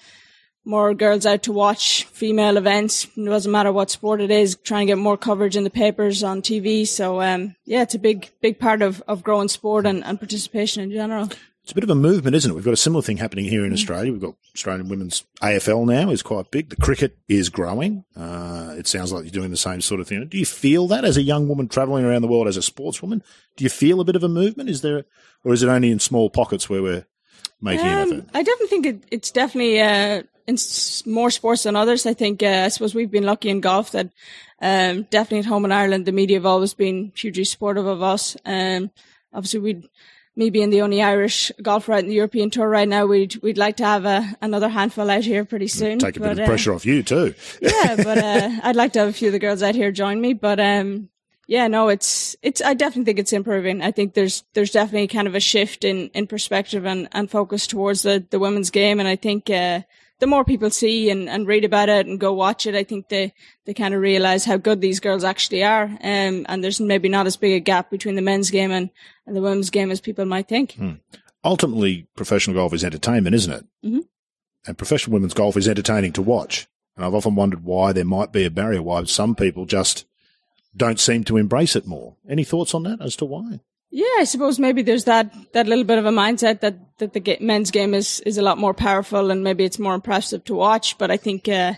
more 0.63 0.93
girls 0.93 1.25
out 1.25 1.43
to 1.43 1.51
watch 1.51 2.03
female 2.05 2.57
events. 2.57 3.07
It 3.17 3.25
doesn't 3.25 3.51
matter 3.51 3.71
what 3.71 3.89
sport 3.89 4.21
it 4.21 4.31
is, 4.31 4.55
trying 4.57 4.87
to 4.87 4.91
get 4.91 4.97
more 4.97 5.17
coverage 5.17 5.55
in 5.55 5.63
the 5.63 5.69
papers 5.69 6.23
on 6.23 6.41
TV. 6.41 6.87
So, 6.87 7.21
um, 7.21 7.55
yeah, 7.65 7.81
it's 7.81 7.95
a 7.95 7.99
big, 7.99 8.29
big 8.41 8.59
part 8.59 8.81
of, 8.81 9.01
of 9.07 9.23
growing 9.23 9.47
sport 9.47 9.85
and, 9.85 10.03
and 10.03 10.19
participation 10.19 10.83
in 10.83 10.91
general. 10.91 11.29
It's 11.63 11.71
a 11.73 11.75
bit 11.75 11.83
of 11.83 11.91
a 11.91 11.95
movement, 11.95 12.35
isn't 12.35 12.49
it? 12.49 12.55
We've 12.55 12.65
got 12.65 12.73
a 12.73 12.77
similar 12.77 13.03
thing 13.03 13.17
happening 13.17 13.45
here 13.45 13.63
in 13.63 13.71
Australia. 13.71 14.11
We've 14.11 14.21
got 14.21 14.33
Australian 14.55 14.89
women's 14.89 15.25
AFL 15.43 15.85
now 15.85 16.09
is 16.09 16.23
quite 16.23 16.49
big. 16.49 16.69
The 16.69 16.75
cricket 16.75 17.17
is 17.27 17.49
growing. 17.49 18.03
Uh, 18.15 18.73
it 18.77 18.87
sounds 18.87 19.13
like 19.13 19.23
you're 19.23 19.31
doing 19.31 19.51
the 19.51 19.57
same 19.57 19.79
sort 19.79 20.01
of 20.01 20.07
thing. 20.07 20.27
Do 20.27 20.39
you 20.39 20.45
feel 20.45 20.87
that 20.87 21.05
as 21.05 21.17
a 21.17 21.21
young 21.21 21.47
woman 21.47 21.67
traveling 21.67 22.03
around 22.03 22.23
the 22.23 22.27
world 22.27 22.47
as 22.47 22.57
a 22.57 22.61
sportswoman? 22.61 23.21
Do 23.57 23.63
you 23.63 23.69
feel 23.69 24.01
a 24.01 24.03
bit 24.03 24.15
of 24.15 24.23
a 24.23 24.29
movement? 24.29 24.71
Is 24.71 24.81
there, 24.81 25.05
or 25.43 25.53
is 25.53 25.61
it 25.61 25.69
only 25.69 25.91
in 25.91 25.99
small 25.99 26.31
pockets 26.31 26.67
where 26.67 26.81
we're 26.81 27.05
making 27.61 27.87
um, 27.87 27.93
an 27.93 27.99
effort? 27.99 28.29
I 28.33 28.41
definitely 28.41 28.67
think 28.67 28.85
it, 28.87 29.03
it's 29.11 29.29
definitely 29.29 29.79
uh, 29.81 30.23
in 30.47 30.57
more 31.05 31.31
sports 31.31 31.63
than 31.63 31.75
others. 31.75 32.05
I 32.05 32.13
think 32.13 32.43
uh, 32.43 32.63
I 32.65 32.67
suppose 32.69 32.95
we've 32.95 33.11
been 33.11 33.25
lucky 33.25 33.49
in 33.49 33.61
golf 33.61 33.91
that 33.91 34.09
um, 34.61 35.03
definitely 35.03 35.39
at 35.39 35.45
home 35.45 35.65
in 35.65 35.71
Ireland, 35.71 36.05
the 36.05 36.11
media 36.11 36.37
have 36.37 36.45
always 36.45 36.73
been 36.73 37.11
hugely 37.15 37.43
supportive 37.43 37.85
of 37.85 38.01
us. 38.01 38.37
Um, 38.45 38.91
obviously, 39.33 39.59
we'd 39.59 39.89
me 40.35 40.49
being 40.49 40.69
the 40.69 40.81
only 40.81 41.01
Irish 41.01 41.51
golfer 41.61 41.93
out 41.93 41.99
in 41.99 42.07
the 42.07 42.15
European 42.15 42.49
Tour 42.49 42.67
right 42.67 42.87
now, 42.87 43.05
we'd 43.05 43.35
we'd 43.37 43.57
like 43.57 43.77
to 43.77 43.85
have 43.85 44.05
a, 44.05 44.37
another 44.41 44.69
handful 44.69 45.09
out 45.09 45.23
here 45.23 45.43
pretty 45.45 45.67
soon. 45.67 45.99
Take 45.99 46.17
a 46.17 46.19
but, 46.19 46.29
bit 46.29 46.39
of 46.39 46.43
uh, 46.43 46.45
pressure 46.45 46.73
off 46.73 46.85
you 46.85 47.03
too. 47.03 47.33
yeah, 47.61 47.95
but 47.95 48.17
uh, 48.17 48.49
I'd 48.63 48.75
like 48.75 48.93
to 48.93 48.99
have 48.99 49.09
a 49.09 49.13
few 49.13 49.27
of 49.27 49.33
the 49.33 49.39
girls 49.39 49.63
out 49.63 49.75
here 49.75 49.91
join 49.91 50.21
me. 50.21 50.33
But 50.33 50.59
um, 50.59 51.09
yeah, 51.47 51.67
no, 51.67 51.89
it's 51.89 52.35
it's. 52.41 52.61
I 52.61 52.73
definitely 52.73 53.05
think 53.05 53.19
it's 53.19 53.33
improving. 53.33 53.81
I 53.81 53.91
think 53.91 54.13
there's 54.13 54.43
there's 54.53 54.71
definitely 54.71 55.07
kind 55.07 55.27
of 55.27 55.35
a 55.35 55.39
shift 55.39 55.83
in 55.83 56.09
in 56.09 56.27
perspective 56.27 56.85
and 56.85 57.09
and 57.11 57.29
focus 57.29 57.67
towards 57.67 58.03
the 58.03 58.25
the 58.29 58.39
women's 58.39 58.69
game, 58.69 58.99
and 58.99 59.07
I 59.07 59.15
think. 59.15 59.49
Uh, 59.49 59.81
the 60.21 60.27
more 60.27 60.45
people 60.45 60.69
see 60.69 61.09
and, 61.09 61.27
and 61.27 61.47
read 61.47 61.65
about 61.65 61.89
it 61.89 62.05
and 62.05 62.19
go 62.19 62.31
watch 62.31 62.67
it, 62.67 62.75
I 62.75 62.83
think 62.83 63.09
they, 63.09 63.33
they 63.65 63.73
kind 63.73 63.95
of 63.95 64.01
realize 64.01 64.45
how 64.45 64.55
good 64.55 64.79
these 64.79 64.99
girls 64.99 65.23
actually 65.23 65.63
are. 65.63 65.85
Um, 65.85 66.45
and 66.47 66.63
there's 66.63 66.79
maybe 66.79 67.09
not 67.09 67.25
as 67.25 67.35
big 67.35 67.53
a 67.53 67.59
gap 67.59 67.89
between 67.89 68.15
the 68.15 68.21
men's 68.21 68.51
game 68.51 68.71
and, 68.71 68.91
and 69.25 69.35
the 69.35 69.41
women's 69.41 69.71
game 69.71 69.89
as 69.89 69.99
people 69.99 70.25
might 70.25 70.47
think. 70.47 70.73
Hmm. 70.73 70.93
Ultimately, 71.43 72.07
professional 72.15 72.55
golf 72.55 72.71
is 72.71 72.83
entertainment, 72.83 73.35
isn't 73.35 73.51
it? 73.51 73.65
Mm-hmm. 73.83 73.99
And 74.67 74.77
professional 74.77 75.15
women's 75.15 75.33
golf 75.33 75.57
is 75.57 75.67
entertaining 75.67 76.13
to 76.13 76.21
watch. 76.21 76.67
And 76.95 77.03
I've 77.03 77.15
often 77.15 77.33
wondered 77.33 77.63
why 77.63 77.91
there 77.91 78.05
might 78.05 78.31
be 78.31 78.45
a 78.45 78.51
barrier, 78.51 78.83
why 78.83 79.03
some 79.05 79.33
people 79.33 79.65
just 79.65 80.05
don't 80.77 80.99
seem 80.99 81.23
to 81.25 81.37
embrace 81.37 81.75
it 81.75 81.87
more. 81.87 82.15
Any 82.29 82.43
thoughts 82.43 82.75
on 82.75 82.83
that 82.83 83.01
as 83.01 83.15
to 83.17 83.25
why? 83.25 83.61
Yeah, 83.93 84.05
I 84.19 84.23
suppose 84.23 84.57
maybe 84.57 84.83
there's 84.83 85.03
that, 85.03 85.33
that 85.51 85.67
little 85.67 85.83
bit 85.83 85.97
of 85.97 86.05
a 86.05 86.11
mindset 86.11 86.61
that, 86.61 86.97
that 86.99 87.11
the 87.11 87.37
men's 87.41 87.71
game 87.71 87.93
is, 87.93 88.21
is 88.21 88.37
a 88.37 88.41
lot 88.41 88.57
more 88.57 88.73
powerful 88.73 89.31
and 89.31 89.43
maybe 89.43 89.65
it's 89.65 89.79
more 89.79 89.93
impressive 89.93 90.45
to 90.45 90.55
watch. 90.55 90.97
But 90.97 91.11
I 91.11 91.17
think, 91.17 91.49
uh, 91.49 91.73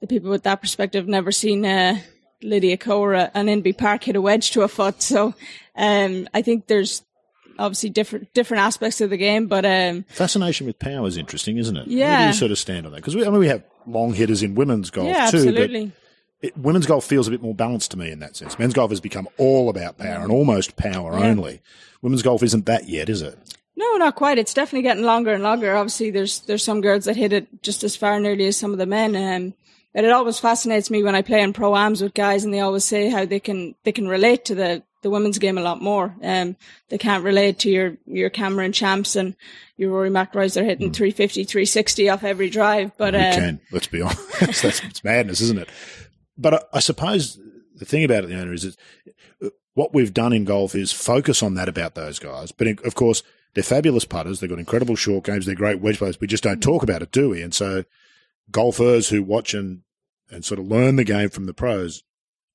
the 0.00 0.06
people 0.06 0.30
with 0.30 0.44
that 0.44 0.62
perspective 0.62 1.04
have 1.04 1.08
never 1.08 1.30
seen, 1.30 1.66
uh, 1.66 2.00
Lydia 2.42 2.78
Ko 2.78 3.00
or 3.00 3.14
an 3.14 3.46
Inbee 3.46 3.76
Park 3.76 4.04
hit 4.04 4.16
a 4.16 4.20
wedge 4.20 4.50
to 4.52 4.62
a 4.62 4.68
foot. 4.68 5.02
So, 5.02 5.34
um, 5.76 6.26
I 6.32 6.40
think 6.40 6.68
there's 6.68 7.02
obviously 7.58 7.90
different, 7.90 8.32
different 8.32 8.62
aspects 8.62 9.02
of 9.02 9.10
the 9.10 9.18
game, 9.18 9.46
but, 9.46 9.66
um, 9.66 10.04
fascination 10.08 10.66
with 10.66 10.78
power 10.78 11.06
is 11.06 11.18
interesting, 11.18 11.58
isn't 11.58 11.76
it? 11.76 11.86
Yeah. 11.86 12.08
Where 12.08 12.18
do 12.20 12.26
you 12.28 12.32
sort 12.32 12.50
of 12.50 12.58
stand 12.58 12.86
on 12.86 12.92
that? 12.92 13.04
Because 13.04 13.14
I 13.14 13.28
mean, 13.28 13.38
we 13.38 13.48
have 13.48 13.62
long 13.86 14.14
hitters 14.14 14.42
in 14.42 14.54
women's 14.54 14.88
golf 14.88 15.06
yeah, 15.06 15.30
too. 15.30 15.36
Absolutely 15.36 15.92
it, 16.42 16.56
women's 16.58 16.86
golf 16.86 17.04
feels 17.04 17.28
a 17.28 17.30
bit 17.30 17.40
more 17.40 17.54
balanced 17.54 17.92
to 17.92 17.98
me 17.98 18.10
in 18.10 18.18
that 18.18 18.36
sense. 18.36 18.58
Men's 18.58 18.74
golf 18.74 18.90
has 18.90 19.00
become 19.00 19.28
all 19.38 19.70
about 19.70 19.96
power 19.96 20.22
and 20.22 20.32
almost 20.32 20.76
power 20.76 21.18
yeah. 21.18 21.26
only. 21.26 21.62
Women's 22.02 22.22
golf 22.22 22.42
isn't 22.42 22.66
that 22.66 22.88
yet, 22.88 23.08
is 23.08 23.22
it? 23.22 23.38
No, 23.76 23.96
not 23.96 24.16
quite. 24.16 24.38
It's 24.38 24.52
definitely 24.52 24.82
getting 24.82 25.04
longer 25.04 25.32
and 25.32 25.42
longer. 25.42 25.74
Obviously, 25.74 26.10
there's 26.10 26.40
there's 26.40 26.64
some 26.64 26.80
girls 26.80 27.06
that 27.06 27.16
hit 27.16 27.32
it 27.32 27.62
just 27.62 27.84
as 27.84 27.96
far 27.96 28.20
nearly 28.20 28.46
as 28.46 28.56
some 28.56 28.72
of 28.72 28.78
the 28.78 28.86
men. 28.86 29.16
Um, 29.16 29.54
but 29.94 30.04
it 30.04 30.10
always 30.10 30.38
fascinates 30.38 30.90
me 30.90 31.02
when 31.02 31.14
I 31.14 31.22
play 31.22 31.42
in 31.42 31.52
pro 31.52 31.76
ams 31.76 32.02
with 32.02 32.14
guys, 32.14 32.44
and 32.44 32.52
they 32.52 32.60
always 32.60 32.84
say 32.84 33.08
how 33.08 33.24
they 33.24 33.40
can 33.40 33.74
they 33.84 33.92
can 33.92 34.08
relate 34.08 34.44
to 34.46 34.54
the 34.54 34.82
the 35.02 35.10
women's 35.10 35.38
game 35.38 35.58
a 35.58 35.62
lot 35.62 35.80
more. 35.80 36.14
Um, 36.22 36.56
they 36.88 36.98
can't 36.98 37.24
relate 37.24 37.60
to 37.60 37.70
your 37.70 37.96
your 38.06 38.30
Cameron 38.30 38.72
Champs 38.72 39.16
and 39.16 39.36
your 39.76 39.90
Rory 39.90 40.10
McIlroys. 40.10 40.54
They're 40.54 40.64
hitting 40.64 40.90
mm. 40.90 40.94
350, 40.94 41.44
360 41.44 42.08
off 42.08 42.24
every 42.24 42.50
drive. 42.50 42.92
But 42.96 43.14
we 43.14 43.20
uh, 43.20 43.34
can. 43.34 43.60
Let's 43.70 43.86
be 43.86 44.02
honest. 44.02 44.40
that's 44.62 44.84
it's 44.84 45.04
madness, 45.04 45.40
isn't 45.40 45.58
it? 45.58 45.68
But 46.36 46.54
I, 46.54 46.60
I, 46.74 46.80
suppose 46.80 47.38
the 47.74 47.84
thing 47.84 48.04
about 48.04 48.24
it, 48.24 48.28
the 48.28 48.40
owner, 48.40 48.52
is 48.52 48.62
that 48.62 48.76
uh, 49.44 49.50
what 49.74 49.94
we've 49.94 50.14
done 50.14 50.32
in 50.32 50.44
golf 50.44 50.74
is 50.74 50.92
focus 50.92 51.42
on 51.42 51.54
that 51.54 51.68
about 51.68 51.94
those 51.94 52.18
guys. 52.18 52.52
But 52.52 52.66
of 52.84 52.94
course, 52.94 53.22
they're 53.54 53.62
fabulous 53.62 54.04
putters. 54.04 54.40
They've 54.40 54.50
got 54.50 54.58
incredible 54.58 54.96
short 54.96 55.24
games. 55.24 55.46
They're 55.46 55.54
great 55.54 55.80
wedge 55.80 55.98
players. 55.98 56.20
We 56.20 56.26
just 56.26 56.44
don't 56.44 56.62
talk 56.62 56.82
about 56.82 57.02
it, 57.02 57.12
do 57.12 57.30
we? 57.30 57.42
And 57.42 57.54
so 57.54 57.84
golfers 58.50 59.08
who 59.08 59.22
watch 59.22 59.54
and, 59.54 59.82
and 60.30 60.44
sort 60.44 60.60
of 60.60 60.66
learn 60.66 60.96
the 60.96 61.04
game 61.04 61.28
from 61.28 61.46
the 61.46 61.54
pros 61.54 62.02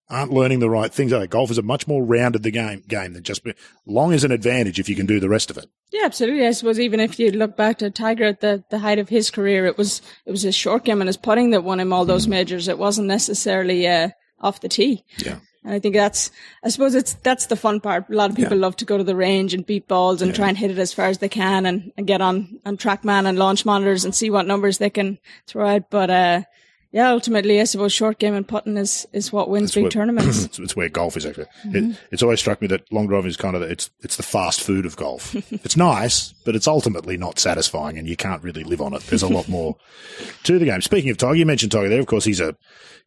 aren't 0.10 0.32
learning 0.32 0.60
the 0.60 0.70
right 0.70 0.94
things. 0.94 1.14
Golf 1.30 1.52
is 1.52 1.58
a 1.58 1.62
much 1.62 1.88
more 1.88 2.04
rounded 2.04 2.44
the 2.44 2.52
game 2.52 2.84
game 2.88 3.14
than 3.14 3.24
just 3.24 3.46
long 3.86 4.14
is 4.14 4.24
an 4.24 4.32
advantage 4.32 4.80
if 4.80 4.88
you 4.88 4.96
can 4.96 5.06
do 5.06 5.20
the 5.20 5.30
rest 5.30 5.50
of 5.50 5.58
it. 5.58 5.70
Yeah, 5.92 6.06
absolutely. 6.06 6.48
I 6.48 6.52
suppose 6.52 6.80
even 6.80 7.00
if 7.00 7.20
you 7.20 7.32
look 7.32 7.58
back 7.58 7.78
to 7.80 7.90
Tiger 7.90 8.26
at 8.26 8.42
the, 8.42 8.64
the 8.70 8.80
height 8.80 9.00
of 9.00 9.10
his 9.10 9.30
career, 9.30 9.66
it 9.66 9.78
was 9.78 10.02
it 10.26 10.32
was 10.32 10.42
his 10.42 10.56
short 10.56 10.86
game 10.86 11.02
and 11.02 11.08
his 11.08 11.18
putting 11.18 11.52
that 11.52 11.64
won 11.64 11.80
him 11.80 11.94
all 11.94 12.06
those 12.06 12.28
mm. 12.28 12.32
majors. 12.32 12.68
It 12.68 12.78
wasn't 12.78 13.08
necessarily 13.08 13.88
uh, 13.88 14.10
off 14.40 14.62
the 14.62 14.70
tee. 14.70 15.04
Yeah. 15.18 15.40
And 15.64 15.74
I 15.74 15.80
think 15.80 15.96
that's, 15.96 16.32
I 16.64 16.70
suppose 16.70 16.96
it's, 16.96 17.16
that's 17.16 17.48
the 17.48 17.58
fun 17.58 17.82
part. 17.82 18.10
A 18.10 18.14
lot 18.14 18.30
of 18.30 18.38
people 18.38 18.56
yeah. 18.56 18.62
love 18.62 18.78
to 18.78 18.86
go 18.86 18.98
to 18.98 19.04
the 19.04 19.18
range 19.18 19.54
and 19.54 19.66
beat 19.66 19.86
balls 19.90 20.22
and 20.22 20.32
yeah. 20.32 20.36
try 20.36 20.48
and 20.48 20.58
hit 20.58 20.72
it 20.72 20.78
as 20.78 20.94
far 20.94 21.08
as 21.08 21.18
they 21.18 21.28
can 21.28 21.66
and, 21.66 21.92
and 21.98 22.08
get 22.08 22.22
on, 22.22 22.62
on 22.66 22.78
TrackMan 22.78 23.26
and 23.26 23.38
launch 23.38 23.66
monitors 23.66 24.06
and 24.06 24.16
see 24.16 24.30
what 24.30 24.48
numbers 24.48 24.78
they 24.78 24.90
can 24.90 25.20
throw 25.46 25.68
out. 25.68 25.90
But, 25.90 26.10
uh, 26.10 26.42
yeah, 26.92 27.10
ultimately, 27.12 27.60
I 27.60 27.66
suppose 27.66 27.92
short 27.92 28.18
game 28.18 28.34
and 28.34 28.48
putting 28.48 28.78
is, 28.78 29.06
is 29.12 29.34
what 29.34 29.50
wins 29.50 29.76
big 29.76 29.90
tournaments. 29.90 30.44
it's, 30.46 30.58
it's, 30.58 30.76
where 30.76 30.88
golf 30.88 31.18
is 31.18 31.26
actually. 31.26 31.48
Mm-hmm. 31.66 31.92
It, 31.92 31.98
it's 32.12 32.24
always 32.24 32.40
struck 32.40 32.62
me 32.62 32.68
that 32.68 32.92
long 32.94 33.08
driving 33.08 33.30
is 33.30 33.36
kind 33.36 33.56
of 33.56 33.62
the, 33.62 33.68
it's 33.68 33.90
it's 34.02 34.16
the 34.16 34.24
fast 34.24 34.62
food 34.62 34.86
of 34.86 34.96
golf. 34.96 35.36
it's 35.52 35.76
nice, 35.76 36.34
but 36.46 36.56
it's 36.56 36.68
ultimately 36.68 37.18
not 37.18 37.40
satisfying, 37.40 37.98
and 37.98 38.08
you 38.08 38.16
can't 38.16 38.42
really 38.42 38.64
live 38.64 38.80
on 38.80 38.94
it. 38.94 39.02
There's 39.04 39.22
a 39.22 39.28
lot 39.28 39.48
more 39.50 39.76
to 40.44 40.58
the 40.58 40.66
game. 40.66 40.82
Speaking 40.82 41.10
of 41.10 41.18
Tiger, 41.18 41.36
you 41.36 41.46
mentioned 41.46 41.74
Tiger 41.74 41.90
there. 41.90 42.00
Of 42.00 42.08
course, 42.08 42.24
he's 42.24 42.40
a 42.40 42.56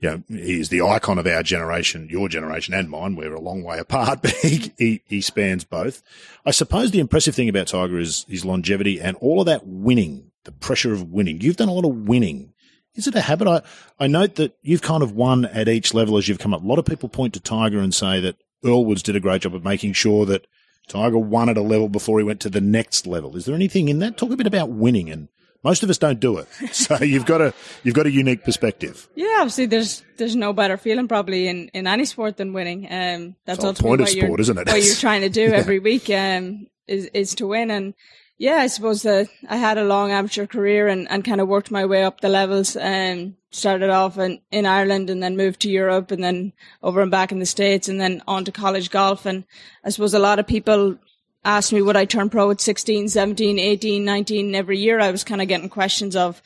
you 0.01 0.11
know 0.11 0.23
he's 0.29 0.69
the 0.69 0.83
icon 0.83 1.19
of 1.19 1.27
our 1.27 1.43
generation, 1.43 2.07
your 2.11 2.29
generation, 2.29 2.75
and 2.75 2.91
mine. 2.91 3.17
We're 3.17 3.35
a 3.35 3.41
long 3.41 3.63
way 3.63 3.79
apart, 3.79 4.21
but 4.23 4.33
he, 4.33 4.73
he 4.77 5.03
he 5.07 5.21
spans 5.23 5.65
both. 5.65 6.03
I 6.45 6.51
suppose 6.51 6.91
the 6.91 7.01
impressive 7.01 7.35
thing 7.35 7.49
about 7.49 7.69
Tiger 7.69 7.99
is 7.99 8.27
his 8.29 8.45
longevity 8.45 9.01
and 9.01 9.17
all 9.23 9.41
of 9.41 9.47
that 9.47 9.67
winning, 9.67 10.31
the 10.45 10.53
pressure 10.53 10.93
of 10.93 11.11
winning. 11.11 11.41
You've 11.41 11.57
done 11.57 11.69
a 11.71 11.75
lot 11.75 11.87
of 11.87 12.07
winning 12.07 12.53
is 13.01 13.07
it 13.07 13.15
a 13.15 13.21
habit? 13.23 13.49
I, 13.49 13.63
I 13.99 14.07
note 14.07 14.37
that 14.37 14.57
you've 14.63 14.83
kind 14.83 15.03
of 15.03 15.13
won 15.13 15.47
at 15.47 15.69
each 15.69 15.95
level 15.95 16.17
as 16.17 16.29
you've 16.29 16.39
come 16.39 16.55
up. 16.55 16.63
A 16.63 16.67
lot 16.67 16.79
of 16.79 16.85
people 16.85 17.09
point 17.09 17.35
to 17.35 17.41
Tiger 17.41 17.81
and 17.81 17.95
say 17.95 18.21
that 18.21 18.37
Earl 18.65 18.85
Woods 18.85 19.03
did 19.03 19.17
a 19.17 19.21
great 19.21 19.43
job 19.43 19.55
of 19.55 19.65
making 19.65 19.95
sure 19.95 20.27
that 20.27 20.47
Tiger 20.87 21.19
won 21.19 21.49
at 21.49 21.57
a 21.57 21.63
level 21.63 21.89
before 21.89 22.19
he 22.19 22.25
went 22.25 22.41
to 22.41 22.51
the 22.51 22.61
next 22.61 23.07
level. 23.07 23.37
Is 23.37 23.47
there 23.47 23.55
anything 23.55 23.89
in 23.89 24.01
that? 24.01 24.17
Talk 24.19 24.33
a 24.33 24.37
bit 24.37 24.47
about 24.47 24.71
winning 24.71 25.09
and 25.09 25.29
most 25.63 25.83
of 25.83 25.91
us 25.91 25.99
don't 25.99 26.21
do 26.21 26.39
it. 26.39 26.49
So 26.73 26.97
you've 27.03 27.27
got 27.27 27.41
a 27.41 27.55
you've 27.85 27.95
got 27.95 28.07
a 28.07 28.11
unique 28.11 28.45
perspective. 28.45 29.09
Yeah, 29.15 29.37
obviously 29.39 29.67
there's 29.67 30.03
there's 30.17 30.37
no 30.37 30.53
better 30.53 30.77
feeling 30.77 31.09
probably 31.09 31.49
in, 31.49 31.69
in 31.69 31.87
any 31.87 32.05
sport 32.05 32.37
than 32.37 32.53
winning. 32.53 32.87
Um 32.91 33.37
that's 33.45 33.65
ultimately 33.65 33.89
point 33.89 34.01
of 34.01 34.07
what, 34.07 34.25
sport, 34.25 34.41
isn't 34.41 34.59
it? 34.59 34.67
what 34.69 34.83
you're 34.83 34.95
trying 34.95 35.23
to 35.23 35.29
do 35.29 35.43
yeah. 35.51 35.57
every 35.57 35.79
week 35.79 36.11
um 36.11 36.67
is 36.87 37.07
is 37.07 37.35
to 37.37 37.47
win 37.47 37.71
and 37.71 37.95
yeah, 38.41 38.57
I 38.57 38.69
suppose 38.69 39.03
that 39.03 39.29
I 39.51 39.59
had 39.59 39.77
a 39.77 39.85
long 39.85 40.13
amateur 40.13 40.47
career 40.47 40.89
and, 40.89 41.07
and 41.11 41.23
kind 41.23 41.43
of 41.43 41.49
worked 41.49 41.71
my 41.71 41.85
way 41.85 42.03
up 42.03 42.23
the 42.23 42.31
levels 42.31 42.75
and 42.75 43.35
started 43.51 43.91
off 43.91 44.17
in, 44.17 44.41
in 44.51 44.65
Ireland 44.65 45.11
and 45.11 45.23
then 45.23 45.37
moved 45.37 45.61
to 45.61 45.71
Europe 45.71 46.11
and 46.11 46.25
then 46.25 46.55
over 46.83 47.03
and 47.03 47.11
back 47.11 47.33
in 47.33 47.39
the 47.39 47.45
States 47.45 47.87
and 47.87 48.01
then 48.01 48.23
on 48.27 48.47
to 48.47 48.51
college 48.51 48.91
golf. 48.91 49.27
And 49.27 49.45
I 49.85 49.91
suppose 49.91 50.15
a 50.15 50.19
lot 50.19 50.39
of 50.39 50.47
people 50.47 50.97
asked 51.45 51.71
me 51.71 51.83
would 51.83 51.99
I 51.99 52.07
turn 52.07 52.31
pro 52.31 52.51
at 52.51 52.63
16, 52.63 53.11
17, 53.11 53.59
18, 53.59 54.07
19 54.07 54.55
every 54.55 54.79
year. 54.79 55.01
I 55.01 55.11
was 55.11 55.23
kind 55.23 55.43
of 55.43 55.49
getting 55.49 55.69
questions 55.69 56.17
of, 56.17 56.41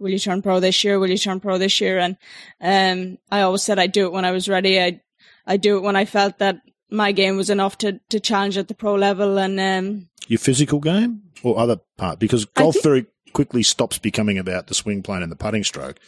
will 0.00 0.10
you 0.10 0.18
turn 0.18 0.42
pro 0.42 0.58
this 0.58 0.82
year? 0.82 0.98
Will 0.98 1.10
you 1.10 1.16
turn 1.16 1.38
pro 1.38 1.58
this 1.58 1.80
year? 1.80 2.00
And, 2.00 2.16
um, 2.60 3.18
I 3.30 3.42
always 3.42 3.62
said 3.62 3.78
I'd 3.78 3.92
do 3.92 4.06
it 4.06 4.12
when 4.12 4.24
I 4.24 4.32
was 4.32 4.48
ready. 4.48 4.80
I, 4.80 5.00
I'd 5.46 5.60
do 5.60 5.76
it 5.76 5.84
when 5.84 5.94
I 5.94 6.06
felt 6.06 6.38
that 6.38 6.60
my 6.90 7.12
game 7.12 7.36
was 7.36 7.50
enough 7.50 7.78
to, 7.78 8.00
to 8.08 8.18
challenge 8.18 8.58
at 8.58 8.66
the 8.66 8.74
pro 8.74 8.96
level 8.96 9.38
and, 9.38 9.60
um, 9.60 10.08
your 10.26 10.38
physical 10.38 10.80
game 10.80 11.22
or 11.42 11.58
other 11.58 11.80
part? 11.96 12.18
Because 12.18 12.44
golf 12.44 12.74
think- 12.74 12.84
very 12.84 13.06
quickly 13.32 13.62
stops 13.62 13.98
becoming 13.98 14.38
about 14.38 14.66
the 14.66 14.74
swing 14.74 15.02
plane 15.02 15.22
and 15.22 15.30
the 15.30 15.36
putting 15.36 15.62
stroke 15.62 15.98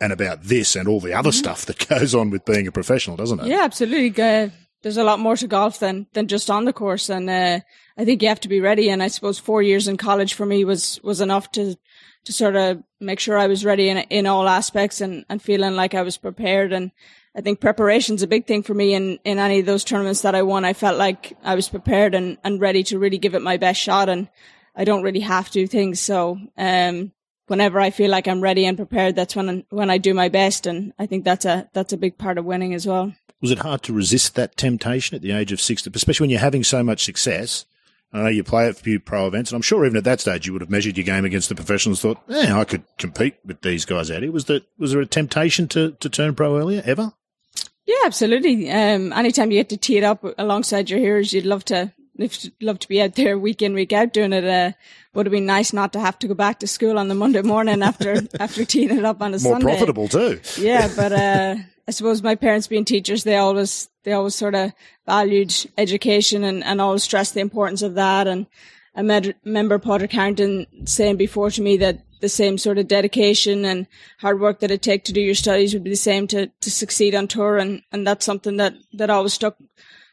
and 0.00 0.12
about 0.12 0.42
this 0.42 0.74
and 0.74 0.88
all 0.88 1.00
the 1.00 1.12
other 1.12 1.30
mm-hmm. 1.30 1.38
stuff 1.38 1.64
that 1.66 1.88
goes 1.88 2.14
on 2.14 2.30
with 2.30 2.44
being 2.44 2.66
a 2.66 2.72
professional, 2.72 3.16
doesn't 3.16 3.40
it? 3.40 3.46
Yeah, 3.46 3.62
absolutely. 3.62 4.22
Uh, 4.22 4.48
there's 4.82 4.96
a 4.96 5.04
lot 5.04 5.18
more 5.18 5.36
to 5.36 5.46
golf 5.46 5.78
than 5.78 6.06
than 6.12 6.28
just 6.28 6.50
on 6.50 6.66
the 6.66 6.72
course, 6.72 7.08
and 7.08 7.30
uh, 7.30 7.60
I 7.96 8.04
think 8.04 8.22
you 8.22 8.28
have 8.28 8.40
to 8.40 8.48
be 8.48 8.60
ready. 8.60 8.90
And 8.90 9.02
I 9.02 9.08
suppose 9.08 9.38
four 9.38 9.62
years 9.62 9.88
in 9.88 9.96
college 9.96 10.34
for 10.34 10.44
me 10.44 10.64
was 10.64 11.00
was 11.02 11.20
enough 11.20 11.50
to 11.52 11.76
to 12.24 12.32
sort 12.32 12.56
of 12.56 12.82
make 13.00 13.20
sure 13.20 13.38
I 13.38 13.46
was 13.46 13.64
ready 13.64 13.88
in 13.88 13.98
in 13.98 14.26
all 14.26 14.48
aspects 14.48 15.00
and 15.00 15.24
and 15.28 15.40
feeling 15.40 15.74
like 15.74 15.94
I 15.94 16.02
was 16.02 16.16
prepared. 16.16 16.72
And 16.72 16.90
I 17.36 17.40
think 17.40 17.60
preparation's 17.60 18.22
a 18.22 18.28
big 18.28 18.46
thing 18.46 18.62
for 18.62 18.74
me 18.74 18.94
in, 18.94 19.18
in 19.24 19.38
any 19.38 19.58
of 19.60 19.66
those 19.66 19.84
tournaments 19.84 20.22
that 20.22 20.34
I 20.34 20.42
won. 20.42 20.64
I 20.64 20.72
felt 20.72 20.98
like 20.98 21.36
I 21.42 21.56
was 21.56 21.68
prepared 21.68 22.14
and, 22.14 22.38
and 22.44 22.60
ready 22.60 22.84
to 22.84 22.98
really 22.98 23.18
give 23.18 23.34
it 23.34 23.42
my 23.42 23.56
best 23.56 23.80
shot 23.80 24.08
and 24.08 24.28
I 24.76 24.84
don't 24.84 25.02
really 25.02 25.20
have 25.20 25.50
to 25.50 25.66
things. 25.66 26.00
So, 26.00 26.38
um, 26.56 27.12
whenever 27.46 27.80
I 27.80 27.90
feel 27.90 28.10
like 28.10 28.26
I'm 28.26 28.40
ready 28.40 28.66
and 28.66 28.76
prepared, 28.76 29.16
that's 29.16 29.36
when 29.36 29.64
when 29.70 29.90
I 29.90 29.98
do 29.98 30.14
my 30.14 30.28
best, 30.28 30.66
and 30.66 30.92
I 30.98 31.06
think 31.06 31.24
that's 31.24 31.44
a 31.44 31.68
that's 31.72 31.92
a 31.92 31.98
big 31.98 32.18
part 32.18 32.38
of 32.38 32.44
winning 32.44 32.74
as 32.74 32.86
well. 32.86 33.14
Was 33.40 33.50
it 33.50 33.58
hard 33.58 33.82
to 33.82 33.92
resist 33.92 34.34
that 34.34 34.56
temptation 34.56 35.14
at 35.14 35.22
the 35.22 35.32
age 35.32 35.52
of 35.52 35.60
sixty, 35.60 35.90
especially 35.94 36.24
when 36.24 36.30
you're 36.30 36.40
having 36.40 36.64
so 36.64 36.82
much 36.82 37.04
success? 37.04 37.66
I 38.14 38.22
know 38.22 38.28
you 38.28 38.44
play 38.44 38.66
at 38.66 38.70
a 38.70 38.74
few 38.74 39.00
pro 39.00 39.26
events, 39.26 39.50
and 39.50 39.56
I'm 39.56 39.62
sure 39.62 39.84
even 39.84 39.96
at 39.96 40.04
that 40.04 40.20
stage 40.20 40.46
you 40.46 40.52
would 40.52 40.62
have 40.62 40.70
measured 40.70 40.96
your 40.96 41.04
game 41.04 41.24
against 41.24 41.48
the 41.48 41.56
professionals. 41.56 42.00
Thought, 42.00 42.22
yeah, 42.28 42.56
I 42.56 42.64
could 42.64 42.84
compete 42.96 43.34
with 43.44 43.60
these 43.62 43.84
guys 43.84 44.08
out 44.08 44.22
here. 44.22 44.30
Was 44.30 44.44
that 44.44 44.64
was 44.78 44.92
there 44.92 45.00
a 45.00 45.06
temptation 45.06 45.66
to 45.68 45.90
to 45.98 46.08
turn 46.08 46.36
pro 46.36 46.56
earlier 46.56 46.80
ever? 46.84 47.12
Yeah, 47.86 47.96
absolutely. 48.06 48.70
Um, 48.70 49.12
anytime 49.12 49.50
you 49.50 49.58
get 49.58 49.68
to 49.70 49.76
tee 49.76 49.98
it 49.98 50.04
up 50.04 50.24
alongside 50.38 50.88
your 50.88 51.00
heroes, 51.00 51.32
you'd 51.32 51.44
love 51.44 51.64
to 51.66 51.92
love 52.60 52.78
to 52.78 52.88
be 52.88 53.02
out 53.02 53.16
there 53.16 53.36
week 53.36 53.60
in 53.62 53.74
week 53.74 53.92
out 53.92 54.12
doing 54.12 54.32
it. 54.32 54.44
Uh, 54.44 54.72
would 55.14 55.26
have 55.26 55.32
been 55.32 55.46
nice 55.46 55.72
not 55.72 55.92
to 55.92 56.00
have 56.00 56.18
to 56.20 56.28
go 56.28 56.34
back 56.34 56.60
to 56.60 56.68
school 56.68 56.98
on 56.98 57.08
the 57.08 57.14
Monday 57.16 57.42
morning 57.42 57.82
after 57.82 58.22
after 58.38 58.64
teeing 58.64 58.96
it 58.96 59.04
up 59.04 59.20
on 59.22 59.34
a 59.34 59.38
More 59.38 59.38
Sunday. 59.38 59.66
More 59.66 59.74
profitable 59.74 60.08
too. 60.08 60.40
Yeah, 60.56 60.88
but 60.94 61.12
uh, 61.12 61.56
I 61.86 61.90
suppose 61.90 62.22
my 62.22 62.34
parents 62.34 62.66
being 62.66 62.84
teachers, 62.84 63.24
they 63.24 63.36
always 63.36 63.88
they 64.04 64.12
always 64.12 64.34
sort 64.34 64.54
of 64.54 64.72
valued 65.06 65.54
education 65.78 66.44
and, 66.44 66.62
and 66.64 66.80
always 66.80 67.02
stressed 67.02 67.34
the 67.34 67.40
importance 67.40 67.82
of 67.82 67.94
that. 67.94 68.26
And 68.26 68.46
I 68.94 69.02
med- 69.02 69.34
remember 69.44 69.78
Padraig 69.78 70.12
Harrington 70.12 70.66
saying 70.86 71.16
before 71.16 71.50
to 71.50 71.62
me 71.62 71.76
that 71.78 72.04
the 72.20 72.28
same 72.28 72.56
sort 72.56 72.78
of 72.78 72.88
dedication 72.88 73.64
and 73.64 73.86
hard 74.20 74.40
work 74.40 74.60
that 74.60 74.70
it 74.70 74.82
take 74.82 75.04
to 75.04 75.12
do 75.12 75.20
your 75.20 75.34
studies 75.34 75.74
would 75.74 75.84
be 75.84 75.90
the 75.90 75.96
same 75.96 76.26
to, 76.28 76.46
to 76.60 76.70
succeed 76.70 77.14
on 77.14 77.28
tour. 77.28 77.58
And, 77.58 77.82
and 77.92 78.06
that's 78.06 78.24
something 78.24 78.56
that, 78.56 78.74
that 78.94 79.10
always 79.10 79.34
stuck 79.34 79.56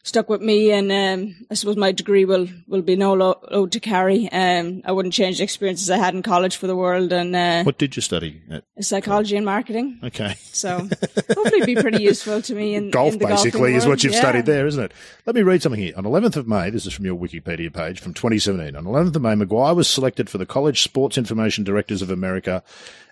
stuck 0.03 0.29
with 0.29 0.41
me, 0.41 0.71
and 0.71 0.91
um, 0.91 1.35
I 1.49 1.53
suppose 1.53 1.77
my 1.77 1.91
degree 1.91 2.25
will 2.25 2.47
will 2.67 2.81
be 2.81 2.95
no 2.95 3.13
load 3.13 3.71
to 3.71 3.79
carry. 3.79 4.31
Um, 4.31 4.81
I 4.85 4.91
wouldn't 4.91 5.13
change 5.13 5.37
the 5.37 5.43
experiences 5.43 5.89
I 5.89 5.97
had 5.97 6.13
in 6.13 6.23
college 6.23 6.55
for 6.55 6.67
the 6.67 6.75
world. 6.75 7.13
And 7.13 7.35
uh, 7.35 7.63
what 7.63 7.77
did 7.77 7.95
you 7.95 8.01
study? 8.01 8.41
At 8.49 8.63
psychology 8.81 9.35
and 9.35 9.45
marketing. 9.45 9.99
Okay, 10.03 10.35
so 10.37 10.87
hopefully 11.35 11.65
be 11.65 11.75
pretty 11.75 12.03
useful 12.11 12.41
to 12.41 12.55
me 12.55 12.75
in 12.75 12.89
golf. 12.89 13.13
In 13.13 13.19
basically, 13.19 13.75
is 13.75 13.85
what 13.85 14.03
you've 14.03 14.13
yeah. 14.13 14.19
studied 14.19 14.45
there, 14.45 14.67
isn't 14.67 14.83
it? 14.83 14.91
Let 15.25 15.35
me 15.35 15.43
read 15.43 15.61
something 15.61 15.81
here. 15.81 15.93
On 15.95 16.03
11th 16.03 16.35
of 16.35 16.47
May, 16.47 16.69
this 16.69 16.85
is 16.85 16.93
from 16.93 17.05
your 17.05 17.17
Wikipedia 17.17 17.73
page 17.73 17.99
from 17.99 18.13
2017. 18.13 18.75
On 18.75 18.83
11th 18.85 19.15
of 19.15 19.21
May, 19.21 19.35
Maguire 19.35 19.75
was 19.75 19.87
selected 19.87 20.29
for 20.29 20.37
the 20.37 20.45
College 20.45 20.81
Sports 20.81 21.17
Information 21.17 21.63
Directors 21.63 22.01
of 22.01 22.09
America 22.09 22.63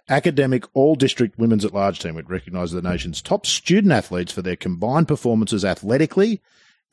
academic 0.10 0.64
all 0.74 0.96
district 0.96 1.38
women's 1.38 1.64
at 1.64 1.74
large 1.74 2.00
team, 2.00 2.16
which 2.16 2.28
recognises 2.28 2.72
the 2.72 2.82
nation's 2.82 3.22
top 3.22 3.46
student 3.46 3.94
athletes 3.94 4.32
for 4.32 4.42
their 4.42 4.56
combined 4.56 5.08
performances 5.08 5.64
athletically 5.64 6.42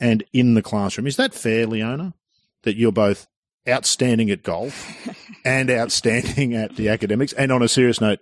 and 0.01 0.25
in 0.33 0.55
the 0.55 0.63
classroom. 0.63 1.07
Is 1.07 1.17
that 1.17 1.35
fair, 1.35 1.67
Leona? 1.67 2.15
That 2.63 2.77
you're 2.77 2.93
both 2.93 3.29
outstanding 3.69 4.31
at 4.31 4.43
golf 4.43 5.09
and 5.45 5.71
outstanding 5.71 6.55
at 6.55 6.77
the 6.77 6.89
academics? 6.89 7.33
And 7.33 7.53
on 7.53 7.63
a 7.63 7.69
serious 7.69 8.01
note, 8.01 8.21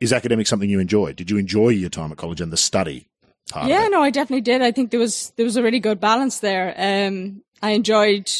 is 0.00 0.12
academics 0.12 0.50
something 0.50 0.68
you 0.68 0.80
enjoyed? 0.80 1.16
Did 1.16 1.30
you 1.30 1.38
enjoy 1.38 1.68
your 1.68 1.90
time 1.90 2.10
at 2.10 2.18
college 2.18 2.40
and 2.40 2.52
the 2.52 2.56
study 2.56 3.08
part? 3.50 3.68
Yeah, 3.68 3.88
no, 3.88 4.02
I 4.02 4.10
definitely 4.10 4.40
did. 4.40 4.62
I 4.62 4.72
think 4.72 4.90
there 4.90 5.00
was 5.00 5.32
there 5.36 5.44
was 5.44 5.56
a 5.56 5.62
really 5.62 5.80
good 5.80 6.00
balance 6.00 6.40
there. 6.40 6.74
Um, 6.76 7.42
I 7.62 7.70
enjoyed 7.70 8.30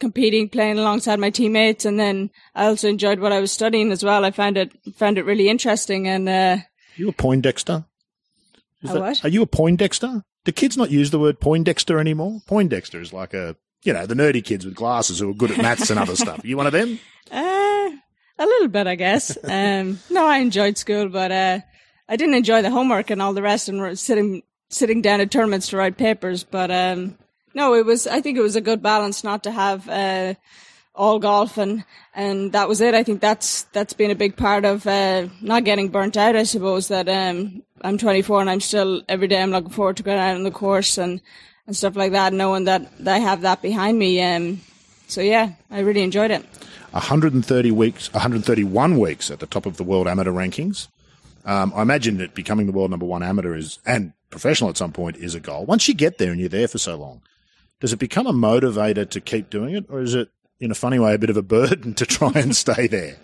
competing, 0.00 0.48
playing 0.48 0.78
alongside 0.78 1.20
my 1.20 1.30
teammates, 1.30 1.84
and 1.84 1.98
then 2.00 2.30
I 2.54 2.66
also 2.66 2.88
enjoyed 2.88 3.20
what 3.20 3.32
I 3.32 3.40
was 3.40 3.52
studying 3.52 3.92
as 3.92 4.04
well. 4.04 4.24
I 4.24 4.32
found 4.32 4.56
it 4.56 4.72
found 4.96 5.18
it 5.18 5.24
really 5.24 5.48
interesting. 5.48 6.08
And 6.08 6.28
uh, 6.28 6.56
you 6.96 7.08
a 7.08 7.12
Poindexter? 7.12 7.84
Is 8.82 8.90
a 8.90 8.94
that, 8.94 9.00
what? 9.00 9.24
Are 9.24 9.28
you 9.28 9.42
a 9.42 9.46
Poindexter? 9.46 10.24
Do 10.44 10.52
kids 10.52 10.76
not 10.76 10.90
use 10.90 11.10
the 11.10 11.18
word 11.18 11.40
Poindexter 11.40 11.98
anymore? 11.98 12.40
Poindexter 12.46 13.00
is 13.00 13.12
like 13.12 13.32
a, 13.32 13.56
you 13.82 13.92
know, 13.92 14.06
the 14.06 14.14
nerdy 14.14 14.44
kids 14.44 14.64
with 14.64 14.74
glasses 14.74 15.18
who 15.18 15.30
are 15.30 15.34
good 15.34 15.50
at 15.50 15.58
maths 15.58 15.90
and 15.90 15.98
other 15.98 16.16
stuff. 16.16 16.44
Are 16.44 16.46
you 16.46 16.56
one 16.56 16.66
of 16.66 16.72
them? 16.72 16.98
Uh, 17.32 17.90
a 18.38 18.46
little 18.46 18.68
bit, 18.68 18.86
I 18.86 18.96
guess. 18.96 19.36
Um, 19.42 19.98
no, 20.10 20.26
I 20.26 20.38
enjoyed 20.38 20.76
school, 20.76 21.08
but 21.08 21.32
uh, 21.32 21.60
I 22.06 22.16
didn't 22.16 22.34
enjoy 22.34 22.60
the 22.60 22.70
homework 22.70 23.08
and 23.08 23.22
all 23.22 23.32
the 23.32 23.42
rest 23.42 23.70
and 23.70 23.98
sitting 23.98 24.42
sitting 24.68 25.00
down 25.00 25.22
at 25.22 25.30
tournaments 25.30 25.68
to 25.68 25.78
write 25.78 25.96
papers. 25.96 26.44
But 26.44 26.70
um, 26.70 27.16
no, 27.54 27.74
it 27.74 27.86
was. 27.86 28.06
I 28.06 28.20
think 28.20 28.36
it 28.36 28.42
was 28.42 28.56
a 28.56 28.60
good 28.60 28.82
balance 28.82 29.24
not 29.24 29.44
to 29.44 29.50
have 29.50 29.88
uh, 29.88 30.34
all 30.94 31.18
golf 31.18 31.58
and 31.58 31.84
and 32.14 32.52
that 32.52 32.68
was 32.68 32.80
it. 32.80 32.94
I 32.94 33.02
think 33.02 33.20
that's 33.20 33.62
that's 33.72 33.92
been 33.92 34.10
a 34.10 34.14
big 34.14 34.36
part 34.36 34.64
of 34.64 34.86
uh, 34.86 35.28
not 35.40 35.64
getting 35.64 35.88
burnt 35.88 36.16
out. 36.16 36.36
I 36.36 36.44
suppose 36.44 36.88
that 36.88 37.08
um, 37.08 37.62
I'm 37.82 37.98
24 37.98 38.40
and 38.40 38.50
I'm 38.50 38.60
still 38.60 39.02
every 39.08 39.28
day 39.28 39.42
I'm 39.42 39.50
looking 39.50 39.70
forward 39.70 39.96
to 39.98 40.02
going 40.02 40.18
out 40.18 40.36
on 40.36 40.44
the 40.44 40.50
course 40.50 40.98
and 40.98 41.20
and 41.66 41.76
stuff 41.76 41.96
like 41.96 42.12
that, 42.12 42.32
knowing 42.32 42.64
that, 42.64 42.96
that 42.98 43.14
I 43.14 43.18
have 43.18 43.42
that 43.42 43.62
behind 43.62 43.98
me. 43.98 44.22
Um, 44.22 44.60
so 45.08 45.20
yeah, 45.20 45.52
I 45.70 45.80
really 45.80 46.02
enjoyed 46.02 46.30
it. 46.30 46.44
130 46.90 47.70
weeks, 47.72 48.12
131 48.12 48.98
weeks 48.98 49.30
at 49.30 49.40
the 49.40 49.46
top 49.46 49.66
of 49.66 49.76
the 49.76 49.84
world 49.84 50.06
amateur 50.06 50.30
rankings. 50.30 50.88
Um, 51.44 51.72
I 51.74 51.82
imagine 51.82 52.18
that 52.18 52.34
becoming 52.34 52.66
the 52.66 52.72
world 52.72 52.90
number 52.90 53.06
one 53.06 53.22
amateur 53.22 53.54
is 53.54 53.78
and 53.84 54.12
professional 54.30 54.70
at 54.70 54.76
some 54.76 54.92
point 54.92 55.16
is 55.16 55.34
a 55.34 55.40
goal. 55.40 55.66
Once 55.66 55.88
you 55.88 55.94
get 55.94 56.18
there 56.18 56.30
and 56.30 56.40
you're 56.40 56.48
there 56.48 56.68
for 56.68 56.78
so 56.78 56.96
long, 56.96 57.22
does 57.80 57.92
it 57.92 57.98
become 57.98 58.26
a 58.26 58.32
motivator 58.32 59.08
to 59.10 59.20
keep 59.20 59.50
doing 59.50 59.74
it, 59.74 59.84
or 59.88 60.00
is 60.00 60.14
it 60.14 60.30
in 60.60 60.70
a 60.70 60.74
funny 60.74 60.98
way 60.98 61.14
a 61.14 61.18
bit 61.18 61.30
of 61.30 61.36
a 61.36 61.42
burden 61.42 61.94
to 61.94 62.06
try 62.06 62.32
and 62.34 62.54
stay 62.64 62.86
there? 62.86 63.16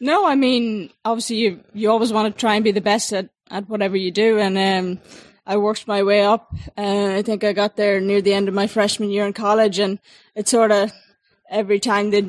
No, 0.00 0.26
I 0.26 0.34
mean 0.34 0.90
obviously 1.04 1.36
you 1.36 1.60
you 1.72 1.90
always 1.90 2.12
want 2.12 2.34
to 2.34 2.38
try 2.38 2.54
and 2.54 2.64
be 2.64 2.72
the 2.72 2.80
best 2.80 3.12
at, 3.12 3.30
at 3.50 3.68
whatever 3.68 3.96
you 3.96 4.10
do, 4.10 4.38
and 4.38 4.58
um, 4.58 5.00
I 5.46 5.56
worked 5.56 5.88
my 5.88 6.02
way 6.02 6.22
up. 6.22 6.52
Uh, 6.76 7.14
I 7.14 7.22
think 7.22 7.44
I 7.44 7.52
got 7.52 7.76
there 7.76 8.00
near 8.00 8.20
the 8.20 8.34
end 8.34 8.48
of 8.48 8.54
my 8.54 8.66
freshman 8.66 9.10
year 9.10 9.26
in 9.26 9.32
college, 9.32 9.78
and 9.78 9.98
it 10.34 10.48
sort 10.48 10.70
of 10.70 10.92
every 11.48 11.80
time 11.80 12.10
that 12.10 12.24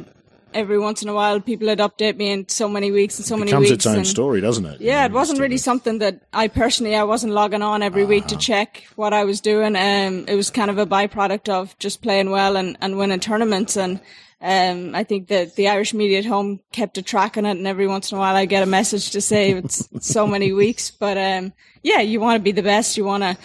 every 0.53 0.79
once 0.79 1.03
in 1.03 1.09
a 1.09 1.13
while 1.13 1.39
people 1.39 1.67
would 1.67 1.79
update 1.79 2.15
me 2.15 2.31
in 2.31 2.47
so 2.47 2.69
many 2.69 2.91
weeks 2.91 3.17
and 3.17 3.25
so 3.25 3.35
it 3.35 3.39
many 3.39 3.51
becomes 3.51 3.69
weeks. 3.69 3.73
its 3.73 3.85
own 3.85 3.97
and, 3.97 4.07
story, 4.07 4.41
doesn't 4.41 4.65
it? 4.65 4.81
Yeah, 4.81 5.05
it 5.05 5.11
wasn't 5.11 5.39
really 5.39 5.57
something 5.57 5.99
that 5.99 6.21
I 6.33 6.47
personally 6.47 6.95
I 6.95 7.03
wasn't 7.03 7.33
logging 7.33 7.61
on 7.61 7.83
every 7.83 8.03
uh-huh. 8.03 8.09
week 8.09 8.27
to 8.27 8.37
check 8.37 8.85
what 8.95 9.13
I 9.13 9.25
was 9.25 9.41
doing. 9.41 9.75
Um, 9.75 10.25
it 10.27 10.35
was 10.35 10.49
kind 10.49 10.71
of 10.71 10.77
a 10.77 10.85
byproduct 10.85 11.49
of 11.49 11.77
just 11.79 12.01
playing 12.01 12.31
well 12.31 12.55
and, 12.55 12.77
and 12.81 12.97
winning 12.97 13.19
tournaments 13.19 13.77
and. 13.77 13.99
Um, 14.39 14.93
I 14.93 15.03
think 15.03 15.29
that 15.29 15.55
the 15.55 15.67
Irish 15.67 15.93
media 15.93 16.19
at 16.19 16.25
home 16.25 16.59
kept 16.71 16.97
a 16.97 17.01
track 17.01 17.37
on 17.37 17.45
it, 17.45 17.57
and 17.57 17.65
every 17.65 17.87
once 17.87 18.11
in 18.11 18.17
a 18.17 18.19
while 18.19 18.35
I 18.35 18.45
get 18.45 18.61
a 18.61 18.67
message 18.67 19.11
to 19.11 19.21
say 19.21 19.51
it's, 19.51 19.87
so 20.07 20.27
many 20.27 20.53
weeks. 20.53 20.91
But 20.91 21.17
um, 21.17 21.53
yeah, 21.81 22.01
you 22.01 22.19
want 22.19 22.37
to 22.37 22.43
be 22.43 22.51
the 22.51 22.61
best. 22.61 22.97
You 22.97 23.05
want 23.05 23.23
to 23.23 23.37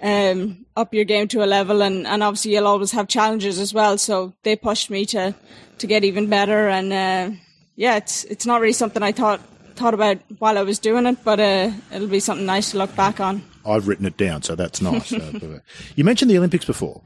um, 0.00 0.64
up 0.76 0.94
your 0.94 1.04
game 1.04 1.26
to 1.28 1.42
a 1.42 1.46
level, 1.46 1.82
and, 1.82 2.06
and 2.06 2.22
obviously 2.22 2.52
you'll 2.52 2.68
always 2.68 2.92
have 2.92 3.08
challenges 3.08 3.58
as 3.58 3.74
well. 3.74 3.98
So 3.98 4.34
they 4.44 4.54
pushed 4.54 4.88
me 4.88 5.04
to 5.06 5.34
to 5.78 5.86
get 5.86 6.04
even 6.04 6.30
better, 6.30 6.68
and 6.68 6.92
uh, 6.92 7.36
yeah, 7.74 7.96
it's 7.96 8.22
it's 8.24 8.46
not 8.46 8.60
really 8.60 8.72
something 8.72 9.02
I 9.02 9.10
thought 9.10 9.40
thought 9.74 9.94
about 9.94 10.18
while 10.38 10.58
I 10.58 10.62
was 10.62 10.78
doing 10.78 11.06
it, 11.06 11.24
but 11.24 11.40
uh, 11.40 11.72
it'll 11.92 12.06
be 12.06 12.20
something 12.20 12.46
nice 12.46 12.70
to 12.70 12.78
look 12.78 12.94
back 12.94 13.18
on. 13.18 13.42
I've 13.66 13.88
written 13.88 14.06
it 14.06 14.16
down, 14.16 14.42
so 14.42 14.54
that's 14.54 14.80
nice. 14.80 15.12
uh, 15.12 15.58
you 15.96 16.04
mentioned 16.04 16.30
the 16.30 16.38
Olympics 16.38 16.64
before. 16.64 17.02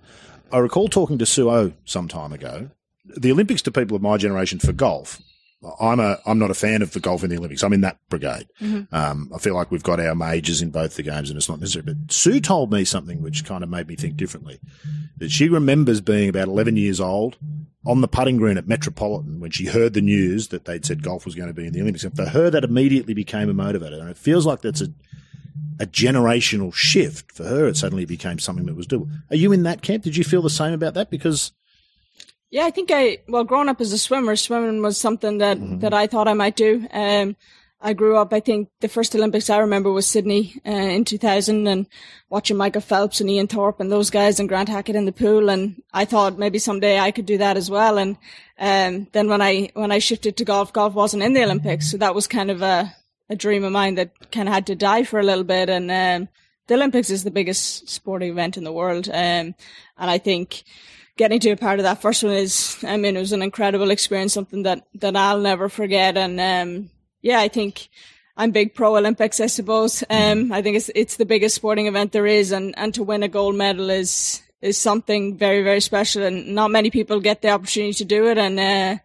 I 0.53 0.59
recall 0.59 0.89
talking 0.89 1.17
to 1.19 1.25
Sue 1.27 1.49
O 1.49 1.73
some 1.87 2.07
time 2.07 2.33
ago 2.33 2.71
the 3.17 3.33
Olympics 3.33 3.63
to 3.63 3.71
people 3.71 3.97
of 3.97 4.03
my 4.03 4.17
generation 4.17 4.59
for 4.59 4.73
golf. 4.73 5.21
I'm 5.79 6.01
a 6.01 6.19
I'm 6.25 6.39
not 6.39 6.51
a 6.51 6.55
fan 6.55 6.81
of 6.81 6.93
the 6.93 7.01
golf 7.01 7.23
in 7.23 7.29
the 7.29 7.37
Olympics. 7.37 7.63
I'm 7.63 7.75
in 7.75 7.83
that 7.83 7.99
brigade. 8.09 8.49
Mm-hmm. 8.63 8.95
Um, 8.95 9.31
I 9.35 9.39
feel 9.39 9.55
like 9.55 9.71
we've 9.71 9.83
got 9.83 10.01
our 10.01 10.15
majors 10.15 10.63
in 10.63 10.71
both 10.71 10.97
the 10.97 11.03
games, 11.03 11.29
and 11.29 11.37
it's 11.37 11.51
not 11.51 11.61
necessary. 11.61 11.83
But 11.83 12.11
Su 12.11 12.41
told 12.41 12.73
me 12.73 12.85
something 12.85 13.21
which 13.21 13.45
kind 13.45 13.63
of 13.63 13.69
made 13.69 13.87
me 13.87 13.95
think 13.95 14.17
differently. 14.17 14.59
That 15.19 15.31
she 15.31 15.51
remembers 15.51 16.01
being 16.01 16.31
about 16.31 16.49
11 16.49 16.77
years 16.77 16.99
old 16.99 17.37
on 17.85 18.01
the 18.01 18.09
putting 18.09 18.39
green 18.39 18.57
at 18.57 18.69
Metropolitan 18.69 19.39
when 19.39 19.51
she 19.51 19.67
heard 19.67 19.93
the 19.93 20.01
news 20.01 20.49
that 20.49 20.65
they'd 20.65 20.87
said 20.87 21.03
golf 21.03 21.27
was 21.27 21.35
going 21.35 21.49
to 21.49 21.55
be 21.55 21.67
in 21.67 21.75
the 21.75 21.81
Olympics. 21.83 22.05
And 22.05 22.17
for 22.17 22.27
her, 22.27 22.49
that 22.49 22.65
immediately 22.65 23.13
became 23.13 23.51
a 23.51 23.55
motivator, 23.55 24.01
and 24.01 24.09
it 24.09 24.17
feels 24.17 24.47
like 24.47 24.63
that's 24.63 24.81
a 24.81 24.89
a 25.81 25.87
generational 25.87 26.73
shift 26.75 27.33
for 27.33 27.45
her. 27.45 27.67
It 27.67 27.77
suddenly 27.77 28.05
became 28.05 28.39
something 28.39 28.67
that 28.67 28.77
was 28.77 28.87
doable. 28.87 29.11
Are 29.31 29.37
you 29.37 29.51
in 29.51 29.63
that 29.63 29.81
camp? 29.81 30.05
Did 30.05 30.15
you 30.15 30.25
feel 30.25 30.43
the 30.43 30.51
same 30.51 30.75
about 30.75 30.93
that? 30.95 31.11
Because 31.11 31.53
yeah, 32.51 32.65
I 32.65 32.71
think 32.71 32.91
I, 32.93 33.19
well, 33.29 33.45
growing 33.45 33.69
up 33.69 33.81
as 33.81 33.93
a 33.93 33.99
swimmer, 33.99 34.35
swimming 34.35 34.83
was 34.83 34.99
something 34.99 35.39
that, 35.39 35.59
mm-hmm. 35.59 35.79
that 35.81 35.95
I 35.95 36.07
thought 36.07 36.29
I 36.29 36.35
might 36.35 36.57
do. 36.57 36.87
Um, 36.93 37.37
I 37.81 37.95
grew 37.95 38.17
up, 38.17 38.35
I 38.35 38.41
think 38.41 38.69
the 38.81 38.89
first 38.89 39.15
Olympics 39.15 39.49
I 39.49 39.59
remember 39.59 39.91
was 39.91 40.07
Sydney, 40.07 40.61
uh, 40.67 40.71
in 40.71 41.05
2000 41.05 41.67
and 41.67 41.87
watching 42.29 42.57
Michael 42.57 42.83
Phelps 42.83 43.21
and 43.21 43.31
Ian 43.31 43.47
Thorpe 43.47 43.81
and 43.81 43.91
those 43.91 44.11
guys 44.11 44.39
and 44.39 44.49
Grant 44.49 44.69
Hackett 44.69 44.97
in 44.97 45.07
the 45.07 45.13
pool. 45.13 45.49
And 45.49 45.83
I 45.95 46.05
thought 46.05 46.39
maybe 46.39 46.59
someday 46.59 46.99
I 46.99 47.11
could 47.11 47.25
do 47.25 47.39
that 47.39 47.57
as 47.57 47.71
well. 47.71 47.99
And, 47.99 48.19
um, 48.59 49.07
then 49.13 49.29
when 49.29 49.41
I, 49.41 49.71
when 49.75 49.93
I 49.93 49.99
shifted 49.99 50.37
to 50.37 50.45
golf, 50.45 50.73
golf 50.73 50.93
wasn't 50.93 51.23
in 51.23 51.33
the 51.33 51.45
Olympics. 51.45 51.91
So 51.91 51.97
that 51.99 52.15
was 52.15 52.27
kind 52.27 52.51
of 52.51 52.61
a, 52.61 52.95
a 53.31 53.37
dream 53.37 53.65
of 53.65 53.73
mine 53.73 53.95
that 53.95 54.31
kind 54.31 54.49
of 54.49 54.55
had 54.55 54.67
to 54.67 54.75
die 54.75 55.05
for 55.05 55.19
a 55.19 55.25
little 55.25 55.45
bit. 55.45 55.71
And, 55.71 55.91
um, 55.91 56.29
the 56.67 56.75
Olympics 56.75 57.11
is 57.11 57.25
the 57.25 57.31
biggest 57.31 57.89
sporting 57.89 58.31
event 58.31 58.59
in 58.59 58.65
the 58.65 58.73
world. 58.73 59.09
Um, 59.09 59.15
and 59.15 59.55
I 59.97 60.19
think, 60.19 60.65
getting 61.21 61.39
to 61.39 61.51
a 61.51 61.57
part 61.57 61.79
of 61.79 61.83
that 61.83 62.01
first 62.01 62.25
one 62.25 62.33
is, 62.33 62.83
I 62.83 62.97
mean, 62.97 63.15
it 63.15 63.21
was 63.21 63.33
an 63.33 63.43
incredible 63.43 63.91
experience, 63.91 64.33
something 64.33 64.63
that, 64.63 64.87
that 64.95 65.15
I'll 65.15 65.39
never 65.39 65.69
forget. 65.69 66.17
And, 66.17 66.41
um, 66.41 66.89
yeah, 67.21 67.41
I 67.41 67.49
think 67.49 67.91
I'm 68.39 68.53
big 68.53 68.75
pro 68.75 68.97
Olympics, 68.97 69.39
I 69.39 69.49
suppose. 69.49 70.03
Um, 70.09 70.51
I 70.51 70.63
think 70.63 70.79
it's, 70.79 70.91
it's 70.95 71.17
the 71.17 71.27
biggest 71.27 71.57
sporting 71.57 71.89
event 71.89 72.13
there 72.13 72.25
is. 72.25 72.53
And, 72.53 72.73
and 72.79 72.95
to 72.95 73.03
win 73.03 73.23
a 73.23 73.29
gold 73.29 73.55
medal 73.55 73.91
is, 73.91 74.41
is 74.63 74.79
something 74.79 75.37
very, 75.37 75.63
very 75.63 75.83
special. 75.83 76.23
And 76.23 76.55
not 76.55 76.71
many 76.71 76.91
people 76.91 77.21
get 77.21 77.43
the 77.43 77.51
opportunity 77.51 77.93
to 77.93 78.07
do 78.07 78.29
it. 78.29 78.39
And, 78.39 78.59
uh, 78.59 79.03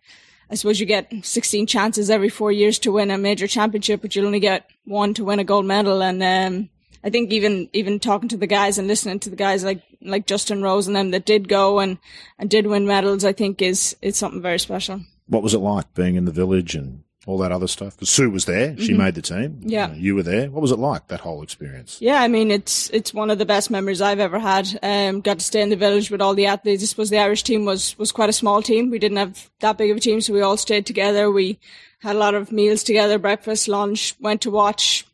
I 0.50 0.56
suppose 0.56 0.80
you 0.80 0.86
get 0.86 1.12
16 1.22 1.68
chances 1.68 2.10
every 2.10 2.30
four 2.30 2.50
years 2.50 2.80
to 2.80 2.94
win 2.94 3.12
a 3.12 3.18
major 3.18 3.46
championship, 3.46 4.02
but 4.02 4.16
you'll 4.16 4.28
only 4.28 4.40
get 4.40 4.70
one 4.86 5.14
to 5.16 5.26
win 5.26 5.40
a 5.40 5.44
gold 5.44 5.66
medal. 5.66 6.02
And, 6.02 6.24
um, 6.24 6.70
I 7.06 7.12
think 7.12 7.32
even, 7.32 7.70
even 7.72 8.00
talking 8.00 8.30
to 8.30 8.38
the 8.38 8.48
guys 8.48 8.78
and 8.78 8.88
listening 8.88 9.20
to 9.20 9.30
the 9.30 9.36
guys 9.36 9.64
like, 9.64 9.84
like 10.02 10.26
Justin 10.26 10.64
Rose 10.64 10.88
and 10.88 10.96
them 10.96 11.12
that 11.12 11.26
did 11.26 11.48
go 11.48 11.80
and, 11.80 12.00
and 12.40 12.50
did 12.50 12.66
win 12.66 12.88
medals, 12.88 13.24
I 13.24 13.32
think 13.32 13.62
is, 13.62 13.96
is 14.02 14.18
something 14.18 14.42
very 14.42 14.60
special. 14.60 15.02
What 15.28 15.44
was 15.44 15.54
it 15.54 15.60
like 15.60 15.94
being 15.94 16.16
in 16.16 16.26
the 16.26 16.32
village 16.32 16.76
and 16.76 17.04
all 17.26 17.38
that 17.40 17.52
other 17.52 17.68
stuff? 17.68 17.96
Because 17.96 18.10
Su 18.10 18.30
was 18.30 18.46
there; 18.46 18.78
she 18.78 18.90
mm-hmm. 18.90 18.98
made 18.98 19.16
the 19.16 19.22
team. 19.22 19.60
Yeah, 19.62 19.94
you, 19.94 20.16
were 20.16 20.24
there. 20.24 20.50
What 20.50 20.62
was 20.62 20.72
it 20.72 20.80
like 20.80 21.08
that 21.08 21.22
whole 21.22 21.42
experience? 21.42 21.98
Yeah, 22.00 22.22
I 22.22 22.28
mean, 22.28 22.52
it's 22.52 22.90
it's 22.92 23.14
one 23.14 23.32
of 23.32 23.40
the 23.40 23.46
best 23.46 23.72
memories 23.72 24.02
I've 24.02 24.20
ever 24.20 24.40
had. 24.40 24.68
Um, 24.84 25.22
got 25.22 25.40
to 25.40 25.46
stay 25.46 25.62
in 25.62 25.70
the 25.70 25.76
village 25.76 26.12
with 26.12 26.22
all 26.22 26.36
the 26.36 26.46
athletes. 26.46 26.84
I 26.84 26.86
suppose 26.86 27.10
the 27.10 27.18
Irish 27.18 27.44
team 27.44 27.66
was 27.66 27.98
was 27.98 28.12
quite 28.12 28.30
a 28.30 28.34
small 28.34 28.62
team. 28.62 28.90
We 28.90 29.00
didn't 29.00 29.18
have 29.18 29.50
that 29.60 29.78
big 29.78 29.92
of 29.92 29.98
a 29.98 30.00
team, 30.00 30.22
so 30.22 30.34
we 30.34 30.42
all 30.42 30.58
stayed 30.58 30.86
together. 30.86 31.32
We 31.32 31.60
had 32.00 32.16
a 32.16 32.20
lot 32.20 32.36
of 32.36 32.52
meals 32.52 32.84
together, 32.84 33.18
breakfast, 33.18 33.68
lunch. 33.68 34.16
Went 34.20 34.42
to 34.42 34.52
watch 34.52 35.06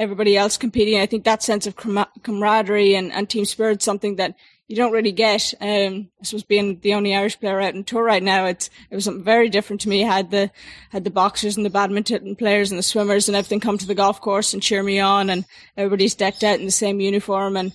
everybody 0.00 0.36
else 0.36 0.56
competing. 0.56 0.98
I 0.98 1.06
think 1.06 1.24
that 1.24 1.42
sense 1.42 1.66
of 1.66 1.76
camaraderie 1.76 2.94
and, 2.94 3.12
and 3.12 3.28
team 3.28 3.44
spirit, 3.44 3.82
something 3.82 4.16
that 4.16 4.34
you 4.66 4.76
don't 4.76 4.92
really 4.92 5.12
get. 5.12 5.52
Um, 5.60 6.08
I 6.20 6.24
suppose 6.24 6.44
being 6.44 6.80
the 6.80 6.94
only 6.94 7.14
Irish 7.14 7.38
player 7.38 7.60
out 7.60 7.74
on 7.74 7.84
tour 7.84 8.02
right 8.02 8.22
now, 8.22 8.46
it's 8.46 8.70
it 8.90 8.94
was 8.94 9.04
something 9.04 9.24
very 9.24 9.50
different 9.50 9.82
to 9.82 9.88
me. 9.88 10.04
I 10.04 10.16
had 10.16 10.30
the 10.30 10.50
had 10.90 11.04
the 11.04 11.10
boxers 11.10 11.56
and 11.56 11.66
the 11.66 11.70
badminton 11.70 12.34
players 12.34 12.70
and 12.70 12.78
the 12.78 12.82
swimmers 12.84 13.28
and 13.28 13.36
everything 13.36 13.60
come 13.60 13.78
to 13.78 13.86
the 13.86 13.94
golf 13.94 14.20
course 14.20 14.54
and 14.54 14.62
cheer 14.62 14.82
me 14.82 15.00
on, 15.00 15.28
and 15.28 15.44
everybody's 15.76 16.14
decked 16.14 16.42
out 16.42 16.60
in 16.60 16.64
the 16.64 16.70
same 16.70 17.00
uniform. 17.00 17.56
And 17.56 17.72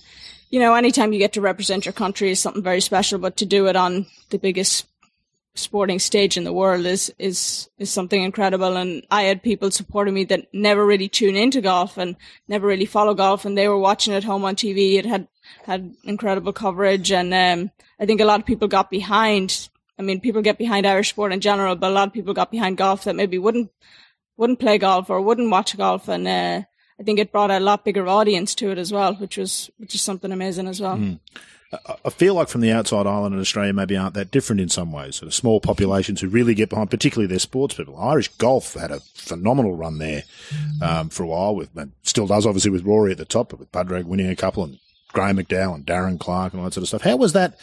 you 0.50 0.58
know, 0.58 0.74
anytime 0.74 1.12
you 1.12 1.18
get 1.18 1.34
to 1.34 1.40
represent 1.40 1.84
your 1.84 1.92
country 1.92 2.30
is 2.30 2.40
something 2.40 2.62
very 2.62 2.80
special. 2.80 3.18
But 3.18 3.36
to 3.36 3.46
do 3.46 3.66
it 3.66 3.76
on 3.76 4.06
the 4.30 4.38
biggest 4.38 4.86
sporting 5.56 5.98
stage 5.98 6.36
in 6.36 6.44
the 6.44 6.52
world 6.52 6.86
is 6.86 7.12
is 7.18 7.68
is 7.78 7.90
something 7.90 8.22
incredible. 8.22 8.76
And 8.76 9.06
I 9.10 9.22
had 9.22 9.42
people 9.42 9.70
supporting 9.70 10.14
me 10.14 10.24
that 10.24 10.52
never 10.52 10.84
really 10.84 11.08
tune 11.08 11.36
into 11.36 11.60
golf 11.60 11.96
and 11.96 12.16
never 12.48 12.66
really 12.66 12.86
follow 12.86 13.14
golf 13.14 13.44
and 13.44 13.56
they 13.56 13.68
were 13.68 13.78
watching 13.78 14.14
it 14.14 14.24
home 14.24 14.44
on 14.44 14.56
TV 14.56 14.94
it 14.94 15.06
had 15.06 15.28
had 15.64 15.94
incredible 16.04 16.52
coverage. 16.52 17.10
And 17.10 17.32
um, 17.34 17.70
I 17.98 18.06
think 18.06 18.20
a 18.20 18.24
lot 18.24 18.40
of 18.40 18.46
people 18.46 18.68
got 18.68 18.90
behind 18.90 19.68
I 19.98 20.02
mean 20.02 20.20
people 20.20 20.42
get 20.42 20.58
behind 20.58 20.86
Irish 20.86 21.10
sport 21.10 21.32
in 21.32 21.40
general 21.40 21.74
but 21.74 21.90
a 21.90 21.94
lot 21.94 22.08
of 22.08 22.14
people 22.14 22.34
got 22.34 22.50
behind 22.50 22.76
golf 22.76 23.04
that 23.04 23.16
maybe 23.16 23.38
wouldn't 23.38 23.70
wouldn't 24.36 24.60
play 24.60 24.78
golf 24.78 25.08
or 25.08 25.20
wouldn't 25.20 25.50
watch 25.50 25.76
golf. 25.76 26.08
And 26.08 26.28
uh, 26.28 26.62
I 27.00 27.02
think 27.02 27.18
it 27.18 27.32
brought 27.32 27.50
a 27.50 27.60
lot 27.60 27.84
bigger 27.84 28.06
audience 28.06 28.54
to 28.56 28.70
it 28.70 28.78
as 28.78 28.92
well 28.92 29.14
which 29.14 29.36
was 29.38 29.70
which 29.78 29.94
is 29.94 30.02
something 30.02 30.32
amazing 30.32 30.68
as 30.68 30.80
well. 30.80 30.96
Mm. 30.96 31.20
I 32.04 32.10
feel 32.10 32.34
like 32.34 32.48
from 32.48 32.60
the 32.60 32.72
outside, 32.72 33.06
Ireland 33.06 33.34
and 33.34 33.40
Australia 33.40 33.72
maybe 33.72 33.96
aren't 33.96 34.14
that 34.14 34.30
different 34.30 34.60
in 34.60 34.68
some 34.68 34.92
ways. 34.92 35.16
Sort 35.16 35.28
of 35.28 35.34
small 35.34 35.60
populations 35.60 36.20
who 36.20 36.28
really 36.28 36.54
get 36.54 36.70
behind, 36.70 36.90
particularly 36.90 37.26
their 37.26 37.38
sports 37.38 37.74
people. 37.74 37.98
Irish 37.98 38.28
golf 38.28 38.74
had 38.74 38.90
a 38.90 39.00
phenomenal 39.00 39.74
run 39.74 39.98
there 39.98 40.22
um, 40.82 41.08
for 41.08 41.22
a 41.22 41.26
while, 41.26 41.54
with 41.54 41.70
still 42.02 42.26
does 42.26 42.46
obviously 42.46 42.70
with 42.70 42.84
Rory 42.84 43.12
at 43.12 43.18
the 43.18 43.24
top, 43.24 43.50
but 43.50 43.58
with 43.58 43.72
Padraig 43.72 44.06
winning 44.06 44.28
a 44.28 44.36
couple 44.36 44.64
and 44.64 44.78
Graham 45.12 45.38
McDowell 45.38 45.74
and 45.74 45.86
Darren 45.86 46.18
Clarke 46.18 46.52
and 46.52 46.60
all 46.60 46.66
that 46.66 46.74
sort 46.74 46.82
of 46.82 46.88
stuff. 46.88 47.02
How 47.02 47.16
was 47.16 47.32
that 47.32 47.58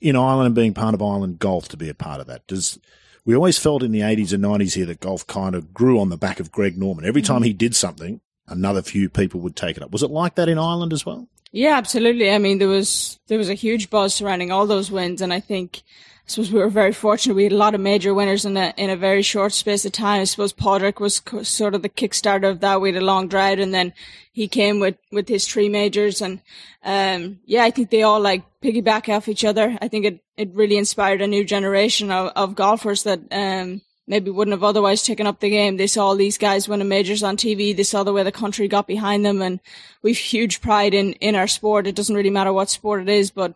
in 0.00 0.16
Ireland 0.16 0.46
and 0.46 0.54
being 0.54 0.74
part 0.74 0.94
of 0.94 1.02
Ireland 1.02 1.38
golf 1.38 1.68
to 1.68 1.76
be 1.76 1.88
a 1.88 1.94
part 1.94 2.20
of 2.20 2.26
that? 2.26 2.46
Does 2.46 2.78
we 3.24 3.34
always 3.34 3.58
felt 3.58 3.82
in 3.82 3.92
the 3.92 4.00
80s 4.00 4.32
and 4.32 4.42
90s 4.42 4.74
here 4.74 4.86
that 4.86 5.00
golf 5.00 5.26
kind 5.26 5.54
of 5.54 5.74
grew 5.74 6.00
on 6.00 6.08
the 6.08 6.16
back 6.16 6.40
of 6.40 6.50
Greg 6.50 6.78
Norman. 6.78 7.04
Every 7.04 7.22
time 7.22 7.42
he 7.42 7.52
did 7.52 7.76
something, 7.76 8.20
another 8.48 8.82
few 8.82 9.08
people 9.08 9.40
would 9.40 9.56
take 9.56 9.76
it 9.76 9.82
up. 9.82 9.92
Was 9.92 10.02
it 10.02 10.10
like 10.10 10.34
that 10.36 10.48
in 10.48 10.58
Ireland 10.58 10.92
as 10.92 11.04
well? 11.04 11.28
Yeah, 11.52 11.76
absolutely. 11.76 12.30
I 12.30 12.38
mean, 12.38 12.58
there 12.58 12.68
was 12.68 13.18
there 13.26 13.38
was 13.38 13.48
a 13.48 13.54
huge 13.54 13.90
buzz 13.90 14.14
surrounding 14.14 14.52
all 14.52 14.66
those 14.66 14.90
wins, 14.90 15.20
and 15.20 15.32
I 15.32 15.40
think 15.40 15.82
I 16.26 16.30
suppose 16.30 16.52
we 16.52 16.60
were 16.60 16.68
very 16.68 16.92
fortunate. 16.92 17.34
We 17.34 17.42
had 17.44 17.52
a 17.52 17.56
lot 17.56 17.74
of 17.74 17.80
major 17.80 18.14
winners 18.14 18.44
in 18.44 18.56
a 18.56 18.72
in 18.76 18.88
a 18.88 18.96
very 18.96 19.22
short 19.22 19.52
space 19.52 19.84
of 19.84 19.90
time. 19.90 20.20
I 20.20 20.24
suppose 20.24 20.52
Padraig 20.52 21.00
was 21.00 21.18
co- 21.18 21.42
sort 21.42 21.74
of 21.74 21.82
the 21.82 21.88
kickstarter 21.88 22.48
of 22.48 22.60
that. 22.60 22.80
We 22.80 22.92
had 22.92 23.02
a 23.02 23.04
long 23.04 23.26
drought, 23.26 23.58
and 23.58 23.74
then 23.74 23.92
he 24.32 24.46
came 24.46 24.78
with 24.78 24.96
with 25.10 25.28
his 25.28 25.48
three 25.48 25.68
majors, 25.68 26.22
and 26.22 26.40
um, 26.84 27.40
yeah, 27.46 27.64
I 27.64 27.72
think 27.72 27.90
they 27.90 28.02
all 28.02 28.20
like 28.20 28.44
piggyback 28.62 29.12
off 29.12 29.28
each 29.28 29.44
other. 29.44 29.76
I 29.82 29.88
think 29.88 30.04
it 30.04 30.20
it 30.36 30.54
really 30.54 30.76
inspired 30.76 31.20
a 31.20 31.26
new 31.26 31.44
generation 31.44 32.12
of 32.12 32.28
of 32.36 32.54
golfers 32.54 33.02
that 33.02 33.20
um 33.32 33.82
maybe 34.10 34.28
wouldn't 34.28 34.52
have 34.52 34.64
otherwise 34.64 35.04
taken 35.04 35.24
up 35.24 35.38
the 35.38 35.48
game. 35.48 35.76
They 35.76 35.86
saw 35.86 36.06
all 36.06 36.16
these 36.16 36.36
guys 36.36 36.68
winning 36.68 36.88
majors 36.88 37.22
on 37.22 37.36
TV. 37.36 37.74
They 37.74 37.84
saw 37.84 38.02
the 38.02 38.12
way 38.12 38.24
the 38.24 38.32
country 38.32 38.66
got 38.66 38.88
behind 38.88 39.24
them 39.24 39.40
and 39.40 39.60
we've 40.02 40.18
huge 40.18 40.60
pride 40.60 40.94
in, 40.94 41.12
in 41.14 41.36
our 41.36 41.46
sport. 41.46 41.86
It 41.86 41.94
doesn't 41.94 42.16
really 42.16 42.28
matter 42.28 42.52
what 42.52 42.68
sport 42.68 43.02
it 43.02 43.08
is, 43.08 43.30
but 43.30 43.54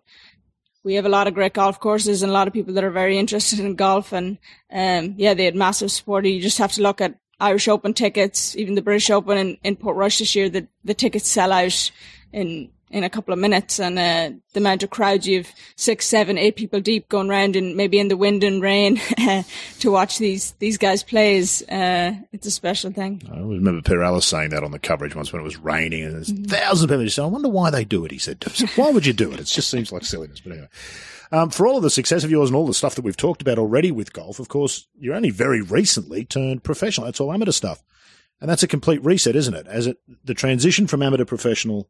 we 0.85 0.95
have 0.95 1.07
a 1.07 1.09
lot 1.09 1.27
of 1.27 1.35
great 1.35 1.55
golf 1.55 1.81
courses 1.81 2.23
and 2.23 2.31
a 2.31 2.33
lot 2.33 2.47
of 2.47 2.55
people 2.55 2.73
that 2.75 2.85
are 2.85 2.91
very 2.93 3.19
interested 3.19 3.59
in 3.59 3.75
golf. 3.75 4.13
And, 4.13 4.39
um, 4.73 5.15
yeah, 5.17 5.35
they 5.35 5.45
had 5.45 5.57
massive 5.57 5.91
support. 5.91 6.25
You 6.25 6.41
just 6.41 6.59
have 6.59 6.73
to 6.75 6.83
look 6.83 7.01
at 7.01 7.19
Irish 7.41 7.67
Open 7.67 7.93
tickets, 7.93 8.55
even 8.55 8.77
the 8.77 8.83
British 8.83 9.11
Open 9.11 9.37
in, 9.37 9.59
in 9.65 9.75
Portrush 9.75 10.21
this 10.21 10.37
year, 10.37 10.49
the, 10.49 10.69
the 10.85 10.95
tickets 10.95 11.29
sell 11.29 11.51
out 11.51 11.91
in 12.33 12.71
in 12.95 13.03
a 13.03 13.11
couple 13.11 13.35
of 13.35 13.41
minutes 13.41 13.81
and 13.81 13.99
uh, 13.99 14.31
the 14.53 14.61
amount 14.61 14.85
of 14.85 14.91
crowds 14.91 15.27
you've 15.27 15.53
six, 15.75 16.07
seven, 16.07 16.39
eight 16.39 16.55
people 16.55 16.81
deep 16.81 17.09
going 17.09 17.29
round 17.29 17.57
and 17.57 17.77
maybe 17.77 17.99
in 17.99 18.07
the 18.07 18.17
wind 18.17 18.45
and 18.45 18.63
rain 18.63 19.01
to 19.81 19.91
watch 19.91 20.19
these 20.19 20.53
these 20.61 20.79
guys 20.79 21.03
play 21.03 21.37
is 21.37 21.63
uh, 21.69 22.13
it's 22.33 22.47
a 22.47 22.53
special 22.53 22.93
thing. 22.93 23.21
I 23.31 23.41
remember 23.41 23.83
Peter 23.83 24.05
Alliss 24.05 24.23
saying 24.23 24.51
that 24.51 24.63
on 24.63 24.71
the 24.71 24.79
coverage 24.79 25.17
once 25.17 25.33
when 25.33 25.43
it 25.43 25.45
was 25.45 25.57
raining 25.57 26.05
and 26.05 26.15
there's 26.15 26.29
mm-hmm. 26.29 26.45
thousands 26.45 26.85
of 26.85 26.89
people. 26.89 27.03
He 27.03 27.09
said, 27.11 27.25
"I 27.25 27.27
wonder 27.27 27.49
why 27.49 27.71
they 27.71 27.85
do 27.85 28.05
it." 28.05 28.13
He 28.13 28.19
said, 28.19 28.43
"Why 28.77 28.91
would 28.91 29.07
you 29.07 29.13
do 29.13 29.33
it? 29.33 29.41
It 29.41 29.47
just 29.47 29.71
seems 29.71 29.91
like 29.91 30.05
silliness." 30.05 30.41
But 30.41 30.53
anyway. 30.53 30.69
Um, 31.33 31.51
for 31.51 31.67
all 31.67 31.79
of 31.79 31.83
the 31.83 31.91
success 31.91 32.23
of 32.23 32.31
yours 32.31 32.49
and 32.49 32.57
all 32.57 32.67
the 32.67 32.75
stuff 32.75 32.95
that 32.95 33.05
we've 33.05 33.17
talked 33.17 33.43
about 33.43 33.59
already 33.59 33.91
with 33.91 34.13
golf, 34.13 34.39
of 34.39 34.49
course, 34.49 34.87
you're 34.97 35.17
only 35.17 35.31
very 35.31 35.63
recently 35.63 36.25
turned 36.25 36.63
professional. 36.63 37.07
That's 37.07 37.19
all 37.19 37.33
amateur 37.33 37.51
stuff. 37.51 37.83
And 38.41 38.49
that's 38.49 38.63
a 38.63 38.69
complete 38.69 39.05
reset, 39.05 39.35
isn't 39.35 39.55
it? 39.55 39.67
As 39.67 39.89
it, 39.89 39.99
the 40.23 40.35
transition 40.35 40.87
from 40.87 41.03
amateur 41.03 41.25
professional 41.25 41.89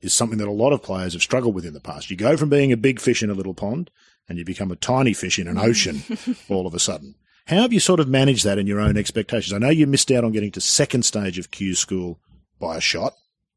is 0.00 0.14
something 0.14 0.38
that 0.38 0.48
a 0.48 0.52
lot 0.52 0.72
of 0.72 0.82
players 0.82 1.12
have 1.12 1.22
struggled 1.22 1.54
with 1.54 1.66
in 1.66 1.74
the 1.74 1.80
past. 1.80 2.10
You 2.10 2.16
go 2.16 2.36
from 2.36 2.48
being 2.48 2.72
a 2.72 2.76
big 2.76 3.00
fish 3.00 3.22
in 3.22 3.30
a 3.30 3.34
little 3.34 3.54
pond 3.54 3.90
and 4.28 4.38
you 4.38 4.44
become 4.44 4.70
a 4.70 4.76
tiny 4.76 5.12
fish 5.12 5.38
in 5.38 5.48
an 5.48 5.58
ocean 5.58 6.02
all 6.48 6.66
of 6.66 6.74
a 6.74 6.78
sudden. 6.78 7.14
How 7.46 7.62
have 7.62 7.72
you 7.72 7.80
sort 7.80 8.00
of 8.00 8.08
managed 8.08 8.44
that 8.44 8.58
in 8.58 8.66
your 8.66 8.80
own 8.80 8.96
expectations? 8.96 9.52
I 9.52 9.58
know 9.58 9.70
you 9.70 9.86
missed 9.86 10.10
out 10.10 10.24
on 10.24 10.32
getting 10.32 10.52
to 10.52 10.60
second 10.60 11.04
stage 11.04 11.38
of 11.38 11.50
Q 11.50 11.74
school 11.74 12.20
by 12.60 12.76
a 12.76 12.80
shot, 12.80 13.14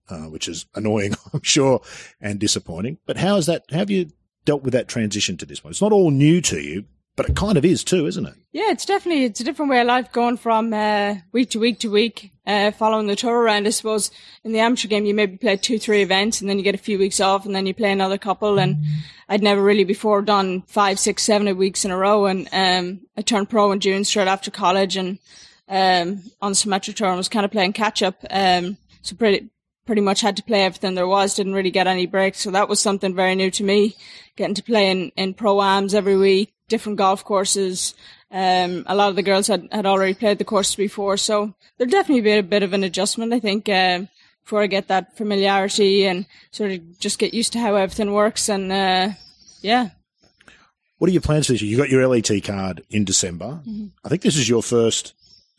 uh, 0.09 0.23
which 0.23 0.47
is 0.47 0.65
annoying, 0.73 1.13
I'm 1.33 1.43
sure, 1.43 1.81
and 2.19 2.39
disappointing. 2.39 2.97
But 3.05 3.17
how 3.17 3.37
is 3.37 3.45
that? 3.45 3.65
How 3.69 3.79
have 3.79 3.91
you 3.91 4.09
dealt 4.45 4.63
with 4.63 4.73
that 4.73 4.87
transition 4.87 5.37
to 5.37 5.45
this 5.45 5.63
one? 5.63 5.71
It's 5.71 5.81
not 5.81 5.91
all 5.91 6.09
new 6.09 6.41
to 6.41 6.59
you, 6.59 6.85
but 7.15 7.29
it 7.29 7.35
kind 7.35 7.57
of 7.57 7.65
is 7.65 7.83
too, 7.83 8.07
isn't 8.07 8.25
it? 8.25 8.33
Yeah, 8.51 8.71
it's 8.71 8.85
definitely 8.85 9.25
it's 9.25 9.39
a 9.39 9.43
different 9.43 9.69
way 9.69 9.79
of 9.79 9.87
life 9.87 10.11
going 10.11 10.37
from 10.37 10.73
uh, 10.73 11.15
week 11.31 11.51
to 11.51 11.59
week 11.59 11.79
to 11.79 11.91
week, 11.91 12.31
uh, 12.47 12.71
following 12.71 13.07
the 13.07 13.15
tour 13.15 13.35
around. 13.35 13.67
I 13.67 13.71
suppose 13.71 14.09
in 14.43 14.51
the 14.51 14.59
amateur 14.59 14.87
game 14.87 15.05
you 15.05 15.13
maybe 15.13 15.37
play 15.37 15.57
two, 15.57 15.77
three 15.77 16.01
events, 16.01 16.41
and 16.41 16.49
then 16.49 16.57
you 16.57 16.63
get 16.63 16.75
a 16.75 16.79
few 16.79 16.97
weeks 16.97 17.19
off, 17.19 17.45
and 17.45 17.55
then 17.55 17.65
you 17.65 17.73
play 17.73 17.91
another 17.91 18.17
couple. 18.17 18.59
And 18.59 18.83
I'd 19.29 19.43
never 19.43 19.61
really 19.61 19.83
before 19.83 20.21
done 20.21 20.63
five, 20.63 20.99
six, 20.99 21.23
seven 21.23 21.55
weeks 21.55 21.85
in 21.85 21.91
a 21.91 21.97
row. 21.97 22.25
And 22.25 22.47
um, 22.51 23.01
I 23.15 23.21
turned 23.21 23.49
pro 23.49 23.71
in 23.71 23.79
June 23.79 24.05
straight 24.05 24.27
after 24.27 24.49
college, 24.49 24.97
and 24.97 25.19
um, 25.67 26.23
on 26.41 26.51
the 26.51 26.55
Symetra 26.55 26.95
tour, 26.95 27.09
and 27.09 27.17
was 27.17 27.29
kind 27.29 27.45
of 27.45 27.51
playing 27.51 27.73
catch 27.73 28.01
up. 28.01 28.23
Um, 28.29 28.77
so 29.01 29.15
pretty 29.15 29.49
pretty 29.85 30.01
much 30.01 30.21
had 30.21 30.37
to 30.37 30.43
play 30.43 30.63
everything 30.63 30.95
there 30.95 31.07
was. 31.07 31.35
Didn't 31.35 31.53
really 31.53 31.71
get 31.71 31.87
any 31.87 32.07
breaks, 32.07 32.39
so 32.39 32.51
that 32.51 32.69
was 32.69 32.79
something 32.79 33.13
very 33.13 33.35
new 33.35 33.51
to 33.51 33.63
me. 33.63 33.95
Getting 34.35 34.55
to 34.55 34.63
play 34.63 34.89
in 34.89 35.11
in 35.15 35.35
pro 35.35 35.61
ams 35.61 35.93
every 35.93 36.17
week 36.17 36.52
different 36.67 36.97
golf 36.97 37.23
courses. 37.23 37.93
Um, 38.31 38.83
a 38.87 38.95
lot 38.95 39.09
of 39.09 39.15
the 39.15 39.23
girls 39.23 39.47
had, 39.47 39.67
had 39.71 39.85
already 39.85 40.13
played 40.13 40.39
the 40.39 40.45
courses 40.45 40.75
before, 40.75 41.17
so 41.17 41.53
there'll 41.77 41.91
definitely 41.91 42.21
be 42.21 42.31
a 42.31 42.43
bit 42.43 42.63
of 42.63 42.73
an 42.73 42.83
adjustment, 42.83 43.33
I 43.33 43.39
think, 43.39 43.69
uh, 43.69 44.01
before 44.43 44.61
I 44.61 44.67
get 44.67 44.87
that 44.87 45.15
familiarity 45.15 46.05
and 46.05 46.25
sort 46.51 46.71
of 46.71 46.99
just 46.99 47.19
get 47.19 47.33
used 47.33 47.53
to 47.53 47.59
how 47.59 47.75
everything 47.75 48.11
works. 48.11 48.49
And 48.49 48.71
uh, 48.71 49.09
yeah. 49.61 49.89
What 50.97 51.09
are 51.09 51.13
your 51.13 51.21
plans 51.21 51.47
for 51.47 51.53
this 51.53 51.61
year? 51.61 51.71
You 51.71 51.77
got 51.77 51.89
your 51.89 52.07
LET 52.07 52.31
card 52.43 52.83
in 52.89 53.05
December. 53.05 53.61
Mm-hmm. 53.67 53.87
I 54.03 54.09
think 54.09 54.21
this 54.21 54.37
is 54.37 54.49
your 54.49 54.63
first 54.63 55.13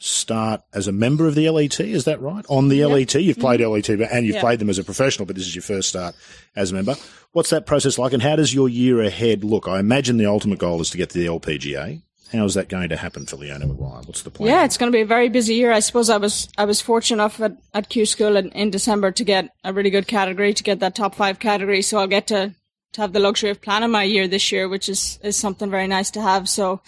start 0.05 0.61
as 0.75 0.87
a 0.87 0.93
member 0.93 1.27
of 1.27 1.35
the 1.35 1.49
LET. 1.49 1.81
Is 1.81 2.05
that 2.05 2.21
right? 2.21 2.45
On 2.51 2.69
the 2.69 2.77
yep. 2.77 2.91
LET, 2.91 3.15
you've 3.15 3.39
played 3.39 3.61
mm-hmm. 3.61 3.73
LET 3.73 4.11
and 4.13 4.27
you've 4.27 4.35
yep. 4.35 4.43
played 4.43 4.59
them 4.59 4.69
as 4.69 4.79
a 4.79 4.85
professional, 4.85 5.25
but 5.25 5.35
this 5.35 5.47
is 5.47 5.55
your 5.55 5.63
first 5.63 5.89
start 5.89 6.15
as 6.55 6.73
a 6.73 6.75
member. 6.75 6.95
What's 7.33 7.51
that 7.51 7.65
process 7.65 7.99
like, 7.99 8.13
and 8.13 8.23
how 8.23 8.37
does 8.37 8.53
your 8.53 8.69
year 8.69 9.01
ahead 9.01 9.45
look? 9.45 9.67
I 9.67 9.81
imagine 9.81 10.19
the 10.19 10.27
ultimate 10.27 10.59
goal 10.59 10.81
is 10.83 10.91
to 10.91 10.99
get 10.99 11.11
to 11.11 11.19
the 11.19 11.27
LPGA. 11.27 12.03
How 12.33 12.45
is 12.45 12.55
that 12.55 12.69
going 12.69 12.91
to 12.91 12.97
happen 12.97 13.27
for 13.27 13.37
Leona 13.37 13.67
Maguire? 13.67 14.03
What's 14.05 14.23
the 14.23 14.31
plan? 14.31 14.51
Yeah, 14.51 14.65
it's 14.65 14.77
going 14.77 14.91
to 14.91 14.97
be 14.97 15.03
a 15.03 15.07
very 15.07 15.29
busy 15.29 15.55
year. 15.55 15.73
I 15.73 15.81
suppose 15.81 16.11
I 16.11 16.17
was 16.17 16.49
I 16.59 16.65
was 16.65 16.81
fortunate 16.81 17.17
enough 17.17 17.41
at, 17.41 17.57
at 17.73 17.89
Q 17.89 18.07
School 18.07 18.37
in, 18.37 18.51
in 18.51 18.71
December 18.71 19.13
to 19.13 19.25
get 19.25 19.55
a 19.63 19.73
really 19.73 19.91
good 19.91 20.07
category, 20.07 20.53
to 20.53 20.63
get 20.63 20.81
that 20.81 20.97
top 20.97 21.15
five 21.15 21.39
category. 21.39 21.81
So 21.81 21.99
I'll 21.99 22.09
get 22.09 22.27
to 22.29 22.55
to 22.95 23.01
have 23.01 23.13
the 23.13 23.21
luxury 23.21 23.51
of 23.51 23.61
planning 23.61 23.91
my 23.91 24.03
year 24.03 24.27
this 24.27 24.51
year, 24.51 24.69
which 24.69 24.89
is 24.89 25.19
is 25.23 25.37
something 25.37 25.71
very 25.71 25.87
nice 25.87 26.11
to 26.13 26.23
have. 26.23 26.49
So 26.49 26.81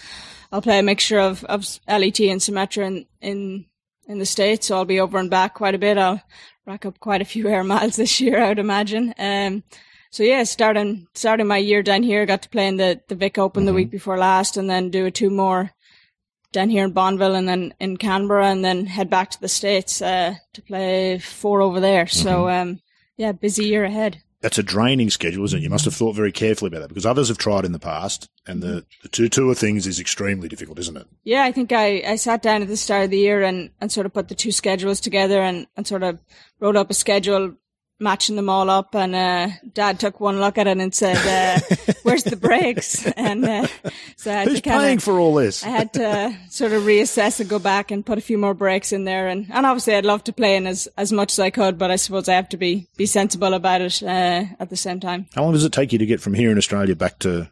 I'll 0.52 0.62
play 0.62 0.78
a 0.78 0.82
mixture 0.82 1.18
of, 1.18 1.44
of 1.44 1.66
LET 1.89 2.20
and 2.20 2.40
Symetra 2.40 2.86
in, 2.86 3.06
in, 3.20 3.66
in 4.06 4.18
the 4.18 4.27
States. 4.27 4.66
So 4.66 4.77
I'll 4.77 4.85
be 4.85 5.01
over 5.01 5.18
and 5.18 5.31
back 5.31 5.55
quite 5.55 5.74
a 5.74 5.78
bit. 5.78 5.98
I'll 5.98 6.23
rack 6.66 6.86
up 6.86 7.01
quite 7.01 7.23
a 7.23 7.27
few 7.27 7.48
air 7.51 7.64
miles 7.64 7.97
this 7.97 8.20
year, 8.20 8.43
I 8.43 8.48
would 8.48 8.59
imagine. 8.59 9.14
Um, 9.18 9.62
so 10.10 10.23
yeah, 10.23 10.44
starting, 10.44 11.09
starting 11.14 11.47
my 11.47 11.59
year 11.59 11.82
down 11.82 12.02
here, 12.02 12.24
got 12.27 12.43
to 12.43 12.48
play 12.48 12.68
in 12.68 12.77
the, 12.77 13.01
the 13.09 13.14
Vic 13.14 13.39
Open 13.39 13.60
mm-hmm. 13.60 13.66
the 13.66 13.74
week 13.74 13.90
before 13.90 14.18
last 14.18 14.56
and 14.56 14.70
then 14.70 14.90
do 14.90 15.06
a 15.06 15.10
two 15.10 15.31
more 15.31 15.73
down 16.52 16.70
here 16.70 16.85
in 16.85 16.93
Bonville 16.93 17.36
and 17.36 17.48
then 17.48 17.74
in 17.81 17.97
Canberra 17.97 18.47
and 18.47 18.64
then 18.64 18.86
head 18.86 19.10
back 19.10 19.31
to 19.31 19.40
the 19.40 19.48
States 19.48 20.01
uh, 20.01 20.35
to 20.55 20.62
play 20.62 21.18
four 21.18 21.60
over 21.60 21.81
there. 21.81 22.06
Mm-hmm. 22.06 22.23
So, 22.23 22.48
um, 22.48 22.81
yeah, 23.16 23.32
busy 23.32 23.66
year 23.66 23.85
ahead. 23.85 24.23
That's 24.47 24.59
a 24.59 24.62
draining 24.62 25.10
schedule, 25.10 25.44
isn't 25.44 25.59
it? 25.59 25.62
You 25.64 25.70
must 25.70 25.86
have 25.86 25.94
thought 25.97 26.14
very 26.14 26.31
carefully 26.31 26.68
about 26.68 26.82
that 26.82 26.89
because 26.89 27.05
others 27.05 27.27
have 27.27 27.36
tried 27.36 27.64
in 27.64 27.73
the 27.73 27.81
past 27.81 28.31
and 28.47 28.62
the, 28.62 28.86
the 29.02 29.09
two 29.09 29.28
tour 29.28 29.56
things 29.56 29.89
is 29.89 29.98
extremely 29.98 30.47
difficult, 30.47 30.78
isn't 30.78 30.97
it? 30.97 31.09
Yeah, 31.24 31.43
I 31.43 31.51
think 31.51 31.73
I, 31.73 32.01
I 32.06 32.14
sat 32.14 32.43
down 32.43 32.62
at 32.62 32.68
the 32.68 32.77
start 32.77 33.06
of 33.06 33.10
the 33.10 33.18
year 33.18 33.43
and, 33.43 33.70
and 33.81 33.90
sort 33.90 34.06
of 34.06 34.14
put 34.14 34.28
the 34.28 34.36
two 34.36 34.52
schedules 34.52 35.01
together 35.01 35.43
and, 35.43 35.66
and 35.77 35.85
sort 35.85 36.05
of 36.05 36.20
wrote 36.60 36.77
up 36.77 36.90
a 36.90 36.94
schedule 36.94 37.56
matching 37.98 38.36
them 38.36 38.48
all 38.48 38.68
up 38.68 38.94
and 38.94 39.14
uh, 39.14 39.48
dad 39.73 39.98
took 39.98 40.20
one 40.20 40.40
look 40.40 40.59
at 40.59 40.66
it 40.66 40.78
and 40.78 40.94
said 40.94 41.16
uh, 41.16 41.93
where's 42.02 42.24
the 42.24 42.36
brakes?" 42.36 43.06
and 43.12 43.44
uh, 43.44 43.66
so 44.16 44.32
I 44.32 44.44
who's 44.44 44.60
kinda, 44.60 44.81
paying 44.81 44.98
for 44.98 45.18
all 45.18 45.35
this? 45.35 45.64
I 45.64 45.68
had 45.68 45.93
to 45.94 46.36
sort 46.51 46.73
of 46.73 46.82
reassess 46.82 47.40
and 47.40 47.48
go 47.48 47.59
back 47.59 47.90
and 47.90 48.05
put 48.05 48.18
a 48.18 48.23
few 48.23 48.39
more 48.39 48.55
brakes 48.55 48.93
in 48.93 49.05
there. 49.05 49.28
And, 49.28 49.47
and 49.51 49.66
obviously 49.66 49.94
i'd 49.94 50.05
love 50.05 50.24
to 50.24 50.32
play 50.32 50.56
in 50.56 50.66
as, 50.66 50.89
as 50.97 51.12
much 51.12 51.32
as 51.32 51.39
i 51.39 51.51
could 51.51 51.78
but 51.78 51.90
i 51.90 51.97
suppose 51.97 52.28
i 52.28 52.35
have 52.35 52.48
to 52.51 52.56
be 52.56 52.86
be 52.97 53.06
sensible 53.06 53.55
about 53.55 53.81
it 53.81 54.02
uh, 54.02 54.44
at 54.59 54.70
the 54.70 54.77
same 54.77 55.01
time. 55.01 55.27
How 55.35 55.43
long 55.43 55.52
does 55.52 55.64
it 55.64 55.73
take 55.73 55.93
you 55.93 55.98
to 55.98 56.06
get 56.06 56.20
from 56.20 56.35
here 56.35 56.51
in 56.51 56.59
australia 56.59 56.94
back 56.94 57.18
to 57.20 57.51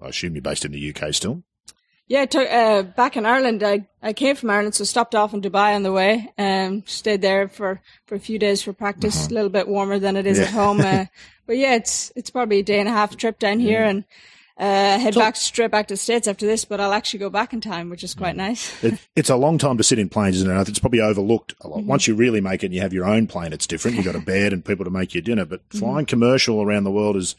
i 0.00 0.08
assume 0.08 0.34
you're 0.34 0.42
based 0.42 0.64
in 0.64 0.72
the 0.72 0.94
uk 0.94 1.14
still 1.14 1.42
yeah, 2.10 2.26
uh, 2.34 2.82
back 2.82 3.16
in 3.16 3.24
Ireland, 3.24 3.62
I, 3.62 3.86
I 4.02 4.14
came 4.14 4.34
from 4.34 4.50
Ireland, 4.50 4.74
so 4.74 4.82
stopped 4.82 5.14
off 5.14 5.32
in 5.32 5.40
Dubai 5.40 5.76
on 5.76 5.84
the 5.84 5.92
way. 5.92 6.28
Um, 6.36 6.82
stayed 6.84 7.22
there 7.22 7.46
for, 7.46 7.80
for 8.06 8.16
a 8.16 8.18
few 8.18 8.36
days 8.36 8.60
for 8.62 8.72
practice. 8.72 9.16
Uh-huh. 9.16 9.28
A 9.30 9.34
little 9.34 9.48
bit 9.48 9.68
warmer 9.68 10.00
than 10.00 10.16
it 10.16 10.26
is 10.26 10.36
yeah. 10.36 10.46
at 10.46 10.50
home. 10.50 10.80
Uh, 10.80 11.04
but 11.46 11.56
yeah, 11.56 11.76
it's 11.76 12.10
it's 12.16 12.28
probably 12.28 12.58
a 12.58 12.62
day 12.64 12.80
and 12.80 12.88
a 12.88 12.92
half 12.92 13.16
trip 13.16 13.38
down 13.38 13.60
here, 13.60 13.84
and 13.84 14.02
uh, 14.58 14.98
head 14.98 15.14
so, 15.14 15.20
back 15.20 15.36
straight 15.36 15.70
back 15.70 15.86
to 15.86 15.94
the 15.94 15.98
states 15.98 16.26
after 16.26 16.46
this. 16.46 16.64
But 16.64 16.80
I'll 16.80 16.94
actually 16.94 17.20
go 17.20 17.30
back 17.30 17.52
in 17.52 17.60
time, 17.60 17.90
which 17.90 18.02
is 18.02 18.12
quite 18.12 18.34
nice. 18.34 18.82
it, 18.82 18.98
it's 19.14 19.30
a 19.30 19.36
long 19.36 19.56
time 19.56 19.76
to 19.76 19.84
sit 19.84 20.00
in 20.00 20.08
planes, 20.08 20.34
isn't 20.38 20.50
it? 20.50 20.68
It's 20.68 20.80
probably 20.80 21.00
overlooked 21.00 21.54
a 21.60 21.68
lot. 21.68 21.78
Mm-hmm. 21.78 21.86
Once 21.86 22.08
you 22.08 22.16
really 22.16 22.40
make 22.40 22.64
it, 22.64 22.66
and 22.66 22.74
you 22.74 22.80
have 22.80 22.92
your 22.92 23.06
own 23.06 23.28
plane, 23.28 23.52
it's 23.52 23.68
different. 23.68 23.96
You've 23.96 24.06
got 24.06 24.16
a 24.16 24.20
bed 24.20 24.52
and 24.52 24.64
people 24.64 24.84
to 24.84 24.90
make 24.90 25.14
you 25.14 25.20
dinner. 25.20 25.44
But 25.44 25.60
mm-hmm. 25.68 25.78
flying 25.78 26.06
mm-hmm. 26.06 26.10
commercial 26.10 26.60
around 26.60 26.82
the 26.82 26.90
world 26.90 27.14
is 27.14 27.36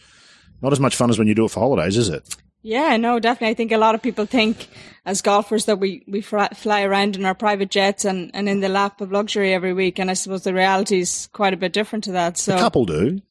not 0.61 0.71
as 0.71 0.79
much 0.79 0.95
fun 0.95 1.09
as 1.09 1.19
when 1.19 1.27
you 1.27 1.35
do 1.35 1.43
it 1.43 1.51
for 1.51 1.59
holidays, 1.59 1.97
is 1.97 2.07
it? 2.07 2.37
Yeah, 2.63 2.97
no, 2.97 3.19
definitely. 3.19 3.51
I 3.51 3.53
think 3.55 3.71
a 3.71 3.77
lot 3.77 3.95
of 3.95 4.01
people 4.01 4.25
think 4.25 4.67
as 5.05 5.21
golfers 5.21 5.65
that 5.65 5.79
we, 5.79 6.03
we 6.07 6.21
fly 6.21 6.83
around 6.83 7.15
in 7.15 7.25
our 7.25 7.33
private 7.33 7.71
jets 7.71 8.05
and, 8.05 8.29
and 8.33 8.47
in 8.47 8.59
the 8.59 8.69
lap 8.69 9.01
of 9.01 9.11
luxury 9.11 9.53
every 9.53 9.73
week. 9.73 9.97
And 9.97 10.11
I 10.11 10.13
suppose 10.13 10.43
the 10.43 10.53
reality 10.53 10.99
is 10.99 11.27
quite 11.33 11.53
a 11.53 11.57
bit 11.57 11.73
different 11.73 12.03
to 12.05 12.11
that. 12.11 12.37
So 12.37 12.55
a 12.55 12.59
couple 12.59 12.85
do. 12.85 13.21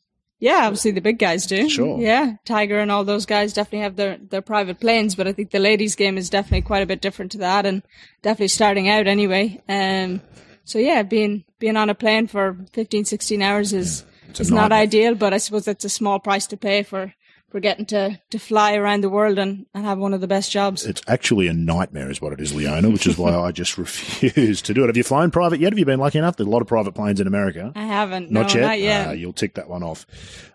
Yeah, 0.40 0.66
obviously 0.66 0.90
the 0.90 1.02
big 1.02 1.18
guys 1.18 1.46
do. 1.46 1.68
Sure. 1.68 2.00
Yeah. 2.00 2.36
Tiger 2.44 2.78
and 2.78 2.90
all 2.90 3.04
those 3.04 3.26
guys 3.26 3.52
definitely 3.52 3.80
have 3.80 3.96
their, 3.96 4.16
their 4.16 4.42
private 4.42 4.80
planes, 4.80 5.14
but 5.14 5.28
I 5.28 5.32
think 5.32 5.50
the 5.50 5.58
ladies 5.58 5.94
game 5.94 6.16
is 6.16 6.30
definitely 6.30 6.62
quite 6.62 6.82
a 6.82 6.86
bit 6.86 7.02
different 7.02 7.32
to 7.32 7.38
that 7.38 7.66
and 7.66 7.82
definitely 8.22 8.48
starting 8.48 8.88
out 8.88 9.06
anyway. 9.06 9.62
Um, 9.68 10.22
so 10.64 10.78
yeah, 10.78 11.02
being, 11.02 11.44
being 11.58 11.76
on 11.76 11.90
a 11.90 11.94
plane 11.94 12.26
for 12.26 12.56
15, 12.72 13.04
16 13.04 13.42
hours 13.42 13.72
is, 13.74 14.04
yeah, 14.28 14.40
is 14.40 14.50
not 14.50 14.72
ideal, 14.72 15.14
but 15.14 15.34
I 15.34 15.38
suppose 15.38 15.68
it's 15.68 15.84
a 15.84 15.90
small 15.90 16.18
price 16.18 16.46
to 16.48 16.56
pay 16.56 16.84
for, 16.84 17.12
we're 17.52 17.60
getting 17.60 17.86
to, 17.86 18.20
to 18.30 18.38
fly 18.38 18.74
around 18.74 19.02
the 19.02 19.10
world 19.10 19.38
and, 19.38 19.66
and 19.74 19.84
have 19.84 19.98
one 19.98 20.14
of 20.14 20.20
the 20.20 20.28
best 20.28 20.50
jobs. 20.50 20.86
It's 20.86 21.02
actually 21.08 21.48
a 21.48 21.52
nightmare, 21.52 22.10
is 22.10 22.20
what 22.20 22.32
it 22.32 22.40
is, 22.40 22.54
Leona, 22.54 22.90
which 22.90 23.06
is 23.06 23.18
why 23.18 23.34
I 23.34 23.50
just 23.52 23.76
refuse 23.78 24.62
to 24.62 24.74
do 24.74 24.84
it. 24.84 24.86
Have 24.86 24.96
you 24.96 25.02
flown 25.02 25.30
private 25.30 25.60
yet? 25.60 25.72
Have 25.72 25.78
you 25.78 25.84
been 25.84 26.00
lucky 26.00 26.18
enough? 26.18 26.36
There's 26.36 26.46
a 26.46 26.50
lot 26.50 26.62
of 26.62 26.68
private 26.68 26.92
planes 26.92 27.20
in 27.20 27.26
America. 27.26 27.72
I 27.74 27.84
haven't. 27.84 28.30
Not 28.30 28.54
no, 28.54 28.60
yet. 28.60 28.66
Not 28.66 28.80
yet. 28.80 29.08
Uh, 29.08 29.12
you'll 29.12 29.32
tick 29.32 29.54
that 29.54 29.68
one 29.68 29.82
off 29.82 30.06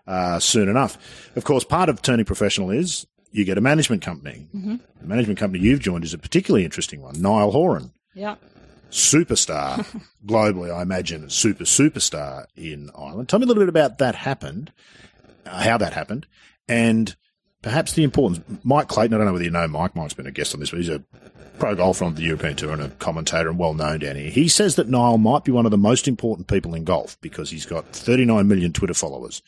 uh, 0.06 0.38
soon 0.38 0.68
enough. 0.68 0.98
Of 1.36 1.44
course, 1.44 1.64
part 1.64 1.88
of 1.88 2.02
turning 2.02 2.24
professional 2.24 2.70
is 2.70 3.06
you 3.30 3.44
get 3.44 3.58
a 3.58 3.60
management 3.60 4.02
company. 4.02 4.46
Mm-hmm. 4.54 4.76
The 5.00 5.06
management 5.06 5.38
company 5.38 5.62
you've 5.62 5.80
joined 5.80 6.04
is 6.04 6.14
a 6.14 6.18
particularly 6.18 6.64
interesting 6.64 7.02
one, 7.02 7.20
Niall 7.20 7.50
Horan. 7.50 7.92
Yeah. 8.14 8.36
Superstar 8.90 9.84
globally, 10.26 10.74
I 10.74 10.82
imagine, 10.82 11.28
super 11.28 11.64
superstar 11.64 12.46
in 12.56 12.90
Ireland. 12.96 13.28
Tell 13.28 13.38
me 13.38 13.44
a 13.44 13.46
little 13.48 13.62
bit 13.62 13.68
about 13.68 13.98
that 13.98 14.14
happened, 14.14 14.72
uh, 15.44 15.62
how 15.62 15.76
that 15.76 15.92
happened, 15.92 16.26
and 16.68 17.14
perhaps 17.62 17.92
the 17.92 18.04
importance. 18.04 18.44
Mike 18.62 18.88
Clayton, 18.88 19.14
I 19.14 19.18
don't 19.18 19.26
know 19.26 19.32
whether 19.32 19.44
you 19.44 19.50
know 19.50 19.68
Mike. 19.68 19.96
Mike's 19.96 20.14
been 20.14 20.26
a 20.26 20.32
guest 20.32 20.54
on 20.54 20.60
this, 20.60 20.70
but 20.70 20.78
he's 20.78 20.88
a 20.88 21.02
pro 21.58 21.74
golfer 21.74 22.04
on 22.04 22.14
the 22.14 22.22
European 22.22 22.56
Tour 22.56 22.72
and 22.72 22.82
a 22.82 22.88
commentator 22.90 23.48
and 23.48 23.58
well 23.58 23.74
known 23.74 24.00
down 24.00 24.16
here. 24.16 24.30
He 24.30 24.48
says 24.48 24.76
that 24.76 24.88
Niall 24.88 25.18
might 25.18 25.44
be 25.44 25.52
one 25.52 25.64
of 25.64 25.70
the 25.70 25.78
most 25.78 26.06
important 26.06 26.48
people 26.48 26.74
in 26.74 26.84
golf 26.84 27.18
because 27.20 27.50
he's 27.50 27.66
got 27.66 27.86
39 27.86 28.46
million 28.46 28.72
Twitter 28.72 28.94
followers 28.94 29.42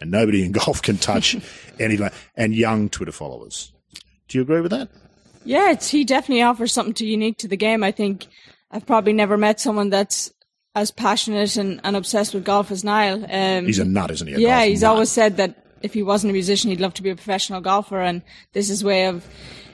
and 0.00 0.10
nobody 0.10 0.44
in 0.44 0.52
golf 0.52 0.82
can 0.82 0.98
touch 0.98 1.36
anything 1.78 2.10
and 2.36 2.54
young 2.54 2.88
Twitter 2.88 3.12
followers. 3.12 3.72
Do 4.28 4.38
you 4.38 4.42
agree 4.42 4.60
with 4.60 4.70
that? 4.70 4.88
Yeah, 5.44 5.74
he 5.74 6.04
definitely 6.04 6.42
offers 6.42 6.72
something 6.72 6.94
to 6.94 7.06
unique 7.06 7.38
to 7.38 7.48
the 7.48 7.56
game. 7.56 7.82
I 7.82 7.90
think 7.90 8.26
I've 8.70 8.86
probably 8.86 9.12
never 9.12 9.36
met 9.36 9.60
someone 9.60 9.90
that's 9.90 10.32
as 10.74 10.90
passionate 10.90 11.56
and, 11.56 11.80
and 11.84 11.96
obsessed 11.96 12.32
with 12.32 12.44
golf 12.44 12.70
as 12.70 12.84
Niall. 12.84 13.26
Um, 13.30 13.66
he's 13.66 13.78
a 13.78 13.84
nut, 13.84 14.10
isn't 14.10 14.26
he? 14.26 14.36
Yeah, 14.36 14.64
he's 14.64 14.82
nut. 14.82 14.90
always 14.92 15.10
said 15.10 15.36
that 15.36 15.61
if 15.82 15.94
he 15.94 16.02
wasn't 16.02 16.30
a 16.30 16.32
musician, 16.32 16.70
he'd 16.70 16.80
love 16.80 16.94
to 16.94 17.02
be 17.02 17.10
a 17.10 17.16
professional 17.16 17.60
golfer. 17.60 18.00
And 18.00 18.22
this 18.52 18.70
is 18.70 18.84
way 18.84 19.06
of 19.06 19.26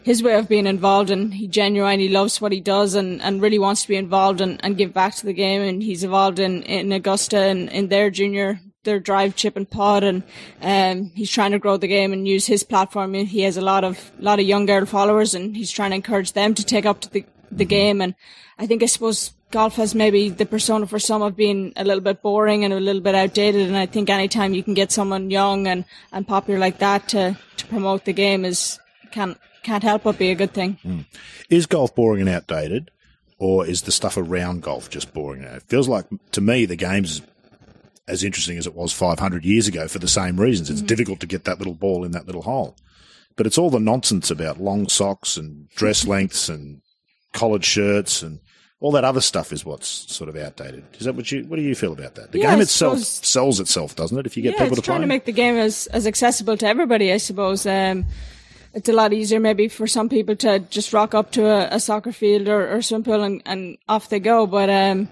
his 0.03 0.23
way 0.23 0.35
of 0.35 0.49
being 0.49 0.67
involved. 0.67 1.11
And 1.11 1.35
he 1.35 1.47
genuinely 1.47 2.09
loves 2.09 2.41
what 2.41 2.53
he 2.53 2.61
does 2.61 2.95
and, 2.95 3.21
and 3.23 3.43
really 3.43 3.59
wants 3.59 3.83
to 3.83 3.89
be 3.89 3.97
involved 3.97 4.41
and, 4.41 4.63
and 4.65 4.77
give 4.77 4.93
back 4.93 5.15
to 5.17 5.27
the 5.27 5.33
game. 5.33 5.63
And 5.63 5.83
he's 5.83 6.05
involved 6.05 6.39
in, 6.39 6.63
in 6.63 6.93
Augusta 6.93 7.39
and 7.39 7.69
in 7.71 7.89
their 7.89 8.11
junior, 8.11 8.61
their 8.85 9.01
drive 9.01 9.37
chip 9.37 9.57
and 9.57 9.69
putt. 9.69 10.05
And, 10.05 10.23
um, 10.63 11.13
he's 11.15 11.31
trying 11.31 11.53
to 11.53 11.59
grow 11.59 11.77
the 11.77 11.89
game 11.89 12.13
and 12.13 12.27
use 12.27 12.47
his 12.47 12.63
platform. 12.63 13.15
He 13.15 13.43
has 13.43 13.57
a 13.57 13.63
lot 13.63 13.85
of, 13.85 14.11
lot 14.19 14.41
of 14.41 14.47
young 14.47 14.67
girl 14.67 14.87
followers 14.87 15.35
and 15.35 15.57
he's 15.57 15.71
trying 15.71 15.91
to 15.91 15.97
encourage 15.97 16.33
them 16.33 16.55
to 16.55 16.65
take 16.65 16.87
up 16.87 17.01
to 17.03 17.11
the, 17.11 17.25
the 17.51 17.65
game. 17.65 18.01
And 18.01 18.15
I 18.59 18.67
think 18.67 18.83
I 18.83 18.87
suppose 18.87 19.33
golf 19.51 19.77
has 19.77 19.95
maybe 19.95 20.29
the 20.29 20.47
persona 20.47 20.87
for 20.87 20.99
some 20.99 21.23
of 21.23 21.37
being 21.37 21.73
a 21.77 21.85
little 21.85 22.03
bit 22.03 22.23
boring 22.23 22.65
and 22.65 22.73
a 22.73 22.81
little 22.81 23.03
bit 23.03 23.15
outdated. 23.15 23.67
And 23.67 23.77
I 23.77 23.87
think 23.87 24.11
anytime 24.11 24.55
you 24.55 24.63
can 24.63 24.75
get 24.75 24.93
someone 24.93 25.31
young 25.31 25.67
and, 25.67 25.85
and 26.13 26.27
popular 26.27 26.59
like 26.59 26.79
that 26.79 27.09
to, 27.09 27.37
to 27.57 27.67
promote 27.67 28.05
the 28.05 28.13
game 28.13 28.45
is 28.45 28.79
can't 29.11 29.39
can't 29.63 29.83
help 29.83 30.05
but 30.05 30.19
be 30.19 30.31
a 30.31 30.35
good 30.35 30.53
thing. 30.53 30.79
Mm. 30.85 31.05
Is 31.51 31.67
golf 31.67 31.95
boring 31.95 32.21
and 32.21 32.31
outdated, 32.31 32.91
or 33.39 33.67
is 33.67 33.83
the 33.83 33.93
stuff 33.93 34.17
around 34.17 34.63
golf 34.63 34.89
just 34.89 35.13
boring? 35.13 35.43
It 35.43 35.63
feels 35.65 35.89
like 35.89 36.07
to 36.33 36.41
me 36.41 36.65
the 36.65 36.77
game's 36.77 37.23
as 38.07 38.25
interesting 38.25 38.57
as 38.57 38.67
it 38.67 38.75
was 38.75 38.93
500 38.93 39.45
years 39.45 39.69
ago 39.69 39.87
for 39.87 39.99
the 39.99 40.09
same 40.09 40.41
reasons. 40.41 40.71
It's 40.71 40.81
mm-hmm. 40.81 40.87
difficult 40.87 41.21
to 41.21 41.27
get 41.27 41.45
that 41.45 41.59
little 41.59 41.75
ball 41.75 42.05
in 42.05 42.13
that 42.13 42.27
little 42.27 42.43
hole. 42.43 42.77
But 43.37 43.47
it's 43.47 43.59
all 43.59 43.71
the 43.71 43.79
nonsense 43.79 44.31
about 44.31 44.61
long 44.61 44.89
socks 44.89 45.37
and 45.37 45.69
dress 45.71 46.07
lengths 46.07 46.49
and 46.49 46.81
collared 47.35 47.65
shirts 47.65 48.23
and 48.23 48.41
all 48.81 48.93
that 48.93 49.05
other 49.05 49.21
stuff 49.21 49.53
is 49.53 49.65
what's 49.65 49.89
sort 49.89 50.29
of 50.29 50.37
outdated. 50.37 50.85
Is 50.99 51.05
that 51.07 51.15
what 51.15 51.31
you? 51.33 51.45
What 51.45 51.57
do 51.57 51.63
you 51.63 51.75
feel 51.75 51.93
about 51.93 52.15
that? 52.15 52.33
The 52.33 52.39
yeah, 52.39 52.53
game 52.53 52.61
itself 52.61 53.01
sells 53.01 53.59
itself, 53.59 53.97
doesn't 53.97 54.17
it? 54.17 54.27
If 54.27 54.37
you 54.37 54.43
get 54.43 54.55
yeah, 54.55 54.65
people 54.65 54.69
to 54.69 54.75
play, 54.75 54.79
it's 54.79 54.87
trying 54.87 55.01
to 55.01 55.07
make 55.07 55.25
the 55.25 55.33
game 55.33 55.57
as 55.57 55.89
as 55.89 56.07
accessible 56.07 56.57
to 56.59 56.67
everybody, 56.67 57.13
I 57.13 57.17
suppose. 57.17 57.67
Um, 57.67 58.07
it's 58.75 58.89
a 58.89 58.93
lot 58.93 59.13
easier 59.13 59.41
maybe 59.41 59.67
for 59.67 59.87
some 59.87 60.09
people 60.09 60.37
to 60.37 60.61
just 60.61 60.93
rock 60.93 61.15
up 61.15 61.33
to 61.33 61.47
a, 61.47 61.77
a 61.77 61.81
soccer 61.81 62.13
field 62.13 62.49
or, 62.49 62.77
or 62.77 62.83
swim 62.83 63.03
pool 63.03 63.23
and, 63.23 63.43
and 63.47 63.79
off 63.89 64.11
they 64.11 64.21
go. 64.21 64.47
But 64.47 64.71
um, 64.71 65.09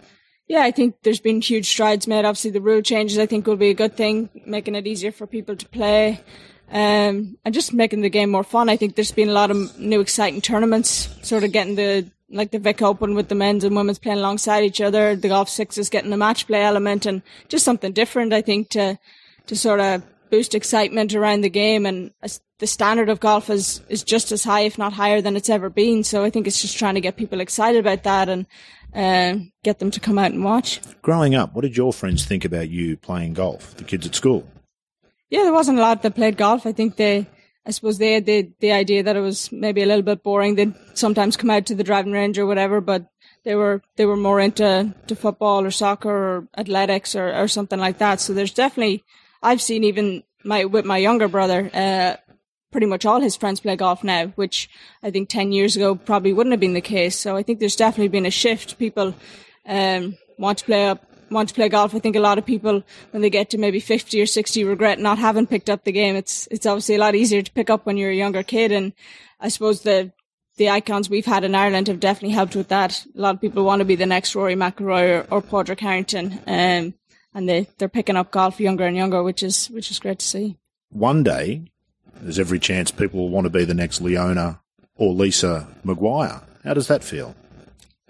yeah, 0.46 0.60
I 0.60 0.70
think 0.70 0.96
there's 1.02 1.20
been 1.20 1.40
huge 1.40 1.66
strides 1.66 2.06
made. 2.06 2.24
Obviously, 2.24 2.52
the 2.52 2.60
rule 2.60 2.82
changes 2.82 3.18
I 3.18 3.26
think 3.26 3.46
will 3.46 3.56
be 3.56 3.70
a 3.70 3.74
good 3.74 3.96
thing, 3.96 4.30
making 4.46 4.76
it 4.76 4.86
easier 4.86 5.10
for 5.10 5.26
people 5.26 5.56
to 5.56 5.68
play. 5.68 6.20
Um, 6.68 7.38
and 7.44 7.54
just 7.54 7.72
making 7.72 8.00
the 8.00 8.10
game 8.10 8.30
more 8.30 8.42
fun. 8.42 8.68
I 8.68 8.76
think 8.76 8.96
there's 8.96 9.12
been 9.12 9.28
a 9.28 9.32
lot 9.32 9.52
of 9.52 9.78
new 9.78 10.00
exciting 10.00 10.40
tournaments, 10.40 11.08
sort 11.22 11.44
of 11.44 11.52
getting 11.52 11.76
the 11.76 12.10
like 12.30 12.50
the 12.50 12.58
Vic 12.58 12.82
Open 12.82 13.14
with 13.14 13.28
the 13.28 13.34
men's 13.34 13.64
and 13.64 13.76
women's 13.76 13.98
playing 13.98 14.18
alongside 14.18 14.64
each 14.64 14.80
other. 14.80 15.14
The 15.14 15.28
golf 15.28 15.48
sixes 15.48 15.88
getting 15.88 16.10
the 16.10 16.16
match 16.16 16.46
play 16.46 16.62
element 16.62 17.06
and 17.06 17.22
just 17.48 17.64
something 17.64 17.92
different, 17.92 18.32
I 18.32 18.42
think, 18.42 18.70
to, 18.70 18.98
to 19.46 19.56
sort 19.56 19.80
of 19.80 20.02
boost 20.30 20.54
excitement 20.54 21.14
around 21.14 21.42
the 21.42 21.50
game. 21.50 21.86
And 21.86 22.10
the 22.58 22.66
standard 22.66 23.08
of 23.08 23.20
golf 23.20 23.48
is, 23.48 23.80
is 23.88 24.02
just 24.02 24.32
as 24.32 24.42
high, 24.42 24.62
if 24.62 24.76
not 24.76 24.92
higher 24.92 25.20
than 25.20 25.36
it's 25.36 25.50
ever 25.50 25.70
been. 25.70 26.02
So 26.02 26.24
I 26.24 26.30
think 26.30 26.46
it's 26.46 26.60
just 26.60 26.76
trying 26.76 26.94
to 26.94 27.00
get 27.00 27.16
people 27.16 27.40
excited 27.40 27.78
about 27.78 28.02
that 28.02 28.28
and, 28.28 28.46
uh, 28.94 29.44
get 29.62 29.78
them 29.78 29.90
to 29.90 30.00
come 30.00 30.18
out 30.18 30.32
and 30.32 30.42
watch. 30.42 30.80
Growing 31.02 31.34
up, 31.34 31.54
what 31.54 31.62
did 31.62 31.76
your 31.76 31.92
friends 31.92 32.24
think 32.24 32.44
about 32.44 32.70
you 32.70 32.96
playing 32.96 33.34
golf? 33.34 33.76
The 33.76 33.84
kids 33.84 34.06
at 34.06 34.14
school? 34.14 34.48
Yeah, 35.28 35.42
there 35.42 35.52
wasn't 35.52 35.78
a 35.78 35.82
lot 35.82 36.02
that 36.02 36.14
played 36.14 36.36
golf. 36.36 36.66
I 36.66 36.72
think 36.72 36.96
they, 36.96 37.26
I 37.66 37.72
suppose 37.72 37.98
they 37.98 38.12
had 38.12 38.26
the, 38.26 38.52
the 38.60 38.70
idea 38.70 39.02
that 39.02 39.16
it 39.16 39.20
was 39.20 39.50
maybe 39.50 39.82
a 39.82 39.86
little 39.86 40.02
bit 40.02 40.22
boring. 40.22 40.54
They'd 40.54 40.74
sometimes 40.94 41.36
come 41.36 41.50
out 41.50 41.66
to 41.66 41.74
the 41.74 41.82
driving 41.82 42.12
range 42.12 42.38
or 42.38 42.46
whatever, 42.46 42.80
but 42.80 43.06
they 43.44 43.56
were 43.56 43.82
they 43.96 44.06
were 44.06 44.16
more 44.16 44.40
into 44.40 44.94
to 45.08 45.16
football 45.16 45.64
or 45.64 45.70
soccer 45.72 46.10
or 46.10 46.48
athletics 46.56 47.16
or, 47.16 47.34
or 47.34 47.48
something 47.48 47.80
like 47.80 47.98
that. 47.98 48.20
So 48.20 48.32
there's 48.32 48.54
definitely 48.54 49.04
I've 49.42 49.60
seen 49.60 49.82
even 49.84 50.22
my 50.44 50.64
with 50.64 50.84
my 50.84 50.98
younger 50.98 51.28
brother, 51.28 51.70
uh, 51.74 52.16
pretty 52.70 52.86
much 52.86 53.04
all 53.04 53.20
his 53.20 53.36
friends 53.36 53.60
play 53.60 53.76
golf 53.76 54.04
now, 54.04 54.28
which 54.36 54.70
I 55.02 55.10
think 55.10 55.28
ten 55.28 55.50
years 55.52 55.76
ago 55.76 55.96
probably 55.96 56.32
wouldn't 56.32 56.52
have 56.52 56.60
been 56.60 56.74
the 56.74 56.80
case. 56.80 57.18
So 57.18 57.36
I 57.36 57.42
think 57.42 57.58
there's 57.58 57.76
definitely 57.76 58.08
been 58.08 58.26
a 58.26 58.30
shift. 58.30 58.78
People 58.78 59.14
um, 59.66 60.16
want 60.38 60.58
to 60.58 60.64
play 60.64 60.86
up 60.86 61.05
want 61.30 61.48
to 61.48 61.54
play 61.54 61.68
golf. 61.68 61.94
I 61.94 61.98
think 61.98 62.16
a 62.16 62.20
lot 62.20 62.38
of 62.38 62.46
people, 62.46 62.82
when 63.10 63.22
they 63.22 63.30
get 63.30 63.50
to 63.50 63.58
maybe 63.58 63.80
50 63.80 64.20
or 64.20 64.26
60, 64.26 64.64
regret 64.64 64.98
not 64.98 65.18
having 65.18 65.46
picked 65.46 65.70
up 65.70 65.84
the 65.84 65.92
game. 65.92 66.16
It's, 66.16 66.46
it's 66.50 66.66
obviously 66.66 66.94
a 66.94 67.00
lot 67.00 67.14
easier 67.14 67.42
to 67.42 67.52
pick 67.52 67.70
up 67.70 67.86
when 67.86 67.96
you're 67.96 68.10
a 68.10 68.14
younger 68.14 68.42
kid. 68.42 68.72
And 68.72 68.92
I 69.40 69.48
suppose 69.48 69.82
the, 69.82 70.12
the 70.56 70.70
icons 70.70 71.10
we've 71.10 71.26
had 71.26 71.44
in 71.44 71.54
Ireland 71.54 71.88
have 71.88 72.00
definitely 72.00 72.34
helped 72.34 72.56
with 72.56 72.68
that. 72.68 73.04
A 73.14 73.20
lot 73.20 73.34
of 73.34 73.40
people 73.40 73.64
want 73.64 73.80
to 73.80 73.84
be 73.84 73.96
the 73.96 74.06
next 74.06 74.34
Rory 74.34 74.54
McIlroy 74.54 75.26
or, 75.30 75.36
or 75.36 75.42
Padraig 75.42 75.80
Harrington, 75.80 76.40
um, 76.46 76.94
and 77.34 77.48
they 77.48 77.68
they're 77.78 77.88
picking 77.88 78.16
up 78.16 78.30
golf 78.30 78.58
younger 78.58 78.86
and 78.86 78.96
younger, 78.96 79.22
which 79.22 79.42
is 79.42 79.66
which 79.68 79.90
is 79.90 79.98
great 79.98 80.18
to 80.20 80.26
see. 80.26 80.56
One 80.90 81.22
day, 81.22 81.70
there's 82.20 82.38
every 82.38 82.58
chance 82.58 82.90
people 82.90 83.20
will 83.20 83.28
want 83.28 83.44
to 83.44 83.50
be 83.50 83.64
the 83.64 83.74
next 83.74 84.00
Leona 84.00 84.60
or 84.94 85.12
Lisa 85.12 85.68
Maguire. 85.84 86.42
How 86.64 86.74
does 86.74 86.88
that 86.88 87.04
feel? 87.04 87.34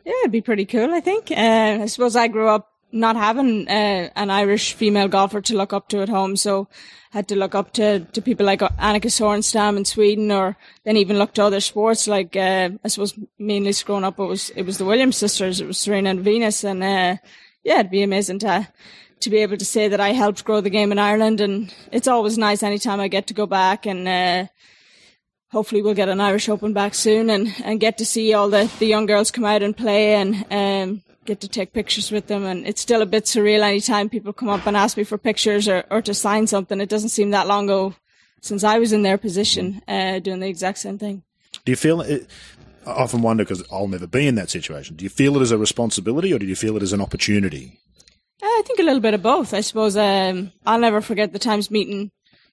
Yeah, 0.05 0.13
it'd 0.21 0.33
be 0.33 0.41
pretty 0.41 0.67
cool. 0.67 0.95
I 0.95 1.01
think. 1.01 1.31
Uh, 1.31 1.79
I 1.83 1.87
suppose 1.87 2.15
I 2.15 2.29
grew 2.29 2.49
up 2.49 2.71
not 2.93 3.17
having 3.17 3.69
uh, 3.69 4.11
an 4.15 4.31
Irish 4.31 4.75
female 4.75 5.09
golfer 5.09 5.41
to 5.41 5.57
look 5.57 5.73
up 5.73 5.89
to 5.89 6.01
at 6.01 6.09
home, 6.09 6.37
so 6.37 6.69
had 7.11 7.29
to 7.29 7.37
look 7.37 7.55
up 7.55 7.73
to, 7.73 8.01
to 8.01 8.21
people 8.21 8.45
like 8.45 8.61
Annika 8.61 9.11
Sorenstam 9.11 9.77
in 9.77 9.85
Sweden, 9.85 10.31
or 10.31 10.57
then 10.85 10.97
even 10.97 11.19
look 11.19 11.35
to 11.35 11.45
other 11.45 11.61
sports. 11.61 12.07
Like 12.07 12.37
uh, 12.37 12.71
I 12.85 12.89
suppose 12.89 13.19
mainly 13.39 13.73
growing 13.85 14.05
up, 14.05 14.19
it 14.19 14.25
was 14.25 14.51
it 14.51 14.63
was 14.63 14.79
the 14.79 14.85
Williams 14.85 15.17
sisters, 15.17 15.61
it 15.61 15.67
was 15.67 15.79
Serena 15.79 16.11
and 16.11 16.21
Venus, 16.21 16.65
and 16.65 16.83
uh, 16.83 17.17
yeah, 17.65 17.81
it'd 17.81 17.91
be 17.91 18.03
amazing 18.03 18.39
to 18.41 18.69
to 19.19 19.31
be 19.31 19.39
able 19.39 19.57
to 19.57 19.65
say 19.65 19.89
that 19.89 20.01
I 20.01 20.13
helped 20.13 20.45
grow 20.45 20.61
the 20.61 20.71
game 20.71 20.93
in 20.93 20.99
Ireland, 20.99 21.41
and 21.41 21.75
it's 21.91 22.09
always 22.09 22.39
nice 22.39 22.63
anytime 22.63 23.01
I 23.01 23.09
get 23.09 23.27
to 23.29 23.35
go 23.35 23.47
back 23.47 23.87
and. 23.87 24.09
Uh, 24.09 24.47
hopefully 25.53 25.81
we'll 25.81 25.95
get 25.95 26.09
an 26.09 26.21
Irish 26.21 26.49
Open 26.49 26.73
back 26.73 26.93
soon 26.93 27.31
and, 27.31 27.55
and 27.65 27.81
get 27.81 27.97
to 27.99 28.05
see 28.05 28.35
all 28.35 28.51
the, 28.51 28.71
the 28.79 28.85
young 28.85 29.07
girls 29.07 29.31
come 29.31 29.45
out 29.45 29.63
and 29.63 29.77
play 29.77 30.15
and 30.15 30.45
um, 30.51 31.03
get 31.27 31.41
to 31.41 31.49
take 31.49 31.73
pictures 31.73 32.11
with 32.11 32.27
them. 32.29 32.45
And 32.45 32.67
it's 32.67 32.81
still 32.81 33.03
a 33.03 33.07
bit 33.07 33.25
surreal 33.25 33.61
anytime 33.61 34.09
people 34.09 34.33
come 34.33 34.49
up 34.49 34.67
and 34.67 34.77
ask 34.77 34.97
me 34.97 35.05
for 35.05 35.19
pictures 35.19 35.69
or, 35.69 35.85
or 35.91 36.01
to 36.03 36.15
sign 36.15 36.47
something. 36.47 36.81
It 36.81 36.89
doesn't 36.89 37.11
seem 37.11 37.31
that 37.31 37.47
long 37.47 37.65
ago 37.65 37.95
since 38.41 38.65
I 38.65 38.79
was 38.79 38.93
in 38.93 39.03
their 39.03 39.19
position 39.19 39.83
uh, 39.89 40.21
doing 40.21 40.41
the 40.41 40.49
exact 40.49 40.79
same 40.79 40.99
thing. 40.99 41.23
Do 41.65 41.73
you 41.73 41.77
feel 41.77 42.01
it? 42.01 42.29
I 42.87 42.91
often 42.91 43.23
wonder 43.23 43.45
because 43.45 43.65
I'll 43.73 43.89
never 43.89 44.07
be 44.07 44.27
in 44.27 44.37
that 44.37 44.51
situation. 44.51 44.97
Do 44.97 45.05
you 45.05 45.09
feel 45.09 45.37
it 45.37 45.43
as 45.43 45.51
a 45.51 45.59
responsibility 45.59 46.33
or 46.33 46.39
do 46.39 46.47
you 46.47 46.55
feel 46.55 46.77
it 46.77 46.83
as 46.83 46.93
an 46.93 47.01
opportunity? 47.01 47.81
Uh, 48.43 48.47
I 48.47 48.63
think 48.65 48.79
a 48.79 48.85
little 48.85 49.01
bit 49.01 49.15
of 49.15 49.23
both. 49.23 49.53
I 49.53 49.61
suppose 49.61 49.97
um, 49.97 50.53
I'll 50.65 50.79
never 50.79 51.01
forget 51.01 51.33
the 51.33 51.39
times 51.39 51.71
meeting 51.71 52.11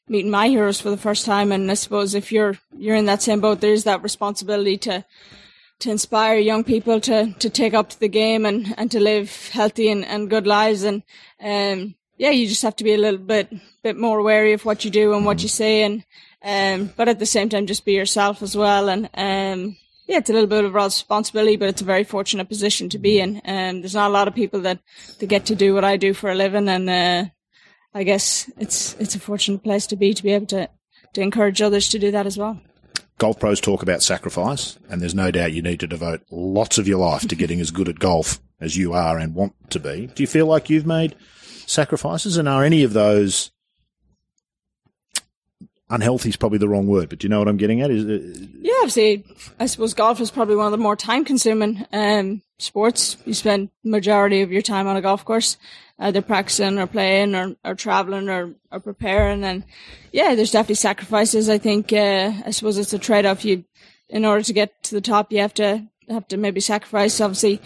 meeting 0.07 0.31
my 0.31 0.49
heroes 0.49 0.81
for 0.81 0.89
the 0.89 0.97
first 0.97 1.25
time, 1.25 1.51
and 1.51 1.69
I 1.71 1.75
suppose 1.75 2.13
if 2.13 2.31
you're 2.31 2.57
you're 2.77 2.95
in 2.95 3.05
that 3.05 3.21
same 3.21 3.41
boat, 3.41 3.61
there 3.61 3.73
is 3.73 3.83
that 3.85 4.03
responsibility 4.03 4.77
to 4.79 5.05
to 5.83 5.91
inspire 5.91 6.37
young 6.37 6.63
people 6.63 7.01
to, 7.01 7.33
to 7.33 7.49
take 7.49 7.73
up 7.73 7.89
to 7.89 7.99
the 7.99 8.07
game 8.07 8.45
and, 8.45 8.73
and 8.77 8.89
to 8.89 9.01
live 9.01 9.49
healthy 9.49 9.89
and, 9.89 10.05
and 10.05 10.29
good 10.29 10.47
lives. 10.47 10.83
And, 10.83 11.03
um, 11.41 11.95
yeah, 12.17 12.29
you 12.29 12.47
just 12.47 12.61
have 12.61 12.77
to 12.77 12.85
be 12.85 12.93
a 12.93 12.97
little 12.97 13.19
bit, 13.19 13.53
bit 13.83 13.97
more 13.97 14.21
wary 14.21 14.53
of 14.53 14.63
what 14.63 14.85
you 14.85 14.91
do 14.91 15.13
and 15.13 15.25
what 15.25 15.43
you 15.43 15.49
say. 15.49 15.83
And, 15.83 16.05
um, 16.41 16.93
but 16.95 17.09
at 17.09 17.19
the 17.19 17.25
same 17.25 17.49
time, 17.49 17.67
just 17.67 17.83
be 17.83 17.93
yourself 17.93 18.41
as 18.41 18.55
well. 18.55 18.87
And, 18.87 19.09
um, 19.13 19.75
yeah, 20.07 20.19
it's 20.19 20.29
a 20.29 20.33
little 20.33 20.47
bit 20.47 20.63
of 20.63 20.73
a 20.73 20.79
responsibility, 20.79 21.57
but 21.57 21.67
it's 21.67 21.81
a 21.81 21.85
very 21.85 22.05
fortunate 22.05 22.47
position 22.47 22.87
to 22.89 22.97
be 22.97 23.19
in. 23.19 23.41
Um, 23.43 23.81
there's 23.81 23.95
not 23.95 24.09
a 24.09 24.13
lot 24.13 24.29
of 24.29 24.35
people 24.35 24.61
that, 24.61 24.79
that 25.19 25.27
get 25.27 25.45
to 25.47 25.55
do 25.55 25.73
what 25.73 25.83
I 25.83 25.97
do 25.97 26.13
for 26.13 26.31
a 26.31 26.35
living. 26.35 26.69
And, 26.69 26.89
uh, 26.89 27.25
I 27.93 28.03
guess 28.03 28.49
it's, 28.57 28.95
it's 28.99 29.15
a 29.15 29.19
fortunate 29.19 29.63
place 29.63 29.85
to 29.87 29.97
be, 29.97 30.13
to 30.13 30.23
be 30.23 30.31
able 30.31 30.47
to, 30.47 30.69
to 31.13 31.21
encourage 31.21 31.61
others 31.61 31.89
to 31.89 31.99
do 31.99 32.11
that 32.11 32.25
as 32.25 32.37
well 32.37 32.61
golf 33.17 33.39
pros 33.39 33.61
talk 33.61 33.81
about 33.81 34.03
sacrifice, 34.03 34.77
and 34.89 35.01
there's 35.01 35.15
no 35.15 35.31
doubt 35.31 35.53
you 35.53 35.61
need 35.61 35.79
to 35.79 35.87
devote 35.87 36.21
lots 36.31 36.77
of 36.77 36.87
your 36.87 36.99
life 36.99 37.27
to 37.27 37.35
getting 37.35 37.59
as 37.59 37.71
good 37.71 37.89
at 37.89 37.99
golf 37.99 38.39
as 38.59 38.77
you 38.77 38.93
are 38.93 39.17
and 39.17 39.35
want 39.35 39.53
to 39.71 39.79
be. 39.79 40.07
Do 40.07 40.23
you 40.23 40.27
feel 40.27 40.45
like 40.45 40.69
you've 40.69 40.85
made 40.85 41.15
sacrifices, 41.65 42.37
and 42.37 42.47
are 42.47 42.63
any 42.63 42.83
of 42.83 42.93
those 42.93 43.51
unhealthy 45.93 46.29
is 46.29 46.35
probably 46.35 46.57
the 46.57 46.67
wrong 46.67 46.87
word, 46.87 47.09
but 47.09 47.19
do 47.19 47.25
you 47.25 47.29
know 47.29 47.39
what 47.39 47.47
I'm 47.47 47.57
getting 47.57 47.81
at? 47.81 47.91
Is 47.91 48.05
it, 48.05 48.49
yeah, 48.59 48.73
obviously, 48.77 49.23
I 49.59 49.67
suppose 49.67 49.93
golf 49.93 50.19
is 50.19 50.31
probably 50.31 50.55
one 50.55 50.65
of 50.65 50.71
the 50.71 50.77
more 50.77 50.95
time 50.95 51.23
consuming 51.23 51.85
um, 51.93 52.41
sports. 52.57 53.17
You 53.25 53.33
spend 53.33 53.69
majority 53.83 54.41
of 54.41 54.51
your 54.51 54.61
time 54.61 54.87
on 54.87 54.97
a 54.97 55.01
golf 55.01 55.23
course, 55.23 55.57
either 55.99 56.21
practicing 56.21 56.79
or 56.79 56.87
playing 56.87 57.35
or, 57.35 57.55
or 57.63 57.75
traveling 57.75 58.27
or, 58.27 58.55
or 58.71 58.79
preparing. 58.79 59.43
And 59.43 59.63
yeah, 60.11 60.35
there's 60.35 60.51
definitely 60.51 60.75
sacrifices. 60.75 61.49
I 61.49 61.59
think, 61.59 61.93
uh, 61.93 62.33
I 62.45 62.51
suppose 62.51 62.77
it's 62.77 62.93
a 62.93 62.99
trade 62.99 63.25
off. 63.25 63.45
You, 63.45 63.63
in 64.09 64.25
order 64.25 64.43
to 64.43 64.53
get 64.53 64.83
to 64.83 64.95
the 64.95 65.01
top, 65.01 65.31
you 65.31 65.39
have 65.39 65.53
to, 65.55 65.87
have 66.09 66.27
to 66.29 66.37
maybe 66.37 66.59
sacrifice, 66.59 67.21
obviously, 67.21 67.61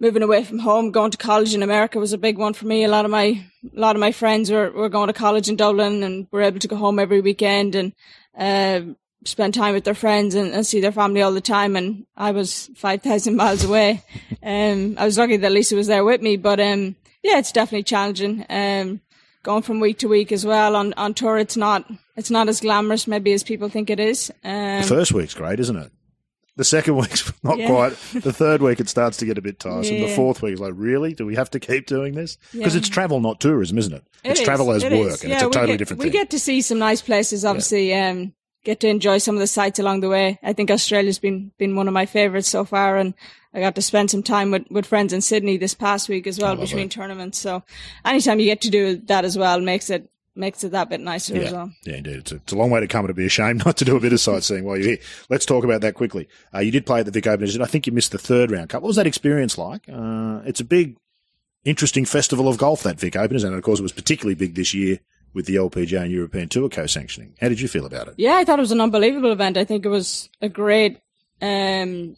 moving 0.00 0.22
away 0.22 0.44
from 0.44 0.58
home, 0.58 0.90
going 0.90 1.10
to 1.10 1.18
college 1.18 1.54
in 1.54 1.62
America 1.62 1.98
was 1.98 2.12
a 2.12 2.18
big 2.18 2.38
one 2.38 2.54
for 2.54 2.66
me. 2.66 2.84
A 2.84 2.88
lot 2.88 3.04
of 3.04 3.10
my, 3.10 3.44
a 3.64 3.80
lot 3.80 3.96
of 3.96 4.00
my 4.00 4.12
friends 4.12 4.50
were, 4.50 4.70
were 4.70 4.88
going 4.88 5.06
to 5.06 5.12
college 5.12 5.48
in 5.48 5.56
Dublin 5.56 6.02
and 6.02 6.26
were 6.30 6.42
able 6.42 6.58
to 6.58 6.68
go 6.68 6.76
home 6.76 6.98
every 6.98 7.20
weekend 7.20 7.74
and, 7.74 7.92
uh, 8.36 8.80
spend 9.24 9.54
time 9.54 9.72
with 9.72 9.84
their 9.84 9.94
friends 9.94 10.34
and, 10.34 10.52
and, 10.52 10.66
see 10.66 10.80
their 10.80 10.90
family 10.90 11.22
all 11.22 11.32
the 11.32 11.40
time. 11.40 11.76
And 11.76 12.06
I 12.16 12.32
was 12.32 12.70
5,000 12.76 13.36
miles 13.36 13.64
away. 13.64 14.02
Um, 14.42 14.96
I 14.98 15.04
was 15.04 15.18
lucky 15.18 15.36
that 15.36 15.52
Lisa 15.52 15.76
was 15.76 15.86
there 15.86 16.04
with 16.04 16.20
me, 16.20 16.36
but, 16.36 16.58
um, 16.60 16.96
yeah, 17.22 17.38
it's 17.38 17.52
definitely 17.52 17.84
challenging. 17.84 18.44
Um, 18.50 19.00
going 19.44 19.62
from 19.62 19.80
week 19.80 19.98
to 19.98 20.08
week 20.08 20.32
as 20.32 20.44
well 20.44 20.74
on, 20.74 20.92
on 20.94 21.14
tour, 21.14 21.38
it's 21.38 21.56
not, 21.56 21.88
it's 22.16 22.30
not 22.30 22.48
as 22.48 22.60
glamorous 22.60 23.06
maybe 23.06 23.32
as 23.32 23.44
people 23.44 23.68
think 23.68 23.90
it 23.90 24.00
is. 24.00 24.30
Um, 24.42 24.82
the 24.82 24.88
first 24.88 25.12
week's 25.12 25.34
great, 25.34 25.60
isn't 25.60 25.76
it? 25.76 25.92
The 26.56 26.64
second 26.64 26.96
week's 27.00 27.32
not 27.42 27.58
yeah. 27.58 27.66
quite. 27.66 27.90
The 28.12 28.32
third 28.32 28.62
week 28.62 28.80
it 28.80 28.88
starts 28.88 29.16
to 29.18 29.26
get 29.26 29.38
a 29.38 29.42
bit 29.42 29.58
tiresome. 29.58 29.96
Yeah. 29.96 30.06
The 30.06 30.14
fourth 30.16 30.42
week 30.42 30.54
is 30.54 30.60
like, 30.60 30.74
really? 30.76 31.14
Do 31.14 31.26
we 31.26 31.34
have 31.34 31.50
to 31.50 31.60
keep 31.60 31.86
doing 31.86 32.14
this? 32.14 32.36
Because 32.52 32.74
yeah. 32.74 32.78
it's 32.78 32.88
travel, 32.88 33.20
not 33.20 33.40
tourism, 33.40 33.78
isn't 33.78 33.92
it? 33.92 34.04
it 34.24 34.30
it's 34.32 34.40
is. 34.40 34.46
travel 34.46 34.70
as 34.72 34.82
it 34.84 34.92
work, 34.92 35.12
is. 35.12 35.24
and 35.24 35.32
it's 35.32 35.42
a 35.42 35.46
totally 35.46 35.68
get, 35.68 35.78
different 35.78 36.00
we 36.00 36.04
thing. 36.04 36.12
We 36.12 36.18
get 36.18 36.30
to 36.30 36.38
see 36.38 36.60
some 36.60 36.78
nice 36.78 37.02
places, 37.02 37.44
obviously. 37.44 37.94
Um, 37.94 38.34
get 38.64 38.80
to 38.80 38.88
enjoy 38.88 39.18
some 39.18 39.34
of 39.34 39.40
the 39.40 39.46
sights 39.46 39.78
along 39.78 40.00
the 40.00 40.08
way. 40.08 40.38
I 40.42 40.52
think 40.52 40.70
Australia's 40.70 41.18
been 41.18 41.52
been 41.58 41.74
one 41.76 41.88
of 41.88 41.94
my 41.94 42.06
favourites 42.06 42.48
so 42.48 42.64
far, 42.64 42.96
and 42.96 43.14
I 43.54 43.60
got 43.60 43.74
to 43.74 43.82
spend 43.82 44.10
some 44.10 44.22
time 44.22 44.50
with, 44.50 44.64
with 44.70 44.86
friends 44.86 45.12
in 45.12 45.20
Sydney 45.20 45.56
this 45.56 45.74
past 45.74 46.08
week 46.08 46.26
as 46.26 46.38
well 46.38 46.56
between 46.56 46.88
tournaments. 46.88 47.38
So 47.38 47.62
anytime 48.04 48.40
you 48.40 48.46
get 48.46 48.62
to 48.62 48.70
do 48.70 48.96
that 49.06 49.24
as 49.24 49.36
well 49.36 49.60
makes 49.60 49.90
it 49.90 50.08
makes 50.34 50.64
it 50.64 50.72
that 50.72 50.88
bit 50.88 51.00
nicer 51.00 51.36
yeah. 51.36 51.42
as 51.42 51.52
well. 51.52 51.72
Yeah, 51.84 51.96
indeed. 51.96 52.16
It's 52.16 52.32
a, 52.32 52.36
it's 52.36 52.52
a 52.52 52.56
long 52.56 52.70
way 52.70 52.80
to 52.80 52.88
come. 52.88 53.04
It'd 53.04 53.16
be 53.16 53.26
a 53.26 53.30
shame 53.30 53.56
not 53.64 53.76
to 53.78 53.84
do 53.84 53.96
a 53.96 54.00
bit 54.00 54.12
of 54.12 54.20
sightseeing 54.20 54.64
while 54.64 54.76
you're 54.76 54.90
here. 54.90 54.98
Let's 55.28 55.46
talk 55.46 55.64
about 55.64 55.80
that 55.82 55.94
quickly. 55.94 56.28
Uh, 56.54 56.60
you 56.60 56.70
did 56.70 56.86
play 56.86 57.00
at 57.00 57.06
the 57.06 57.12
Vic 57.12 57.26
Open. 57.26 57.48
And 57.48 57.62
I 57.62 57.66
think 57.66 57.86
you 57.86 57.92
missed 57.92 58.12
the 58.12 58.18
third 58.18 58.50
round 58.50 58.70
cut. 58.70 58.82
What 58.82 58.88
was 58.88 58.96
that 58.96 59.06
experience 59.06 59.58
like? 59.58 59.82
Uh, 59.88 60.40
it's 60.44 60.60
a 60.60 60.64
big, 60.64 60.96
interesting 61.64 62.04
festival 62.04 62.48
of 62.48 62.58
golf, 62.58 62.82
that 62.82 62.98
Vic 62.98 63.16
Open, 63.16 63.36
and 63.36 63.54
of 63.54 63.62
course 63.62 63.78
it 63.78 63.82
was 63.82 63.92
particularly 63.92 64.34
big 64.34 64.54
this 64.54 64.74
year 64.74 65.00
with 65.34 65.46
the 65.46 65.56
LPGA 65.56 66.02
and 66.02 66.12
European 66.12 66.48
Tour 66.48 66.68
co-sanctioning. 66.68 67.34
How 67.40 67.48
did 67.48 67.60
you 67.60 67.68
feel 67.68 67.86
about 67.86 68.08
it? 68.08 68.14
Yeah, 68.18 68.36
I 68.36 68.44
thought 68.44 68.58
it 68.58 68.62
was 68.62 68.72
an 68.72 68.80
unbelievable 68.80 69.32
event. 69.32 69.56
I 69.56 69.64
think 69.64 69.84
it 69.84 69.88
was 69.88 70.28
a 70.42 70.48
great 70.48 71.00
um, 71.40 72.16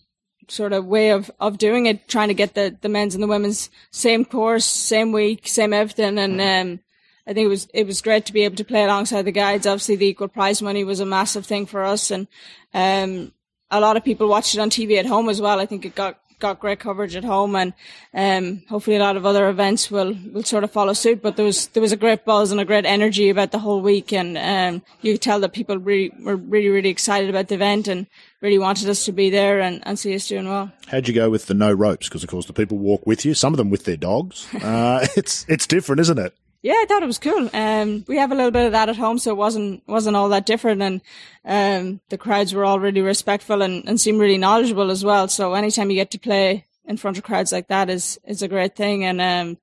sort 0.49 0.73
of 0.73 0.85
way 0.87 1.11
of, 1.11 1.31
of 1.39 1.59
doing 1.59 1.87
it, 1.87 2.09
trying 2.09 2.29
to 2.29 2.35
get 2.35 2.55
the, 2.55 2.77
the 2.81 2.89
men's 2.89 3.15
and 3.15 3.23
the 3.23 3.29
women's 3.29 3.71
same 3.93 4.25
course, 4.25 4.65
same 4.65 5.13
week, 5.13 5.47
same 5.47 5.73
everything. 5.73 6.19
And, 6.19 6.41
um, 6.41 6.81
I 7.27 7.33
think 7.33 7.47
it 7.47 7.49
was, 7.49 7.69
it 7.73 7.87
was 7.87 8.03
great 8.03 8.27
to 8.27 8.33
be 8.33 8.43
able 8.43 8.57
to 8.57 8.65
play 8.65 8.85
alongside 8.85 9.23
the 9.23 9.33
guides. 9.33 9.67
Obviously 9.67 9.97
the 9.97 10.07
equal 10.07 10.29
prize 10.29 10.61
money 10.61 10.85
was 10.85 11.01
a 11.01 11.07
massive 11.07 11.47
thing 11.47 11.67
for 11.67 11.85
us. 11.85 12.11
And, 12.11 12.29
um, 12.75 13.33
a 13.71 13.81
lot 13.81 13.97
of 13.97 14.05
people 14.05 14.29
watched 14.29 14.55
it 14.55 14.61
on 14.61 14.71
TV 14.71 14.99
at 14.99 15.07
home 15.07 15.29
as 15.29 15.41
well. 15.41 15.59
I 15.59 15.67
think 15.67 15.85
it 15.85 15.95
got 15.95 16.19
got 16.39 16.61
great 16.61 16.79
coverage 16.79 17.17
at 17.17 17.25
home, 17.25 17.57
and 17.57 17.73
um, 18.13 18.63
hopefully 18.69 18.97
a 18.97 19.01
lot 19.01 19.17
of 19.17 19.25
other 19.25 19.49
events 19.49 19.91
will 19.91 20.17
will 20.33 20.43
sort 20.43 20.65
of 20.65 20.71
follow 20.71 20.93
suit. 20.93 21.23
But 21.23 21.37
there 21.37 21.45
was 21.45 21.69
there 21.69 21.81
was 21.81 21.93
a 21.93 21.97
great 21.97 22.25
buzz 22.25 22.53
and 22.53 22.61
a 22.61 22.65
great 22.65 22.85
energy 22.85 23.31
about 23.31 23.51
the 23.51 23.59
whole 23.59 23.81
week, 23.81 24.13
and 24.13 24.37
um, 24.39 24.83
you 25.01 25.15
could 25.15 25.23
tell 25.23 25.41
that 25.41 25.53
people 25.53 25.79
really 25.79 26.13
were 26.21 26.37
really 26.37 26.69
really 26.69 26.91
excited 26.91 27.31
about 27.31 27.49
the 27.49 27.55
event 27.55 27.89
and 27.89 28.07
really 28.41 28.59
wanted 28.59 28.89
us 28.89 29.05
to 29.07 29.13
be 29.13 29.31
there 29.31 29.61
and, 29.61 29.81
and 29.87 29.99
see 29.99 30.15
us 30.15 30.29
doing 30.29 30.49
well. 30.49 30.71
How'd 30.89 31.09
you 31.09 31.15
go 31.15 31.31
with 31.31 31.47
the 31.47 31.55
no 31.55 31.73
ropes? 31.73 32.09
Because 32.09 32.23
of 32.23 32.29
course 32.29 32.47
the 32.47 32.53
people 32.53 32.79
walk 32.79 33.07
with 33.07 33.25
you, 33.25 33.35
some 33.35 33.53
of 33.53 33.57
them 33.57 33.71
with 33.71 33.85
their 33.85 33.97
dogs. 33.97 34.47
Uh, 34.65 35.07
it's 35.17 35.45
it's 35.49 35.67
different, 35.67 36.01
isn't 36.01 36.19
it? 36.19 36.35
Yeah, 36.65 36.77
I 36.79 36.87
thought 36.89 37.03
it 37.03 37.07
was 37.07 37.19
cool. 37.19 37.51
Um, 37.53 38.07
we 38.09 38.17
have 38.17 38.33
a 38.33 38.35
little 38.35 38.51
bit 38.51 38.65
of 38.65 38.73
that 38.73 38.89
at 38.89 38.97
home, 38.97 39.19
so 39.19 39.31
it 39.31 39.37
wasn't 39.37 39.87
wasn't 39.87 40.17
all 40.17 40.31
that 40.31 40.47
different, 40.47 40.81
and 40.81 41.03
um, 41.45 42.01
the 42.09 42.17
crowds 42.17 42.55
were 42.55 42.65
all 42.65 42.81
really 42.81 43.03
respectful 43.03 43.61
and, 43.61 43.87
and 43.87 44.01
seemed 44.01 44.19
really 44.19 44.39
knowledgeable 44.39 44.91
as 44.91 45.05
well. 45.05 45.29
So 45.29 45.53
anytime 45.53 45.91
you 45.91 45.97
get 45.97 46.11
to 46.13 46.19
play 46.19 46.65
in 46.87 46.97
front 46.97 47.19
of 47.19 47.23
crowds 47.23 47.53
like 47.53 47.69
that 47.69 47.91
is 47.91 48.19
is 48.25 48.41
a 48.41 48.49
great 48.49 48.77
thing, 48.77 49.05
and 49.05 49.21
um, 49.21 49.59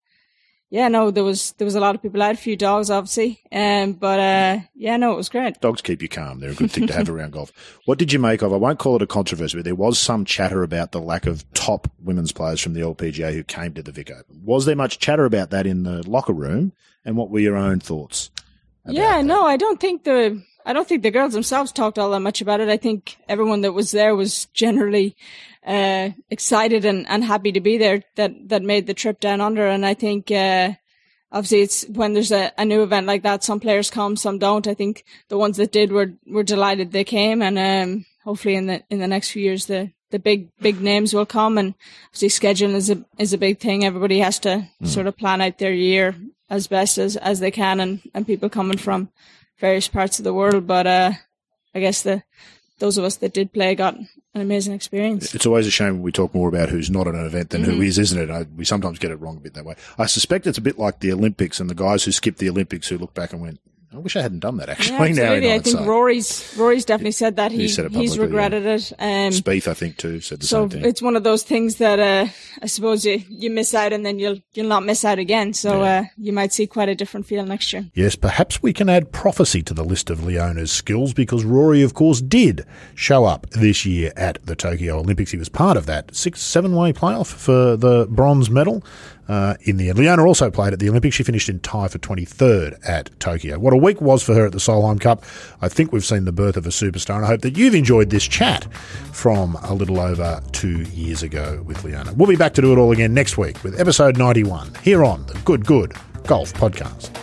yeah, 0.70 0.90
no, 0.90 1.10
there 1.10 1.24
was 1.24 1.54
there 1.54 1.66
was 1.66 1.74
a 1.74 1.80
lot 1.80 1.96
of 1.96 2.04
people 2.04 2.22
out, 2.22 2.36
a 2.36 2.38
few 2.38 2.56
dogs, 2.56 2.92
obviously, 2.92 3.42
um, 3.52 3.94
but 3.94 4.20
uh, 4.20 4.60
yeah, 4.76 4.96
no, 4.98 5.14
it 5.14 5.18
was 5.18 5.28
great. 5.28 5.60
Dogs 5.60 5.82
keep 5.82 6.04
you 6.04 6.08
calm; 6.08 6.40
they're 6.40 6.52
a 6.52 6.54
good 6.54 6.70
thing 6.70 6.86
to 6.86 6.94
have 6.94 7.10
around 7.10 7.32
golf. 7.32 7.52
What 7.86 7.98
did 7.98 8.14
you 8.14 8.20
make 8.20 8.44
of? 8.44 8.54
I 8.54 8.58
won't 8.58 8.78
call 8.78 8.98
it 8.98 9.02
a 9.02 9.08
controversy, 9.08 9.58
but 9.58 9.66
there 9.66 9.74
was 9.74 9.98
some 9.98 10.24
chatter 10.24 10.62
about 10.62 10.92
the 10.92 11.02
lack 11.02 11.26
of 11.26 11.52
top 11.54 11.92
women's 12.00 12.32
players 12.32 12.62
from 12.62 12.74
the 12.74 12.82
LPGA 12.82 13.34
who 13.34 13.44
came 13.44 13.74
to 13.74 13.82
the 13.82 13.92
Vic 13.92 14.12
Open. 14.12 14.44
Was 14.46 14.68
there 14.68 14.76
much 14.76 15.00
chatter 15.00 15.26
about 15.26 15.50
that 15.50 15.66
in 15.66 15.82
the 15.82 16.08
locker 16.08 16.34
room? 16.34 16.74
And 17.06 17.18
what 17.18 17.30
were 17.30 17.40
your 17.40 17.58
own 17.58 17.80
thoughts? 17.80 18.30
Yeah, 18.86 19.18
that? 19.18 19.26
no, 19.26 19.46
I 19.46 19.58
don't 19.58 19.80
think 19.80 20.04
the 20.04 20.42
I 20.66 20.74
don't 20.74 20.88
think 20.88 21.04
the 21.04 21.12
girls 21.12 21.34
themselves 21.34 21.72
talked 21.72 21.98
all 21.98 22.12
that 22.12 22.20
much 22.20 22.42
about 22.42 22.60
it. 22.60 22.70
I 22.70 22.78
think 22.78 23.18
everyone 23.28 23.62
that 23.62 23.74
was 23.74 23.92
there 23.92 24.16
was 24.16 24.46
generally 24.54 25.16
uh, 25.66 26.10
excited 26.30 26.86
and, 26.86 27.08
and 27.10 27.24
happy 27.24 27.52
to 27.52 27.62
be 27.62 27.78
there 27.78 28.04
that 28.16 28.50
that 28.50 28.64
made 28.64 28.88
the 28.88 28.94
trip 28.94 29.20
down 29.20 29.42
under. 29.42 29.66
And 29.66 29.86
I 29.86 29.94
think 29.94 30.32
uh, 30.32 30.74
obviously 31.32 31.62
it's 31.62 31.88
when 31.90 32.14
there's 32.14 32.32
a, 32.32 32.52
a 32.58 32.66
new 32.66 32.84
event 32.84 33.08
like 33.08 33.24
that, 33.24 33.44
some 33.44 33.60
players 33.60 33.90
come, 33.90 34.16
some 34.16 34.38
don't. 34.38 34.68
I 34.68 34.74
think 34.74 35.06
the 35.30 35.38
ones 35.38 35.58
that 35.58 35.72
did 35.72 35.92
were 35.92 36.14
were 36.28 36.44
delighted 36.44 36.92
they 36.92 37.04
came, 37.04 37.42
and 37.42 37.58
um, 37.58 38.06
hopefully 38.24 38.56
in 38.56 38.68
the 38.68 38.84
in 38.90 39.00
the 39.00 39.08
next 39.08 39.32
few 39.32 39.44
years 39.44 39.66
the 39.66 39.92
the 40.12 40.20
big 40.20 40.50
big 40.60 40.82
names 40.82 41.14
will 41.14 41.26
come 41.26 41.58
and 41.58 41.74
obviously 42.08 42.28
scheduling 42.28 42.76
is 42.76 42.90
a 42.90 43.04
is 43.18 43.34
a 43.34 43.38
big 43.38 43.60
thing. 43.60 43.86
Everybody 43.86 44.20
has 44.20 44.40
to 44.40 44.68
mm. 44.82 44.88
sort 44.88 45.08
of 45.08 45.18
plan 45.18 45.42
out 45.42 45.58
their 45.58 45.74
year 45.74 46.16
as 46.52 46.68
best 46.68 47.00
as 47.00 47.16
as 47.18 47.40
they 47.40 47.50
can, 47.50 47.80
and 47.80 48.02
and 48.14 48.28
people 48.28 48.50
coming 48.50 48.78
from 48.78 49.10
various 49.58 49.88
parts 49.88 50.20
of 50.20 50.26
the 50.26 50.34
world. 50.34 50.68
But 50.68 50.86
uh, 50.86 51.12
I 51.74 51.80
guess 51.80 52.04
the 52.04 52.22
those 52.78 52.98
of 52.98 53.06
us 53.06 53.16
that 53.18 53.34
did 53.34 53.54
play 53.54 53.74
got 53.74 53.96
an 53.96 54.42
amazing 54.42 54.74
experience. 54.74 55.34
It's 55.34 55.46
always 55.46 55.68
a 55.68 55.72
shame 55.72 55.94
when 55.94 56.02
we 56.02 56.12
talk 56.12 56.34
more 56.34 56.50
about 56.50 56.70
who's 56.70 56.90
not 56.90 57.08
at 57.08 57.16
an 57.16 57.26
event 57.26 57.52
than 57.52 57.62
mm-hmm. 57.62 57.72
who 57.72 57.82
is, 57.82 57.98
isn't 57.98 58.20
it? 58.20 58.30
I, 58.30 58.44
we 58.56 58.66
sometimes 58.66 59.00
get 59.00 59.12
it 59.12 59.20
wrong 59.22 59.38
a 59.38 59.40
bit 59.40 59.54
that 59.54 59.66
way. 59.66 59.76
I 59.98 60.08
suspect 60.08 60.48
it's 60.48 60.58
a 60.58 60.62
bit 60.62 60.80
like 60.80 61.00
the 61.00 61.14
Olympics 61.14 61.60
and 61.60 61.70
the 61.70 61.76
guys 61.76 62.04
who 62.04 62.12
skipped 62.12 62.40
the 62.40 62.50
Olympics 62.50 62.88
who 62.88 62.98
look 62.98 63.14
back 63.14 63.34
and 63.34 63.42
went, 63.42 63.60
I 63.94 63.98
wish 63.98 64.16
I 64.16 64.22
hadn't 64.22 64.40
done 64.40 64.58
that 64.58 64.70
actually. 64.70 64.96
Yeah, 64.96 65.04
absolutely. 65.24 65.54
I 65.54 65.60
think 65.60 65.80
Rory's 65.82 66.56
Rory's 66.58 66.86
definitely 66.86 67.12
said 67.12 67.36
that 67.36 67.52
he, 67.52 67.64
he 67.64 67.68
said 67.68 67.92
he's 67.92 68.18
regretted 68.18 68.64
yeah. 68.64 68.76
it. 68.76 68.92
Um, 68.94 69.34
Spieth, 69.34 69.68
I 69.68 69.74
think, 69.74 69.98
too, 69.98 70.22
said 70.22 70.40
the 70.40 70.48
so 70.48 70.62
same 70.62 70.70
thing. 70.70 70.86
it's 70.90 71.02
one 71.02 71.18
of 71.18 71.24
those 71.24 71.44
things 71.44 71.76
that 71.76 72.00
uh, 72.00 72.32
I 72.62 72.66
suppose 72.68 73.06
you, 73.06 73.22
you 73.30 73.50
miss 73.50 73.74
out 73.74 73.92
and 73.92 74.06
then 74.06 74.18
you'll 74.18 74.38
you'll 74.54 74.70
not 74.70 74.86
miss 74.86 75.04
out 75.04 75.20
again. 75.20 75.54
So 75.54 75.84
yeah. 75.84 76.00
uh, 76.00 76.04
you 76.18 76.32
might 76.32 76.54
see 76.54 76.68
quite 76.68 76.88
a 76.88 76.96
different 76.96 77.26
feel 77.26 77.46
next 77.46 77.74
year. 77.74 77.86
Yes, 77.94 78.16
perhaps 78.16 78.64
we 78.64 78.72
can 78.72 78.88
add 78.88 79.12
prophecy 79.12 79.62
to 79.64 79.74
the 79.74 79.84
list 79.84 80.10
of 80.10 80.24
Leona's 80.24 80.72
skills 80.72 81.14
because 81.14 81.44
Rory, 81.44 81.82
of 81.82 81.94
course, 81.94 82.22
did 82.22 82.66
show 82.96 83.26
up 83.26 83.50
this 83.50 83.86
year 83.86 84.14
at 84.16 84.46
the 84.46 84.56
Tokyo 84.56 85.00
Olympics. 85.00 85.32
He 85.32 85.38
was 85.38 85.50
part 85.50 85.76
of 85.76 85.86
that 85.88 86.16
six 86.16 86.42
seven 86.42 86.76
way 86.76 86.94
playoff 86.94 87.28
for 87.28 87.76
the 87.76 88.08
bronze 88.10 88.50
medal 88.50 88.84
uh, 89.32 89.56
in 89.62 89.78
the 89.78 89.88
end. 89.90 89.98
Leona 89.98 90.26
also 90.26 90.52
played 90.52 90.74
at 90.74 90.80
the 90.80 90.90
Olympics. 90.90 91.16
She 91.16 91.24
finished 91.24 91.48
in 91.48 91.62
tie 91.62 91.88
for 91.88 91.98
23rd 92.00 92.78
at 92.88 93.18
Tokyo. 93.20 93.58
What 93.58 93.74
a 93.74 93.78
week 93.78 94.02
was 94.02 94.22
for 94.22 94.36
her 94.36 94.46
at 94.46 94.52
the 94.52 94.58
Solheim 94.58 95.00
Cup. 95.00 95.24
I 95.62 95.70
think 95.70 95.94
we've 95.94 96.04
seen 96.04 96.26
the 96.26 96.34
birth 96.34 96.58
of 96.58 96.66
a 96.66 96.70
superstar, 96.70 97.16
and 97.16 97.26
I 97.26 97.30
hope 97.30 97.42
that 97.42 97.58
you've 97.58 97.74
enjoyed 97.74 98.10
this 98.10 98.28
chat 98.28 98.66
from 99.14 99.56
a 99.64 99.74
little 99.74 100.02
over 100.02 100.42
two 100.52 100.82
years 100.84 101.24
ago 101.24 101.64
with 101.66 101.82
Leona. 101.86 102.14
We'll 102.14 102.28
be 102.28 102.36
back 102.36 102.54
to 102.56 102.62
do 102.62 102.74
it 102.74 102.78
all 102.78 102.92
again 102.92 103.14
next 103.14 103.38
week 103.38 103.64
with 103.64 103.80
episode 103.80 104.18
91 104.18 104.74
here 104.84 105.06
on 105.06 105.26
the 105.28 105.36
Good 105.46 105.66
Good 105.66 105.94
Golf 106.26 106.54
Podcast. 106.54 107.21